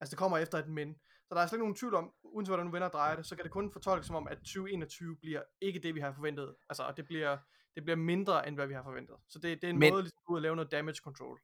Altså 0.00 0.10
det 0.10 0.18
kommer 0.18 0.38
efter 0.38 0.58
et 0.58 0.68
men. 0.68 0.94
Så 1.28 1.34
der 1.34 1.40
er 1.40 1.46
slet 1.46 1.56
ikke 1.56 1.64
nogen 1.64 1.74
tvivl 1.74 1.94
om, 1.94 2.12
uanset 2.22 2.50
hvordan 2.50 2.66
du 2.66 2.72
vender 2.72 2.86
og 2.86 2.92
drejer 2.92 3.16
det, 3.16 3.26
så 3.26 3.36
kan 3.36 3.44
det 3.44 3.52
kun 3.52 3.72
fortolkes 3.72 4.06
som 4.06 4.16
om, 4.16 4.28
at 4.28 4.38
2021 4.38 5.16
bliver 5.16 5.42
ikke 5.60 5.80
det, 5.80 5.94
vi 5.94 6.00
har 6.00 6.12
forventet. 6.12 6.54
Altså, 6.70 6.82
og 6.82 6.96
det 6.96 7.04
bliver, 7.04 7.38
det 7.74 7.84
bliver 7.84 7.96
mindre, 7.96 8.48
end 8.48 8.56
hvad 8.56 8.66
vi 8.66 8.74
har 8.74 8.82
forventet. 8.82 9.16
Så 9.28 9.38
det, 9.38 9.62
det 9.62 9.64
er 9.64 9.70
en 9.70 9.78
men, 9.78 9.92
måde 9.92 10.02
ligesom 10.02 10.36
at 10.36 10.42
lave 10.42 10.56
noget 10.56 10.72
damage 10.72 10.96
control. 11.04 11.38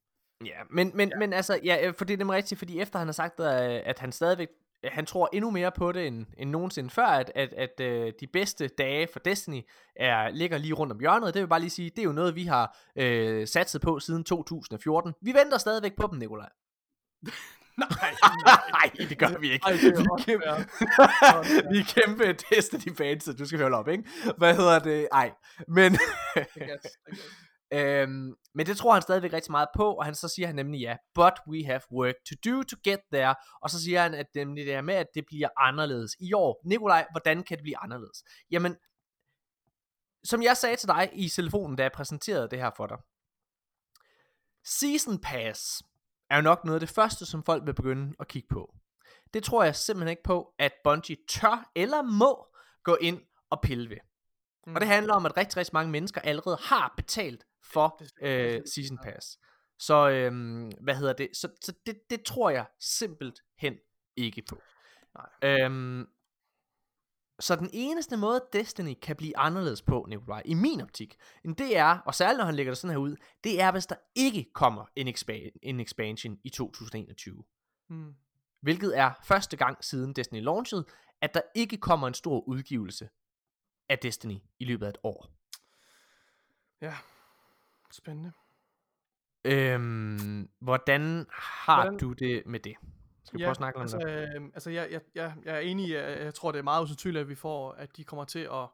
Ja, 0.45 0.63
men, 0.71 0.91
men, 0.95 1.09
ja. 1.09 1.19
men 1.19 1.33
altså, 1.33 1.61
ja, 1.65 1.89
øh, 1.89 1.95
for 1.95 2.05
det 2.05 2.15
er 2.15 2.19
nemlig 2.19 2.37
rigtigt, 2.37 2.59
fordi 2.59 2.81
efter 2.81 2.99
han 2.99 3.09
har 3.09 3.13
sagt, 3.13 3.41
at, 3.41 3.63
at 3.63 3.99
han 3.99 4.13
stadigvæk, 4.13 4.49
han 4.85 5.07
tror 5.07 5.29
endnu 5.33 5.51
mere 5.51 5.73
på 5.73 5.93
det, 5.93 6.07
end, 6.07 6.27
end 6.39 6.51
nogensinde 6.51 6.91
før, 6.91 7.07
at, 7.07 7.33
at, 7.35 7.53
at 7.53 7.81
øh, 7.81 8.13
de 8.21 8.27
bedste 8.27 8.69
dage 8.69 9.09
for 9.13 9.19
Destiny 9.19 9.63
er, 9.97 10.29
ligger 10.29 10.59
lige 10.59 10.75
rundt 10.75 10.93
om 10.93 11.01
hjørnet. 11.01 11.35
Det 11.35 11.43
vil 11.43 11.49
bare 11.49 11.61
lige 11.61 11.71
sige, 11.71 11.91
det 11.91 11.99
er 11.99 12.05
jo 12.05 12.13
noget, 12.13 12.35
vi 12.35 12.45
har 12.45 12.79
øh, 12.97 13.47
satset 13.47 13.81
på 13.81 14.01
siden 14.01 14.25
2014. 14.25 15.15
Vi 15.23 15.35
venter 15.35 15.59
stadigvæk 15.59 15.97
på 15.97 16.07
dem, 16.07 16.19
Nikolaj. 16.19 16.49
Nej, 17.79 18.15
Nej, 18.71 19.09
det 19.09 19.19
gør 19.19 19.39
vi 19.39 19.53
ikke. 19.53 19.67
Ej, 19.67 19.73
det 19.73 19.85
er 19.85 20.03
vi, 20.03 20.07
også 20.11 20.27
kæmpe, 20.27 20.45
fair. 20.45 21.71
vi 21.73 21.79
er 21.79 21.85
kæmpe 21.85 22.33
Destiny 22.51 22.97
fans, 22.97 23.25
så 23.25 23.33
du 23.33 23.47
skal 23.47 23.61
holde 23.61 23.77
op, 23.77 23.89
ikke? 23.89 24.05
Hvad 24.39 24.57
hedder 24.57 24.79
det? 24.79 25.09
Ej, 25.13 25.33
men... 25.69 25.93
I 25.95 25.99
guess, 26.39 26.57
I 26.57 26.59
guess. 26.59 26.87
Øhm, 27.73 28.35
men 28.55 28.67
det 28.67 28.77
tror 28.77 28.93
han 28.93 29.03
stadigvæk 29.03 29.33
rigtig 29.33 29.51
meget 29.51 29.69
på, 29.77 29.95
og 29.95 30.05
han 30.05 30.15
så 30.15 30.29
siger 30.29 30.47
han 30.47 30.57
nemlig 30.57 30.81
ja, 30.81 30.97
but 31.15 31.33
we 31.49 31.65
have 31.65 31.81
work 31.93 32.15
to 32.29 32.51
do 32.51 32.63
to 32.63 32.77
get 32.85 33.01
there, 33.13 33.35
og 33.63 33.71
så 33.71 33.83
siger 33.83 34.03
han, 34.03 34.15
at 34.15 34.27
nemlig 34.35 34.67
det 34.67 34.75
er 34.75 34.81
med, 34.81 34.95
at 34.95 35.07
det 35.15 35.25
bliver 35.27 35.49
anderledes 35.57 36.17
i 36.21 36.33
år. 36.33 36.61
Nikolaj, 36.65 37.07
hvordan 37.11 37.43
kan 37.43 37.57
det 37.57 37.63
blive 37.63 37.79
anderledes? 37.79 38.25
Jamen, 38.51 38.77
som 40.25 40.43
jeg 40.43 40.57
sagde 40.57 40.77
til 40.77 40.89
dig 40.89 41.11
i 41.13 41.29
telefonen, 41.29 41.77
da 41.77 41.83
jeg 41.83 41.93
præsenterede 41.93 42.49
det 42.51 42.59
her 42.59 42.71
for 42.77 42.87
dig, 42.87 42.99
Season 44.65 45.19
Pass 45.21 45.83
er 46.31 46.37
jo 46.37 46.43
nok 46.43 46.65
noget 46.65 46.77
af 46.77 46.81
det 46.81 46.95
første, 46.95 47.27
som 47.27 47.43
folk 47.43 47.67
vil 47.67 47.75
begynde 47.75 48.15
at 48.21 48.29
kigge 48.29 48.49
på. 48.49 48.75
Det 49.35 49.45
tror 49.45 49.65
jeg 49.65 49.77
simpelthen 49.77 50.11
ikke 50.11 50.23
på, 50.23 50.55
at 50.59 50.73
Bungie 50.85 51.17
tør 51.29 51.71
eller 51.75 52.03
må 52.03 52.47
gå 52.83 52.97
ind 53.01 53.21
og 53.51 53.61
pille 53.61 53.91
ved. 53.91 53.97
Mm. 54.67 54.75
Og 54.75 54.81
det 54.81 54.89
handler 54.89 55.15
om, 55.15 55.27
at 55.27 55.37
rigtig, 55.37 55.57
rigtig 55.57 55.75
mange 55.75 55.93
mennesker 55.93 56.21
allerede 56.21 56.59
har 56.61 56.95
betalt 56.97 57.45
for 57.63 58.03
øh, 58.23 58.61
Season 58.75 58.99
Pass. 59.03 59.39
Så, 59.79 60.09
øhm, 60.09 60.73
hvad 60.81 60.95
hedder 60.95 61.13
det? 61.13 61.29
Så, 61.33 61.49
så 61.65 61.73
det, 61.87 62.01
det 62.11 62.25
tror 62.25 62.51
jeg 62.51 62.67
simpelthen 62.81 63.79
ikke 64.17 64.43
på. 64.49 64.59
Nej. 65.15 65.65
Øhm, 65.65 66.07
så 67.41 67.57
den 67.57 67.71
eneste 67.73 68.17
måde 68.17 68.45
Destiny 68.53 68.95
kan 69.03 69.17
blive 69.17 69.39
anderledes 69.39 69.83
på, 69.83 70.07
Nikolaj, 70.09 70.43
i 70.45 70.55
min 70.55 70.81
optik, 70.81 71.17
end 71.45 71.57
det 71.57 71.77
er, 71.77 71.99
og 71.99 72.15
særligt 72.15 72.39
når 72.39 72.45
han 72.45 72.55
lægger 72.55 72.71
det 72.73 72.79
sådan 72.79 72.91
her 72.91 72.99
ud, 72.99 73.17
det 73.45 73.61
er, 73.61 73.73
hvis 73.73 73.87
der 73.87 73.97
ikke 74.15 74.51
kommer 74.55 74.85
en, 74.97 75.09
expa- 75.09 75.59
en 75.63 75.81
expansion 75.81 76.39
i 76.45 76.51
2021. 76.51 77.45
Mm. 77.89 78.15
Hvilket 78.61 78.99
er 78.99 79.13
første 79.25 79.57
gang 79.57 79.85
siden 79.85 80.13
Destiny 80.13 80.41
launchede, 80.43 80.85
at 81.21 81.35
der 81.35 81.41
ikke 81.55 81.77
kommer 81.77 82.09
en 82.09 82.15
stor 82.15 82.41
udgivelse 82.41 83.09
af 83.89 83.99
Destiny 83.99 84.39
i 84.59 84.65
løbet 84.65 84.87
af 84.87 84.91
et 84.91 84.99
år. 85.03 85.27
Ja, 86.81 86.95
spændende. 87.91 88.33
Øhm, 89.45 90.49
hvordan 90.59 91.27
har 91.31 91.75
Hvordan- 91.77 91.93
hvordan? 91.93 91.99
du 91.99 92.13
det 92.13 92.43
med 92.47 92.61
det? 92.61 92.77
Skal 93.25 93.39
vi 93.39 93.43
Ja, 93.43 93.47
prøve 93.47 93.51
at 93.51 93.57
snakke 93.57 93.77
om 93.77 93.83
altså, 93.83 93.99
det? 93.99 94.37
øh, 94.37 94.43
altså 94.55 94.71
jeg, 94.71 94.89
jeg, 94.91 95.01
jeg, 95.15 95.35
jeg 95.45 95.55
er 95.57 95.61
enig 95.61 95.89
i, 95.89 95.95
at 95.95 96.25
jeg 96.25 96.35
tror, 96.35 96.53
det 96.53 96.59
er 96.59 96.63
meget 96.63 96.83
usandsynligt, 96.85 97.21
at 97.21 97.29
vi 97.29 97.35
får, 97.35 97.73
at 97.73 97.97
de 97.97 98.05
kommer 98.05 98.25
til 98.25 98.39
at, 98.39 98.69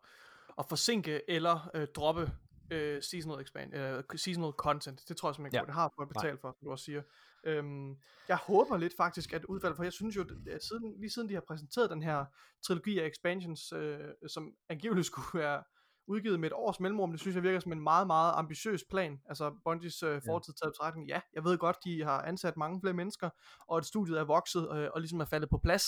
at 0.58 0.66
forsinke 0.68 1.30
eller 1.30 1.70
øh, 1.74 1.86
droppe 1.86 2.30
øh, 2.70 3.02
seasonal, 3.02 3.40
expand, 3.40 3.74
øh, 3.74 4.02
seasonal 4.16 4.52
content. 4.52 5.08
Det 5.08 5.16
tror 5.16 5.28
jeg 5.28 5.34
simpelthen 5.34 5.58
ikke, 5.58 5.62
ja. 5.62 5.66
det 5.66 5.74
har 5.74 5.92
for 5.94 6.02
at 6.02 6.08
betale 6.08 6.38
for, 6.38 6.56
som 6.58 6.64
du 6.64 6.70
også 6.70 6.84
siger. 6.84 7.02
Øhm, 7.44 7.96
jeg 8.28 8.36
håber 8.36 8.76
lidt 8.76 8.96
faktisk, 8.96 9.32
at 9.32 9.44
udvalget, 9.44 9.76
for 9.76 9.82
jeg 9.82 9.92
synes 9.92 10.16
jo, 10.16 10.26
at 10.50 10.64
siden, 10.64 10.94
lige 11.00 11.10
siden 11.10 11.28
de 11.28 11.34
har 11.34 11.40
præsenteret 11.48 11.90
den 11.90 12.02
her 12.02 12.24
trilogi 12.62 12.98
af 12.98 13.06
expansions, 13.06 13.72
øh, 13.72 13.98
som 14.28 14.54
angiveligt 14.68 15.06
skulle 15.06 15.40
være 15.40 15.62
udgivet 16.10 16.40
med 16.40 16.48
et 16.48 16.52
års 16.52 16.80
mellemrum, 16.80 17.10
det 17.10 17.20
synes 17.20 17.34
jeg 17.34 17.42
virker 17.42 17.60
som 17.60 17.72
en 17.72 17.80
meget, 17.80 18.06
meget 18.06 18.32
ambitiøs 18.36 18.84
plan. 18.90 19.20
Altså 19.28 19.54
Bungies 19.64 20.02
øh, 20.02 20.22
fortid 20.26 20.52
taget 20.52 20.72
betragtning. 20.72 21.08
Ja, 21.08 21.20
jeg 21.32 21.44
ved 21.44 21.58
godt, 21.58 21.76
de 21.84 22.04
har 22.04 22.22
ansat 22.22 22.56
mange 22.56 22.80
flere 22.80 22.94
mennesker, 22.94 23.30
og 23.68 23.78
at 23.78 23.84
studiet 23.84 24.18
er 24.18 24.24
vokset 24.24 24.68
øh, 24.76 24.88
og 24.94 25.00
ligesom 25.00 25.20
er 25.20 25.24
faldet 25.24 25.50
på 25.50 25.58
plads, 25.58 25.84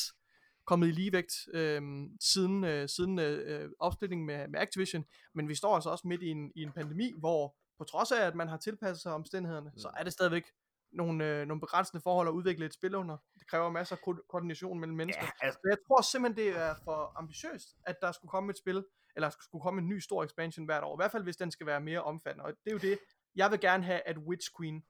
kommet 0.66 0.88
i 0.88 0.90
ligevægt 0.90 1.32
øh, 1.54 1.82
siden, 2.20 2.64
øh, 2.64 2.88
siden 2.88 3.18
øh, 3.18 3.70
opsplitningen 3.78 4.26
med, 4.26 4.48
med 4.48 4.60
Activision. 4.60 5.04
Men 5.34 5.48
vi 5.48 5.54
står 5.54 5.74
altså 5.74 5.90
også 5.90 6.08
midt 6.08 6.22
i 6.22 6.28
en, 6.28 6.52
i 6.56 6.62
en 6.62 6.72
pandemi, 6.72 7.12
hvor 7.18 7.56
på 7.78 7.84
trods 7.84 8.12
af, 8.12 8.26
at 8.26 8.34
man 8.34 8.48
har 8.48 8.56
tilpasset 8.56 9.02
sig 9.02 9.12
omstændighederne, 9.12 9.70
mm. 9.70 9.78
så 9.78 9.90
er 9.96 10.04
det 10.04 10.12
stadigvæk 10.12 10.44
nogle, 10.92 11.26
øh, 11.26 11.46
nogle 11.46 11.60
begrænsende 11.60 12.02
forhold 12.02 12.28
at 12.28 12.32
udvikle 12.32 12.66
et 12.66 12.74
spil 12.74 12.94
under. 12.94 13.16
Det 13.38 13.46
kræver 13.50 13.70
masser 13.70 13.96
af 13.96 14.02
ko- 14.02 14.24
koordination 14.30 14.80
mellem 14.80 14.96
mennesker. 14.96 15.24
Ja, 15.24 15.46
altså, 15.46 15.58
Så 15.62 15.68
jeg 15.68 15.78
tror 15.86 16.02
simpelthen, 16.02 16.46
det 16.46 16.58
er 16.58 16.74
for 16.84 17.12
ambitiøst, 17.18 17.68
at 17.86 17.96
der 18.00 18.12
skulle 18.12 18.30
komme 18.30 18.50
et 18.50 18.58
spil, 18.58 18.84
eller 19.16 19.30
skulle 19.40 19.62
komme 19.62 19.80
en 19.80 19.88
ny 19.88 19.98
stor 19.98 20.24
expansion 20.24 20.64
hvert 20.64 20.84
år. 20.84 20.96
I 20.96 20.98
hvert 20.98 21.12
fald, 21.12 21.22
hvis 21.22 21.36
den 21.36 21.50
skal 21.50 21.66
være 21.66 21.80
mere 21.80 22.02
omfattende. 22.02 22.44
Og 22.44 22.52
det 22.64 22.70
er 22.70 22.72
jo 22.72 22.78
det, 22.78 22.98
jeg 23.36 23.50
vil 23.50 23.60
gerne 23.60 23.84
have, 23.84 24.00
at 24.06 24.18
Witch 24.18 24.50
Queen 24.56 24.82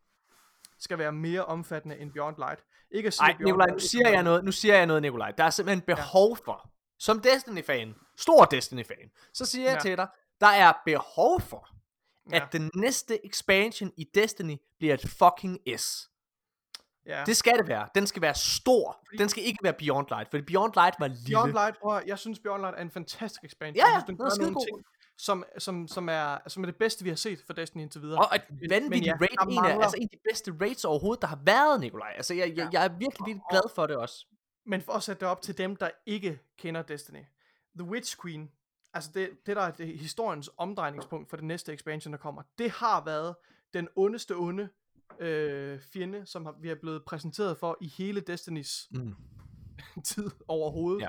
skal 0.79 0.99
være 0.99 1.13
mere 1.13 1.45
omfattende 1.45 1.99
end 1.99 2.13
Beyond 2.13 2.37
Light. 2.39 2.65
Ikke 2.91 3.07
at 3.07 3.13
sige, 3.15 3.25
Ej, 3.25 3.33
Beyond 3.33 3.45
Nikolaj, 3.45 3.67
nu 3.71 3.79
siger 3.79 4.09
jeg 4.09 4.23
noget, 4.23 4.45
nu 4.45 4.53
siger 4.53 4.77
jeg 4.77 4.87
noget, 4.87 5.03
Nikolaj. 5.03 5.31
Der 5.31 5.45
er 5.45 5.51
simpelthen 5.51 5.81
behov 5.87 6.37
for, 6.37 6.71
som 6.99 7.21
Destiny-fan, 7.21 7.95
stor 8.17 8.45
Destiny-fan, 8.45 9.11
så 9.33 9.45
siger 9.47 9.69
jeg 9.71 9.75
Ja. 9.77 9.81
til 9.81 9.97
dig, 9.97 10.09
der 10.41 10.47
er 10.47 10.73
behov 10.85 11.41
for, 11.41 11.69
Ja. 12.31 12.37
at 12.37 12.53
den 12.53 12.71
næste 12.75 13.27
expansion 13.27 13.93
i 13.97 14.05
Destiny 14.15 14.57
bliver 14.79 14.95
et 14.95 15.09
fucking 15.19 15.59
S. 15.81 16.11
Ja. 17.07 17.25
Det 17.27 17.37
skal 17.37 17.59
det 17.59 17.69
være. 17.69 17.89
Den 17.95 18.07
skal 18.07 18.23
være 18.23 18.35
stor. 18.35 19.07
Den 19.19 19.29
skal 19.29 19.45
ikke 19.45 19.59
være 19.63 19.73
Beyond 19.73 20.07
Light, 20.09 20.31
for 20.31 20.39
Beyond 20.47 20.73
Light 20.75 20.97
var 21.01 21.09
lille. 21.09 21.25
Beyond 21.27 21.53
Light, 21.53 21.77
prøv 21.81 22.03
jeg 22.07 22.19
synes 22.19 22.39
Beyond 22.39 22.63
Light 22.63 22.77
er 22.77 22.83
en 22.83 22.91
fantastisk 22.91 23.45
expansion. 23.45 23.77
Ja, 23.77 23.93
jeg 23.93 24.03
synes, 24.03 24.05
den 24.05 24.17
den 24.17 24.27
er 24.27 24.51
nogle 24.51 24.67
ting, 24.67 24.85
som, 25.19 25.45
som, 25.59 25.89
som, 25.89 26.09
er, 26.09 26.39
som 26.49 26.63
er 26.63 26.67
det 26.67 26.77
bedste, 26.77 27.05
vi 27.05 27.11
har 27.11 27.17
set 27.17 27.43
for 27.47 27.53
Destiny 27.53 27.83
indtil 27.83 28.03
videre. 28.03 28.19
Og 28.19 28.37
et 28.37 28.71
vanvittigt 28.71 29.07
ja, 29.07 29.13
raid, 29.21 29.51
en 29.51 29.65
af, 29.65 29.83
altså 29.83 29.97
en 29.97 30.09
af 30.13 30.19
de 30.19 30.19
bedste 30.31 30.55
raids 30.61 30.85
overhovedet, 30.85 31.23
der 31.23 31.29
har 31.29 31.39
været, 31.45 31.81
Nikolaj. 31.81 32.13
Altså, 32.17 32.35
jeg, 32.35 32.53
jeg, 32.57 32.69
jeg 32.73 32.85
er 32.85 32.89
virkelig, 32.89 33.27
virkelig 33.27 33.43
glad 33.51 33.75
for 33.75 33.87
det 33.87 33.97
også. 33.97 34.27
Men 34.67 34.83
for 34.83 34.93
at 34.93 35.03
sætte 35.03 35.21
det 35.21 35.29
op 35.29 35.43
til 35.43 35.59
dem, 35.59 35.77
der 35.77 35.91
ikke 36.07 36.41
kender 36.59 36.83
Destiny. 36.83 37.25
The 37.79 37.89
Witch 37.89 38.17
Queen, 38.23 38.51
altså 38.95 39.11
det, 39.15 39.31
det 39.47 39.57
der 39.57 39.63
er 39.63 39.71
det, 39.71 39.99
historiens 39.99 40.51
omdrejningspunkt 40.57 41.31
for 41.31 41.37
det 41.37 41.45
næste 41.45 41.73
expansion, 41.73 42.13
der 42.13 42.19
kommer, 42.19 42.43
det 42.59 42.71
har 42.71 43.05
været 43.05 43.35
den 43.75 43.89
ondeste 43.97 44.33
onde 44.37 44.69
øh, 45.21 45.81
fjende, 45.93 46.27
som 46.27 46.45
har, 46.45 46.55
vi 46.61 46.71
er 46.71 46.75
blevet 46.75 47.05
præsenteret 47.05 47.59
for 47.59 47.77
i 47.81 47.89
hele 47.89 48.21
Destinys 48.21 48.89
Mm. 48.91 49.15
tid 50.05 50.31
overhovedet. 50.49 51.03
Ja. 51.03 51.09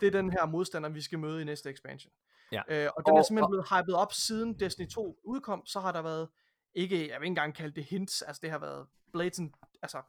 Det 0.00 0.06
er 0.06 0.10
den 0.10 0.30
her 0.32 0.46
modstander, 0.46 0.88
vi 0.88 1.00
skal 1.00 1.18
møde 1.18 1.42
i 1.42 1.44
næste 1.44 1.70
expansion. 1.70 2.12
Ja. 2.52 2.62
Øh, 2.68 2.90
og 2.96 3.06
den 3.06 3.16
er 3.16 3.22
simpelthen 3.22 3.44
og- 3.44 3.50
blevet 3.50 3.66
hypet 3.70 3.94
op 3.94 4.12
siden 4.12 4.60
Destiny 4.60 4.88
2 4.88 5.20
udkom, 5.24 5.66
så 5.66 5.80
har 5.80 5.92
der 5.92 6.02
været, 6.02 6.28
ikke, 6.74 6.96
jeg 6.96 7.20
vil 7.20 7.24
ikke 7.24 7.26
engang 7.26 7.54
kalde 7.54 7.74
det 7.74 7.84
hints, 7.84 8.22
altså 8.22 8.40
det 8.42 8.50
har 8.50 8.58
været 8.58 8.86
blatant, 9.12 9.54
altså 9.82 10.02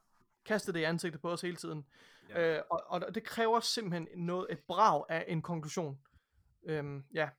kastet 0.45 0.75
det 0.75 0.79
i 0.79 0.83
ansigtet 0.83 1.21
på 1.21 1.31
os 1.31 1.41
hele 1.41 1.55
tiden. 1.55 1.85
Ja. 2.29 2.57
Øh, 2.57 2.61
og, 2.71 2.81
og 2.87 3.15
det 3.15 3.23
kræver 3.23 3.59
simpelthen 3.59 4.07
noget, 4.25 4.47
et 4.49 4.59
brag 4.67 5.03
af 5.09 5.25
en 5.27 5.41
konklusion. 5.41 5.97
Øhm, 6.65 7.03
ja, 7.13 7.29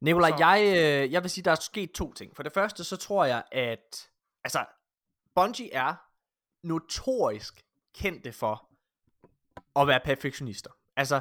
Nikolaj, 0.00 0.30
Så- 0.30 0.36
jeg, 0.38 0.62
øh, 1.06 1.12
jeg 1.12 1.22
vil 1.22 1.30
sige, 1.30 1.44
der 1.44 1.50
er 1.50 1.54
sket 1.54 1.92
to 1.92 2.12
ting. 2.12 2.36
For 2.36 2.42
det 2.42 2.52
første, 2.52 2.84
så 2.84 2.96
tror 2.96 3.24
jeg, 3.24 3.42
at 3.52 4.08
altså, 4.44 4.64
Bungie 5.36 5.72
er 5.72 5.94
notorisk 6.66 7.64
kendte 7.94 8.32
for 8.32 8.70
at 9.80 9.86
være 9.86 10.00
perfektionister. 10.04 10.70
Altså, 10.96 11.20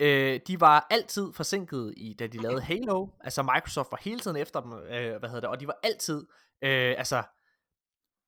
øh, 0.00 0.40
de 0.46 0.60
var 0.60 0.86
altid 0.90 1.32
forsinket 1.32 1.94
i, 1.96 2.14
da 2.14 2.26
de 2.26 2.42
lavede 2.42 2.62
Halo. 2.62 3.08
Altså, 3.20 3.42
Microsoft 3.42 3.90
var 3.90 3.98
hele 4.02 4.20
tiden 4.20 4.36
efter 4.36 4.60
dem, 4.60 4.72
øh, 4.72 5.18
hvad 5.18 5.28
hedder 5.28 5.40
det, 5.40 5.48
og 5.48 5.60
de 5.60 5.66
var 5.66 5.78
altid, 5.82 6.26
øh, 6.62 6.94
altså, 6.98 7.22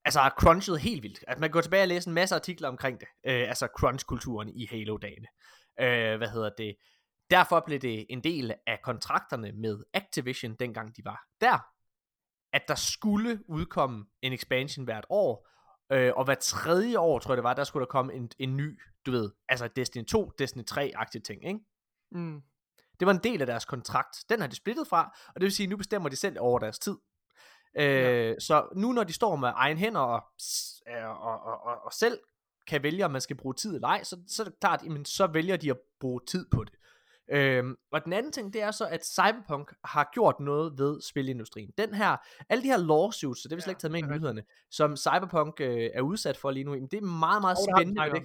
altså 0.05 0.31
crunchet 0.39 0.81
helt 0.81 1.03
vildt. 1.03 1.25
Altså, 1.29 1.41
man 1.41 1.51
kan 1.51 1.53
gå 1.53 1.61
tilbage 1.61 1.83
og 1.83 1.89
læse 1.89 2.09
en 2.09 2.15
masse 2.15 2.35
artikler 2.35 2.69
omkring 2.69 3.01
det. 3.01 3.09
Øh, 3.27 3.49
altså, 3.49 3.69
crunch-kulturen 3.79 4.49
i 4.49 4.67
Halo-dagene. 4.67 5.29
Øh, 5.81 6.17
hvad 6.17 6.29
hedder 6.29 6.51
det? 6.59 6.77
Derfor 7.31 7.63
blev 7.67 7.79
det 7.79 8.07
en 8.09 8.25
del 8.25 8.55
af 8.67 8.81
kontrakterne 8.83 9.53
med 9.53 9.83
Activision, 9.95 10.55
dengang 10.55 10.97
de 10.97 11.05
var 11.05 11.27
der, 11.41 11.72
at 12.53 12.63
der 12.69 12.75
skulle 12.75 13.41
udkomme 13.49 14.07
en 14.23 14.33
expansion 14.33 14.85
hvert 14.85 15.07
år, 15.11 15.49
øh, 15.93 16.13
og 16.17 16.25
hver 16.25 16.35
tredje 16.35 16.99
år, 16.99 17.19
tror 17.19 17.33
jeg 17.33 17.37
det 17.37 17.45
var, 17.45 17.55
der 17.55 17.65
skulle 17.65 17.81
der 17.81 17.91
komme 17.91 18.15
en, 18.15 18.31
en 18.39 18.57
ny, 18.57 18.81
du 19.07 19.11
ved, 19.11 19.31
altså 19.49 19.69
Destiny 19.69 20.05
2, 20.05 20.33
Destiny 20.39 20.63
3-agtige 20.71 21.21
ting, 21.23 21.47
ikke? 21.47 21.61
mm, 22.11 22.43
Det 23.01 23.07
var 23.07 23.13
en 23.13 23.21
del 23.25 23.41
af 23.41 23.47
deres 23.47 23.65
kontrakt. 23.65 24.17
Den 24.29 24.41
har 24.41 24.47
de 24.47 24.57
splittet 24.57 24.89
fra, 24.89 25.17
og 25.29 25.35
det 25.35 25.43
vil 25.43 25.53
sige, 25.53 25.65
at 25.65 25.71
nu 25.71 25.77
bestemmer 25.77 26.09
de 26.09 26.17
selv 26.17 26.37
over 26.41 26.59
deres 26.59 26.79
tid. 26.79 26.97
Øh, 27.79 27.85
Ja. 27.85 28.35
Så 28.39 28.69
nu 28.77 28.93
når 28.93 29.05
de 29.05 29.13
står 29.13 29.37
med 29.37 29.51
egen 29.55 29.79
hænder 29.79 30.01
og, 30.01 30.23
øh, 30.89 31.09
og, 31.09 31.41
og, 31.41 31.63
og, 31.65 31.85
og 31.85 31.93
selv 31.93 32.19
kan 32.67 32.83
vælge, 32.83 33.05
om 33.05 33.11
man 33.11 33.21
skal 33.21 33.37
bruge 33.37 33.55
tid 33.55 33.75
eller 33.75 33.89
ej, 33.89 34.05
så, 34.05 34.17
så 34.29 34.43
er 34.43 34.45
det 34.45 34.61
klart, 34.61 34.83
jamen, 34.85 35.05
så 35.05 35.27
vælger 35.27 35.57
de 35.57 35.71
at 35.71 35.79
bruge 36.01 36.21
tid 36.27 36.47
på 36.51 36.65
det. 36.65 36.73
Øhm, 37.31 37.77
og 37.93 38.05
den 38.05 38.13
anden 38.13 38.33
ting, 38.33 38.53
det 38.53 38.63
er 38.63 38.71
så, 38.71 38.87
at 38.87 39.07
Cyberpunk 39.07 39.73
har 39.85 40.11
gjort 40.13 40.41
noget 40.41 40.79
ved 40.79 41.01
spilindustrien. 41.01 41.71
Den 41.79 41.95
her, 41.95 42.17
alle 42.49 42.63
de 42.63 42.69
her 42.69 42.77
lawsuits, 42.77 43.43
så 43.43 43.49
det 43.49 43.53
har 43.53 43.57
vi 43.57 43.63
slet 43.63 43.71
ikke 43.71 43.81
taget 43.81 43.93
med 43.93 44.01
i 44.01 44.03
er 44.03 44.09
nyhederne, 44.17 44.43
som 44.71 44.97
Cyberpunk 44.97 45.61
øh, 45.61 45.91
er 45.95 46.01
udsat 46.01 46.37
for 46.37 46.51
lige 46.51 46.65
nu, 46.65 46.75
jamen, 46.75 46.89
det 46.89 46.97
er 46.97 47.07
meget, 47.07 47.41
meget 47.43 47.57
vi 47.57 47.73
spændende. 47.77 48.03
det. 48.11 48.23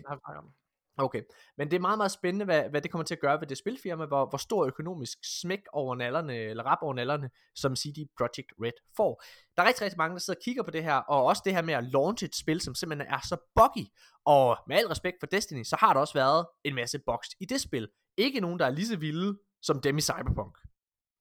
Okay, 0.99 1.21
men 1.57 1.71
det 1.71 1.75
er 1.75 1.81
meget, 1.81 1.97
meget 1.97 2.11
spændende, 2.11 2.45
hvad, 2.45 2.69
hvad 2.69 2.81
det 2.81 2.91
kommer 2.91 3.05
til 3.05 3.15
at 3.15 3.19
gøre 3.19 3.39
ved 3.39 3.47
det 3.47 3.57
spilfirma, 3.57 4.05
hvor, 4.05 4.29
hvor 4.29 4.37
stor 4.37 4.65
økonomisk 4.65 5.17
smæk 5.41 5.59
over 5.73 5.95
nallerne, 5.95 6.35
eller 6.35 6.63
rap 6.63 6.77
over 6.81 6.93
nallerne, 6.93 7.29
som 7.55 7.75
CD 7.75 7.97
Projekt 8.17 8.53
Red 8.63 8.71
får. 8.97 9.23
Der 9.57 9.63
er 9.63 9.67
rigtig, 9.67 9.81
rigtig 9.81 9.97
mange, 9.97 10.13
der 10.13 10.19
sidder 10.19 10.39
og 10.39 10.43
kigger 10.43 10.63
på 10.63 10.71
det 10.71 10.83
her, 10.83 10.95
og 10.95 11.25
også 11.25 11.41
det 11.45 11.53
her 11.53 11.61
med 11.61 11.73
at 11.73 11.83
launche 11.83 12.25
et 12.25 12.35
spil, 12.35 12.61
som 12.61 12.75
simpelthen 12.75 13.13
er 13.13 13.19
så 13.23 13.37
buggy, 13.55 13.85
og 14.25 14.57
med 14.67 14.75
al 14.77 14.87
respekt 14.87 15.17
for 15.19 15.27
Destiny, 15.27 15.63
så 15.63 15.75
har 15.79 15.93
der 15.93 15.99
også 15.99 16.13
været 16.13 16.45
en 16.63 16.75
masse 16.75 16.99
bugs 17.05 17.27
i 17.39 17.45
det 17.45 17.61
spil. 17.61 17.87
Ikke 18.17 18.39
nogen, 18.39 18.59
der 18.59 18.65
er 18.65 18.69
lige 18.69 18.87
så 18.87 18.97
vilde 18.97 19.39
som 19.61 19.81
dem 19.81 19.97
i 19.97 20.01
Cyberpunk, 20.01 20.57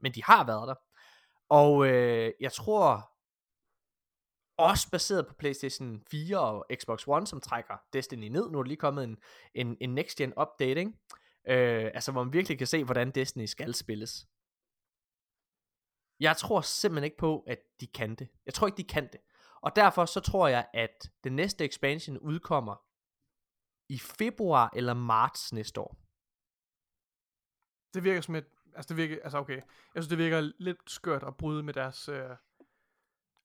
men 0.00 0.12
de 0.12 0.24
har 0.24 0.46
været 0.46 0.68
der. 0.68 0.74
Og 1.50 1.86
øh, 1.86 2.32
jeg 2.40 2.52
tror, 2.52 3.10
også 4.58 4.90
baseret 4.90 5.26
på 5.26 5.34
PlayStation 5.34 6.02
4 6.10 6.40
og 6.40 6.66
Xbox 6.74 7.08
One, 7.08 7.26
som 7.26 7.40
trækker 7.40 7.76
Destiny 7.92 8.28
ned. 8.28 8.50
Nu 8.50 8.58
er 8.58 8.62
der 8.62 8.68
lige 8.68 8.76
kommet 8.76 9.04
en, 9.04 9.18
en, 9.54 9.76
en 9.80 9.94
next 9.94 10.16
gen 10.16 10.32
update, 10.40 10.80
ikke? 10.80 10.92
Øh, 11.48 11.90
altså 11.94 12.12
hvor 12.12 12.24
man 12.24 12.32
virkelig 12.32 12.58
kan 12.58 12.66
se, 12.66 12.84
hvordan 12.84 13.10
Destiny 13.10 13.44
skal 13.44 13.74
spilles. 13.74 14.26
Jeg 16.20 16.36
tror 16.36 16.60
simpelthen 16.60 17.04
ikke 17.04 17.16
på, 17.16 17.40
at 17.46 17.58
de 17.80 17.86
kan 17.86 18.14
det. 18.14 18.28
Jeg 18.46 18.54
tror 18.54 18.66
ikke, 18.66 18.76
de 18.76 18.84
kan 18.84 19.08
det. 19.12 19.20
Og 19.60 19.76
derfor 19.76 20.04
så 20.04 20.20
tror 20.20 20.48
jeg, 20.48 20.68
at 20.74 21.10
den 21.24 21.32
næste 21.32 21.64
expansion 21.64 22.18
udkommer 22.18 22.76
i 23.88 23.98
februar 23.98 24.72
eller 24.76 24.94
marts 24.94 25.52
næste 25.52 25.80
år. 25.80 25.96
Det 27.94 28.04
virker 28.04 28.20
som 28.20 28.34
et, 28.34 28.46
altså 28.74 28.88
det 28.88 28.96
virker, 28.96 29.22
altså 29.24 29.38
okay, 29.38 29.56
jeg 29.94 30.02
synes 30.02 30.08
det 30.08 30.18
virker 30.18 30.40
lidt 30.58 30.90
skørt 30.90 31.22
at 31.22 31.36
bryde 31.36 31.62
med 31.62 31.74
deres, 31.74 32.08
øh, 32.08 32.30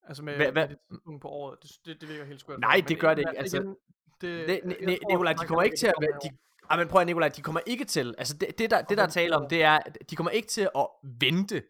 altså 0.07 0.23
med, 0.23 0.33
Hva- 0.33 0.49
hva- 0.49 0.53
med 0.53 0.67
det 1.13 1.21
på 1.21 1.27
året, 1.27 1.57
det, 1.63 1.71
det, 1.85 2.01
det 2.01 2.09
virker 2.09 2.25
helt 2.25 2.39
skørt. 2.39 2.59
Nej, 2.59 2.83
det 2.87 2.99
gør 2.99 3.13
det 3.13 3.21
ikke, 3.21 3.39
altså, 3.39 3.57
igen, 3.57 3.75
det, 4.21 4.47
Det, 4.47 4.61
jeg 4.65 4.85
ne, 4.85 4.97
Nikolaj, 5.09 5.33
de 5.33 5.47
kommer 5.47 5.63
ikke 5.63 5.77
til 5.77 5.87
at 5.87 5.93
være... 6.01 6.19
De, 6.23 6.29
ah, 6.69 6.79
men 6.79 6.87
prøv 6.87 7.01
at 7.01 7.07
Nikolaj, 7.07 7.29
de 7.29 7.41
kommer 7.41 7.61
ikke 7.65 7.85
til... 7.85 8.15
Altså, 8.17 8.37
det, 8.37 8.59
det, 8.59 8.71
der, 8.71 8.81
det 8.81 8.97
der 8.97 9.03
er 9.03 9.07
tale 9.07 9.35
om, 9.35 9.47
det 9.49 9.63
er, 9.63 9.79
at 9.85 9.97
de 10.09 10.15
kommer 10.15 10.31
ikke 10.31 10.47
til 10.47 10.69
at 10.75 10.87
vente 11.19 11.63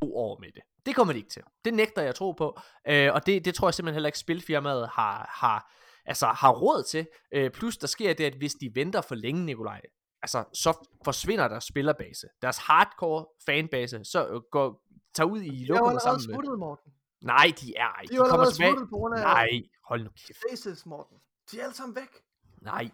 to 0.00 0.16
år 0.16 0.40
med 0.40 0.48
det. 0.54 0.62
Det 0.86 0.96
kommer 0.96 1.12
de 1.12 1.18
ikke 1.18 1.30
til. 1.30 1.42
Det 1.64 1.74
nægter 1.74 2.02
jeg 2.02 2.08
at 2.08 2.14
tro 2.14 2.32
på. 2.32 2.58
Øh, 2.88 3.14
og 3.14 3.26
det, 3.26 3.44
det 3.44 3.54
tror 3.54 3.68
jeg 3.68 3.74
simpelthen 3.74 3.94
heller 3.94 4.08
ikke, 4.08 4.18
spilfirmaet 4.18 4.88
har, 4.88 5.30
har, 5.32 5.72
altså, 6.06 6.26
har 6.26 6.52
råd 6.52 6.82
til. 6.82 7.06
Øh, 7.32 7.50
plus, 7.50 7.76
der 7.76 7.86
sker 7.86 8.14
det, 8.14 8.24
at 8.24 8.34
hvis 8.34 8.54
de 8.54 8.70
venter 8.74 9.00
for 9.00 9.14
længe, 9.14 9.44
Nikolaj, 9.44 9.80
altså, 10.22 10.44
så 10.54 10.88
forsvinder 11.04 11.48
deres 11.48 11.64
spillerbase. 11.64 12.26
Deres 12.42 12.58
hardcore 12.58 13.26
fanbase, 13.46 14.04
så 14.04 14.26
øh, 14.28 14.40
går, 14.52 14.82
tager 15.14 15.28
ud 15.28 15.40
i 15.40 15.48
Det 15.48 15.62
er 15.62 15.66
jo 15.66 15.74
lokummet 15.74 15.90
allerede 15.90 16.00
sammen 16.02 16.26
med... 16.26 16.34
smuttet, 16.34 16.58
Morten. 16.58 16.92
Nej, 17.20 17.52
de 17.60 17.74
er 17.76 17.86
ej. 17.86 18.02
De 18.02 18.08
De, 18.08 18.14
er 18.16 18.28
kommer 18.28 18.50
tilbage. 18.50 18.74
på 18.90 18.96
grund 18.96 19.14
af 19.14 19.20
Nej, 19.20 19.48
hold 19.84 20.02
nu 20.04 20.10
kæft. 20.26 20.38
Faces, 20.50 20.86
Morten. 20.86 21.16
De 21.52 21.60
er 21.60 21.64
alle 21.64 21.74
sammen 21.76 21.96
væk. 21.96 22.10
Nej. 22.62 22.90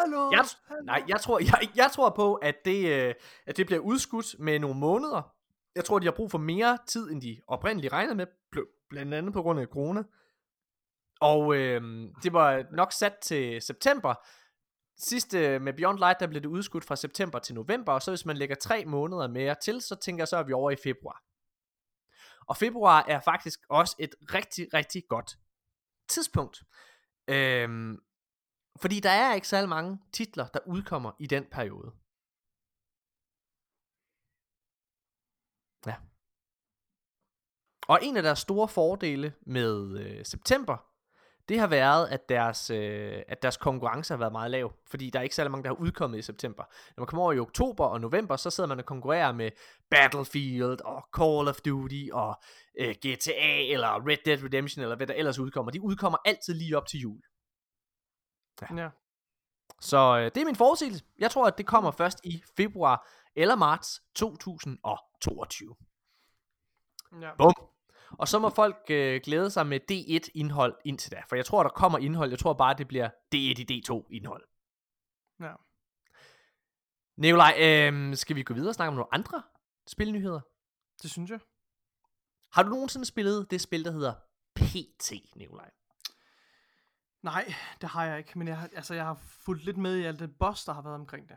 Hallo? 0.00 0.30
Jeg, 0.30 0.44
hallo? 0.68 0.82
nej, 0.84 1.02
jeg 1.08 1.20
tror, 1.20 1.38
jeg, 1.38 1.68
jeg 1.76 1.90
tror 1.92 2.10
på, 2.10 2.34
at 2.34 2.54
det, 2.64 2.92
øh, 3.08 3.14
at 3.46 3.56
det 3.56 3.66
bliver 3.66 3.80
udskudt 3.80 4.38
med 4.38 4.58
nogle 4.58 4.78
måneder. 4.78 5.34
Jeg 5.74 5.84
tror, 5.84 5.98
de 5.98 6.04
har 6.06 6.12
brug 6.12 6.30
for 6.30 6.38
mere 6.38 6.78
tid, 6.86 7.10
end 7.10 7.22
de 7.22 7.40
oprindeligt 7.46 7.92
regnede 7.92 8.14
med, 8.14 8.26
bl- 8.56 8.86
blandt 8.90 9.14
andet 9.14 9.32
på 9.32 9.42
grund 9.42 9.60
af 9.60 9.66
corona. 9.66 10.02
Og 11.20 11.56
øh, 11.56 11.82
det 12.22 12.32
var 12.32 12.64
nok 12.72 12.92
sat 12.92 13.14
til 13.22 13.62
september. 13.62 14.14
Sidste 14.98 15.58
med 15.58 15.72
Beyond 15.72 15.98
Light, 15.98 16.20
der 16.20 16.26
blev 16.26 16.40
det 16.42 16.48
udskudt 16.48 16.84
fra 16.84 16.96
september 16.96 17.38
til 17.38 17.54
november, 17.54 17.92
og 17.92 18.02
så 18.02 18.10
hvis 18.10 18.26
man 18.26 18.36
lægger 18.36 18.54
tre 18.56 18.84
måneder 18.84 19.28
mere 19.28 19.54
til, 19.62 19.80
så 19.82 19.94
tænker 19.96 20.20
jeg, 20.22 20.28
så 20.28 20.36
er 20.36 20.42
vi 20.42 20.52
over 20.52 20.70
i 20.70 20.76
februar. 20.76 21.22
Og 22.46 22.56
februar 22.56 23.04
er 23.08 23.20
faktisk 23.20 23.60
også 23.68 23.96
et 23.98 24.14
rigtig, 24.34 24.74
rigtig 24.74 25.02
godt 25.08 25.38
tidspunkt. 26.08 26.64
Øhm, 27.28 27.98
fordi 28.76 29.00
der 29.00 29.10
er 29.10 29.34
ikke 29.34 29.48
særlig 29.48 29.68
mange 29.68 29.98
titler, 30.12 30.48
der 30.48 30.60
udkommer 30.66 31.12
i 31.18 31.26
den 31.26 31.44
periode. 31.50 31.90
Ja. 35.86 35.96
Og 37.88 37.98
en 38.02 38.16
af 38.16 38.22
deres 38.22 38.38
store 38.38 38.68
fordele 38.68 39.34
med 39.46 39.98
øh, 40.00 40.24
september, 40.24 40.93
det 41.48 41.60
har 41.60 41.66
været, 41.66 42.08
at 42.08 42.28
deres, 42.28 42.70
øh, 42.70 43.22
at 43.28 43.42
deres 43.42 43.56
konkurrence 43.56 44.12
har 44.12 44.18
været 44.18 44.32
meget 44.32 44.50
lav. 44.50 44.72
Fordi 44.86 45.10
der 45.10 45.18
er 45.18 45.22
ikke 45.22 45.34
særlig 45.34 45.50
mange, 45.50 45.62
der 45.62 45.68
har 45.68 45.80
udkommet 45.80 46.18
i 46.18 46.22
september. 46.22 46.62
Når 46.96 47.00
man 47.00 47.06
kommer 47.06 47.22
over 47.22 47.32
i 47.32 47.38
oktober 47.38 47.84
og 47.84 48.00
november, 48.00 48.36
så 48.36 48.50
sidder 48.50 48.68
man 48.68 48.78
og 48.78 48.84
konkurrerer 48.84 49.32
med 49.32 49.50
Battlefield 49.90 50.80
og 50.80 51.08
Call 51.16 51.48
of 51.48 51.60
Duty 51.60 52.08
og 52.12 52.42
øh, 52.80 52.94
GTA 52.94 53.72
eller 53.72 54.08
Red 54.08 54.16
Dead 54.24 54.44
Redemption 54.44 54.82
eller 54.82 54.96
hvad 54.96 55.06
der 55.06 55.14
ellers 55.14 55.38
udkommer. 55.38 55.72
De 55.72 55.82
udkommer 55.82 56.18
altid 56.24 56.54
lige 56.54 56.76
op 56.76 56.86
til 56.86 57.00
jul. 57.00 57.22
Ja. 58.76 58.88
Så 59.80 60.18
øh, 60.18 60.24
det 60.24 60.36
er 60.36 60.44
min 60.44 60.56
forudsigelse. 60.56 61.04
Jeg 61.18 61.30
tror, 61.30 61.46
at 61.46 61.58
det 61.58 61.66
kommer 61.66 61.90
først 61.90 62.20
i 62.24 62.42
februar 62.56 63.08
eller 63.36 63.54
marts 63.56 64.02
2022. 64.14 65.74
ja. 67.20 67.30
Bum. 67.38 67.73
Og 68.10 68.28
så 68.28 68.38
må 68.38 68.50
folk 68.50 68.76
øh, 68.90 69.20
glæde 69.24 69.50
sig 69.50 69.66
med 69.66 69.80
D1 69.92 70.30
indhold 70.34 70.76
indtil 70.84 71.12
da. 71.12 71.22
For 71.28 71.36
jeg 71.36 71.46
tror, 71.46 71.62
der 71.62 71.70
kommer 71.70 71.98
indhold. 71.98 72.30
Jeg 72.30 72.38
tror 72.38 72.52
bare, 72.52 72.74
det 72.78 72.88
bliver 72.88 73.08
D1 73.08 73.36
i 73.36 73.82
D2 73.90 74.06
indhold. 74.10 74.44
Ja. 75.40 75.52
Nikolaj, 77.16 77.54
øh, 77.60 78.16
skal 78.16 78.36
vi 78.36 78.42
gå 78.42 78.54
videre 78.54 78.70
og 78.70 78.74
snakke 78.74 78.88
om 78.88 78.94
nogle 78.94 79.14
andre 79.14 79.42
spilnyheder? 79.86 80.40
Det 81.02 81.10
synes 81.10 81.30
jeg. 81.30 81.40
Har 82.52 82.62
du 82.62 82.68
nogensinde 82.68 83.04
spillet 83.06 83.50
det 83.50 83.60
spil, 83.60 83.84
der 83.84 83.90
hedder 83.90 84.14
PT, 84.56 85.12
Nikolaj? 85.36 85.70
Nej, 87.22 87.54
det 87.80 87.88
har 87.88 88.04
jeg 88.04 88.18
ikke, 88.18 88.38
men 88.38 88.48
jeg, 88.48 88.58
har- 88.58 88.70
altså, 88.76 88.94
jeg 88.94 89.04
har 89.04 89.14
fulgt 89.44 89.64
lidt 89.64 89.76
med 89.76 89.96
i 89.96 90.04
alt 90.04 90.18
det 90.20 90.38
boss, 90.38 90.64
der 90.64 90.72
har 90.72 90.82
været 90.82 90.94
omkring 90.94 91.28
det. 91.28 91.36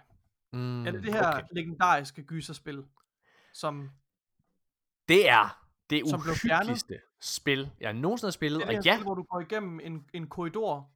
Mm, 0.54 0.88
er 0.88 0.92
det 0.92 1.04
det 1.04 1.14
her 1.14 1.28
okay. 1.34 1.44
legendariske 1.52 2.24
gyserspil, 2.24 2.86
som 3.54 3.90
Det 5.08 5.30
er 5.30 5.67
det 5.90 6.04
uhyggeligste 6.04 7.00
spil, 7.20 7.70
jeg 7.80 7.94
nogensinde 7.94 8.28
har 8.28 8.32
spillet. 8.32 8.60
det 8.60 8.64
er 8.64 8.68
Og 8.68 8.74
det 8.74 8.84
her 8.86 8.92
ja, 8.92 8.98
spil, 8.98 9.04
hvor 9.04 9.16
du 9.16 9.24
går 9.24 9.40
igennem 9.40 9.80
en, 9.84 10.06
en 10.14 10.28
korridor, 10.28 10.90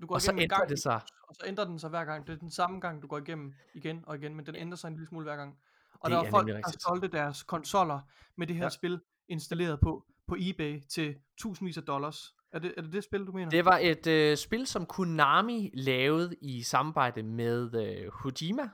du 0.00 0.06
går 0.06 0.14
og 0.14 0.22
så 0.22 0.32
ændrer 0.32 0.46
gang, 0.46 0.68
det 0.68 0.82
sig. 0.82 1.00
og 1.28 1.34
så 1.34 1.42
ændrer 1.46 1.64
den 1.64 1.78
sig 1.78 1.90
hver 1.90 2.04
gang. 2.04 2.26
Det 2.26 2.32
er 2.32 2.36
den 2.36 2.50
samme 2.50 2.80
gang, 2.80 3.02
du 3.02 3.06
går 3.06 3.18
igennem 3.18 3.54
igen 3.74 4.04
og 4.06 4.16
igen, 4.16 4.34
men 4.34 4.46
den 4.46 4.56
ændrer 4.56 4.76
sig 4.76 4.88
en 4.88 4.94
lille 4.94 5.06
smule 5.06 5.24
hver 5.24 5.36
gang. 5.36 5.58
Og 6.00 6.10
Det 6.10 6.14
der 6.14 6.18
er 6.18 6.24
var 6.24 6.30
folk, 6.30 6.48
der 6.48 6.78
solgte 6.78 7.08
deres 7.08 7.42
konsoller 7.42 8.00
med 8.36 8.46
det 8.46 8.56
her 8.56 8.62
ja. 8.62 8.68
spil 8.68 9.00
installeret 9.28 9.80
på, 9.80 10.04
på 10.26 10.36
eBay 10.38 10.80
til 10.88 11.16
tusindvis 11.38 11.76
af 11.76 11.82
dollars. 11.82 12.34
Er 12.52 12.58
det 12.58 12.74
er 12.76 12.82
det, 12.82 12.92
det 12.92 13.04
spil, 13.04 13.26
du 13.26 13.32
mener? 13.32 13.50
Det 13.50 13.64
var 13.64 13.78
et 13.82 14.06
øh, 14.06 14.36
spil, 14.36 14.66
som 14.66 14.86
Konami 14.86 15.70
lavede 15.74 16.34
i 16.40 16.62
samarbejde 16.62 17.22
med 17.22 17.74
øh, 17.74 18.12
Hojima. 18.12 18.70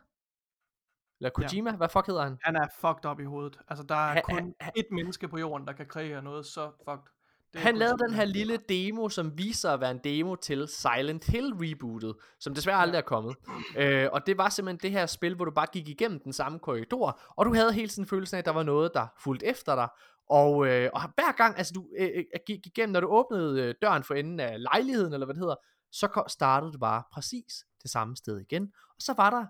Eller 1.21 1.31
Kojima, 1.31 1.71
ja. 1.71 1.77
hvad 1.77 1.89
fuck 1.89 2.07
hedder 2.07 2.23
han? 2.23 2.39
Han 2.43 2.57
er 2.57 2.67
fucked 2.81 3.11
up 3.11 3.21
i 3.21 3.25
hovedet. 3.25 3.59
Altså, 3.69 3.85
der 3.89 3.95
er 3.95 4.13
Han- 4.13 4.23
kun 4.23 4.55
han- 4.61 4.73
ét 4.79 4.89
menneske 4.91 5.29
på 5.29 5.39
jorden, 5.39 5.67
der 5.67 5.73
kan 5.73 5.87
kreere 5.87 6.23
noget 6.23 6.47
så 6.47 6.71
fucked. 6.89 7.11
Det 7.53 7.63
Han 7.63 7.77
lavede 7.77 7.97
den 8.09 8.15
her 8.15 8.25
lille 8.25 8.57
demo, 8.69 9.09
som 9.09 9.39
viser 9.39 9.61
sig 9.61 9.73
at 9.73 9.81
være 9.81 9.91
en 9.91 10.01
demo 10.05 10.35
til 10.35 10.69
Silent 10.69 11.25
Hill 11.27 11.53
rebootet, 11.55 12.15
som 12.41 12.55
desværre 12.55 12.77
aldrig 12.79 12.99
er 12.99 13.03
kommet. 13.03 13.35
Øh, 13.77 14.09
og 14.13 14.27
det 14.27 14.39
var 14.39 14.49
simpelthen 14.49 14.83
det 14.83 14.91
her 14.99 15.07
spil, 15.07 15.35
hvor 15.37 15.45
du 15.45 15.51
bare 15.51 15.67
gik 15.73 15.89
igennem 15.89 16.21
den 16.25 16.33
samme 16.33 16.59
korridor, 16.59 17.21
og 17.37 17.47
du 17.47 17.55
havde 17.55 17.73
hele 17.73 17.89
tiden 17.89 18.09
følelsen 18.09 18.35
af, 18.37 18.39
at 18.39 18.45
der 18.45 18.51
var 18.53 18.63
noget, 18.63 18.91
der 18.95 19.07
fulgte 19.21 19.47
efter 19.47 19.75
dig. 19.75 19.89
Og, 20.31 20.67
øh, 20.67 20.91
og 20.95 21.01
hver 21.01 21.33
gang, 21.37 21.59
altså 21.59 21.73
du 21.75 21.87
øh, 21.99 22.09
øh, 22.17 22.25
gik 22.47 22.67
igennem, 22.67 22.93
når 22.93 23.01
du 23.01 23.07
åbnede 23.07 23.63
øh, 23.63 23.75
døren 23.83 24.05
for 24.05 24.15
enden 24.15 24.41
af 24.41 24.63
lejligheden, 24.63 25.13
eller 25.13 25.27
hvad 25.27 25.35
det 25.35 25.41
hedder, 25.43 25.57
så 25.93 26.23
startede 26.29 26.73
du 26.73 26.79
bare 26.79 27.03
præcis 27.13 27.65
det 27.83 27.91
samme 27.91 28.17
sted 28.17 28.39
igen. 28.41 28.63
Og 28.97 28.97
så 29.03 29.15
var 29.17 29.31
der 29.31 29.47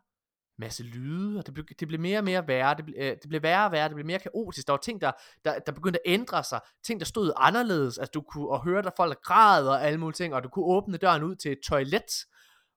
masse 0.58 0.82
lyde, 0.82 1.38
og 1.38 1.46
det 1.46 1.54
blev, 1.54 1.66
det 1.80 1.88
blev 1.88 2.00
mere 2.00 2.18
og 2.18 2.24
mere 2.24 2.48
værre, 2.48 2.74
det, 2.76 2.84
ble, 2.84 2.94
øh, 2.96 3.16
det 3.22 3.28
blev 3.28 3.42
værre 3.42 3.66
og 3.66 3.72
værre, 3.72 3.88
det 3.88 3.94
blev 3.94 4.06
mere 4.06 4.18
kaotisk, 4.18 4.66
der 4.66 4.72
var 4.72 4.78
ting, 4.78 5.00
der, 5.00 5.12
der, 5.44 5.58
der 5.58 5.72
begyndte 5.72 6.08
at 6.08 6.12
ændre 6.12 6.44
sig, 6.44 6.60
ting, 6.84 7.00
der 7.00 7.06
stod 7.06 7.32
anderledes, 7.36 7.98
altså 7.98 8.10
du 8.14 8.20
kunne 8.20 8.48
og 8.48 8.64
høre, 8.64 8.82
der 8.82 8.90
folk 8.96 9.22
græd 9.22 9.66
og 9.66 9.84
alle 9.84 10.00
mulige 10.00 10.16
ting, 10.16 10.34
og 10.34 10.44
du 10.44 10.48
kunne 10.48 10.64
åbne 10.64 10.96
døren 10.96 11.22
ud 11.22 11.36
til 11.36 11.52
et 11.52 11.58
toilet, 11.66 12.26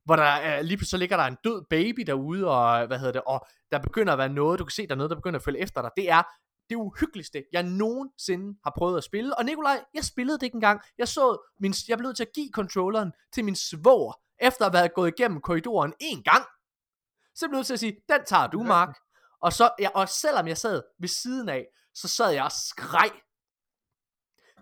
hvor 0.06 0.16
der 0.16 0.58
øh, 0.58 0.64
lige 0.64 0.78
pludselig 0.78 1.00
ligger 1.00 1.18
der 1.18 1.24
en 1.24 1.38
død 1.44 1.66
baby 1.70 2.02
derude, 2.08 2.48
og 2.48 2.88
hvad 2.88 3.00
hedder 3.00 3.14
det, 3.14 3.22
og 3.28 3.46
der 3.72 3.80
begynder 3.80 4.14
at 4.14 4.20
være 4.20 4.30
noget, 4.30 4.60
du 4.60 4.64
kan 4.66 4.72
se, 4.72 4.88
der 4.88 4.94
er 4.94 4.98
noget, 4.98 5.10
der 5.10 5.16
begynder 5.16 5.40
at 5.40 5.44
følge 5.44 5.60
efter 5.60 5.82
dig, 5.82 5.92
det 5.98 6.10
er 6.10 6.24
det 6.70 6.76
uhyggeligste, 6.76 7.44
jeg 7.54 7.64
nogensinde 7.64 8.58
har 8.64 8.74
prøvet 8.78 8.98
at 8.98 9.04
spille, 9.04 9.38
og 9.38 9.46
Nikolaj, 9.46 9.84
jeg 9.94 10.04
spillede 10.04 10.38
det 10.38 10.44
ikke 10.44 10.56
engang, 10.56 10.82
jeg 10.98 11.08
så, 11.08 11.52
min, 11.60 11.74
jeg 11.88 11.98
blev 11.98 12.08
nødt 12.08 12.18
til 12.18 12.24
at 12.24 12.34
give 12.36 12.50
controlleren 12.54 13.12
til 13.34 13.46
min 13.46 13.56
svoger, 13.56 14.14
efter 14.42 14.66
at 14.66 14.72
have 14.72 14.80
været 14.80 14.94
gået 14.94 15.14
igennem 15.20 15.42
korridoren 15.42 15.94
en 16.00 16.24
gang, 16.24 16.46
så 17.38 17.48
blev 17.48 17.58
nødt 17.58 17.68
til 17.68 17.74
at 17.74 17.80
sige, 17.80 18.02
den 18.10 18.26
tager 18.26 18.48
du, 18.48 18.64
Mark. 18.64 18.98
Og, 19.42 19.54
så, 19.54 19.72
ja, 19.80 19.90
og 19.96 20.10
selvom 20.10 20.48
jeg 20.48 20.58
sad 20.58 20.84
ved 21.00 21.08
siden 21.08 21.50
af, 21.50 21.68
så 21.94 22.08
sad 22.08 22.32
jeg 22.32 22.44
og 22.44 22.52
skreg. 22.52 23.12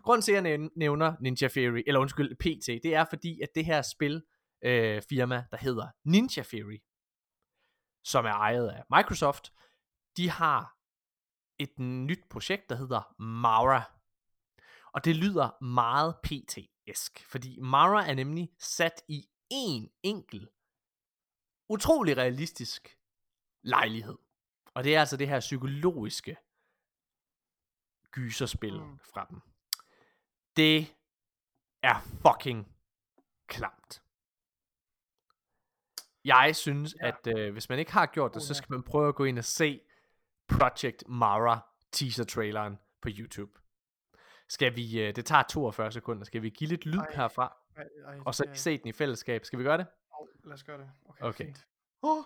Grunden 0.04 0.22
til, 0.22 0.32
at 0.32 0.36
jeg 0.36 0.44
nævn- 0.44 0.70
nævner 0.76 1.16
Ninja 1.22 1.48
Theory, 1.48 1.84
eller 1.88 2.00
undskyld, 2.00 2.36
PT, 2.36 2.84
det 2.84 2.96
er 2.96 3.06
fordi, 3.10 3.42
at 3.42 3.50
det 3.56 3.66
her 3.66 3.82
spil 3.82 4.24
øh, 4.62 5.02
firma, 5.10 5.46
der 5.52 5.58
hedder 5.58 5.88
Ninja 6.04 6.44
Theory, 6.44 6.80
som 8.04 8.26
er 8.26 8.34
ejet 8.34 8.68
af 8.70 8.84
Microsoft, 8.96 9.54
de 10.18 10.30
har 10.30 10.78
et 11.60 11.80
nyt 11.80 12.24
projekt, 12.30 12.70
der 12.70 12.76
hedder 12.76 13.22
Mara. 13.22 13.84
Og 14.94 15.06
det 15.06 15.16
lyder 15.16 15.64
meget 15.64 16.16
PT-esk, 16.24 17.26
fordi 17.32 17.60
Mara 17.62 18.10
er 18.10 18.16
nemlig 18.16 18.50
sat 18.60 19.02
i 19.08 19.26
en 19.50 19.90
enkelt 20.04 20.50
utrolig 21.70 22.18
realistisk 22.18 22.98
lejlighed. 23.62 24.18
Og 24.74 24.84
det 24.84 24.96
er 24.96 25.00
altså 25.00 25.18
det 25.18 25.28
her 25.28 25.40
psykologiske 25.40 26.38
gyserspil 28.12 28.82
mm. 28.82 29.00
Fra 29.00 29.26
dem. 29.30 29.42
Det 30.58 30.96
er 31.82 32.00
fucking 32.02 32.76
klamt. 33.48 34.02
Jeg 36.26 36.56
synes, 36.56 36.96
ja. 37.02 37.06
Ja. 37.06 37.12
at 37.32 37.40
øh, 37.40 37.54
hvis 37.54 37.70
man 37.70 37.80
ikke 37.80 37.92
har 37.92 38.06
gjort 38.06 38.34
det, 38.34 38.42
så 38.42 38.54
skal 38.54 38.72
man 38.72 38.84
prøve 38.84 39.08
at 39.08 39.16
gå 39.16 39.24
ind 39.24 39.38
og 39.38 39.44
se 39.46 39.82
Project 40.48 41.04
Mara 41.08 41.60
teaser-traileren 41.92 42.78
på 43.02 43.10
YouTube. 43.12 43.52
Skal 44.50 44.76
vi, 44.76 45.02
øh, 45.02 45.16
det 45.16 45.26
tager 45.26 45.44
42 45.44 45.92
sekunder, 45.92 46.24
skal 46.24 46.42
vi 46.42 46.50
give 46.50 46.68
lidt 46.68 46.86
lyd 46.86 47.00
Ej. 47.00 47.12
herfra, 47.16 47.58
Ej, 47.76 47.84
ej, 48.06 48.20
og 48.26 48.36
så 48.36 48.44
er- 48.48 48.54
se 48.54 48.78
den 48.78 48.88
i 48.88 48.92
fællesskab. 48.92 49.46
Skal 49.46 49.60
vi 49.60 49.64
gøre 49.64 49.78
det? 49.78 49.88
Lad 50.44 50.54
os 50.54 50.64
gøre 50.64 50.78
det. 50.78 50.92
Okay, 51.06 51.26
Okay. 51.26 51.46
Fint. 51.46 51.68
Oh. 52.02 52.24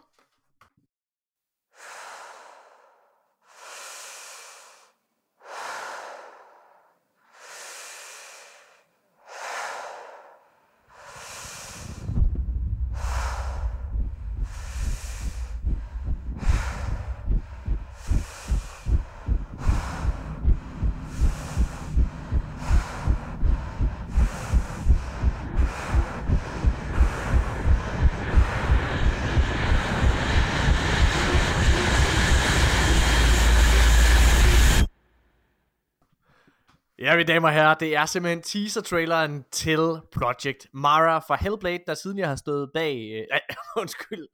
Mine 37.20 37.34
damer 37.34 37.48
og 37.48 37.54
herrer, 37.54 37.74
det 37.74 37.96
er 37.96 38.06
simpelthen 38.06 38.42
teaser-traileren 38.42 39.46
til 39.52 40.00
Project 40.12 40.68
Mara 40.74 41.20
fra 41.20 41.36
Hellblade, 41.36 41.84
der 41.88 41.94
siden 41.94 42.18
jeg 42.18 42.28
har 42.28 42.36
stået 42.36 42.72
bag... 42.74 42.96
Øh, 42.96 43.26
nej, 43.32 43.42
undskyld. 43.78 44.28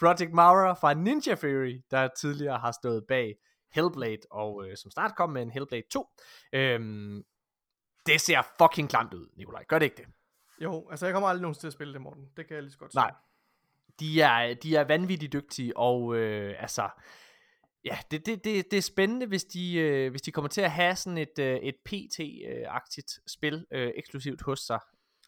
Project 0.00 0.32
Mara 0.32 0.72
fra 0.72 0.94
Ninja 0.94 1.34
Theory, 1.34 1.80
der 1.90 2.08
tidligere 2.08 2.58
har 2.58 2.72
stået 2.72 3.04
bag 3.08 3.34
Hellblade, 3.72 4.18
og 4.30 4.66
øh, 4.66 4.76
som 4.76 4.90
snart 4.90 5.16
kom 5.16 5.30
med 5.30 5.42
en 5.42 5.50
Hellblade 5.50 5.82
2. 5.90 6.06
Øhm, 6.52 7.22
det 8.06 8.20
ser 8.20 8.42
fucking 8.58 8.90
klamt 8.90 9.14
ud, 9.14 9.28
Nikolaj. 9.36 9.64
Gør 9.68 9.78
det 9.78 9.86
ikke 9.86 9.96
det? 9.96 10.06
Jo, 10.62 10.88
altså 10.90 11.06
jeg 11.06 11.12
kommer 11.12 11.28
aldrig 11.28 11.42
nogensinde 11.42 11.62
til 11.62 11.66
at 11.66 11.72
spille 11.72 11.92
det, 11.92 12.00
Morten. 12.00 12.28
Det 12.36 12.46
kan 12.46 12.54
jeg 12.54 12.62
lige 12.62 12.72
så 12.72 12.78
godt 12.78 12.92
sige. 12.92 13.00
Nej. 13.00 13.14
De 14.00 14.20
er, 14.22 14.54
de 14.54 14.76
er 14.76 14.84
vanvittigt 14.84 15.32
dygtige, 15.32 15.76
og 15.76 16.16
øh, 16.16 16.62
altså, 16.62 16.88
ja, 17.84 17.98
det, 18.10 18.26
det, 18.26 18.44
det, 18.44 18.70
det 18.70 18.76
er 18.76 18.82
spændende, 18.82 19.26
hvis 19.26 19.44
de, 19.44 19.74
øh, 19.74 20.10
hvis 20.10 20.22
de 20.22 20.32
kommer 20.32 20.48
til 20.48 20.60
at 20.60 20.70
have 20.70 20.96
sådan 20.96 21.18
et, 21.18 21.38
øh, 21.38 21.56
et 21.56 21.74
PT-agtigt 21.88 23.18
spil 23.26 23.66
øh, 23.70 23.92
eksklusivt 23.96 24.42
hos 24.42 24.60
sig, 24.60 24.78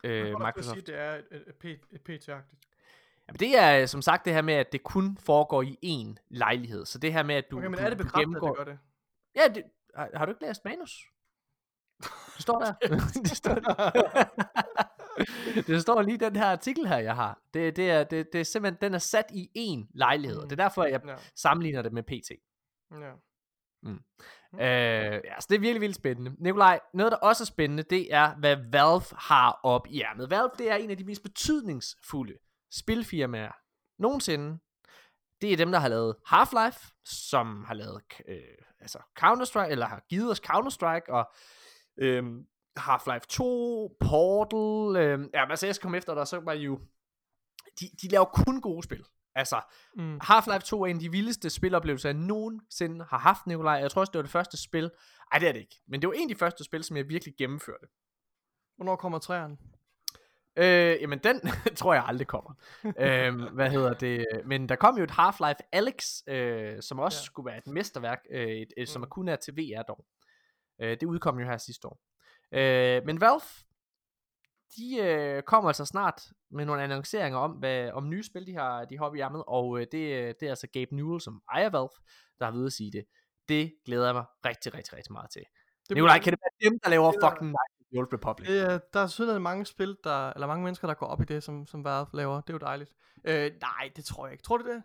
øh, 0.04 0.16
Jeg 0.18 0.38
Microsoft. 0.38 0.74
sige, 0.74 0.86
det 0.86 0.98
er 0.98 1.14
et, 1.14 1.24
et, 1.30 1.70
et, 1.70 1.80
et 1.92 2.00
PT-agtigt. 2.08 2.60
Jamen, 3.28 3.38
det 3.40 3.58
er 3.58 3.80
øh, 3.80 3.88
som 3.88 4.02
sagt 4.02 4.24
det 4.24 4.32
her 4.32 4.42
med, 4.42 4.54
at 4.54 4.72
det 4.72 4.82
kun 4.82 5.18
foregår 5.20 5.62
i 5.62 5.78
én 5.84 6.14
lejlighed. 6.28 6.86
Så 6.86 6.98
det 6.98 7.12
her 7.12 7.22
med, 7.22 7.34
at 7.34 7.44
du, 7.50 7.58
Okay, 7.58 7.68
men 7.68 7.78
er 7.78 7.88
det 7.88 7.98
bekræftet, 7.98 8.20
gennemgår... 8.20 8.60
at 8.60 8.66
det 8.66 8.66
gør 8.66 8.72
det? 8.72 8.80
Ja, 9.36 9.54
det, 9.54 9.64
har, 9.94 10.10
har 10.14 10.26
du 10.26 10.32
ikke 10.32 10.46
læst 10.46 10.64
manus? 10.64 11.10
Det 12.00 12.42
står 12.42 12.58
der. 12.58 12.72
det, 13.24 13.36
står 13.36 13.54
det 15.66 15.82
står 15.82 16.02
lige 16.02 16.14
i 16.14 16.18
den 16.18 16.36
her 16.36 16.46
artikel 16.46 16.86
her, 16.88 16.98
jeg 16.98 17.14
har. 17.14 17.40
Det, 17.54 17.76
det, 17.76 17.90
er, 17.90 18.04
det, 18.04 18.32
det 18.32 18.40
er 18.40 18.44
simpelthen, 18.44 18.78
den 18.80 18.94
er 18.94 18.98
sat 18.98 19.26
i 19.34 19.50
én 19.58 19.90
lejlighed. 19.94 20.36
og 20.38 20.50
Det 20.50 20.60
er 20.60 20.62
derfor, 20.64 20.84
jeg 20.84 21.00
Ja, 21.06 21.16
sammenligner 21.36 21.82
det 21.82 21.92
med 21.92 22.02
PT. 22.02 22.30
ja. 22.92 23.12
Øh, 24.54 25.20
ja, 25.24 25.40
så 25.40 25.46
det 25.50 25.56
er 25.56 25.60
virkelig, 25.60 25.80
virkelig 25.80 25.94
spændende. 25.94 26.34
Nikolaj, 26.38 26.80
noget 26.94 27.12
der 27.12 27.18
også 27.18 27.44
er 27.44 27.46
spændende, 27.46 27.82
det 27.82 28.14
er, 28.14 28.34
hvad 28.34 28.56
Valve 28.72 29.02
har 29.18 29.60
op 29.62 29.86
i 29.90 30.02
ærmet. 30.02 30.30
Valve, 30.30 30.50
det 30.58 30.70
er 30.70 30.74
en 30.76 30.90
af 30.90 30.96
de 30.96 31.04
mest 31.04 31.22
betydningsfulde 31.22 32.34
spilfirmaer 32.72 33.52
nogensinde. 33.98 34.58
Det 35.40 35.52
er 35.52 35.56
dem, 35.56 35.72
der 35.72 35.78
har 35.78 35.88
lavet 35.88 36.16
Half-Life, 36.26 37.00
som 37.04 37.64
har 37.64 37.74
lavet 37.74 38.02
øh, 38.28 38.38
altså 38.80 38.98
Counter-Strike, 39.20 39.70
eller 39.70 39.86
har 39.86 40.02
givet 40.08 40.30
os 40.30 40.40
Counter-Strike, 40.50 41.12
og 41.12 41.32
øh, 41.96 42.24
Half-Life 42.78 43.26
2, 43.28 43.96
Portal, 44.00 45.02
øh, 45.02 45.28
ja, 45.34 45.50
altså 45.50 45.66
jeg 45.66 45.74
skal 45.74 45.82
komme 45.82 45.96
efter 45.98 46.14
dig, 46.14 46.26
så 46.26 46.40
var 46.40 46.52
jo, 46.52 46.80
de, 47.80 47.86
de 48.02 48.08
laver 48.08 48.24
kun 48.24 48.60
gode 48.60 48.82
spil. 48.82 49.04
Altså, 49.34 49.60
Mm. 49.96 50.20
Half-Life 50.24 50.58
2 50.64 50.82
er 50.82 50.86
en 50.86 50.96
af 50.96 51.00
de 51.00 51.10
vildeste 51.10 51.50
spiloplevelser, 51.50 52.08
jeg 52.08 52.14
nogensinde 52.18 53.04
har 53.04 53.18
haft, 53.18 53.46
Nikolaj. 53.46 53.72
Jeg 53.74 53.90
tror 53.90 54.00
også, 54.00 54.10
det 54.10 54.18
var 54.18 54.22
det 54.22 54.30
første 54.30 54.62
spil. 54.62 54.90
Ej, 55.32 55.38
det 55.38 55.48
er 55.48 55.52
det 55.52 55.60
ikke. 55.60 55.80
Men 55.86 56.00
det 56.02 56.08
var 56.08 56.12
en 56.14 56.30
af 56.30 56.34
de 56.34 56.38
første 56.38 56.64
spil, 56.64 56.84
som 56.84 56.96
jeg 56.96 57.08
virkelig 57.08 57.34
gennemførte. 57.38 57.86
Hvornår 58.76 58.96
kommer 58.96 59.18
træerne? 59.18 59.56
Øh, 60.56 61.00
jamen, 61.02 61.18
den 61.18 61.40
tror 61.80 61.94
jeg 61.94 62.04
aldrig 62.06 62.26
kommer. 62.26 62.54
øhm, 62.98 63.54
hvad 63.54 63.70
hedder 63.70 63.92
det? 63.94 64.26
Men 64.44 64.68
der 64.68 64.76
kom 64.76 64.96
jo 64.98 65.04
et 65.04 65.10
Half-Life 65.10 65.68
Alyx, 65.72 66.22
øh, 66.28 66.82
som 66.82 66.98
også 66.98 67.18
Ja. 67.20 67.24
skulle 67.24 67.46
være 67.46 67.58
et 67.58 67.66
mesterværk, 67.66 68.20
øh, 68.30 68.46
et, 68.48 68.72
et, 68.76 68.88
som 68.88 69.00
Mm. 69.00 69.02
er 69.04 69.06
kun 69.08 69.28
er 69.28 69.36
til 69.36 69.54
VR 69.56 69.82
dog. 69.82 70.04
Øh, 70.80 70.90
det 70.90 71.02
udkom 71.02 71.38
jo 71.38 71.46
her 71.46 71.58
sidste 71.58 71.88
år. 71.88 71.98
Øh, 72.54 73.02
men 73.06 73.20
Valve, 73.20 73.40
de 74.76 74.96
øh, 74.96 75.42
kommer 75.42 75.70
altså 75.70 75.84
snart 75.84 76.22
med 76.50 76.64
nogle 76.64 76.82
annonceringer 76.82 77.38
om, 77.38 77.50
hvad, 77.50 77.90
om 77.90 78.08
nye 78.08 78.22
spil, 78.22 78.46
de 78.46 78.54
har, 78.54 78.84
de 78.84 78.98
har 78.98 79.04
oppe 79.04 79.18
i 79.18 79.20
ærmet, 79.20 79.44
og 79.46 79.80
øh, 79.80 79.86
det, 79.92 79.98
øh, 79.98 80.34
det 80.40 80.42
er 80.42 80.50
altså 80.50 80.66
Gabe 80.72 80.96
Newell, 80.96 81.20
som 81.20 81.42
ejer 81.52 81.70
Valve, 81.70 81.88
der 82.38 82.44
har 82.44 82.52
ved 82.52 82.66
at 82.66 82.72
sige 82.72 82.92
det. 82.92 83.04
Det 83.48 83.74
glæder 83.84 84.04
jeg 84.04 84.14
mig 84.14 84.24
rigtig, 84.46 84.74
rigtig, 84.74 84.94
rigtig 84.96 85.12
meget 85.12 85.30
til. 85.30 85.42
Det 85.88 85.94
Nikolaj, 85.96 86.18
kan 86.18 86.32
det 86.32 86.40
være 86.42 86.70
dem, 86.70 86.78
der 86.84 86.90
laver 86.90 87.10
det 87.10 87.20
fucking 87.22 87.50
Knights 87.50 87.80
of 87.80 87.86
the 87.92 87.98
Old 87.98 88.12
Republic? 88.12 88.48
Er- 88.50 88.78
der 88.92 89.00
er 89.00 89.06
selvfølgelig 89.06 89.42
mange 89.42 89.66
spil, 89.66 89.96
der, 90.04 90.30
eller 90.30 90.46
mange 90.46 90.64
mennesker, 90.64 90.88
der 90.88 90.94
går 90.94 91.06
op 91.06 91.20
i 91.20 91.24
det, 91.24 91.42
som, 91.42 91.66
som 91.66 91.84
Valve 91.84 92.06
laver. 92.12 92.40
Det 92.40 92.50
er 92.50 92.54
jo 92.54 92.58
dejligt. 92.58 92.94
Øh, 93.24 93.50
nej, 93.60 93.90
det 93.96 94.04
tror 94.04 94.26
jeg 94.26 94.32
ikke. 94.32 94.42
Tror 94.42 94.56
du 94.56 94.64
det? 94.70 94.82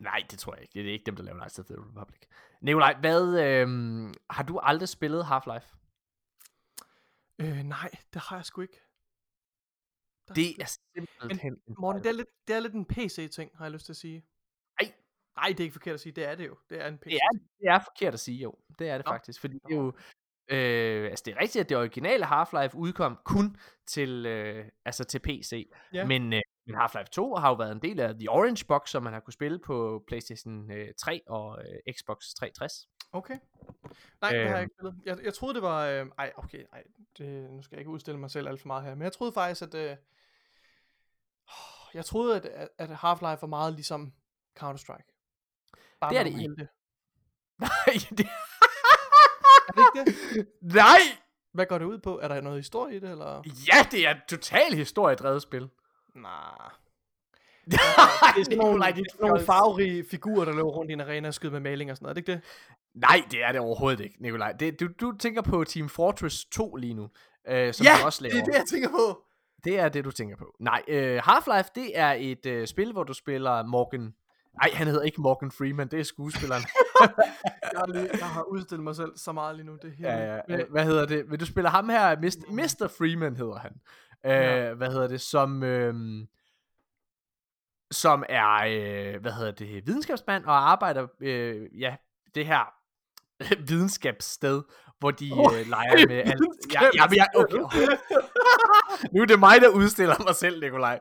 Nej, 0.00 0.24
det 0.30 0.38
tror 0.38 0.54
jeg 0.54 0.62
ikke. 0.62 0.72
Det 0.74 0.88
er 0.88 0.92
ikke 0.92 1.06
dem, 1.06 1.16
der 1.16 1.22
laver 1.22 1.38
Knights 1.38 1.58
of 1.58 1.64
the 1.64 1.76
Republic. 1.76 2.20
Nikolaj, 2.60 2.96
hvad, 3.00 3.40
øhm, 3.40 4.14
har 4.30 4.42
du 4.42 4.58
aldrig 4.62 4.88
spillet 4.88 5.24
Half-Life? 5.24 5.74
Øh, 7.40 7.62
nej, 7.62 7.90
det 8.12 8.22
har 8.22 8.36
jeg 8.36 8.44
sgu 8.44 8.60
ikke. 8.60 8.80
Der 10.28 10.34
Det 10.34 10.62
er 10.62 10.66
simpelthen 10.66 11.52
en 11.66 11.74
Morten, 11.78 12.02
det 12.02 12.08
er, 12.08 12.14
lidt, 12.14 12.28
det 12.48 12.56
er 12.56 12.60
lidt 12.60 12.74
en 12.74 12.84
PC-ting, 12.84 13.50
har 13.56 13.64
jeg 13.64 13.72
lyst 13.72 13.84
til 13.84 13.92
at 13.92 13.96
sige. 13.96 14.24
Ej. 14.80 14.92
Nej, 15.36 15.48
det 15.48 15.60
er 15.60 15.64
ikke 15.64 15.72
forkert 15.72 15.94
at 15.94 16.00
sige. 16.00 16.12
Det 16.12 16.24
er 16.24 16.34
det 16.34 16.46
jo. 16.46 16.56
Det 16.70 16.80
er 16.80 16.88
en 16.88 16.98
PC. 16.98 17.04
Det 17.04 17.14
er, 17.14 17.38
det 17.60 17.68
er 17.68 17.78
forkert 17.78 18.14
at 18.14 18.20
sige, 18.20 18.38
jo. 18.38 18.54
Det 18.78 18.88
er 18.88 18.96
det 18.96 19.06
Nå. 19.06 19.12
faktisk. 19.12 19.40
Fordi 19.40 19.54
det 19.54 19.72
er 19.72 19.76
jo... 19.76 19.92
Øh, 20.50 21.10
altså 21.10 21.22
det 21.26 21.34
er 21.34 21.40
rigtigt, 21.40 21.60
at 21.62 21.68
det 21.68 21.76
originale 21.76 22.24
Half-Life 22.24 22.74
udkom 22.74 23.18
kun 23.24 23.56
til, 23.86 24.26
øh, 24.26 24.68
altså 24.84 25.04
til 25.04 25.18
PC. 25.18 25.70
Ja. 25.92 26.06
Men, 26.06 26.32
øh, 26.32 26.40
men 26.66 26.76
Half-Life 26.76 27.10
2 27.12 27.34
har 27.34 27.48
jo 27.48 27.54
været 27.54 27.72
en 27.72 27.82
del 27.82 28.00
af 28.00 28.14
The 28.14 28.30
Orange 28.30 28.64
Box, 28.68 28.90
som 28.90 29.02
man 29.02 29.12
har 29.12 29.20
kunne 29.20 29.32
spille 29.32 29.58
på 29.58 30.04
PlayStation 30.06 30.72
øh, 30.72 30.94
3 30.98 31.22
og 31.26 31.58
øh, 31.58 31.94
Xbox 31.94 32.18
360. 32.36 32.88
Okay. 33.12 33.38
Nej, 34.20 34.30
det 34.32 34.48
har 34.48 34.48
jeg 34.48 34.52
Øhm. 34.54 34.62
ikke 34.62 34.74
spillet. 34.74 34.94
Jeg, 35.04 35.24
jeg 35.24 35.34
troede, 35.34 35.54
det 35.54 35.62
var... 35.62 35.86
Øh, 35.86 36.06
ej, 36.18 36.32
okay, 36.36 36.64
ej, 36.72 36.82
det, 37.18 37.50
nu 37.50 37.62
skal 37.62 37.76
jeg 37.76 37.80
ikke 37.80 37.90
udstille 37.90 38.20
mig 38.20 38.30
selv 38.30 38.48
alt 38.48 38.60
for 38.60 38.66
meget 38.66 38.84
her. 38.84 38.94
Men 38.94 39.02
jeg 39.02 39.12
troede 39.12 39.32
faktisk, 39.32 39.62
at... 39.62 39.74
Øh, 39.74 39.96
jeg 41.94 42.04
troede, 42.04 42.36
at, 42.36 42.68
at, 42.78 42.90
Half-Life 42.90 43.40
var 43.40 43.46
meget 43.46 43.72
ligesom 43.72 44.12
Counter-Strike. 44.60 45.14
Bare 46.00 46.10
Det 46.10 46.18
er 46.18 46.22
det 46.22 46.30
ikke. 46.30 46.40
helte. 46.40 46.68
Nej, 47.58 47.70
det... 48.18 48.28
Er 49.68 49.72
det 49.72 49.82
ikke 49.96 50.10
det? 50.34 50.48
Nej! 50.74 50.98
Hvad 51.52 51.66
går 51.66 51.78
det 51.78 51.84
ud 51.84 51.98
på? 51.98 52.18
Er 52.18 52.28
der 52.28 52.40
noget 52.40 52.58
historie 52.58 52.96
i 52.96 53.00
det, 53.00 53.10
eller? 53.10 53.42
Ja, 53.72 53.88
det 53.90 54.06
er 54.06 54.10
et 54.10 54.22
totalt 54.28 54.76
historiedrevet 54.76 55.42
spil. 55.42 55.70
Nej. 56.14 56.70
det 56.84 56.87
Det 57.70 58.40
er 58.40 58.44
sådan 58.44 58.58
nogle, 58.58 58.72
Nikolaj, 58.72 58.90
det 58.90 59.00
er 59.00 59.04
sådan 59.12 59.28
nogle 59.28 59.44
farverige 59.44 60.04
figurer, 60.10 60.44
der 60.44 60.52
løber 60.52 60.68
rundt 60.70 60.90
i 60.90 60.92
en 60.92 61.00
arena 61.00 61.28
og 61.28 61.34
skyder 61.34 61.52
med 61.52 61.60
maling 61.60 61.90
og 61.90 61.96
sådan 61.96 62.04
noget. 62.04 62.16
Er 62.18 62.20
det 62.20 62.28
ikke 62.28 62.32
det? 62.32 63.00
Nej, 63.00 63.22
det 63.30 63.44
er 63.44 63.52
det 63.52 63.60
overhovedet 63.60 64.00
ikke, 64.04 64.16
Nikolaj. 64.20 64.52
Det, 64.52 64.80
du, 64.80 64.88
du 65.00 65.12
tænker 65.18 65.42
på 65.42 65.64
Team 65.64 65.88
Fortress 65.88 66.44
2 66.44 66.76
lige 66.76 66.94
nu, 66.94 67.08
øh, 67.48 67.74
som 67.74 67.84
ja, 67.86 67.92
du 68.00 68.06
også 68.06 68.22
laver. 68.22 68.32
det 68.34 68.40
er 68.40 68.44
det, 68.44 68.54
jeg 68.54 68.64
tænker 68.70 68.88
på. 68.88 69.22
Det 69.64 69.78
er 69.78 69.88
det, 69.88 70.04
du 70.04 70.10
tænker 70.10 70.36
på. 70.36 70.54
Nej, 70.60 70.82
øh, 70.88 71.22
Half-Life, 71.26 71.68
det 71.74 71.90
er 71.94 72.14
et 72.18 72.46
øh, 72.46 72.66
spil, 72.66 72.92
hvor 72.92 73.04
du 73.04 73.12
spiller 73.12 73.62
Morgan... 73.66 74.14
Nej, 74.62 74.70
han 74.74 74.86
hedder 74.86 75.02
ikke 75.02 75.20
Morgan 75.20 75.50
Freeman, 75.50 75.88
det 75.88 76.00
er 76.00 76.04
skuespilleren. 76.04 76.62
Jeg 77.72 77.80
har, 77.80 77.86
lige, 77.86 78.08
jeg 78.18 78.26
har 78.26 78.42
udstillet 78.42 78.84
mig 78.84 78.96
selv 78.96 79.12
så 79.16 79.32
meget 79.32 79.56
lige 79.56 79.66
nu. 79.66 79.76
Det 79.82 79.92
her. 79.98 80.18
ja, 80.18 80.34
ja, 80.48 80.56
øh, 80.58 80.70
hvad 80.70 80.84
hedder 80.84 81.06
det? 81.06 81.24
Men 81.28 81.38
du 81.38 81.46
spiller 81.46 81.70
ham 81.70 81.88
her, 81.88 82.16
Mr. 82.16 82.52
Mr. 82.52 82.88
Freeman 82.98 83.36
hedder 83.36 83.58
han. 83.58 83.70
Øh, 84.26 84.30
Ja. 84.32 84.74
Hvad 84.74 84.88
hedder 84.90 85.06
det? 85.08 85.20
Som... 85.20 85.62
Øh, 85.62 85.94
som 87.90 88.24
er, 88.28 88.54
øh, 88.54 89.20
hvad 89.20 89.32
hedder 89.32 89.50
det, 89.50 89.86
videnskabsmand 89.86 90.44
og 90.44 90.70
arbejder, 90.70 91.06
øh, 91.20 91.80
ja, 91.80 91.96
det 92.34 92.46
her 92.46 92.74
videnskabssted, 93.70 94.62
hvor 94.98 95.10
de 95.10 95.30
Oh, 95.32 95.54
øh, 95.60 95.66
leger 95.68 96.08
med 96.08 96.16
alt. 96.16 96.74
Ja, 96.74 96.80
ja, 96.94 97.06
men 97.08 97.16
jeg, 97.16 97.26
okay. 97.36 97.58
nu 99.12 99.22
er 99.22 99.26
det 99.26 99.38
mig, 99.38 99.60
der 99.60 99.68
udstiller 99.68 100.14
mig 100.26 100.34
selv, 100.34 100.60
Nikolaj. 100.60 101.00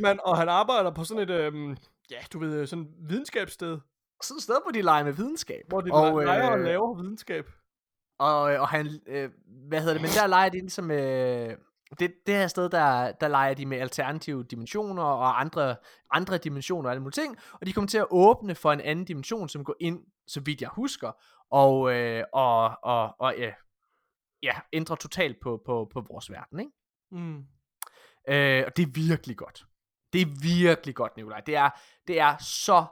mand, 0.00 0.18
og 0.24 0.36
han 0.36 0.48
arbejder 0.48 0.90
på 0.90 1.04
sådan 1.04 1.22
et, 1.22 1.30
øhm, 1.30 1.76
ja, 2.10 2.16
du 2.32 2.38
ved, 2.38 2.66
sådan 2.66 2.84
et 2.84 2.90
videnskabssted, 3.08 3.78
Sådan 4.22 4.36
et 4.36 4.42
sted, 4.42 4.54
hvor 4.64 4.70
de 4.70 4.82
leger 4.82 5.04
med 5.04 5.12
videnskab. 5.12 5.62
hvor 5.68 5.80
de 5.80 5.92
og, 5.92 6.12
og, 6.12 6.24
leger 6.24 6.50
og 6.50 6.58
øh, 6.58 6.64
laver 6.64 6.94
videnskab. 6.94 7.50
Og, 8.18 8.40
og 8.42 8.68
han, 8.68 9.00
øh, 9.06 9.30
hvad 9.68 9.80
hedder 9.80 9.94
det, 9.94 10.02
men 10.02 10.10
der 10.10 10.26
leger 10.26 10.48
de 10.48 10.58
ligesom, 10.58 10.90
øh, 10.90 11.56
det, 11.90 12.14
det 12.26 12.34
her 12.34 12.46
sted, 12.46 12.68
der, 12.68 13.12
der 13.12 13.28
leger 13.28 13.54
de 13.54 13.66
med 13.66 13.78
alternative 13.78 14.44
dimensioner 14.44 15.02
og 15.02 15.40
andre, 15.40 15.76
andre 16.10 16.38
dimensioner 16.38 16.88
og 16.88 16.90
alle 16.90 17.02
mulige 17.02 17.22
ting, 17.22 17.36
og 17.52 17.66
de 17.66 17.72
kommer 17.72 17.88
til 17.88 17.98
at 17.98 18.06
åbne 18.10 18.54
for 18.54 18.72
en 18.72 18.80
anden 18.80 19.04
dimension, 19.04 19.48
som 19.48 19.64
går 19.64 19.76
ind, 19.80 20.04
så 20.26 20.40
vidt 20.40 20.60
jeg 20.62 20.68
husker, 20.68 21.12
og, 21.50 21.92
øh, 21.92 22.24
og, 22.32 22.78
og, 22.82 23.14
og 23.18 23.34
ja, 23.38 23.52
ja, 24.42 24.52
ændrer 24.72 24.96
totalt 24.96 25.40
på, 25.40 25.62
på, 25.66 25.90
på 25.92 26.00
vores 26.00 26.30
verden, 26.30 26.60
ikke? 26.60 26.72
Mm. 27.10 27.46
Øh, 28.28 28.64
og 28.66 28.76
det 28.76 28.82
er 28.82 28.92
virkelig 28.94 29.36
godt. 29.36 29.66
Det 30.12 30.20
er 30.20 30.40
virkelig 30.42 30.94
godt, 30.94 31.16
Nikolaj. 31.16 31.40
Det 31.40 31.56
er, 31.56 31.70
det 32.06 32.20
er 32.20 32.36
så 32.38 32.86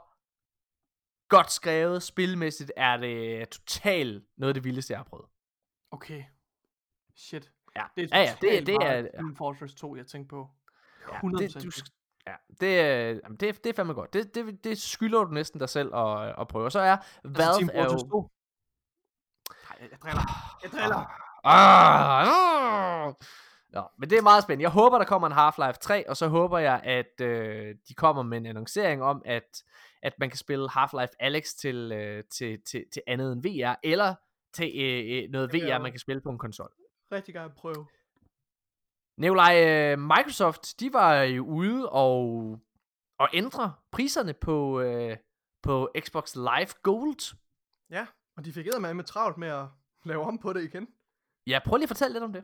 godt 1.29 1.51
skrevet. 1.51 2.03
Spilmæssigt 2.03 2.71
er 2.77 2.97
det 2.97 3.49
totalt 3.49 4.23
noget 4.37 4.49
af 4.49 4.53
det 4.53 4.63
vildeste, 4.63 4.91
jeg 4.91 4.99
har 4.99 5.03
prøvet. 5.03 5.25
Okay. 5.91 6.23
Shit. 7.15 7.51
Ja, 7.75 7.83
Det 7.95 8.09
er 8.11 8.19
ja, 8.19 8.23
ja 8.23 8.35
det, 8.41 8.67
det 8.67 8.75
er... 8.81 9.01
Team 9.01 9.35
Fortress 9.35 9.75
2, 9.75 9.95
jeg 9.95 10.07
tænkte 10.07 10.29
på. 10.29 10.49
Ja, 11.11 11.17
100%. 11.17 11.37
det, 11.37 11.63
du, 11.63 11.71
ja, 12.27 12.35
det, 12.61 12.79
er- 12.79 13.19
jamen, 13.23 13.37
det, 13.37 13.63
det 13.63 13.69
er 13.69 13.73
fandme 13.73 13.93
godt. 13.93 14.13
Det, 14.13 14.35
det, 14.35 14.63
det 14.63 14.77
skylder 14.81 15.23
du 15.23 15.31
næsten 15.31 15.59
dig 15.59 15.69
selv 15.69 15.95
at, 15.95 16.35
at 16.41 16.47
prøve. 16.47 16.65
Og 16.65 16.71
så 16.71 16.79
er 16.79 16.97
Valve 17.23 17.41
altså, 17.43 17.71
er 17.73 17.83
jo... 17.83 17.89
2. 17.89 18.31
Nej, 19.69 19.89
jeg 19.91 19.99
driller. 20.01 20.21
Jeg 20.63 20.71
driller. 20.71 21.21
Ah, 21.43 22.27
ah. 23.07 23.13
Nå, 23.69 23.83
men 23.97 24.09
det 24.09 24.17
er 24.17 24.21
meget 24.21 24.43
spændende. 24.43 24.63
Jeg 24.63 24.71
håber, 24.71 24.97
der 24.97 25.05
kommer 25.05 25.27
en 25.27 25.33
Half-Life 25.33 25.77
3, 25.81 26.09
og 26.09 26.17
så 26.17 26.27
håber 26.27 26.57
jeg, 26.59 26.81
at 26.83 27.21
øh, 27.21 27.75
de 27.87 27.93
kommer 27.93 28.23
med 28.23 28.37
en 28.37 28.45
annoncering 28.45 29.03
om, 29.03 29.21
at, 29.25 29.63
at 30.01 30.13
man 30.19 30.29
kan 30.29 30.37
spille 30.37 30.69
Half-Life 30.69 31.15
Alyx 31.19 31.43
til, 31.53 31.91
øh, 31.91 32.23
til, 32.23 32.61
til, 32.65 32.85
til 32.93 33.01
andet 33.07 33.33
end 33.33 33.41
VR, 33.43 33.75
eller 33.83 34.15
til 34.53 34.71
øh, 34.75 35.23
øh, 35.23 35.29
noget 35.29 35.53
VR, 35.53 35.79
man 35.81 35.91
kan 35.91 35.99
spille 35.99 36.21
på 36.21 36.29
en 36.29 36.37
konsol. 36.37 36.71
Rigtig 37.15 37.33
gerne 37.33 37.53
prøve. 37.53 37.85
Nikolaj, 39.17 39.63
øh, 39.65 39.99
Microsoft, 39.99 40.79
de 40.79 40.93
var 40.93 41.21
jo 41.23 41.45
ude 41.45 41.89
og, 41.89 42.19
og 43.19 43.29
ændre 43.33 43.73
priserne 43.91 44.33
på, 44.33 44.79
øh, 44.81 45.17
på 45.63 45.89
Xbox 45.99 46.35
Live 46.35 46.67
Gold. 46.83 47.35
Ja, 47.89 48.07
og 48.37 48.45
de 48.45 48.53
fik 48.53 48.65
med 48.81 48.93
med 48.93 49.03
travlt 49.03 49.37
med 49.37 49.47
at 49.47 49.65
lave 50.05 50.23
om 50.23 50.37
på 50.39 50.53
det 50.53 50.63
igen. 50.63 50.87
Ja, 51.47 51.59
prøv 51.65 51.77
lige 51.77 51.83
at 51.83 51.89
fortælle 51.89 52.13
lidt 52.13 52.23
om 52.23 52.33
det. 52.33 52.43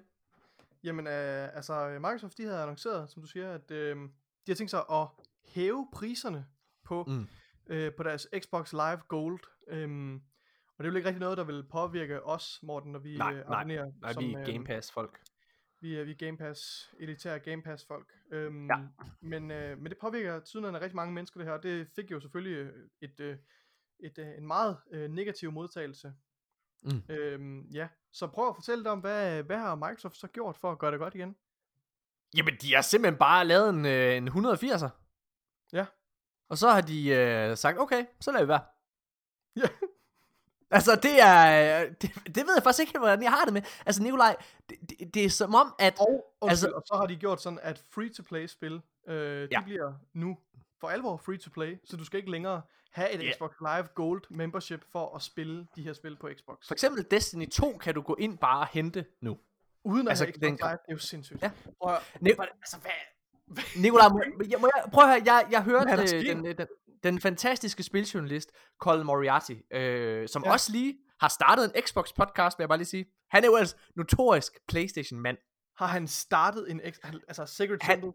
Jamen, 0.83 1.07
øh, 1.07 1.55
altså, 1.55 1.89
Microsoft, 1.99 2.37
de 2.37 2.43
havde 2.43 2.61
annonceret, 2.61 3.11
som 3.11 3.21
du 3.21 3.27
siger, 3.27 3.51
at 3.53 3.71
øh, 3.71 3.95
de 3.95 4.51
har 4.51 4.55
tænkt 4.55 4.71
sig 4.71 4.83
at 4.91 5.07
hæve 5.45 5.87
priserne 5.93 6.45
på, 6.83 7.03
Mm. 7.07 7.27
øh, 7.67 7.91
på 7.97 8.03
deres 8.03 8.27
Xbox 8.39 8.71
Live 8.73 9.01
Gold. 9.07 9.39
Øhm, 9.67 10.21
og 10.81 10.83
det 10.83 10.89
er 10.89 10.93
jo 10.93 10.97
ikke 10.97 11.07
rigtig 11.09 11.19
noget, 11.19 11.37
der 11.37 11.43
vil 11.43 11.63
påvirke 11.63 12.23
os, 12.23 12.59
Morten, 12.63 12.91
når 12.91 12.99
vi 12.99 13.17
Nej, 13.17 13.33
øh, 13.33 13.49
nej, 13.49 13.59
abonnerer. 13.59 13.91
Nej, 14.01 14.13
som, 14.13 14.23
vi 14.23 14.33
er 14.33 14.39
øh, 14.39 14.45
Game 14.45 14.65
Pass 14.65 14.91
folk. 14.91 15.21
Vi 15.81 15.95
er, 15.95 16.03
vi 16.03 16.11
er 16.11 16.15
Game 16.15 16.37
Pass, 16.37 16.91
elitære 16.99 17.39
Game 17.39 17.63
Pass 17.63 17.85
folk. 17.85 18.07
Øhm, 18.31 18.65
Ja. 18.65 18.75
men, 19.21 19.51
øh, 19.51 19.77
men 19.77 19.85
det 19.89 19.97
påvirker 20.01 20.39
tydeligvis 20.39 20.81
rigtig 20.81 20.95
mange 20.95 21.13
mennesker 21.13 21.39
det 21.39 21.47
her, 21.47 21.53
og 21.53 21.63
det 21.63 21.87
fik 21.95 22.11
jo 22.11 22.19
selvfølgelig 22.19 22.55
øh, 22.57 22.89
et, 23.01 23.19
øh, 23.19 23.37
et, 23.99 24.17
øh, 24.17 24.27
en 24.37 24.47
meget 24.47 24.77
øh, 24.91 25.11
negativ 25.11 25.51
modtagelse. 25.51 26.13
Mm. 26.83 27.01
Øhm, 27.09 27.61
ja, 27.61 27.87
så 28.11 28.27
prøv 28.27 28.47
at 28.49 28.55
fortælle 28.55 28.83
dig 28.83 28.91
om, 28.91 28.99
hvad, 28.99 29.43
hvad 29.43 29.57
har 29.57 29.75
Microsoft 29.75 30.17
så 30.17 30.27
gjort 30.27 30.57
for 30.57 30.71
at 30.71 30.79
gøre 30.79 30.91
det 30.91 30.99
godt 30.99 31.15
igen? 31.15 31.35
Jamen, 32.37 32.53
de 32.61 32.73
har 32.73 32.81
simpelthen 32.81 33.19
bare 33.19 33.45
lavet 33.45 33.69
en, 33.69 33.85
øh, 33.85 34.15
en 34.17 34.27
180'er. 34.27 34.89
Ja. 35.73 35.85
Og 36.49 36.57
så 36.57 36.69
har 36.69 36.81
de 36.81 37.09
øh, 37.09 37.57
sagt, 37.57 37.79
okay, 37.79 38.05
så 38.21 38.31
lader 38.31 38.43
vi 38.45 38.47
være. 38.47 38.65
Ja. 39.55 39.67
Altså, 40.71 40.95
det 41.03 41.21
er... 41.21 41.81
øh, 41.81 41.91
Det, 42.01 42.11
det 42.25 42.35
ved 42.47 42.53
jeg 42.55 42.63
faktisk 42.63 42.79
ikke, 42.87 42.99
hvordan 42.99 43.23
jeg 43.23 43.31
har 43.31 43.45
det 43.45 43.53
med. 43.53 43.61
Altså, 43.85 44.03
Nikolaj, 44.03 44.35
det, 44.69 44.77
det, 44.89 45.13
det 45.13 45.25
er 45.25 45.29
som 45.29 45.55
om, 45.55 45.73
at... 45.79 45.99
Og, 45.99 46.07
undskyld, 46.41 46.49
Altså- 46.49 46.71
og 46.75 46.83
så 46.85 46.93
har 46.95 47.05
de 47.05 47.15
gjort 47.15 47.41
sådan, 47.41 47.59
at 47.61 47.83
free-to-play-spil, 47.93 48.81
øh, 49.07 49.15
de 49.41 49.47
Ja. 49.51 49.61
bliver 49.63 49.93
nu 50.13 50.37
for 50.79 50.87
alvor 50.89 51.17
free-to-play, 51.17 51.77
så 51.85 51.97
du 51.97 52.05
skal 52.05 52.17
ikke 52.19 52.31
længere 52.31 52.61
have 52.91 53.11
et 53.11 53.23
Ja. 53.23 53.31
Xbox 53.33 53.51
Live 53.61 53.87
Gold 53.95 54.21
membership 54.29 54.83
for 54.91 55.15
at 55.15 55.21
spille 55.21 55.67
de 55.75 55.83
her 55.83 55.93
spil 55.93 56.15
på 56.17 56.29
Xbox. 56.37 56.67
For 56.67 56.73
eksempel 56.73 57.05
Destiny 57.11 57.49
2 57.49 57.77
kan 57.77 57.93
du 57.93 58.01
gå 58.01 58.15
ind 58.19 58.37
bare 58.37 58.59
og 58.59 58.67
hente 58.67 59.05
nu. 59.21 59.37
Uden 59.83 60.07
at 60.07 60.11
altså, 60.11 60.25
have 60.25 60.33
den 60.33 60.57
Xbox 60.57 60.69
Live, 60.69 60.71
det 60.71 60.87
er 60.87 60.93
jo 60.93 60.97
sindssygt. 60.97 61.41
Ja. 61.41 61.47
Ne- 61.47 62.35
høre, 62.35 62.45
altså, 62.61 62.77
hvad, 62.77 62.91
Nikolaj, 63.81 64.07
må, 64.09 64.21
jeg, 64.49 64.59
må 64.59 64.69
jeg, 64.75 64.91
prøv 64.93 65.03
at 65.03 65.09
høre, 65.09 65.21
jeg, 65.33 65.47
jeg 65.51 65.63
hørte 65.63 65.91
øh, 66.01 66.07
sket? 66.07 66.25
den, 66.35 66.45
den, 66.45 66.67
den 67.03 67.19
fantastiske 67.21 67.83
spiljournalist, 67.83 68.51
Colin 68.79 69.05
Moriarty, 69.05 69.55
øh, 69.73 70.27
som 70.29 70.43
ja. 70.45 70.51
Også 70.51 70.71
lige 70.71 70.97
har 71.19 71.27
startet 71.27 71.65
en 71.75 71.81
Xbox 71.83 72.13
podcast, 72.17 72.59
vil 72.59 72.63
jeg 72.63 72.69
bare 72.69 72.77
lige 72.77 72.87
sige. 72.87 73.05
Han 73.31 73.43
er 73.43 73.47
jo 73.47 73.55
ellers 73.55 73.75
notorisk 73.95 74.53
Playstation-mand. 74.67 75.37
har 75.77 75.87
han 75.87 76.07
startet 76.07 76.71
en, 76.71 76.81
han- 77.03 77.21
altså 77.27 77.45
Secret 77.45 77.83
Han- 77.83 77.95
Temple? 78.01 78.13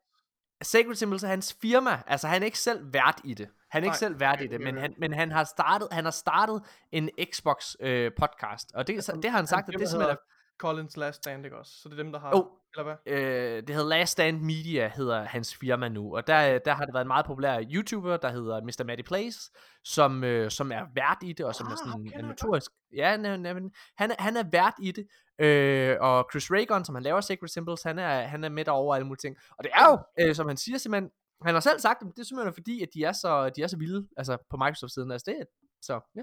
Sacred 0.63 0.95
Symbols 0.95 1.23
er 1.23 1.29
hans 1.29 1.57
firma, 1.63 2.03
altså 2.07 2.29
han 2.29 2.43
er 2.43 2.47
ikke 2.47 2.59
selv 2.59 2.93
vært 2.93 3.21
i 3.25 3.35
det. 3.35 3.49
Han 3.71 3.83
er 3.83 3.85
ikke 3.85 3.93
Nej, 3.93 3.99
selv 3.99 4.21
vært 4.21 4.41
i 4.41 4.47
det, 4.47 4.61
men 4.61 4.77
han, 4.77 4.95
men 4.99 5.13
han 5.13 5.31
har 5.31 5.45
startet, 5.45 5.89
han 5.93 6.05
har 6.05 6.11
startet 6.11 6.63
en 6.93 7.11
Xbox 7.33 7.75
øh, 7.81 8.11
podcast, 8.19 8.73
og 8.75 8.87
det, 8.87 9.07
det 9.23 9.31
har 9.31 9.39
han 9.39 9.47
sagt, 9.47 9.69
at 9.69 9.73
dem, 9.73 9.81
det 9.81 9.89
simpelthen 9.89 10.17
er 10.17 10.21
Collins 10.59 10.97
Last 10.97 11.17
Stand, 11.17 11.45
ikke 11.45 11.57
også? 11.59 11.73
Så 11.83 11.89
det 11.89 11.99
er 11.99 12.03
dem, 12.03 12.13
der 12.13 12.19
har, 12.21 12.31
Jo. 12.37 12.51
Eller 12.79 12.97
hvad? 13.05 13.15
øh, 13.15 13.63
det 13.67 13.75
hedder 13.75 13.89
Last 13.89 14.13
Stand 14.13 14.41
Media, 14.41 14.89
hedder 14.97 15.25
hans 15.25 15.57
firma 15.57 15.89
nu, 15.89 16.17
og 16.17 16.27
der, 16.27 16.59
der 16.59 16.75
har 16.75 16.85
det 16.85 16.95
været 16.95 17.05
en 17.05 17.09
meget 17.09 17.27
populær 17.27 17.63
YouTuber, 17.73 18.17
der 18.17 18.31
hedder 18.31 18.61
Mr. 18.61 18.85
Matty 18.85 19.03
Plays, 19.03 19.51
som, 19.85 20.25
øh, 20.25 20.51
som 20.51 20.73
er 20.73 20.83
vært 20.95 21.19
i 21.23 21.33
det, 21.33 21.47
og 21.47 21.55
som 21.55 21.67
Ah, 21.67 21.73
er 21.73 21.77
sådan 21.77 22.11
jeg 22.15 22.23
notorisk, 22.23 22.71
ja, 22.97 23.11
han, 23.11 23.25
er- 23.25 23.31
han, 23.53 23.71
han, 23.99 24.11
er, 24.37 24.41
er 24.41 24.45
vært 24.53 24.75
i 24.83 24.93
det, 24.93 25.07
øh, 25.39 25.97
og 26.01 26.29
Chris 26.33 26.51
Ragon, 26.51 26.85
som 26.85 26.95
han 26.95 27.03
laver 27.05 27.21
Sacred 27.21 27.49
Symbols, 27.49 27.83
han 27.83 27.99
er, 27.99 28.21
han 28.21 28.45
er 28.45 28.49
med 28.49 28.69
og 28.69 28.95
alle 28.95 29.07
mulige 29.07 29.21
ting, 29.29 29.37
og 29.59 29.65
det 29.65 29.71
er 29.75 29.87
jo, 29.91 30.25
øh, 30.29 30.35
som 30.35 30.49
han 30.49 30.57
siger 30.57 30.79
simpelthen, 30.79 31.11
han 31.43 31.55
har 31.55 31.61
selv 31.61 31.81
sagt, 31.81 32.03
at 32.03 32.09
det 32.17 32.19
er 32.19 32.25
simpelthen 32.25 32.55
fordi, 32.55 32.83
at 32.83 32.89
de 32.95 33.05
er 33.05 33.13
så, 33.13 33.51
de 33.57 33.63
er 33.63 33.67
så 33.67 33.77
vilde, 33.79 34.09
altså 34.17 34.37
på 34.51 34.57
Microsoft-siden, 34.57 35.11
altså 35.13 35.25
det 35.31 35.41
er, 35.41 35.45
så 35.83 36.01
ja. 36.17 36.23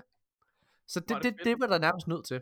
Så 0.87 0.99
er 0.99 1.19
det, 1.19 1.23
det 1.23 1.35
det, 1.43 1.59
var 1.59 1.67
der 1.67 1.77
nærmest 1.77 2.07
nødt 2.07 2.25
til. 2.25 2.41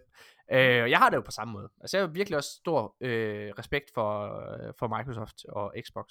Øh, 0.52 0.84
og 0.84 0.90
jeg 0.90 1.00
har 1.00 1.10
det 1.10 1.18
jo 1.18 1.22
på 1.22 1.32
samme 1.32 1.52
måde. 1.54 1.70
Altså 1.82 1.98
jeg 1.98 2.08
har 2.08 2.12
virkelig 2.14 2.38
også 2.38 2.50
stor 2.50 2.96
øh, 3.02 3.52
respekt 3.60 3.94
for, 3.94 4.10
øh, 4.52 4.74
for 4.80 4.98
Microsoft 4.98 5.46
og 5.50 5.74
Xbox. 5.86 6.06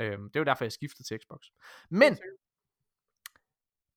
Øh, 0.00 0.18
det 0.18 0.36
er 0.36 0.40
jo 0.40 0.44
derfor, 0.44 0.64
jeg 0.64 0.72
skiftede 0.72 1.08
til 1.08 1.18
Xbox. 1.22 1.40
Men 1.90 2.18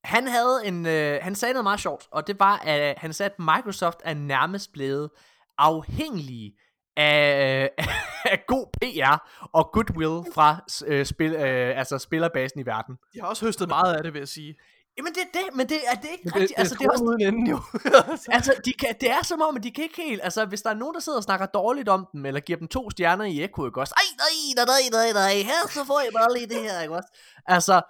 han 0.04 0.28
havde 0.28 0.62
en, 0.66 0.86
øh, 0.86 1.20
han 1.22 1.36
sagde 1.36 1.54
noget 1.54 1.64
meget 1.64 1.80
sjovt, 1.80 2.08
og 2.12 2.28
det 2.28 2.40
var, 2.40 2.58
at 2.58 2.98
han 2.98 3.14
sagde, 3.14 3.30
at 3.30 3.40
Microsoft 3.40 4.00
er 4.04 4.14
nærmest 4.14 4.74
blevet 4.74 5.10
afhængige 5.58 6.58
af, 6.98 7.72
af 8.34 8.44
god 8.48 8.68
PR 8.82 9.30
og 9.54 9.72
goodwill 9.74 10.34
fra 10.34 10.66
øh, 10.88 11.06
spil, 11.06 11.34
øh, 11.34 11.78
altså 11.80 11.98
spillerbasen 11.98 12.60
i 12.60 12.66
verden. 12.66 12.98
De 13.14 13.20
har 13.22 13.28
også 13.28 13.46
høstet 13.46 13.68
meget 13.68 13.96
af 13.96 14.04
det, 14.04 14.14
vil 14.14 14.20
jeg 14.20 14.28
sige. 14.28 14.56
Jamen 15.02 15.14
det 15.14 15.24
er 15.28 15.40
det, 15.40 15.56
men 15.56 15.70
det 15.70 15.78
er 15.92 15.96
det 16.02 16.10
ikke 16.12 16.26
rigtigt. 16.26 16.50
det, 16.50 16.54
altså, 16.58 16.76
det 16.80 16.86
er 16.86 16.92
også 16.92 17.04
uden 17.04 17.22
enden, 17.22 17.48
jo. 17.48 17.60
Altså, 18.36 18.62
de 18.66 18.74
kan, 18.74 18.96
det 19.02 19.12
er 19.12 19.24
som 19.24 19.42
om, 19.42 19.56
at 19.58 19.64
de 19.64 19.72
kan 19.72 19.84
ikke 19.84 20.02
helt, 20.02 20.22
altså, 20.24 20.46
hvis 20.46 20.62
der 20.62 20.70
er 20.70 20.74
nogen, 20.74 20.94
der 20.94 21.00
sidder 21.00 21.18
og 21.18 21.24
snakker 21.24 21.46
dårligt 21.46 21.90
om 21.90 22.08
dem, 22.14 22.26
eller 22.26 22.40
giver 22.40 22.60
dem 22.60 22.68
to 22.68 22.90
stjerner 22.90 23.26
i 23.26 23.44
Echo, 23.44 23.66
ikke 23.66 23.80
også? 23.80 23.94
Ej, 23.98 24.04
nej, 24.24 24.66
nej, 24.66 24.66
nej, 24.66 24.84
nej, 24.92 25.14
nej, 25.14 25.44
her 25.44 25.68
så 25.70 25.86
får 25.86 26.00
jeg 26.00 26.12
bare 26.14 26.34
lige 26.34 26.48
det 26.48 26.62
her, 26.62 26.82
ikke 26.82 26.96
også? 26.96 27.10
Altså, 27.46 27.82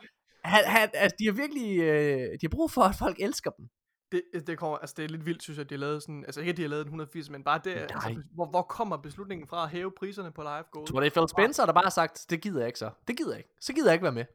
han, 0.43 0.63
han, 0.65 0.89
altså 0.93 1.15
de 1.19 1.25
har 1.25 1.33
virkelig, 1.33 1.79
øh, 1.79 2.31
de 2.31 2.39
har 2.41 2.49
brug 2.49 2.71
for, 2.71 2.81
at 2.81 2.95
folk 2.95 3.17
elsker 3.19 3.51
dem. 3.51 3.65
det, 4.11 4.47
det, 4.47 4.57
kommer, 4.57 4.77
altså 4.77 4.93
det 4.97 5.05
er 5.05 5.09
lidt 5.09 5.25
vildt, 5.25 5.43
synes 5.43 5.57
jeg, 5.57 5.63
at 5.63 5.69
de 5.69 5.75
har 5.75 5.79
lavet 5.79 6.03
sådan, 6.03 6.23
altså 6.25 6.39
ikke 6.39 6.49
at 6.49 6.57
de 6.57 6.61
har 6.61 6.69
lavet 6.69 6.81
en 6.81 6.87
180, 6.87 7.29
men 7.29 7.43
bare 7.43 7.61
det, 7.63 7.71
altså, 7.71 8.23
hvor, 8.35 8.45
hvor 8.45 8.61
kommer 8.61 8.97
beslutningen 8.97 9.47
fra 9.47 9.63
at 9.63 9.69
hæve 9.69 9.91
priserne 9.99 10.31
på 10.31 10.41
live 10.41 10.63
gold? 10.71 10.87
Tror, 10.87 10.99
det 10.99 11.07
er 11.07 11.11
Phil 11.11 11.29
Spencer, 11.29 11.65
der 11.65 11.73
bare 11.73 11.83
har 11.83 11.89
sagt, 11.89 12.25
det 12.29 12.41
gider 12.41 12.59
jeg 12.59 12.67
ikke 12.67 12.79
så. 12.79 12.89
Det 13.07 13.17
gider 13.17 13.31
jeg 13.31 13.37
ikke. 13.37 13.53
Så 13.61 13.73
gider 13.73 13.87
jeg 13.87 13.93
ikke 13.93 14.03
være 14.03 14.11
med. 14.11 14.25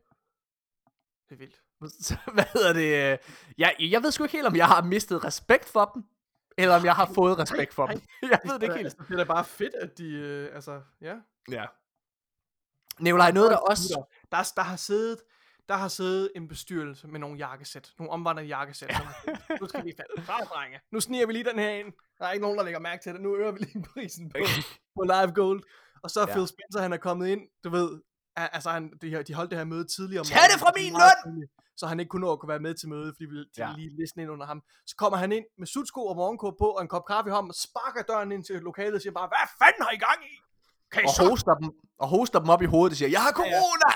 Det 1.28 1.34
er 1.34 1.38
vildt. 1.38 1.65
Så, 2.06 2.16
hvad 2.34 2.44
hedder 2.52 2.72
det? 2.72 3.12
øh, 3.12 3.18
Jeg, 3.58 3.76
jeg 3.80 4.02
ved 4.02 4.10
sgu 4.12 4.24
ikke 4.24 4.36
helt, 4.36 4.46
om 4.46 4.56
jeg 4.56 4.66
har 4.66 4.82
mistet 4.82 5.24
respekt 5.24 5.68
for 5.68 5.90
dem, 5.94 6.02
eller 6.58 6.76
om 6.76 6.84
jeg 6.84 6.94
har 6.94 7.10
fået 7.14 7.38
respekt 7.38 7.74
for 7.74 7.86
dem. 7.86 8.00
Jeg 8.22 8.40
ved 8.44 8.54
det 8.54 8.62
ikke 8.62 8.74
helt. 8.74 8.86
Altså, 8.86 8.98
det 9.08 9.12
er 9.12 9.16
da 9.16 9.24
bare 9.24 9.44
fedt, 9.44 9.74
at 9.74 9.98
de, 9.98 10.04
øh, 10.12 10.54
altså, 10.54 10.80
ja. 11.00 11.14
Ja. 11.50 11.64
Nikolaj, 13.00 13.30
noget 13.30 13.50
der 13.50 13.56
også... 13.56 14.04
Der, 14.32 14.52
der 14.56 14.62
har 14.62 14.76
siddet, 14.76 15.18
der 15.68 15.74
har 15.76 15.88
siddet 15.88 16.30
en 16.36 16.48
bestyrelse 16.48 17.08
med 17.08 17.20
nogle 17.20 17.36
jakkesæt, 17.38 17.92
nogle 17.98 18.10
omvandrede 18.12 18.46
jakkesæt. 18.46 18.90
sagt, 18.92 19.28
nu 19.60 19.68
skal 19.68 19.84
vi 19.84 19.92
falde 19.96 20.22
fra, 20.26 20.38
drenge. 20.38 20.80
Nu 20.92 21.00
sniger 21.00 21.26
vi 21.26 21.32
lige 21.32 21.44
den 21.44 21.58
her 21.58 21.70
ind. 21.70 21.92
Der 22.18 22.26
er 22.26 22.32
ikke 22.32 22.42
nogen, 22.42 22.58
der 22.58 22.64
lægger 22.64 22.80
mærke 22.80 23.02
til 23.02 23.12
det. 23.12 23.20
Nu 23.20 23.36
øger 23.36 23.52
vi 23.52 23.58
lige 23.58 23.82
prisen 23.94 24.30
på, 24.30 24.38
på 24.94 25.02
Live 25.02 25.32
Gold. 25.34 25.62
Og 26.02 26.10
så 26.10 26.20
er 26.20 26.26
Ja. 26.28 26.32
Phil 26.34 26.46
Spencer, 26.48 26.80
han 26.82 26.92
er 26.92 26.96
kommet 26.96 27.28
ind, 27.28 27.40
du 27.64 27.70
ved, 27.70 28.00
altså 28.36 28.70
han, 28.70 28.92
de, 29.02 29.08
her, 29.10 29.22
de 29.22 29.34
holdt 29.34 29.50
det 29.50 29.58
her 29.58 29.64
møde 29.64 29.84
tidligere. 29.96 30.20
om 30.20 30.26
Tag 30.26 30.42
det 30.52 30.60
fra 30.60 30.72
min 30.76 30.92
løn! 31.02 31.48
Så 31.76 31.86
han 31.86 32.00
ikke 32.00 32.10
kunne 32.10 32.20
nå 32.26 32.32
at 32.32 32.38
kunne 32.40 32.48
være 32.48 32.58
med 32.66 32.74
til 32.74 32.88
mødet, 32.88 33.14
fordi 33.16 33.24
vi 33.24 33.36
Ja. 33.58 33.72
lige 33.76 33.90
liste 34.00 34.20
ind 34.22 34.30
under 34.30 34.46
ham. 34.46 34.62
Så 34.86 34.94
kommer 34.98 35.16
han 35.16 35.32
ind 35.32 35.44
med 35.58 35.66
sutsko 35.66 36.06
og 36.06 36.16
morgenkåb 36.16 36.54
på, 36.58 36.68
og 36.76 36.82
en 36.82 36.88
kop 36.88 37.06
kaffe 37.06 37.28
i 37.30 37.32
hånden, 37.32 37.50
og 37.50 37.54
sparker 37.54 38.02
døren 38.12 38.32
ind 38.32 38.44
til 38.44 38.54
lokalet 38.62 38.94
og 38.94 39.00
siger 39.00 39.12
bare, 39.12 39.28
hvad 39.32 39.44
fanden 39.60 39.82
har 39.86 39.92
I 39.98 40.00
gang 40.06 40.20
i? 40.32 40.34
Kan 40.92 41.02
I 41.02 41.06
og 41.06 41.10
så 41.10 41.28
hoster 41.28 41.54
dem, 41.54 41.70
og 41.98 42.08
hoster 42.08 42.38
dem 42.38 42.48
op 42.48 42.62
i 42.62 42.66
hovedet 42.66 42.92
og 42.92 42.96
siger, 42.96 43.08
jeg 43.16 43.22
har 43.22 43.32
corona! 43.40 43.90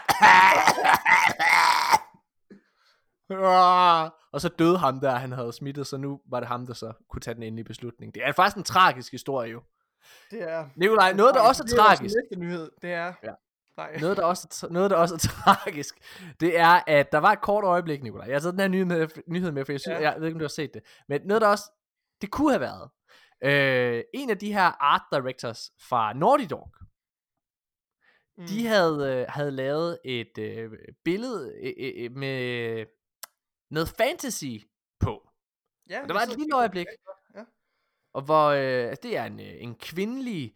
Ja. 3.30 4.08
og 4.34 4.40
så 4.40 4.48
døde 4.48 4.78
ham 4.78 5.00
der, 5.00 5.14
han 5.14 5.32
havde 5.32 5.52
smittet, 5.52 5.86
så 5.86 5.96
nu 5.96 6.20
var 6.30 6.40
det 6.40 6.48
ham, 6.48 6.66
der 6.66 6.74
så 6.74 6.92
kunne 7.10 7.20
tage 7.20 7.34
den 7.34 7.42
endelige 7.42 7.64
beslutning. 7.64 8.14
Det 8.14 8.22
er 8.26 8.32
faktisk 8.32 8.56
en 8.56 8.64
tragisk 8.64 9.12
historie 9.12 9.50
jo. 9.50 9.62
Det 10.30 10.42
er... 10.42 10.68
Nikolaj, 10.76 11.12
noget 11.12 11.34
der 11.34 11.40
også 11.40 11.62
er 11.62 11.66
det 11.66 11.72
er 11.78 11.82
tragisk, 11.82 12.02
næste 12.02 12.36
nyhed, 12.46 12.70
det 12.82 12.92
er... 12.92 13.12
Ja. 13.24 13.32
Nej. 13.76 13.98
noget 14.00 14.16
der, 14.16 14.24
også, 14.24 14.66
er 14.68 14.72
noget 14.72 14.90
der 14.90 14.96
også 14.96 15.14
er 15.14 15.18
tragisk, 15.54 15.94
det 16.40 16.58
er, 16.58 16.80
at 16.86 17.12
der 17.12 17.18
var 17.18 17.32
et 17.32 17.40
kort 17.40 17.64
øjeblik, 17.64 18.02
Nikolaj. 18.02 18.26
Jeg 18.26 18.34
har 18.34 18.40
taget 18.40 18.52
den 18.52 18.60
her 18.60 18.68
nyhed 18.68 19.08
nyhed 19.26 19.52
med 19.52 19.64
for 19.64 19.72
jeg, 19.72 19.80
synes, 19.80 19.98
Ja. 20.00 20.10
jeg 20.10 20.20
ved 20.20 20.26
ikke, 20.26 20.34
om 20.36 20.38
du 20.38 20.44
har 20.44 20.48
set 20.48 20.74
det. 20.74 20.82
Men 21.08 21.20
noget 21.24 21.42
der 21.42 21.48
også, 21.48 21.64
det 22.20 22.30
kunne 22.30 22.50
have 22.52 22.60
været, 22.60 22.90
øh, 23.44 24.04
en 24.14 24.30
af 24.30 24.38
de 24.38 24.52
her 24.52 24.82
art 24.82 25.02
directors 25.12 25.70
fra 25.88 26.12
Naughty 26.12 26.44
Dog, 26.50 26.70
Mm. 28.38 28.46
De 28.46 28.66
havde, 28.66 29.16
øh, 29.20 29.26
havde 29.28 29.50
lavet 29.50 29.98
et 30.04 30.38
øh, 30.38 30.70
billede 31.04 31.54
øh, 31.62 32.04
øh, 32.04 32.12
med 32.12 32.86
noget 33.70 33.88
fantasy 33.88 34.44
på. 35.00 35.28
ja, 35.90 36.02
Og 36.02 36.08
der 36.08 36.14
var 36.14 36.20
et 36.20 36.38
lille 36.38 36.56
øjeblik, 36.56 36.86
Ja. 37.36 37.44
og 38.14 38.22
hvor 38.22 38.46
øh, 38.48 38.88
altså, 38.88 39.00
det 39.02 39.16
er 39.16 39.24
en, 39.24 39.40
øh, 39.40 39.46
en 39.62 39.74
kvindelig 39.74 40.54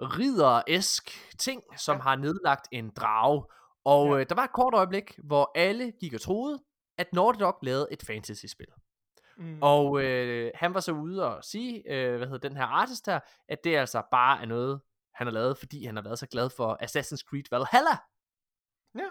ridderesk 0.00 1.10
ting, 1.38 1.62
som 1.78 1.96
Ja. 1.96 2.02
har 2.02 2.16
nedlagt 2.16 2.68
en 2.72 2.90
drage. 2.90 3.44
Og 3.84 4.06
Ja. 4.08 4.18
øh, 4.20 4.26
der 4.28 4.34
var 4.34 4.44
et 4.44 4.52
kort 4.52 4.74
øjeblik, 4.74 5.18
hvor 5.24 5.50
alle 5.54 5.92
gik 6.00 6.14
og 6.14 6.20
troede, 6.20 6.58
at 6.98 7.12
Naughty 7.12 7.40
Dog 7.40 7.58
lavede 7.62 7.88
et 7.90 8.02
fantasy-spil. 8.06 8.66
Mm. 9.36 9.58
Og 9.62 10.02
øh, 10.02 10.50
han 10.54 10.74
var 10.74 10.80
så 10.80 10.92
ude 10.92 11.34
og 11.36 11.44
sige, 11.44 11.92
øh, 11.92 12.16
hvad 12.16 12.26
hedder 12.26 12.48
den 12.48 12.56
her 12.56 12.64
artist 12.64 13.06
her, 13.06 13.20
at 13.48 13.58
det 13.64 13.76
altså 13.76 14.02
bare 14.10 14.42
er 14.42 14.46
noget, 14.46 14.80
han 15.14 15.26
har 15.26 15.32
lavet, 15.34 15.58
fordi 15.58 15.84
han 15.86 15.96
har 15.96 16.02
været 16.02 16.18
så 16.18 16.26
glad 16.26 16.50
for 16.50 16.78
Assassin's 16.82 17.28
Creed 17.28 17.44
Valhalla. 17.50 17.96
Ja. 18.98 19.10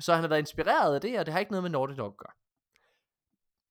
Så 0.00 0.12
han 0.14 0.22
har 0.22 0.28
været 0.28 0.40
inspireret 0.40 0.94
af 0.94 1.00
det, 1.00 1.18
og 1.18 1.26
det 1.26 1.32
har 1.32 1.40
ikke 1.40 1.52
noget 1.52 1.62
med 1.62 1.70
Naughty 1.70 1.94
Dog 1.98 2.06
at 2.06 2.16
gøre. 2.16 2.32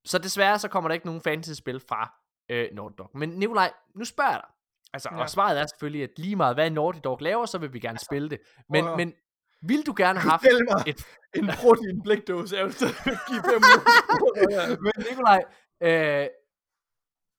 Så 0.06 0.18
desværre 0.18 0.60
så 0.60 0.68
kommer 0.68 0.88
der 0.88 0.94
ikke 0.94 1.06
nogen 1.06 1.22
fantasy-spil 1.22 1.80
fra 1.80 2.14
øh, 2.50 2.70
Naughty 2.74 2.96
Dog. 2.98 3.10
Men 3.14 3.30
Nikolaj, 3.30 3.74
nu 3.96 4.06
spørger 4.06 4.32
jeg 4.32 4.42
dig. 4.44 4.52
Altså, 4.94 5.10
Ja. 5.12 5.20
og 5.22 5.30
svaret 5.30 5.60
er 5.60 5.66
selvfølgelig, 5.66 6.04
at 6.04 6.10
lige 6.18 6.36
meget 6.36 6.56
hvad 6.56 6.70
Naughty 6.70 7.00
Dog 7.04 7.18
laver, 7.22 7.46
så 7.46 7.58
vil 7.58 7.74
vi 7.74 7.80
gerne 7.80 8.00
spille 8.00 8.30
det. 8.30 8.40
Men, 8.70 8.88
at- 8.88 8.98
men 8.98 9.14
vil 9.62 9.86
du 9.86 9.94
gerne 9.98 10.20
have 10.20 10.32
haft 10.32 10.44
mig, 10.70 10.84
et... 10.88 11.04
en 11.36 11.48
protein 11.62 12.02
blækdåse, 12.04 12.56
jeg 12.58 12.66
vil 12.66 12.74
give 12.74 13.42
500 13.44 14.82
Men 14.84 14.92
Nikolaj, 15.10 15.42
øh, 15.84 16.28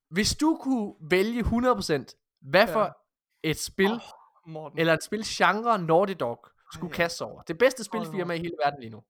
hvis 0.09 0.35
du 0.35 0.57
kunne 0.61 0.93
vælge 1.09 1.43
100%, 1.43 2.39
hvad 2.41 2.67
Ja. 2.67 2.75
for 2.75 2.97
et 3.43 3.59
spil, 3.59 3.91
Åh, 3.91 3.99
Morten. 4.47 4.79
eller 4.79 4.93
et 4.93 5.03
spilgenre 5.03 5.79
Naughty 5.79 6.13
Dog 6.19 6.45
skulle 6.73 6.91
Ej. 6.91 6.95
kaste 6.97 7.17
sig 7.17 7.27
over. 7.27 7.41
Det 7.41 7.57
bedste 7.57 7.83
spilfirma 7.83 8.33
i 8.33 8.37
hele 8.37 8.53
verden 8.63 8.79
lige 8.79 8.89
nu. 8.89 9.03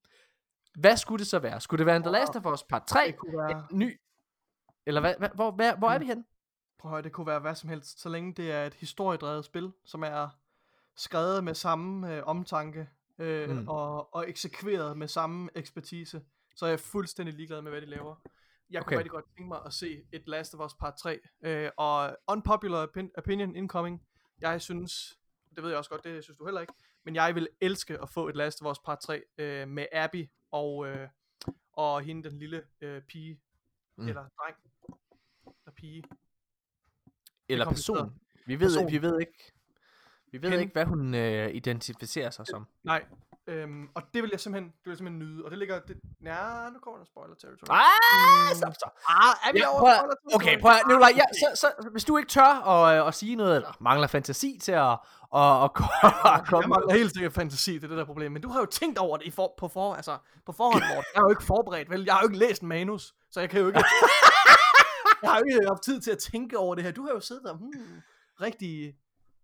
Hvad 0.80 0.98
skulle 0.98 1.20
det 1.20 1.28
så 1.28 1.40
være? 1.40 1.62
Skulle 1.62 1.78
det 1.80 1.86
være 1.86 1.96
en 1.96 2.04
The 2.04 2.12
Last 2.12 2.36
of 2.36 2.46
Us 2.46 2.64
Part 2.64 2.84
3? 2.88 3.04
Det 3.08 3.18
kunne 3.18 3.38
være, 3.38 3.52
En 3.72 3.80
ny? 3.80 4.00
Eller 4.86 5.02
hvad, 5.02 5.16
hvad, 5.18 5.30
hvor, 5.36 5.52
hvor, 5.52 5.76
hvor 5.78 5.90
er 5.90 6.00
vi 6.00 6.06
henne? 6.06 6.24
Prøv 6.82 6.92
at 6.92 6.96
høre, 6.96 7.02
det 7.04 7.12
kunne 7.12 7.28
være 7.28 7.40
hvad 7.40 7.56
som 7.56 7.70
helst, 7.70 8.00
så 8.00 8.10
længe 8.10 8.34
det 8.34 8.52
er 8.52 8.66
et 8.66 8.74
historiedrevet 8.74 9.46
spil, 9.46 9.72
som 9.86 10.04
er 10.04 10.30
skrevet 10.96 11.44
med 11.44 11.54
samme 11.54 12.16
øh, 12.16 12.24
omtanke 12.26 12.90
øh, 13.18 13.50
Mm. 13.50 13.68
og, 13.68 14.16
og 14.16 14.30
eksekveret 14.30 14.98
med 14.98 15.08
samme 15.08 15.50
ekspertise, 15.56 16.22
så 16.56 16.66
er 16.66 16.70
jeg 16.70 16.80
fuldstændig 16.80 17.36
ligeglad 17.36 17.62
med, 17.62 17.72
hvad 17.72 17.82
de 17.82 17.86
laver. 17.86 18.16
Jeg 18.70 18.82
Okay. 18.82 18.88
kunne 18.88 18.98
rigtig 18.98 19.12
godt 19.12 19.26
tænke 19.38 19.48
mig 19.48 19.60
at 19.66 19.74
se 19.74 20.04
et 20.12 20.28
Last 20.28 20.54
of 20.56 20.66
Us 20.66 20.74
Part 20.74 20.96
3, 20.98 21.20
øh, 21.42 21.70
og 21.78 22.18
unpopular 22.28 22.88
opin- 22.88 23.12
opinion 23.18 23.56
incoming, 23.56 24.04
jeg 24.42 24.62
synes, 24.62 25.20
det 25.56 25.64
ved 25.64 25.70
jeg 25.70 25.78
også 25.78 25.90
godt, 25.90 26.04
det 26.04 26.24
synes 26.24 26.38
du 26.38 26.46
heller 26.46 26.62
ikke, 26.62 26.74
men 27.06 27.16
jeg 27.16 27.36
vil 27.36 27.48
elske 27.62 28.02
at 28.02 28.10
få 28.10 28.28
et 28.28 28.36
Last 28.36 28.62
of 28.62 28.72
Us 28.72 28.80
Part 28.80 29.00
3 29.00 29.24
øh, 29.38 29.68
med 29.68 29.86
Abby 29.92 30.30
og, 30.52 30.88
øh, 30.88 31.10
og 31.74 32.02
hende 32.02 32.30
den 32.30 32.40
lille 32.40 32.64
øh, 32.82 33.02
pige, 33.02 33.40
Mm. 33.98 34.08
eller 34.08 34.22
dreng, 34.40 34.56
eller 35.46 35.72
pige, 35.76 36.04
Eller 37.52 37.66
person? 37.66 38.14
Vi 38.46 38.60
ved, 38.60 38.68
Person. 38.68 38.92
vi 38.92 39.02
ved 39.02 39.20
ikke, 39.20 39.54
vi 40.32 40.42
ved 40.42 40.50
Hende. 40.50 40.62
ikke, 40.64 40.74
hvad 40.74 40.86
hun 40.86 41.14
øh, 41.16 41.56
identificerer 41.56 42.30
sig 42.30 42.48
som. 42.48 42.68
Nej, 42.84 43.04
øhm, 43.48 43.90
og 43.96 44.02
det 44.14 44.24
vil 44.24 44.30
jeg 44.34 44.40
simpelthen, 44.40 44.72
det 44.72 44.86
vil 44.86 44.92
jeg 44.92 44.98
simpelthen 44.98 45.20
nyde, 45.20 45.46
og 45.46 45.52
det 45.52 45.60
ligger, 45.60 45.80
det, 45.80 45.98
ja, 46.24 46.70
nu 46.74 46.80
kommer 46.80 46.98
der 46.98 47.06
spoiler 47.06 47.36
territory. 47.36 47.68
Ah, 47.70 48.56
stop, 48.56 48.74
stop. 48.74 48.92
ah 49.08 49.36
er 49.48 49.54
vi 49.54 49.60
Ja, 49.60 49.68
over 49.68 49.80
prøv 49.80 49.94
spoiler? 49.96 50.36
Okay, 50.36 50.62
prøv 50.62 50.72
at, 50.72 50.82
Nikolaj, 50.88 51.12
ja, 51.16 51.24
så, 51.34 51.62
så, 51.62 51.88
hvis 51.92 52.04
du 52.04 52.18
ikke 52.18 52.30
tør 52.30 52.68
at, 52.70 53.02
øh, 53.02 53.08
at 53.08 53.14
sige 53.14 53.36
noget, 53.36 53.56
eller 53.56 53.78
mangler 53.80 54.08
fantasi 54.08 54.60
til 54.62 54.72
at, 54.72 54.92
at, 55.36 55.64
at, 55.64 55.72
Jeg 56.36 56.44
komme 56.50 56.68
mangler 56.68 56.94
helt 56.94 57.12
sikkert 57.14 57.34
fantasi, 57.34 57.74
det 57.74 57.84
er 57.84 57.88
det 57.88 57.98
der 57.98 58.06
problem, 58.06 58.32
men 58.32 58.42
du 58.42 58.50
har 58.50 58.60
jo 58.60 58.66
tænkt 58.66 58.98
over 58.98 59.18
det 59.18 59.26
i 59.26 59.32
for, 59.32 59.54
på, 59.58 59.68
for, 59.68 59.94
altså, 59.94 60.18
på 60.46 60.52
forhånd, 60.52 60.84
Morten. 60.84 61.04
Jeg 61.14 61.20
er 61.20 61.24
jo 61.24 61.30
ikke 61.30 61.44
forberedt, 61.44 61.90
vel? 61.90 62.04
Jeg 62.06 62.14
har 62.14 62.22
jo 62.22 62.28
ikke 62.28 62.38
læst 62.40 62.64
manus, 62.64 63.14
så 63.32 63.40
jeg 63.40 63.50
kan 63.50 63.60
jo 63.62 63.68
ikke... 63.68 63.80
jeg 65.24 65.32
har 65.32 65.38
jo 65.40 65.44
ikke 65.46 65.68
haft 65.68 65.84
tid 65.84 66.02
til 66.02 66.12
at 66.12 66.18
tænke 66.18 66.58
over 66.58 66.76
det 66.76 66.84
her. 66.84 66.92
Du 66.92 67.04
har 67.06 67.12
jo 67.14 67.20
siddet 67.20 67.44
der, 67.44 67.54
hmm, 67.58 68.02
rigtig... 68.42 68.96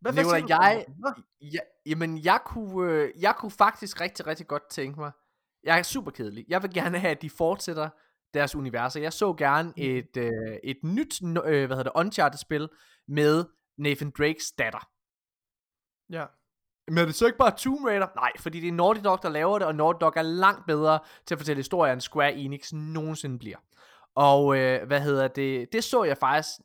Hvad, 0.02 0.14
hvad 0.14 0.24
Nicolaj, 0.24 0.40
siger 0.40 0.58
du? 0.58 0.64
jeg- 0.64 0.86
Hvad? 1.00 1.24
Ja, 1.54 1.60
jamen, 1.86 2.24
jeg 2.26 2.40
kunne, 2.46 2.92
øh, 2.92 3.12
jeg 3.22 3.36
kunne 3.38 3.52
faktisk 3.52 4.02
rigtig, 4.02 4.28
rigtig 4.28 4.48
godt 4.48 4.70
tænke 4.70 5.00
mig. 5.00 5.12
Jeg 5.64 5.80
er 5.80 5.84
super 5.84 6.12
kedelig. 6.12 6.46
Jeg 6.48 6.64
vil 6.64 6.74
gerne 6.74 7.00
have, 7.00 7.12
at 7.12 7.22
de 7.22 7.30
fortsætter 7.30 7.90
deres 8.34 8.56
universer. 8.56 9.02
Jeg 9.02 9.14
så 9.14 9.34
gerne 9.34 9.74
et, 9.78 10.18
øh, 10.18 10.32
et 10.64 10.78
nyt, 10.84 11.22
øh, 11.24 11.42
hvad 11.42 11.78
hedder 11.78 11.84
det, 11.84 11.92
Uncharted-spil 11.96 12.70
med 13.08 13.46
Nathan 13.78 14.12
Drakes 14.18 14.52
datter. 14.52 14.90
Ja. 16.10 16.26
Men 16.88 16.98
er 16.98 17.06
det 17.06 17.16
så 17.16 17.26
ikke 17.26 17.38
bare 17.38 17.58
Tomb 17.58 17.86
Raider? 17.86 18.08
Nej, 18.16 18.32
fordi 18.40 18.60
det 18.60 18.68
er 18.68 18.72
Naughty 18.72 19.02
Dog, 19.04 19.20
der 19.24 19.30
laver 19.30 19.60
det, 19.60 19.68
og 19.68 19.76
Naughty 19.76 19.98
Dog 20.02 20.14
er 20.16 20.22
langt 20.22 20.66
bedre 20.66 21.00
til 21.26 21.36
at 21.36 21.40
fortælle 21.40 21.60
historier, 21.60 21.94
end 21.94 22.02
Square 22.02 22.34
Enix 22.34 22.74
nogensinde 22.74 23.40
bliver. 23.40 23.58
Og 24.18 24.58
øh, 24.58 24.88
hvad 24.88 25.02
hedder 25.02 25.28
det? 25.28 25.74
Det 25.74 25.84
så 25.84 26.04
jeg 26.04 26.18
faktisk 26.18 26.60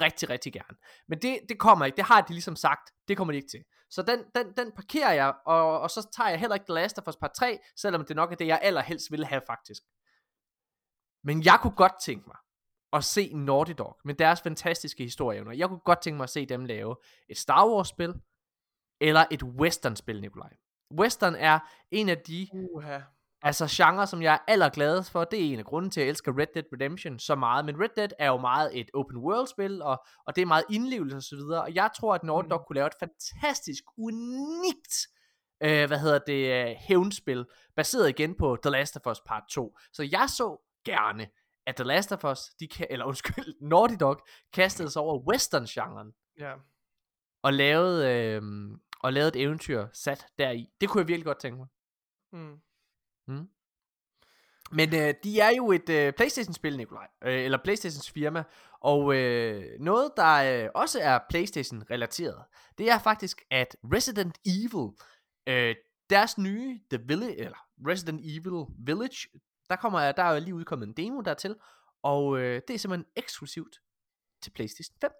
rigtig, 0.00 0.30
rigtig 0.30 0.52
gerne. 0.52 0.76
Men 1.08 1.18
det, 1.22 1.38
det 1.48 1.58
kommer 1.58 1.84
ikke. 1.84 1.96
Det 1.96 2.04
har 2.04 2.20
de 2.20 2.32
ligesom 2.32 2.56
sagt. 2.56 2.90
Det 3.08 3.16
kommer 3.16 3.32
de 3.32 3.36
ikke 3.36 3.48
til. 3.48 3.64
Så 3.90 4.02
den, 4.02 4.18
den, 4.34 4.52
den 4.56 4.72
parkerer 4.72 5.12
jeg, 5.12 5.34
og, 5.46 5.80
og 5.80 5.90
så 5.90 6.08
tager 6.16 6.30
jeg 6.30 6.40
heller 6.40 6.54
ikke 6.54 6.66
The 6.66 6.74
Last 6.74 6.98
of 6.98 7.08
Us 7.08 7.16
Part 7.16 7.32
3, 7.36 7.58
selvom 7.76 8.04
det 8.04 8.16
nok 8.16 8.32
er 8.32 8.36
det, 8.36 8.46
jeg 8.46 8.60
allerhelst 8.62 9.10
ville 9.10 9.26
have 9.26 9.42
faktisk. 9.46 9.82
Men 11.24 11.44
jeg 11.44 11.58
kunne 11.62 11.76
godt 11.76 11.92
tænke 12.02 12.26
mig 12.26 12.36
at 12.92 13.04
se 13.04 13.32
Naughty 13.34 13.72
Dog 13.78 13.98
med 14.04 14.14
deres 14.14 14.40
fantastiske 14.40 15.02
historieevner. 15.02 15.52
Jeg 15.52 15.68
kunne 15.68 15.78
godt 15.84 16.00
tænke 16.02 16.16
mig 16.16 16.24
at 16.24 16.30
se 16.30 16.46
dem 16.46 16.64
lave 16.64 16.96
et 17.28 17.38
Star 17.38 17.68
Wars 17.68 17.88
spil, 17.88 18.14
eller 19.00 19.24
et 19.30 19.42
western 19.42 19.96
spil, 19.96 20.20
Nikolaj. 20.20 20.56
Western 21.00 21.34
er 21.34 21.58
en 21.90 22.08
af 22.08 22.18
de 22.18 22.48
Uha 22.52 23.00
altså 23.44 23.66
genre, 23.70 24.06
som 24.06 24.22
jeg 24.22 24.34
er 24.34 24.38
allergladest 24.52 25.10
for. 25.10 25.24
Det 25.24 25.38
er 25.40 25.52
en 25.52 25.58
af 25.58 25.64
grunden 25.64 25.90
til, 25.90 26.00
at 26.00 26.04
jeg 26.04 26.10
elsker 26.10 26.38
Red 26.38 26.46
Dead 26.54 26.64
Redemption 26.72 27.18
så 27.18 27.34
meget. 27.34 27.64
Men 27.64 27.80
Red 27.82 27.88
Dead 27.96 28.08
er 28.18 28.26
jo 28.26 28.36
meget 28.36 28.80
et 28.80 28.90
open 28.94 29.16
world 29.16 29.46
spil, 29.46 29.82
og, 29.82 30.04
og 30.26 30.36
det 30.36 30.42
er 30.42 30.46
meget 30.46 30.64
indlevelse 30.70 31.16
og 31.16 31.22
så 31.22 31.36
videre. 31.36 31.62
Og 31.62 31.74
jeg 31.74 31.90
tror, 31.96 32.14
at 32.14 32.22
Naughty 32.22 32.48
Dog 32.50 32.64
kunne 32.66 32.74
lave 32.74 32.86
et 32.86 32.94
fantastisk, 33.00 33.84
unikt, 33.98 34.94
øh, 35.62 35.86
hvad 35.86 35.98
hedder 35.98 36.18
det, 36.18 36.68
øh, 36.70 36.76
hævnspil, 36.88 37.46
baseret 37.76 38.08
igen 38.08 38.34
på 38.38 38.56
The 38.62 38.70
Last 38.70 38.96
of 38.96 39.06
Us 39.12 39.20
Part 39.26 39.42
2. 39.50 39.76
Så 39.92 40.08
jeg 40.12 40.28
så 40.28 40.68
gerne, 40.84 41.28
at 41.66 41.76
The 41.76 41.84
Last 41.84 42.12
of 42.12 42.24
Us, 42.24 42.38
de 42.60 42.68
kan, 42.68 42.86
eller 42.90 43.04
undskyld, 43.10 43.54
Naughty 43.60 43.94
Dog, 44.00 44.20
kastede 44.52 44.90
sig 44.90 45.02
over 45.02 45.18
western-genren 45.32 46.12
Ja. 46.38 46.54
og 47.42 47.52
lavede, 47.52 48.12
øh, 48.14 48.42
og 49.00 49.12
lavede 49.12 49.28
et 49.28 49.42
eventyr 49.42 49.86
sat 49.92 50.26
deri. 50.38 50.66
Det 50.80 50.88
kunne 50.88 51.00
jeg 51.00 51.08
virkelig 51.08 51.24
godt 51.26 51.40
tænke 51.40 51.58
mig. 51.58 51.66
Mm. 52.32 52.56
Men 54.72 54.94
øh, 54.94 55.14
de 55.24 55.40
er 55.40 55.50
jo 55.56 55.72
et 55.72 55.88
øh, 55.88 56.12
Playstation-spil, 56.12 56.76
Nikolaj. 56.76 57.06
Øh, 57.24 57.44
eller 57.44 57.58
Playstations 57.64 58.10
firma. 58.10 58.44
Og 58.80 59.14
øh, 59.14 59.80
noget, 59.80 60.10
der 60.16 60.64
øh, 60.64 60.70
også 60.74 61.00
er 61.00 61.18
Playstation-relateret, 61.30 62.44
det 62.78 62.90
er 62.90 62.98
faktisk, 62.98 63.42
at 63.50 63.76
Resident 63.84 64.38
Evil, 64.46 64.90
øh, 65.46 65.74
deres 66.10 66.38
nye 66.38 66.80
The 66.90 67.04
Village, 67.06 67.38
eller 67.38 67.58
Resident 67.88 68.20
Evil 68.20 68.66
Village, 68.86 69.28
der, 69.70 69.76
kommer, 69.76 70.12
der 70.12 70.22
er 70.22 70.34
jo 70.34 70.40
lige 70.40 70.54
udkommet 70.54 70.86
en 70.86 70.92
demo 70.92 71.20
dertil, 71.20 71.56
og 72.02 72.38
øh, 72.38 72.62
det 72.68 72.74
er 72.74 72.78
simpelthen 72.78 73.06
eksklusivt 73.16 73.80
til 74.42 74.50
Playstation 74.50 74.96
5. 75.00 75.10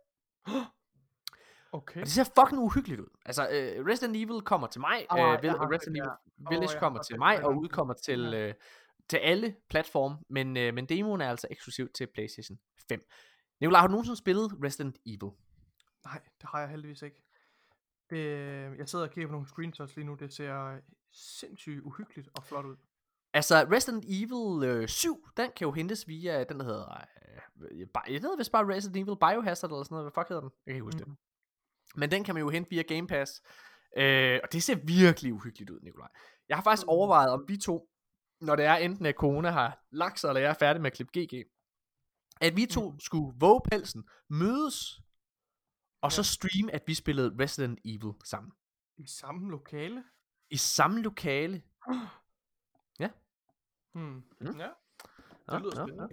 Okay. 1.74 2.00
Og 2.00 2.06
det 2.06 2.12
ser 2.12 2.24
fucking 2.24 2.60
uhyggeligt 2.62 3.00
ud. 3.00 3.06
Altså, 3.26 3.42
øh, 3.48 3.86
Resident 3.86 4.16
Evil 4.16 4.42
kommer 4.42 4.66
til 4.66 4.80
mig, 4.80 5.06
øh, 5.12 5.18
jeg 5.18 5.38
Vil- 5.42 5.50
Resident 5.50 5.96
Evil 5.96 6.10
Village 6.50 6.72
jeg 6.72 6.80
kommer 6.80 7.02
til 7.02 7.18
mig, 7.18 7.44
og 7.44 7.56
udkommer 7.56 7.94
til, 7.94 8.34
øh, 8.34 8.54
til 9.10 9.16
alle 9.16 9.56
platforme, 9.70 10.16
men, 10.28 10.56
øh, 10.56 10.74
men 10.74 10.86
demoen 10.86 11.20
er 11.20 11.28
altså 11.30 11.46
eksklusiv 11.50 11.88
til 11.88 12.06
PlayStation 12.14 12.58
5. 12.88 13.00
Nicolaj, 13.60 13.80
har 13.80 13.86
du 13.86 13.90
nogensinde 13.90 14.16
spillet 14.16 14.52
Resident 14.64 14.98
Evil? 15.06 15.30
Nej, 16.04 16.20
det 16.40 16.48
har 16.48 16.60
jeg 16.60 16.68
heldigvis 16.68 17.02
ikke. 17.02 17.22
Det, 18.10 18.18
jeg 18.78 18.88
sidder 18.88 19.04
og 19.04 19.10
kigger 19.10 19.28
på 19.28 19.32
nogle 19.32 19.48
screenshots 19.48 19.96
lige 19.96 20.06
nu. 20.06 20.14
Det 20.14 20.32
ser 20.32 20.80
sindssygt 21.12 21.80
uhyggeligt 21.82 22.28
og 22.36 22.44
flot 22.44 22.64
ud. 22.64 22.76
Altså, 23.32 23.66
Resident 23.72 24.04
Evil 24.08 24.68
øh, 24.68 24.88
7, 24.88 25.28
den 25.36 25.50
kan 25.56 25.66
jo 25.66 25.72
hentes 25.72 26.08
via, 26.08 26.44
den 26.44 26.58
der 26.60 26.64
hedder, 26.64 27.04
øh, 27.70 27.80
jeg 28.12 28.22
ved 28.22 28.36
vist 28.36 28.52
bare 28.52 28.68
Resident 28.74 28.96
Evil 28.96 29.16
Biohazard 29.16 29.70
eller 29.70 29.84
sådan 29.84 29.94
noget, 29.94 30.04
hvad 30.04 30.22
fuck 30.22 30.28
hedder 30.28 30.40
den? 30.40 30.50
Jeg 30.66 30.72
kan 30.72 30.76
ikke 30.76 30.84
huske 30.84 31.04
mm. 31.04 31.10
det. 31.10 31.18
Men 31.96 32.10
den 32.10 32.24
kan 32.24 32.34
man 32.34 32.42
jo 32.42 32.48
hente 32.48 32.70
via 32.70 32.82
Game 32.82 33.06
Pass. 33.06 33.42
Øh, 33.96 34.40
og 34.42 34.52
det 34.52 34.62
ser 34.62 34.74
virkelig 34.74 35.32
uhyggeligt 35.32 35.70
ud, 35.70 35.80
Nikolaj. 35.82 36.08
Jeg 36.48 36.56
har 36.56 36.62
faktisk 36.62 36.86
overvejet, 36.86 37.30
om 37.30 37.44
vi 37.48 37.56
to, 37.56 37.88
når 38.40 38.56
det 38.56 38.64
er 38.64 38.74
enten 38.74 39.06
at 39.06 39.16
Kona 39.16 39.50
har 39.50 39.84
lagt 39.90 40.20
sig, 40.20 40.28
eller 40.28 40.40
jeg 40.40 40.50
er 40.50 40.54
færdig 40.54 40.82
med 40.82 40.90
at 40.90 40.96
klippe 40.96 41.20
GG, 41.20 41.44
at 42.40 42.56
vi 42.56 42.66
to 42.66 43.00
skulle 43.00 43.34
våge 43.40 43.60
pelsen, 43.70 44.04
mødes, 44.28 45.00
og 46.00 46.12
så 46.12 46.22
streame, 46.22 46.74
at 46.74 46.82
vi 46.86 46.94
spillede 46.94 47.36
Resident 47.40 47.78
Evil 47.84 48.12
sammen. 48.24 48.52
I 48.96 49.06
samme 49.06 49.50
lokale? 49.50 50.04
I 50.50 50.56
samme 50.56 51.02
lokale. 51.02 51.62
Hmm. 53.94 54.22
Mm. 54.40 54.60
Ja. 54.60 54.68
Det 55.50 55.62
lyder 55.62 55.76
nå, 55.76 55.86
spændende. 55.86 56.08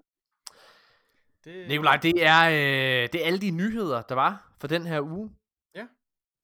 Det, 1.44 1.68
Nikolaj, 1.68 1.98
det 1.98 2.26
er, 2.26 2.50
øh, 2.50 3.10
det 3.14 3.16
er 3.16 3.26
alle 3.26 3.42
de 3.42 3.52
nyheder, 3.52 4.02
der 4.02 4.16
var 4.16 4.54
for 4.60 4.68
den 4.68 4.86
her 4.86 5.02
uge. 5.02 5.36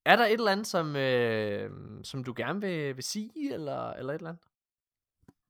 Ja. 0.08 0.12
Er 0.12 0.16
der 0.16 0.26
et 0.26 0.34
eller 0.34 0.52
andet, 0.52 0.68
som, 0.68 0.96
øh, 0.96 1.72
som 2.04 2.24
du 2.24 2.34
gerne 2.38 2.62
vil, 2.62 2.96
vil 2.96 3.04
sige, 3.04 3.54
eller, 3.54 3.92
eller 3.92 4.14
et 4.14 4.18
eller 4.18 4.30
andet? 4.30 4.44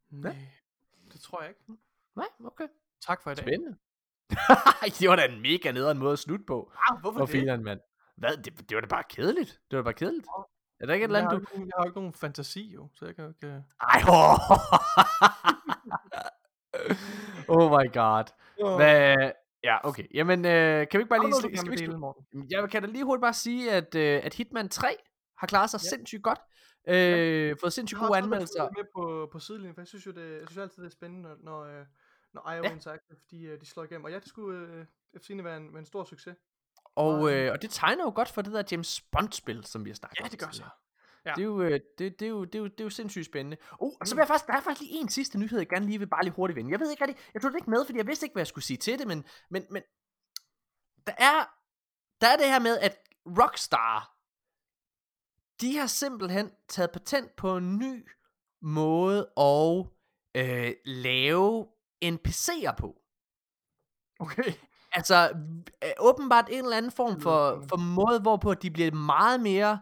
Nej, 0.10 0.36
det 1.14 1.22
tror 1.22 1.42
jeg 1.42 1.50
ikke. 1.50 1.62
Nej, 2.16 2.28
okay. 2.46 2.68
Tak 3.02 3.24
for 3.24 3.32
i 3.32 3.36
dag. 3.36 3.44
Spændende. 3.44 3.78
det 5.00 5.10
var 5.10 5.16
da 5.16 5.26
en 5.26 5.42
mega 5.42 5.72
nederen 5.72 5.98
måde 5.98 6.14
at 6.14 6.20
slutte 6.20 6.46
på. 6.46 6.72
Ah, 6.90 7.00
hvorfor 7.00 7.18
For 7.18 7.26
det? 7.26 7.32
fileren, 7.32 7.64
mand. 7.64 7.80
Hvad? 8.16 8.38
Det, 8.38 8.70
det 8.70 8.76
var 8.76 8.82
da 8.82 8.88
bare 8.88 9.04
kedeligt. 9.10 9.62
Det 9.72 9.78
var 9.78 9.84
da 9.84 9.84
bare 9.84 9.94
kedeligt. 9.94 10.28
Er 10.80 10.86
der 10.86 10.94
ikke 10.94 11.04
et 11.04 11.08
eller 11.08 11.20
andet, 11.20 11.50
du... 11.50 11.60
jeg 11.60 11.72
har 11.78 11.86
ikke 11.86 11.98
nogen 11.98 12.14
fantasi, 12.14 12.74
jo, 12.74 12.90
så 12.94 13.06
jeg 13.06 13.16
kan 13.16 13.28
ikke... 13.30 13.48
øh, 13.48 13.62
Ej, 13.82 14.02
oh. 14.10 14.40
oh 17.58 17.72
my 17.72 17.94
god. 17.94 18.26
Hvad... 18.78 19.32
Ja, 19.64 19.88
okay. 19.88 20.04
Jamen, 20.14 20.46
øh, 20.46 20.88
kan 20.88 20.98
vi 20.98 21.02
ikke 21.02 21.10
bare 21.10 21.20
Har 21.20 21.24
lige... 21.28 21.32
noget, 21.32 21.58
Skal 21.60 21.72
vi 21.72 21.76
sli- 21.76 21.80
dele, 21.80 21.98
Morten? 22.00 22.48
Jeg 22.52 22.70
kan 22.70 22.82
da 22.84 22.88
lige 22.88 23.04
hurtigt 23.04 23.22
bare 23.22 23.34
sige, 23.34 23.72
at, 23.72 23.96
øh, 23.96 24.22
at 24.24 24.34
Hitman 24.34 24.70
3 24.70 24.96
har 25.38 25.48
klaret 25.48 25.70
sig 25.70 25.80
Ja. 25.84 25.90
sindssygt 25.90 26.24
godt. 26.24 26.40
Øh, 26.88 27.56
fået 27.62 27.74
sindssygt 27.74 27.98
Jeg 27.98 28.02
har 28.02 28.08
gode 28.08 28.18
også 28.18 28.22
været 28.22 28.24
anmeldelser. 28.24 28.70
med 28.78 28.86
på, 28.96 29.30
på 29.32 29.40
sidelinjen, 29.40 29.74
for 29.76 29.82
jeg 29.82 29.88
synes 29.88 30.06
jo, 30.06 30.12
det, 30.12 30.32
jeg 30.40 30.48
synes 30.48 30.58
altid, 30.58 30.84
det 30.84 30.90
er 30.90 30.94
spændende, 30.94 31.30
når, 31.30 31.38
når, 31.44 31.80
øh, 31.80 31.86
når 32.34 32.52
IO 32.52 32.64
Ja. 32.64 32.72
Interactive, 32.72 33.18
de, 33.32 33.44
øh, 33.44 33.62
de 33.62 33.66
slår 33.66 33.84
igennem. 33.84 34.06
Og 34.06 34.12
ja, 34.12 34.20
det 34.20 34.28
skulle, 34.30 34.68
øh, 34.74 34.86
sigende 35.22 35.44
være 35.44 35.58
en, 35.58 35.74
være 35.74 35.80
en 35.80 35.86
stor 35.86 36.04
succes. 36.04 36.36
Og, 36.96 37.34
øh, 37.34 37.52
og 37.52 37.62
det 37.62 37.70
tegner 37.70 38.04
jo 38.04 38.12
godt 38.16 38.30
for 38.30 38.42
det 38.42 38.54
der 38.54 38.64
James 38.72 39.02
Bond-spil, 39.12 39.66
som 39.66 39.86
vi 39.86 39.90
har 39.90 39.96
snakket 39.96 40.20
Ja, 40.20 40.24
om. 40.24 40.30
det 40.30 40.40
gør 40.40 40.48
tidligere. 40.48 40.72
Ja. 41.28 41.34
Det, 41.36 41.42
er 41.42 41.46
jo, 41.46 41.62
øh, 41.62 41.80
det, 41.98 42.20
det, 42.20 42.26
er 42.26 42.30
jo, 42.30 42.46
det, 42.46 42.56
er 42.56 42.60
jo, 42.60 42.68
det 42.68 42.80
er 42.80 42.84
jo 42.84 42.90
sindssygt 42.90 43.26
spændende. 43.26 43.58
Oh, 43.80 43.92
og 44.00 44.08
så 44.08 44.16
vil 44.16 44.22
jeg 44.22 44.28
faktisk, 44.28 44.48
der 44.48 44.54
er 44.54 44.62
faktisk 44.62 44.82
lige 44.82 45.02
en 45.02 45.10
sidste 45.10 45.40
nyhed, 45.40 45.60
jeg 45.60 45.70
gerne 45.70 45.86
lige 45.86 46.00
vil 46.00 46.08
bare 46.08 46.24
lige 46.24 46.34
hurtigt 46.34 46.56
vende. 46.56 46.72
Jeg 46.72 46.80
ved 46.80 46.92
ikke 46.92 47.04
rigtig, 47.08 47.26
jeg 47.34 47.42
tog 47.42 47.52
det 47.52 47.58
ikke 47.58 47.70
med, 47.70 47.86
fordi 47.86 47.98
jeg 47.98 48.08
vidste 48.08 48.26
ikke, 48.26 48.34
hvad 48.34 48.42
jeg 48.42 48.48
skulle 48.48 48.66
sige 48.66 48.78
til 48.78 49.00
det, 49.00 49.08
men, 49.08 49.26
men, 49.50 49.66
men 49.70 49.84
der 51.08 51.14
er, 51.18 51.38
der 52.22 52.28
er 52.28 52.38
det 52.38 52.46
her 52.46 52.60
med, 52.60 52.78
at 52.78 52.98
Rockstar, 53.26 54.18
de 55.62 55.78
har 55.78 55.88
simpelthen 55.88 56.52
taget 56.68 56.92
patent 56.92 57.36
på 57.36 57.58
en 57.58 57.78
ny 57.78 58.10
måde 58.62 59.30
at 59.38 59.86
øh, 60.36 60.74
lave 60.86 61.68
NPC'er 62.06 62.76
på. 62.78 63.02
Okay. 64.20 64.54
Altså, 64.92 65.32
øh, 65.84 65.90
åbenbart 66.00 66.50
en 66.50 66.64
eller 66.64 66.78
anden 66.78 66.92
form 66.92 67.22
for, 67.22 67.64
for 67.70 67.78
måde, 67.78 68.20
hvorpå 68.20 68.54
de 68.54 68.72
bliver 68.72 68.92
meget 68.92 69.40
mere 69.40 69.80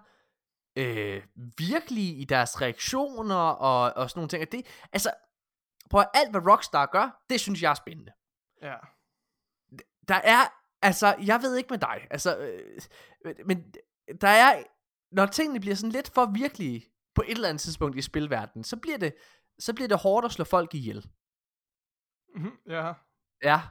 øh, 0.76 1.24
virkelige 1.58 2.16
i 2.16 2.24
deres 2.24 2.62
reaktioner 2.62 3.36
og, 3.36 3.94
og 3.96 4.10
sådan 4.10 4.20
nogle 4.20 4.30
ting. 4.30 4.42
Og 4.42 4.52
Det, 4.52 4.88
altså, 4.92 5.12
prøv 5.90 6.02
at 6.02 6.10
alt, 6.14 6.32
hvad 6.32 6.48
Rockstar 6.48 6.86
gør, 6.86 7.24
det 7.30 7.40
synes 7.40 7.62
jeg 7.62 7.70
er 7.70 7.76
spændende. 7.76 8.12
Ja. 8.62 8.76
Der 10.08 10.16
er, 10.16 10.54
altså, 10.82 11.16
jeg 11.26 11.42
ved 11.42 11.58
ikke 11.58 11.70
med 11.70 11.78
dig, 11.78 12.08
altså, 12.10 12.38
øh, 12.38 12.80
men 13.46 13.74
der 14.22 14.28
er, 14.28 14.64
når 15.12 15.26
tingene 15.26 15.60
bliver 15.60 15.76
sådan 15.76 15.92
lidt 15.92 16.12
for 16.14 16.26
virkelige 16.26 16.86
på 17.16 17.22
et 17.22 17.32
eller 17.32 17.50
andet 17.50 17.62
tidspunkt 17.62 17.98
i 17.98 18.02
spilverdenen, 18.02 18.64
så 18.64 18.78
bliver 18.78 18.98
det, 18.98 19.16
så 19.60 19.74
bliver 19.74 19.88
det 19.88 19.98
hårdt 19.98 20.26
at 20.26 20.32
slå 20.32 20.46
folk 20.46 20.74
ihjel. 20.74 21.10
Mhm, 22.36 22.52
ja. 22.68 22.94
Ja. 23.44 23.62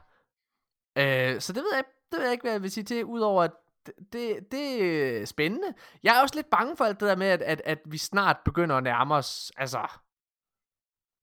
Øh, 0.97 1.41
så 1.41 1.53
det 1.53 1.63
ved 1.63 1.75
jeg, 1.75 1.83
det 2.11 2.17
ved 2.17 2.23
jeg 2.23 2.31
ikke, 2.31 2.43
hvad 2.43 2.51
jeg 2.51 2.61
vil 2.61 2.71
sige 2.71 2.83
til, 2.83 3.05
udover 3.05 3.43
at 3.43 3.51
det, 4.13 4.51
det, 4.51 4.83
er 5.21 5.25
spændende. 5.25 5.73
Jeg 6.03 6.17
er 6.17 6.21
også 6.21 6.35
lidt 6.35 6.49
bange 6.49 6.77
for 6.77 6.85
alt 6.85 6.99
det 6.99 7.07
der 7.07 7.15
med, 7.15 7.27
at, 7.27 7.41
at, 7.41 7.61
at 7.65 7.79
vi 7.85 7.97
snart 7.97 8.37
begynder 8.45 8.75
at 8.75 8.83
nærme 8.83 9.15
os, 9.15 9.51
altså, 9.57 9.87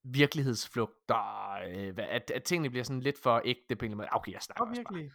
virkelighedsflugter, 0.04 1.52
øh, 1.52 1.94
at, 1.98 2.30
at 2.30 2.42
tingene 2.44 2.70
bliver 2.70 2.84
sådan 2.84 3.00
lidt 3.00 3.18
for 3.18 3.42
ægte 3.44 3.76
på 3.76 3.84
en 3.84 3.90
eller 3.90 3.94
anden 3.94 3.96
måde. 3.96 4.08
Okay, 4.12 4.32
jeg 4.32 4.42
snakker 4.42 4.64
Og 4.64 4.70
også 4.70 4.82
bare. 4.82 5.10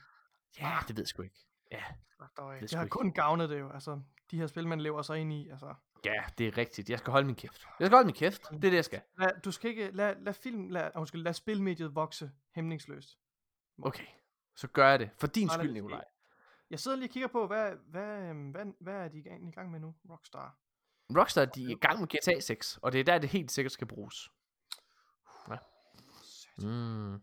Ja, 0.60 0.78
det 0.88 0.96
ved 0.96 1.04
jeg 1.04 1.08
sgu 1.08 1.22
ikke. 1.22 1.36
Ja. 1.72 1.84
Det 2.20 2.62
Det 2.62 2.70
sgu 2.70 2.78
har 2.78 2.84
ikke. 2.84 2.92
kun 2.92 3.12
gavnet 3.12 3.50
det 3.50 3.60
jo. 3.60 3.72
Altså, 3.72 4.02
de 4.32 4.38
her 4.38 4.48
spil, 4.48 4.68
man 4.68 4.82
lever 4.82 5.02
sig 5.02 5.18
ind 5.18 5.34
i. 5.34 5.50
Altså. 5.50 5.74
ja, 6.06 6.24
det 6.38 6.48
er 6.48 6.58
rigtigt. 6.58 6.90
Jeg 6.90 7.00
skal 7.00 7.12
holde 7.12 7.26
min 7.26 7.36
kæft. 7.36 7.68
Jeg 7.80 7.88
skal 7.88 7.96
holde 7.96 8.06
min 8.06 8.16
kæft. 8.16 8.50
Det 8.50 8.56
er 8.56 8.60
det, 8.60 8.74
jeg 8.74 8.86
skal. 8.86 9.02
Lad, 9.20 9.30
du 9.46 9.52
skal 9.52 9.70
ikke 9.70 9.92
lad, 9.92 10.16
lad 10.20 10.34
film, 10.34 10.70
lad, 10.70 10.92
undskyld, 10.96 11.24
lad 11.24 11.34
spilmediet 11.34 11.96
vokse 11.96 12.32
hæmningsløst. 12.56 13.18
Okay, 13.84 14.06
så 14.56 14.68
gør 14.68 14.90
jeg 14.90 15.00
det. 15.00 15.10
For 15.20 15.28
din 15.28 15.48
lad 15.48 15.54
skyld. 15.54 15.74
Nikolaj. 15.74 16.04
Jeg 16.70 16.80
sidder 16.80 16.98
lige 16.98 17.08
og 17.08 17.12
kigger 17.12 17.28
på, 17.28 17.48
hvad, 17.48 17.76
hvad, 17.88 18.30
øhm, 18.30 18.50
hvad, 18.50 18.66
hvad 18.80 18.94
er 18.94 19.08
de 19.08 19.18
egentlig 19.18 19.50
i 19.50 19.56
gang 19.56 19.72
med 19.72 19.80
nu? 19.80 19.96
Rockstar. 20.10 20.58
Rockstar, 21.18 21.46
de 21.46 21.64
er 21.66 21.70
i 21.70 21.80
gang 21.82 22.00
med 22.00 22.08
GTA 22.08 22.40
6, 22.40 22.80
og 22.82 22.92
det 22.92 23.00
er 23.00 23.04
der, 23.04 23.18
det 23.18 23.30
helt 23.30 23.52
sikkert 23.52 23.72
skal 23.72 23.88
bruges. 23.88 24.30
Ja. 25.50 25.58
Mm. 26.62 27.14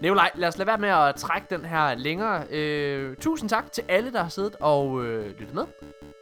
Nikolaj, 0.00 0.30
lad 0.34 0.48
os 0.48 0.58
lade 0.58 0.66
være 0.66 0.78
med 0.78 0.88
at 0.88 1.14
trække 1.16 1.46
den 1.50 1.64
her 1.64 1.94
længere. 1.94 2.44
Øh, 2.50 3.16
tusind 3.16 3.48
tak 3.50 3.72
til 3.72 3.84
alle, 3.88 4.12
der 4.12 4.22
har 4.22 4.28
siddet 4.28 4.56
og 4.60 5.04
øh, 5.04 5.26
lyttet 5.38 5.54
med. 5.54 5.64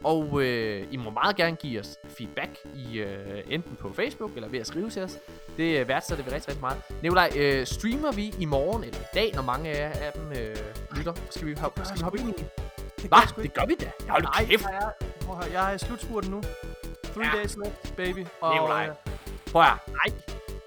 Og 0.03 0.41
øh, 0.43 0.87
I 0.91 0.97
må 0.97 1.09
meget 1.09 1.35
gerne 1.35 1.55
give 1.55 1.79
os 1.79 1.97
feedback 2.17 2.49
i 2.75 2.99
øh, 2.99 3.43
enten 3.49 3.75
på 3.75 3.93
Facebook 3.93 4.31
eller 4.35 4.49
ved 4.49 4.59
at 4.59 4.67
skrive 4.67 4.89
til 4.89 5.01
os. 5.03 5.17
Det 5.57 5.79
øh, 5.79 5.87
værdsætter 5.87 6.23
vi 6.23 6.31
rigtig, 6.31 6.47
rigtig 6.49 6.61
meget. 6.61 6.77
Nikolaj, 7.01 7.29
øh, 7.37 7.65
streamer 7.65 8.11
vi 8.11 8.33
i 8.39 8.45
morgen 8.45 8.83
eller 8.83 8.99
i 8.99 9.03
dag, 9.13 9.31
når 9.35 9.41
mange 9.41 9.69
af, 9.69 10.05
af 10.05 10.11
dem 10.13 10.31
øh, 10.31 10.55
lytter? 10.97 11.13
Skal 11.29 11.47
vi 11.47 11.53
hoppe, 11.53 11.85
skal 11.85 11.97
vi 11.97 12.03
hoppe 12.03 12.19
ind 12.19 12.29
i? 12.29 12.43
Det 13.01 13.07
Hvad? 13.09 13.43
Det 13.43 13.53
gør 13.53 13.65
vi 13.65 13.75
da. 13.75 13.91
Hold 14.09 14.23
nu 14.23 14.29
Nej, 14.29 14.45
kæft. 14.45 14.63
jeg 14.63 14.91
er, 15.29 15.45
jeg 15.53 15.73
er 15.73 15.77
slutspurten 15.77 16.31
nu. 16.31 16.41
Three 17.03 17.25
Ja. 17.33 17.37
days 17.39 17.57
left, 17.65 17.95
baby. 17.95 18.25
Og, 18.41 18.53
Nikolaj. 18.53 18.87
øh, 18.89 18.95
Prøv 19.51 19.61
at. 19.61 19.67
Nej. 19.87 20.22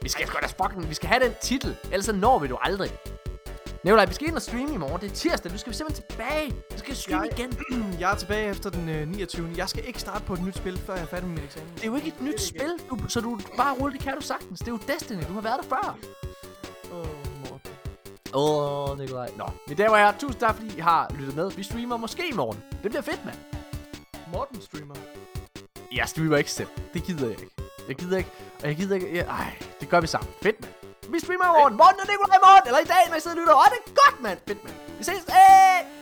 Vi 0.06 0.10
skal 0.10 0.26
sgu 0.26 0.38
da 0.42 0.46
fucking, 0.64 0.88
vi 0.88 0.94
skal 0.94 1.08
have 1.08 1.24
den 1.24 1.34
titel, 1.42 1.76
ellers 1.92 2.04
så 2.04 2.12
når 2.12 2.38
vi 2.38 2.46
du 2.48 2.58
aldrig. 2.62 2.90
Nikolaj, 3.84 4.04
vi 4.06 4.14
skal 4.14 4.26
ind 4.28 4.36
og 4.36 4.42
streame 4.42 4.74
i 4.74 4.76
morgen. 4.76 5.00
Det 5.00 5.10
er 5.10 5.14
tirsdag, 5.14 5.52
du 5.52 5.58
skal 5.58 5.74
simpelthen 5.74 6.06
tilbage. 6.10 6.50
Du 6.72 6.78
skal 6.78 6.96
streame 6.96 7.22
Jeg- 7.38 7.38
igen. 7.38 7.94
jeg 8.00 8.12
er 8.12 8.16
tilbage 8.16 8.50
efter 8.50 8.70
den 8.70 8.88
øh, 8.88 9.08
29. 9.08 9.50
Jeg 9.56 9.68
skal 9.68 9.86
ikke 9.86 10.00
starte 10.00 10.24
på 10.24 10.32
et 10.34 10.42
nyt 10.42 10.56
spil, 10.56 10.78
før 10.78 10.94
jeg 10.94 11.02
er 11.02 11.06
færdig 11.06 11.28
med 11.28 11.36
min 11.36 11.44
eksamen. 11.44 11.70
Det 11.74 11.82
er 11.82 11.86
jo 11.86 11.94
ikke 11.94 12.08
et 12.08 12.20
nyt 12.20 12.40
spil, 12.40 12.72
du, 12.90 12.98
så 13.08 13.20
du 13.20 13.40
bare 13.56 13.74
rulle, 13.74 13.92
det 13.92 14.02
kan 14.02 14.14
du 14.14 14.20
sagtens. 14.20 14.58
Det 14.58 14.68
er 14.68 14.72
jo 14.72 14.78
Destiny, 14.94 15.22
du 15.28 15.32
har 15.32 15.40
været 15.40 15.56
der 15.62 15.68
før. 15.68 15.98
Åh, 16.92 16.98
oh, 16.98 17.06
Morten. 17.50 17.70
Åh, 18.34 18.90
oh, 18.90 18.98
Nikolaj. 18.98 19.30
Nå, 19.36 19.44
mine 19.68 19.82
damer 19.82 19.92
og 19.92 19.98
herrer, 19.98 20.18
tusind 20.18 20.40
tak, 20.40 20.54
fordi 20.54 20.76
I 20.76 20.80
har 20.80 21.10
lyttet 21.18 21.36
med. 21.36 21.50
Vi 21.50 21.62
streamer 21.62 21.96
måske 21.96 22.28
i 22.28 22.32
morgen. 22.32 22.62
Det 22.82 22.90
bliver 22.90 23.02
fedt, 23.02 23.24
mand. 23.24 23.36
Morten 24.32 24.60
streamer. 24.62 24.94
Jeg 25.92 26.08
streamer 26.08 26.36
ikke 26.36 26.50
selv. 26.52 26.68
Det 26.94 27.02
gider 27.02 27.26
jeg 27.28 27.40
ikke. 27.40 27.55
Jeg 27.88 27.96
gider 27.96 28.16
ikke. 28.18 28.30
Og 28.62 28.68
jeg 28.68 28.76
gider 28.76 28.94
ikke. 28.94 29.16
Jeg, 29.16 29.24
ej, 29.26 29.52
det 29.80 29.88
gør 29.88 30.00
vi 30.00 30.06
sammen. 30.06 30.30
Fedt, 30.42 30.60
mand. 30.60 30.72
Vi 31.12 31.18
streamer 31.20 31.44
i 31.44 31.48
morgen. 31.48 31.76
Morgen 31.76 32.00
og 32.00 32.06
Nikolaj 32.10 32.36
i 32.36 32.44
morgen. 32.46 32.64
Eller 32.66 32.80
i 32.86 32.88
dag, 32.94 33.04
når 33.10 33.16
I 33.16 33.20
sidder 33.20 33.36
og 33.36 33.40
lytter. 33.40 33.54
Åh, 33.54 33.66
det 33.72 33.78
er 33.86 33.94
godt, 34.02 34.22
mand. 34.22 34.38
Fedt, 34.48 34.64
mand. 34.64 34.76
Vi 34.98 35.04
ses. 35.04 35.24
Hey! 35.28 35.95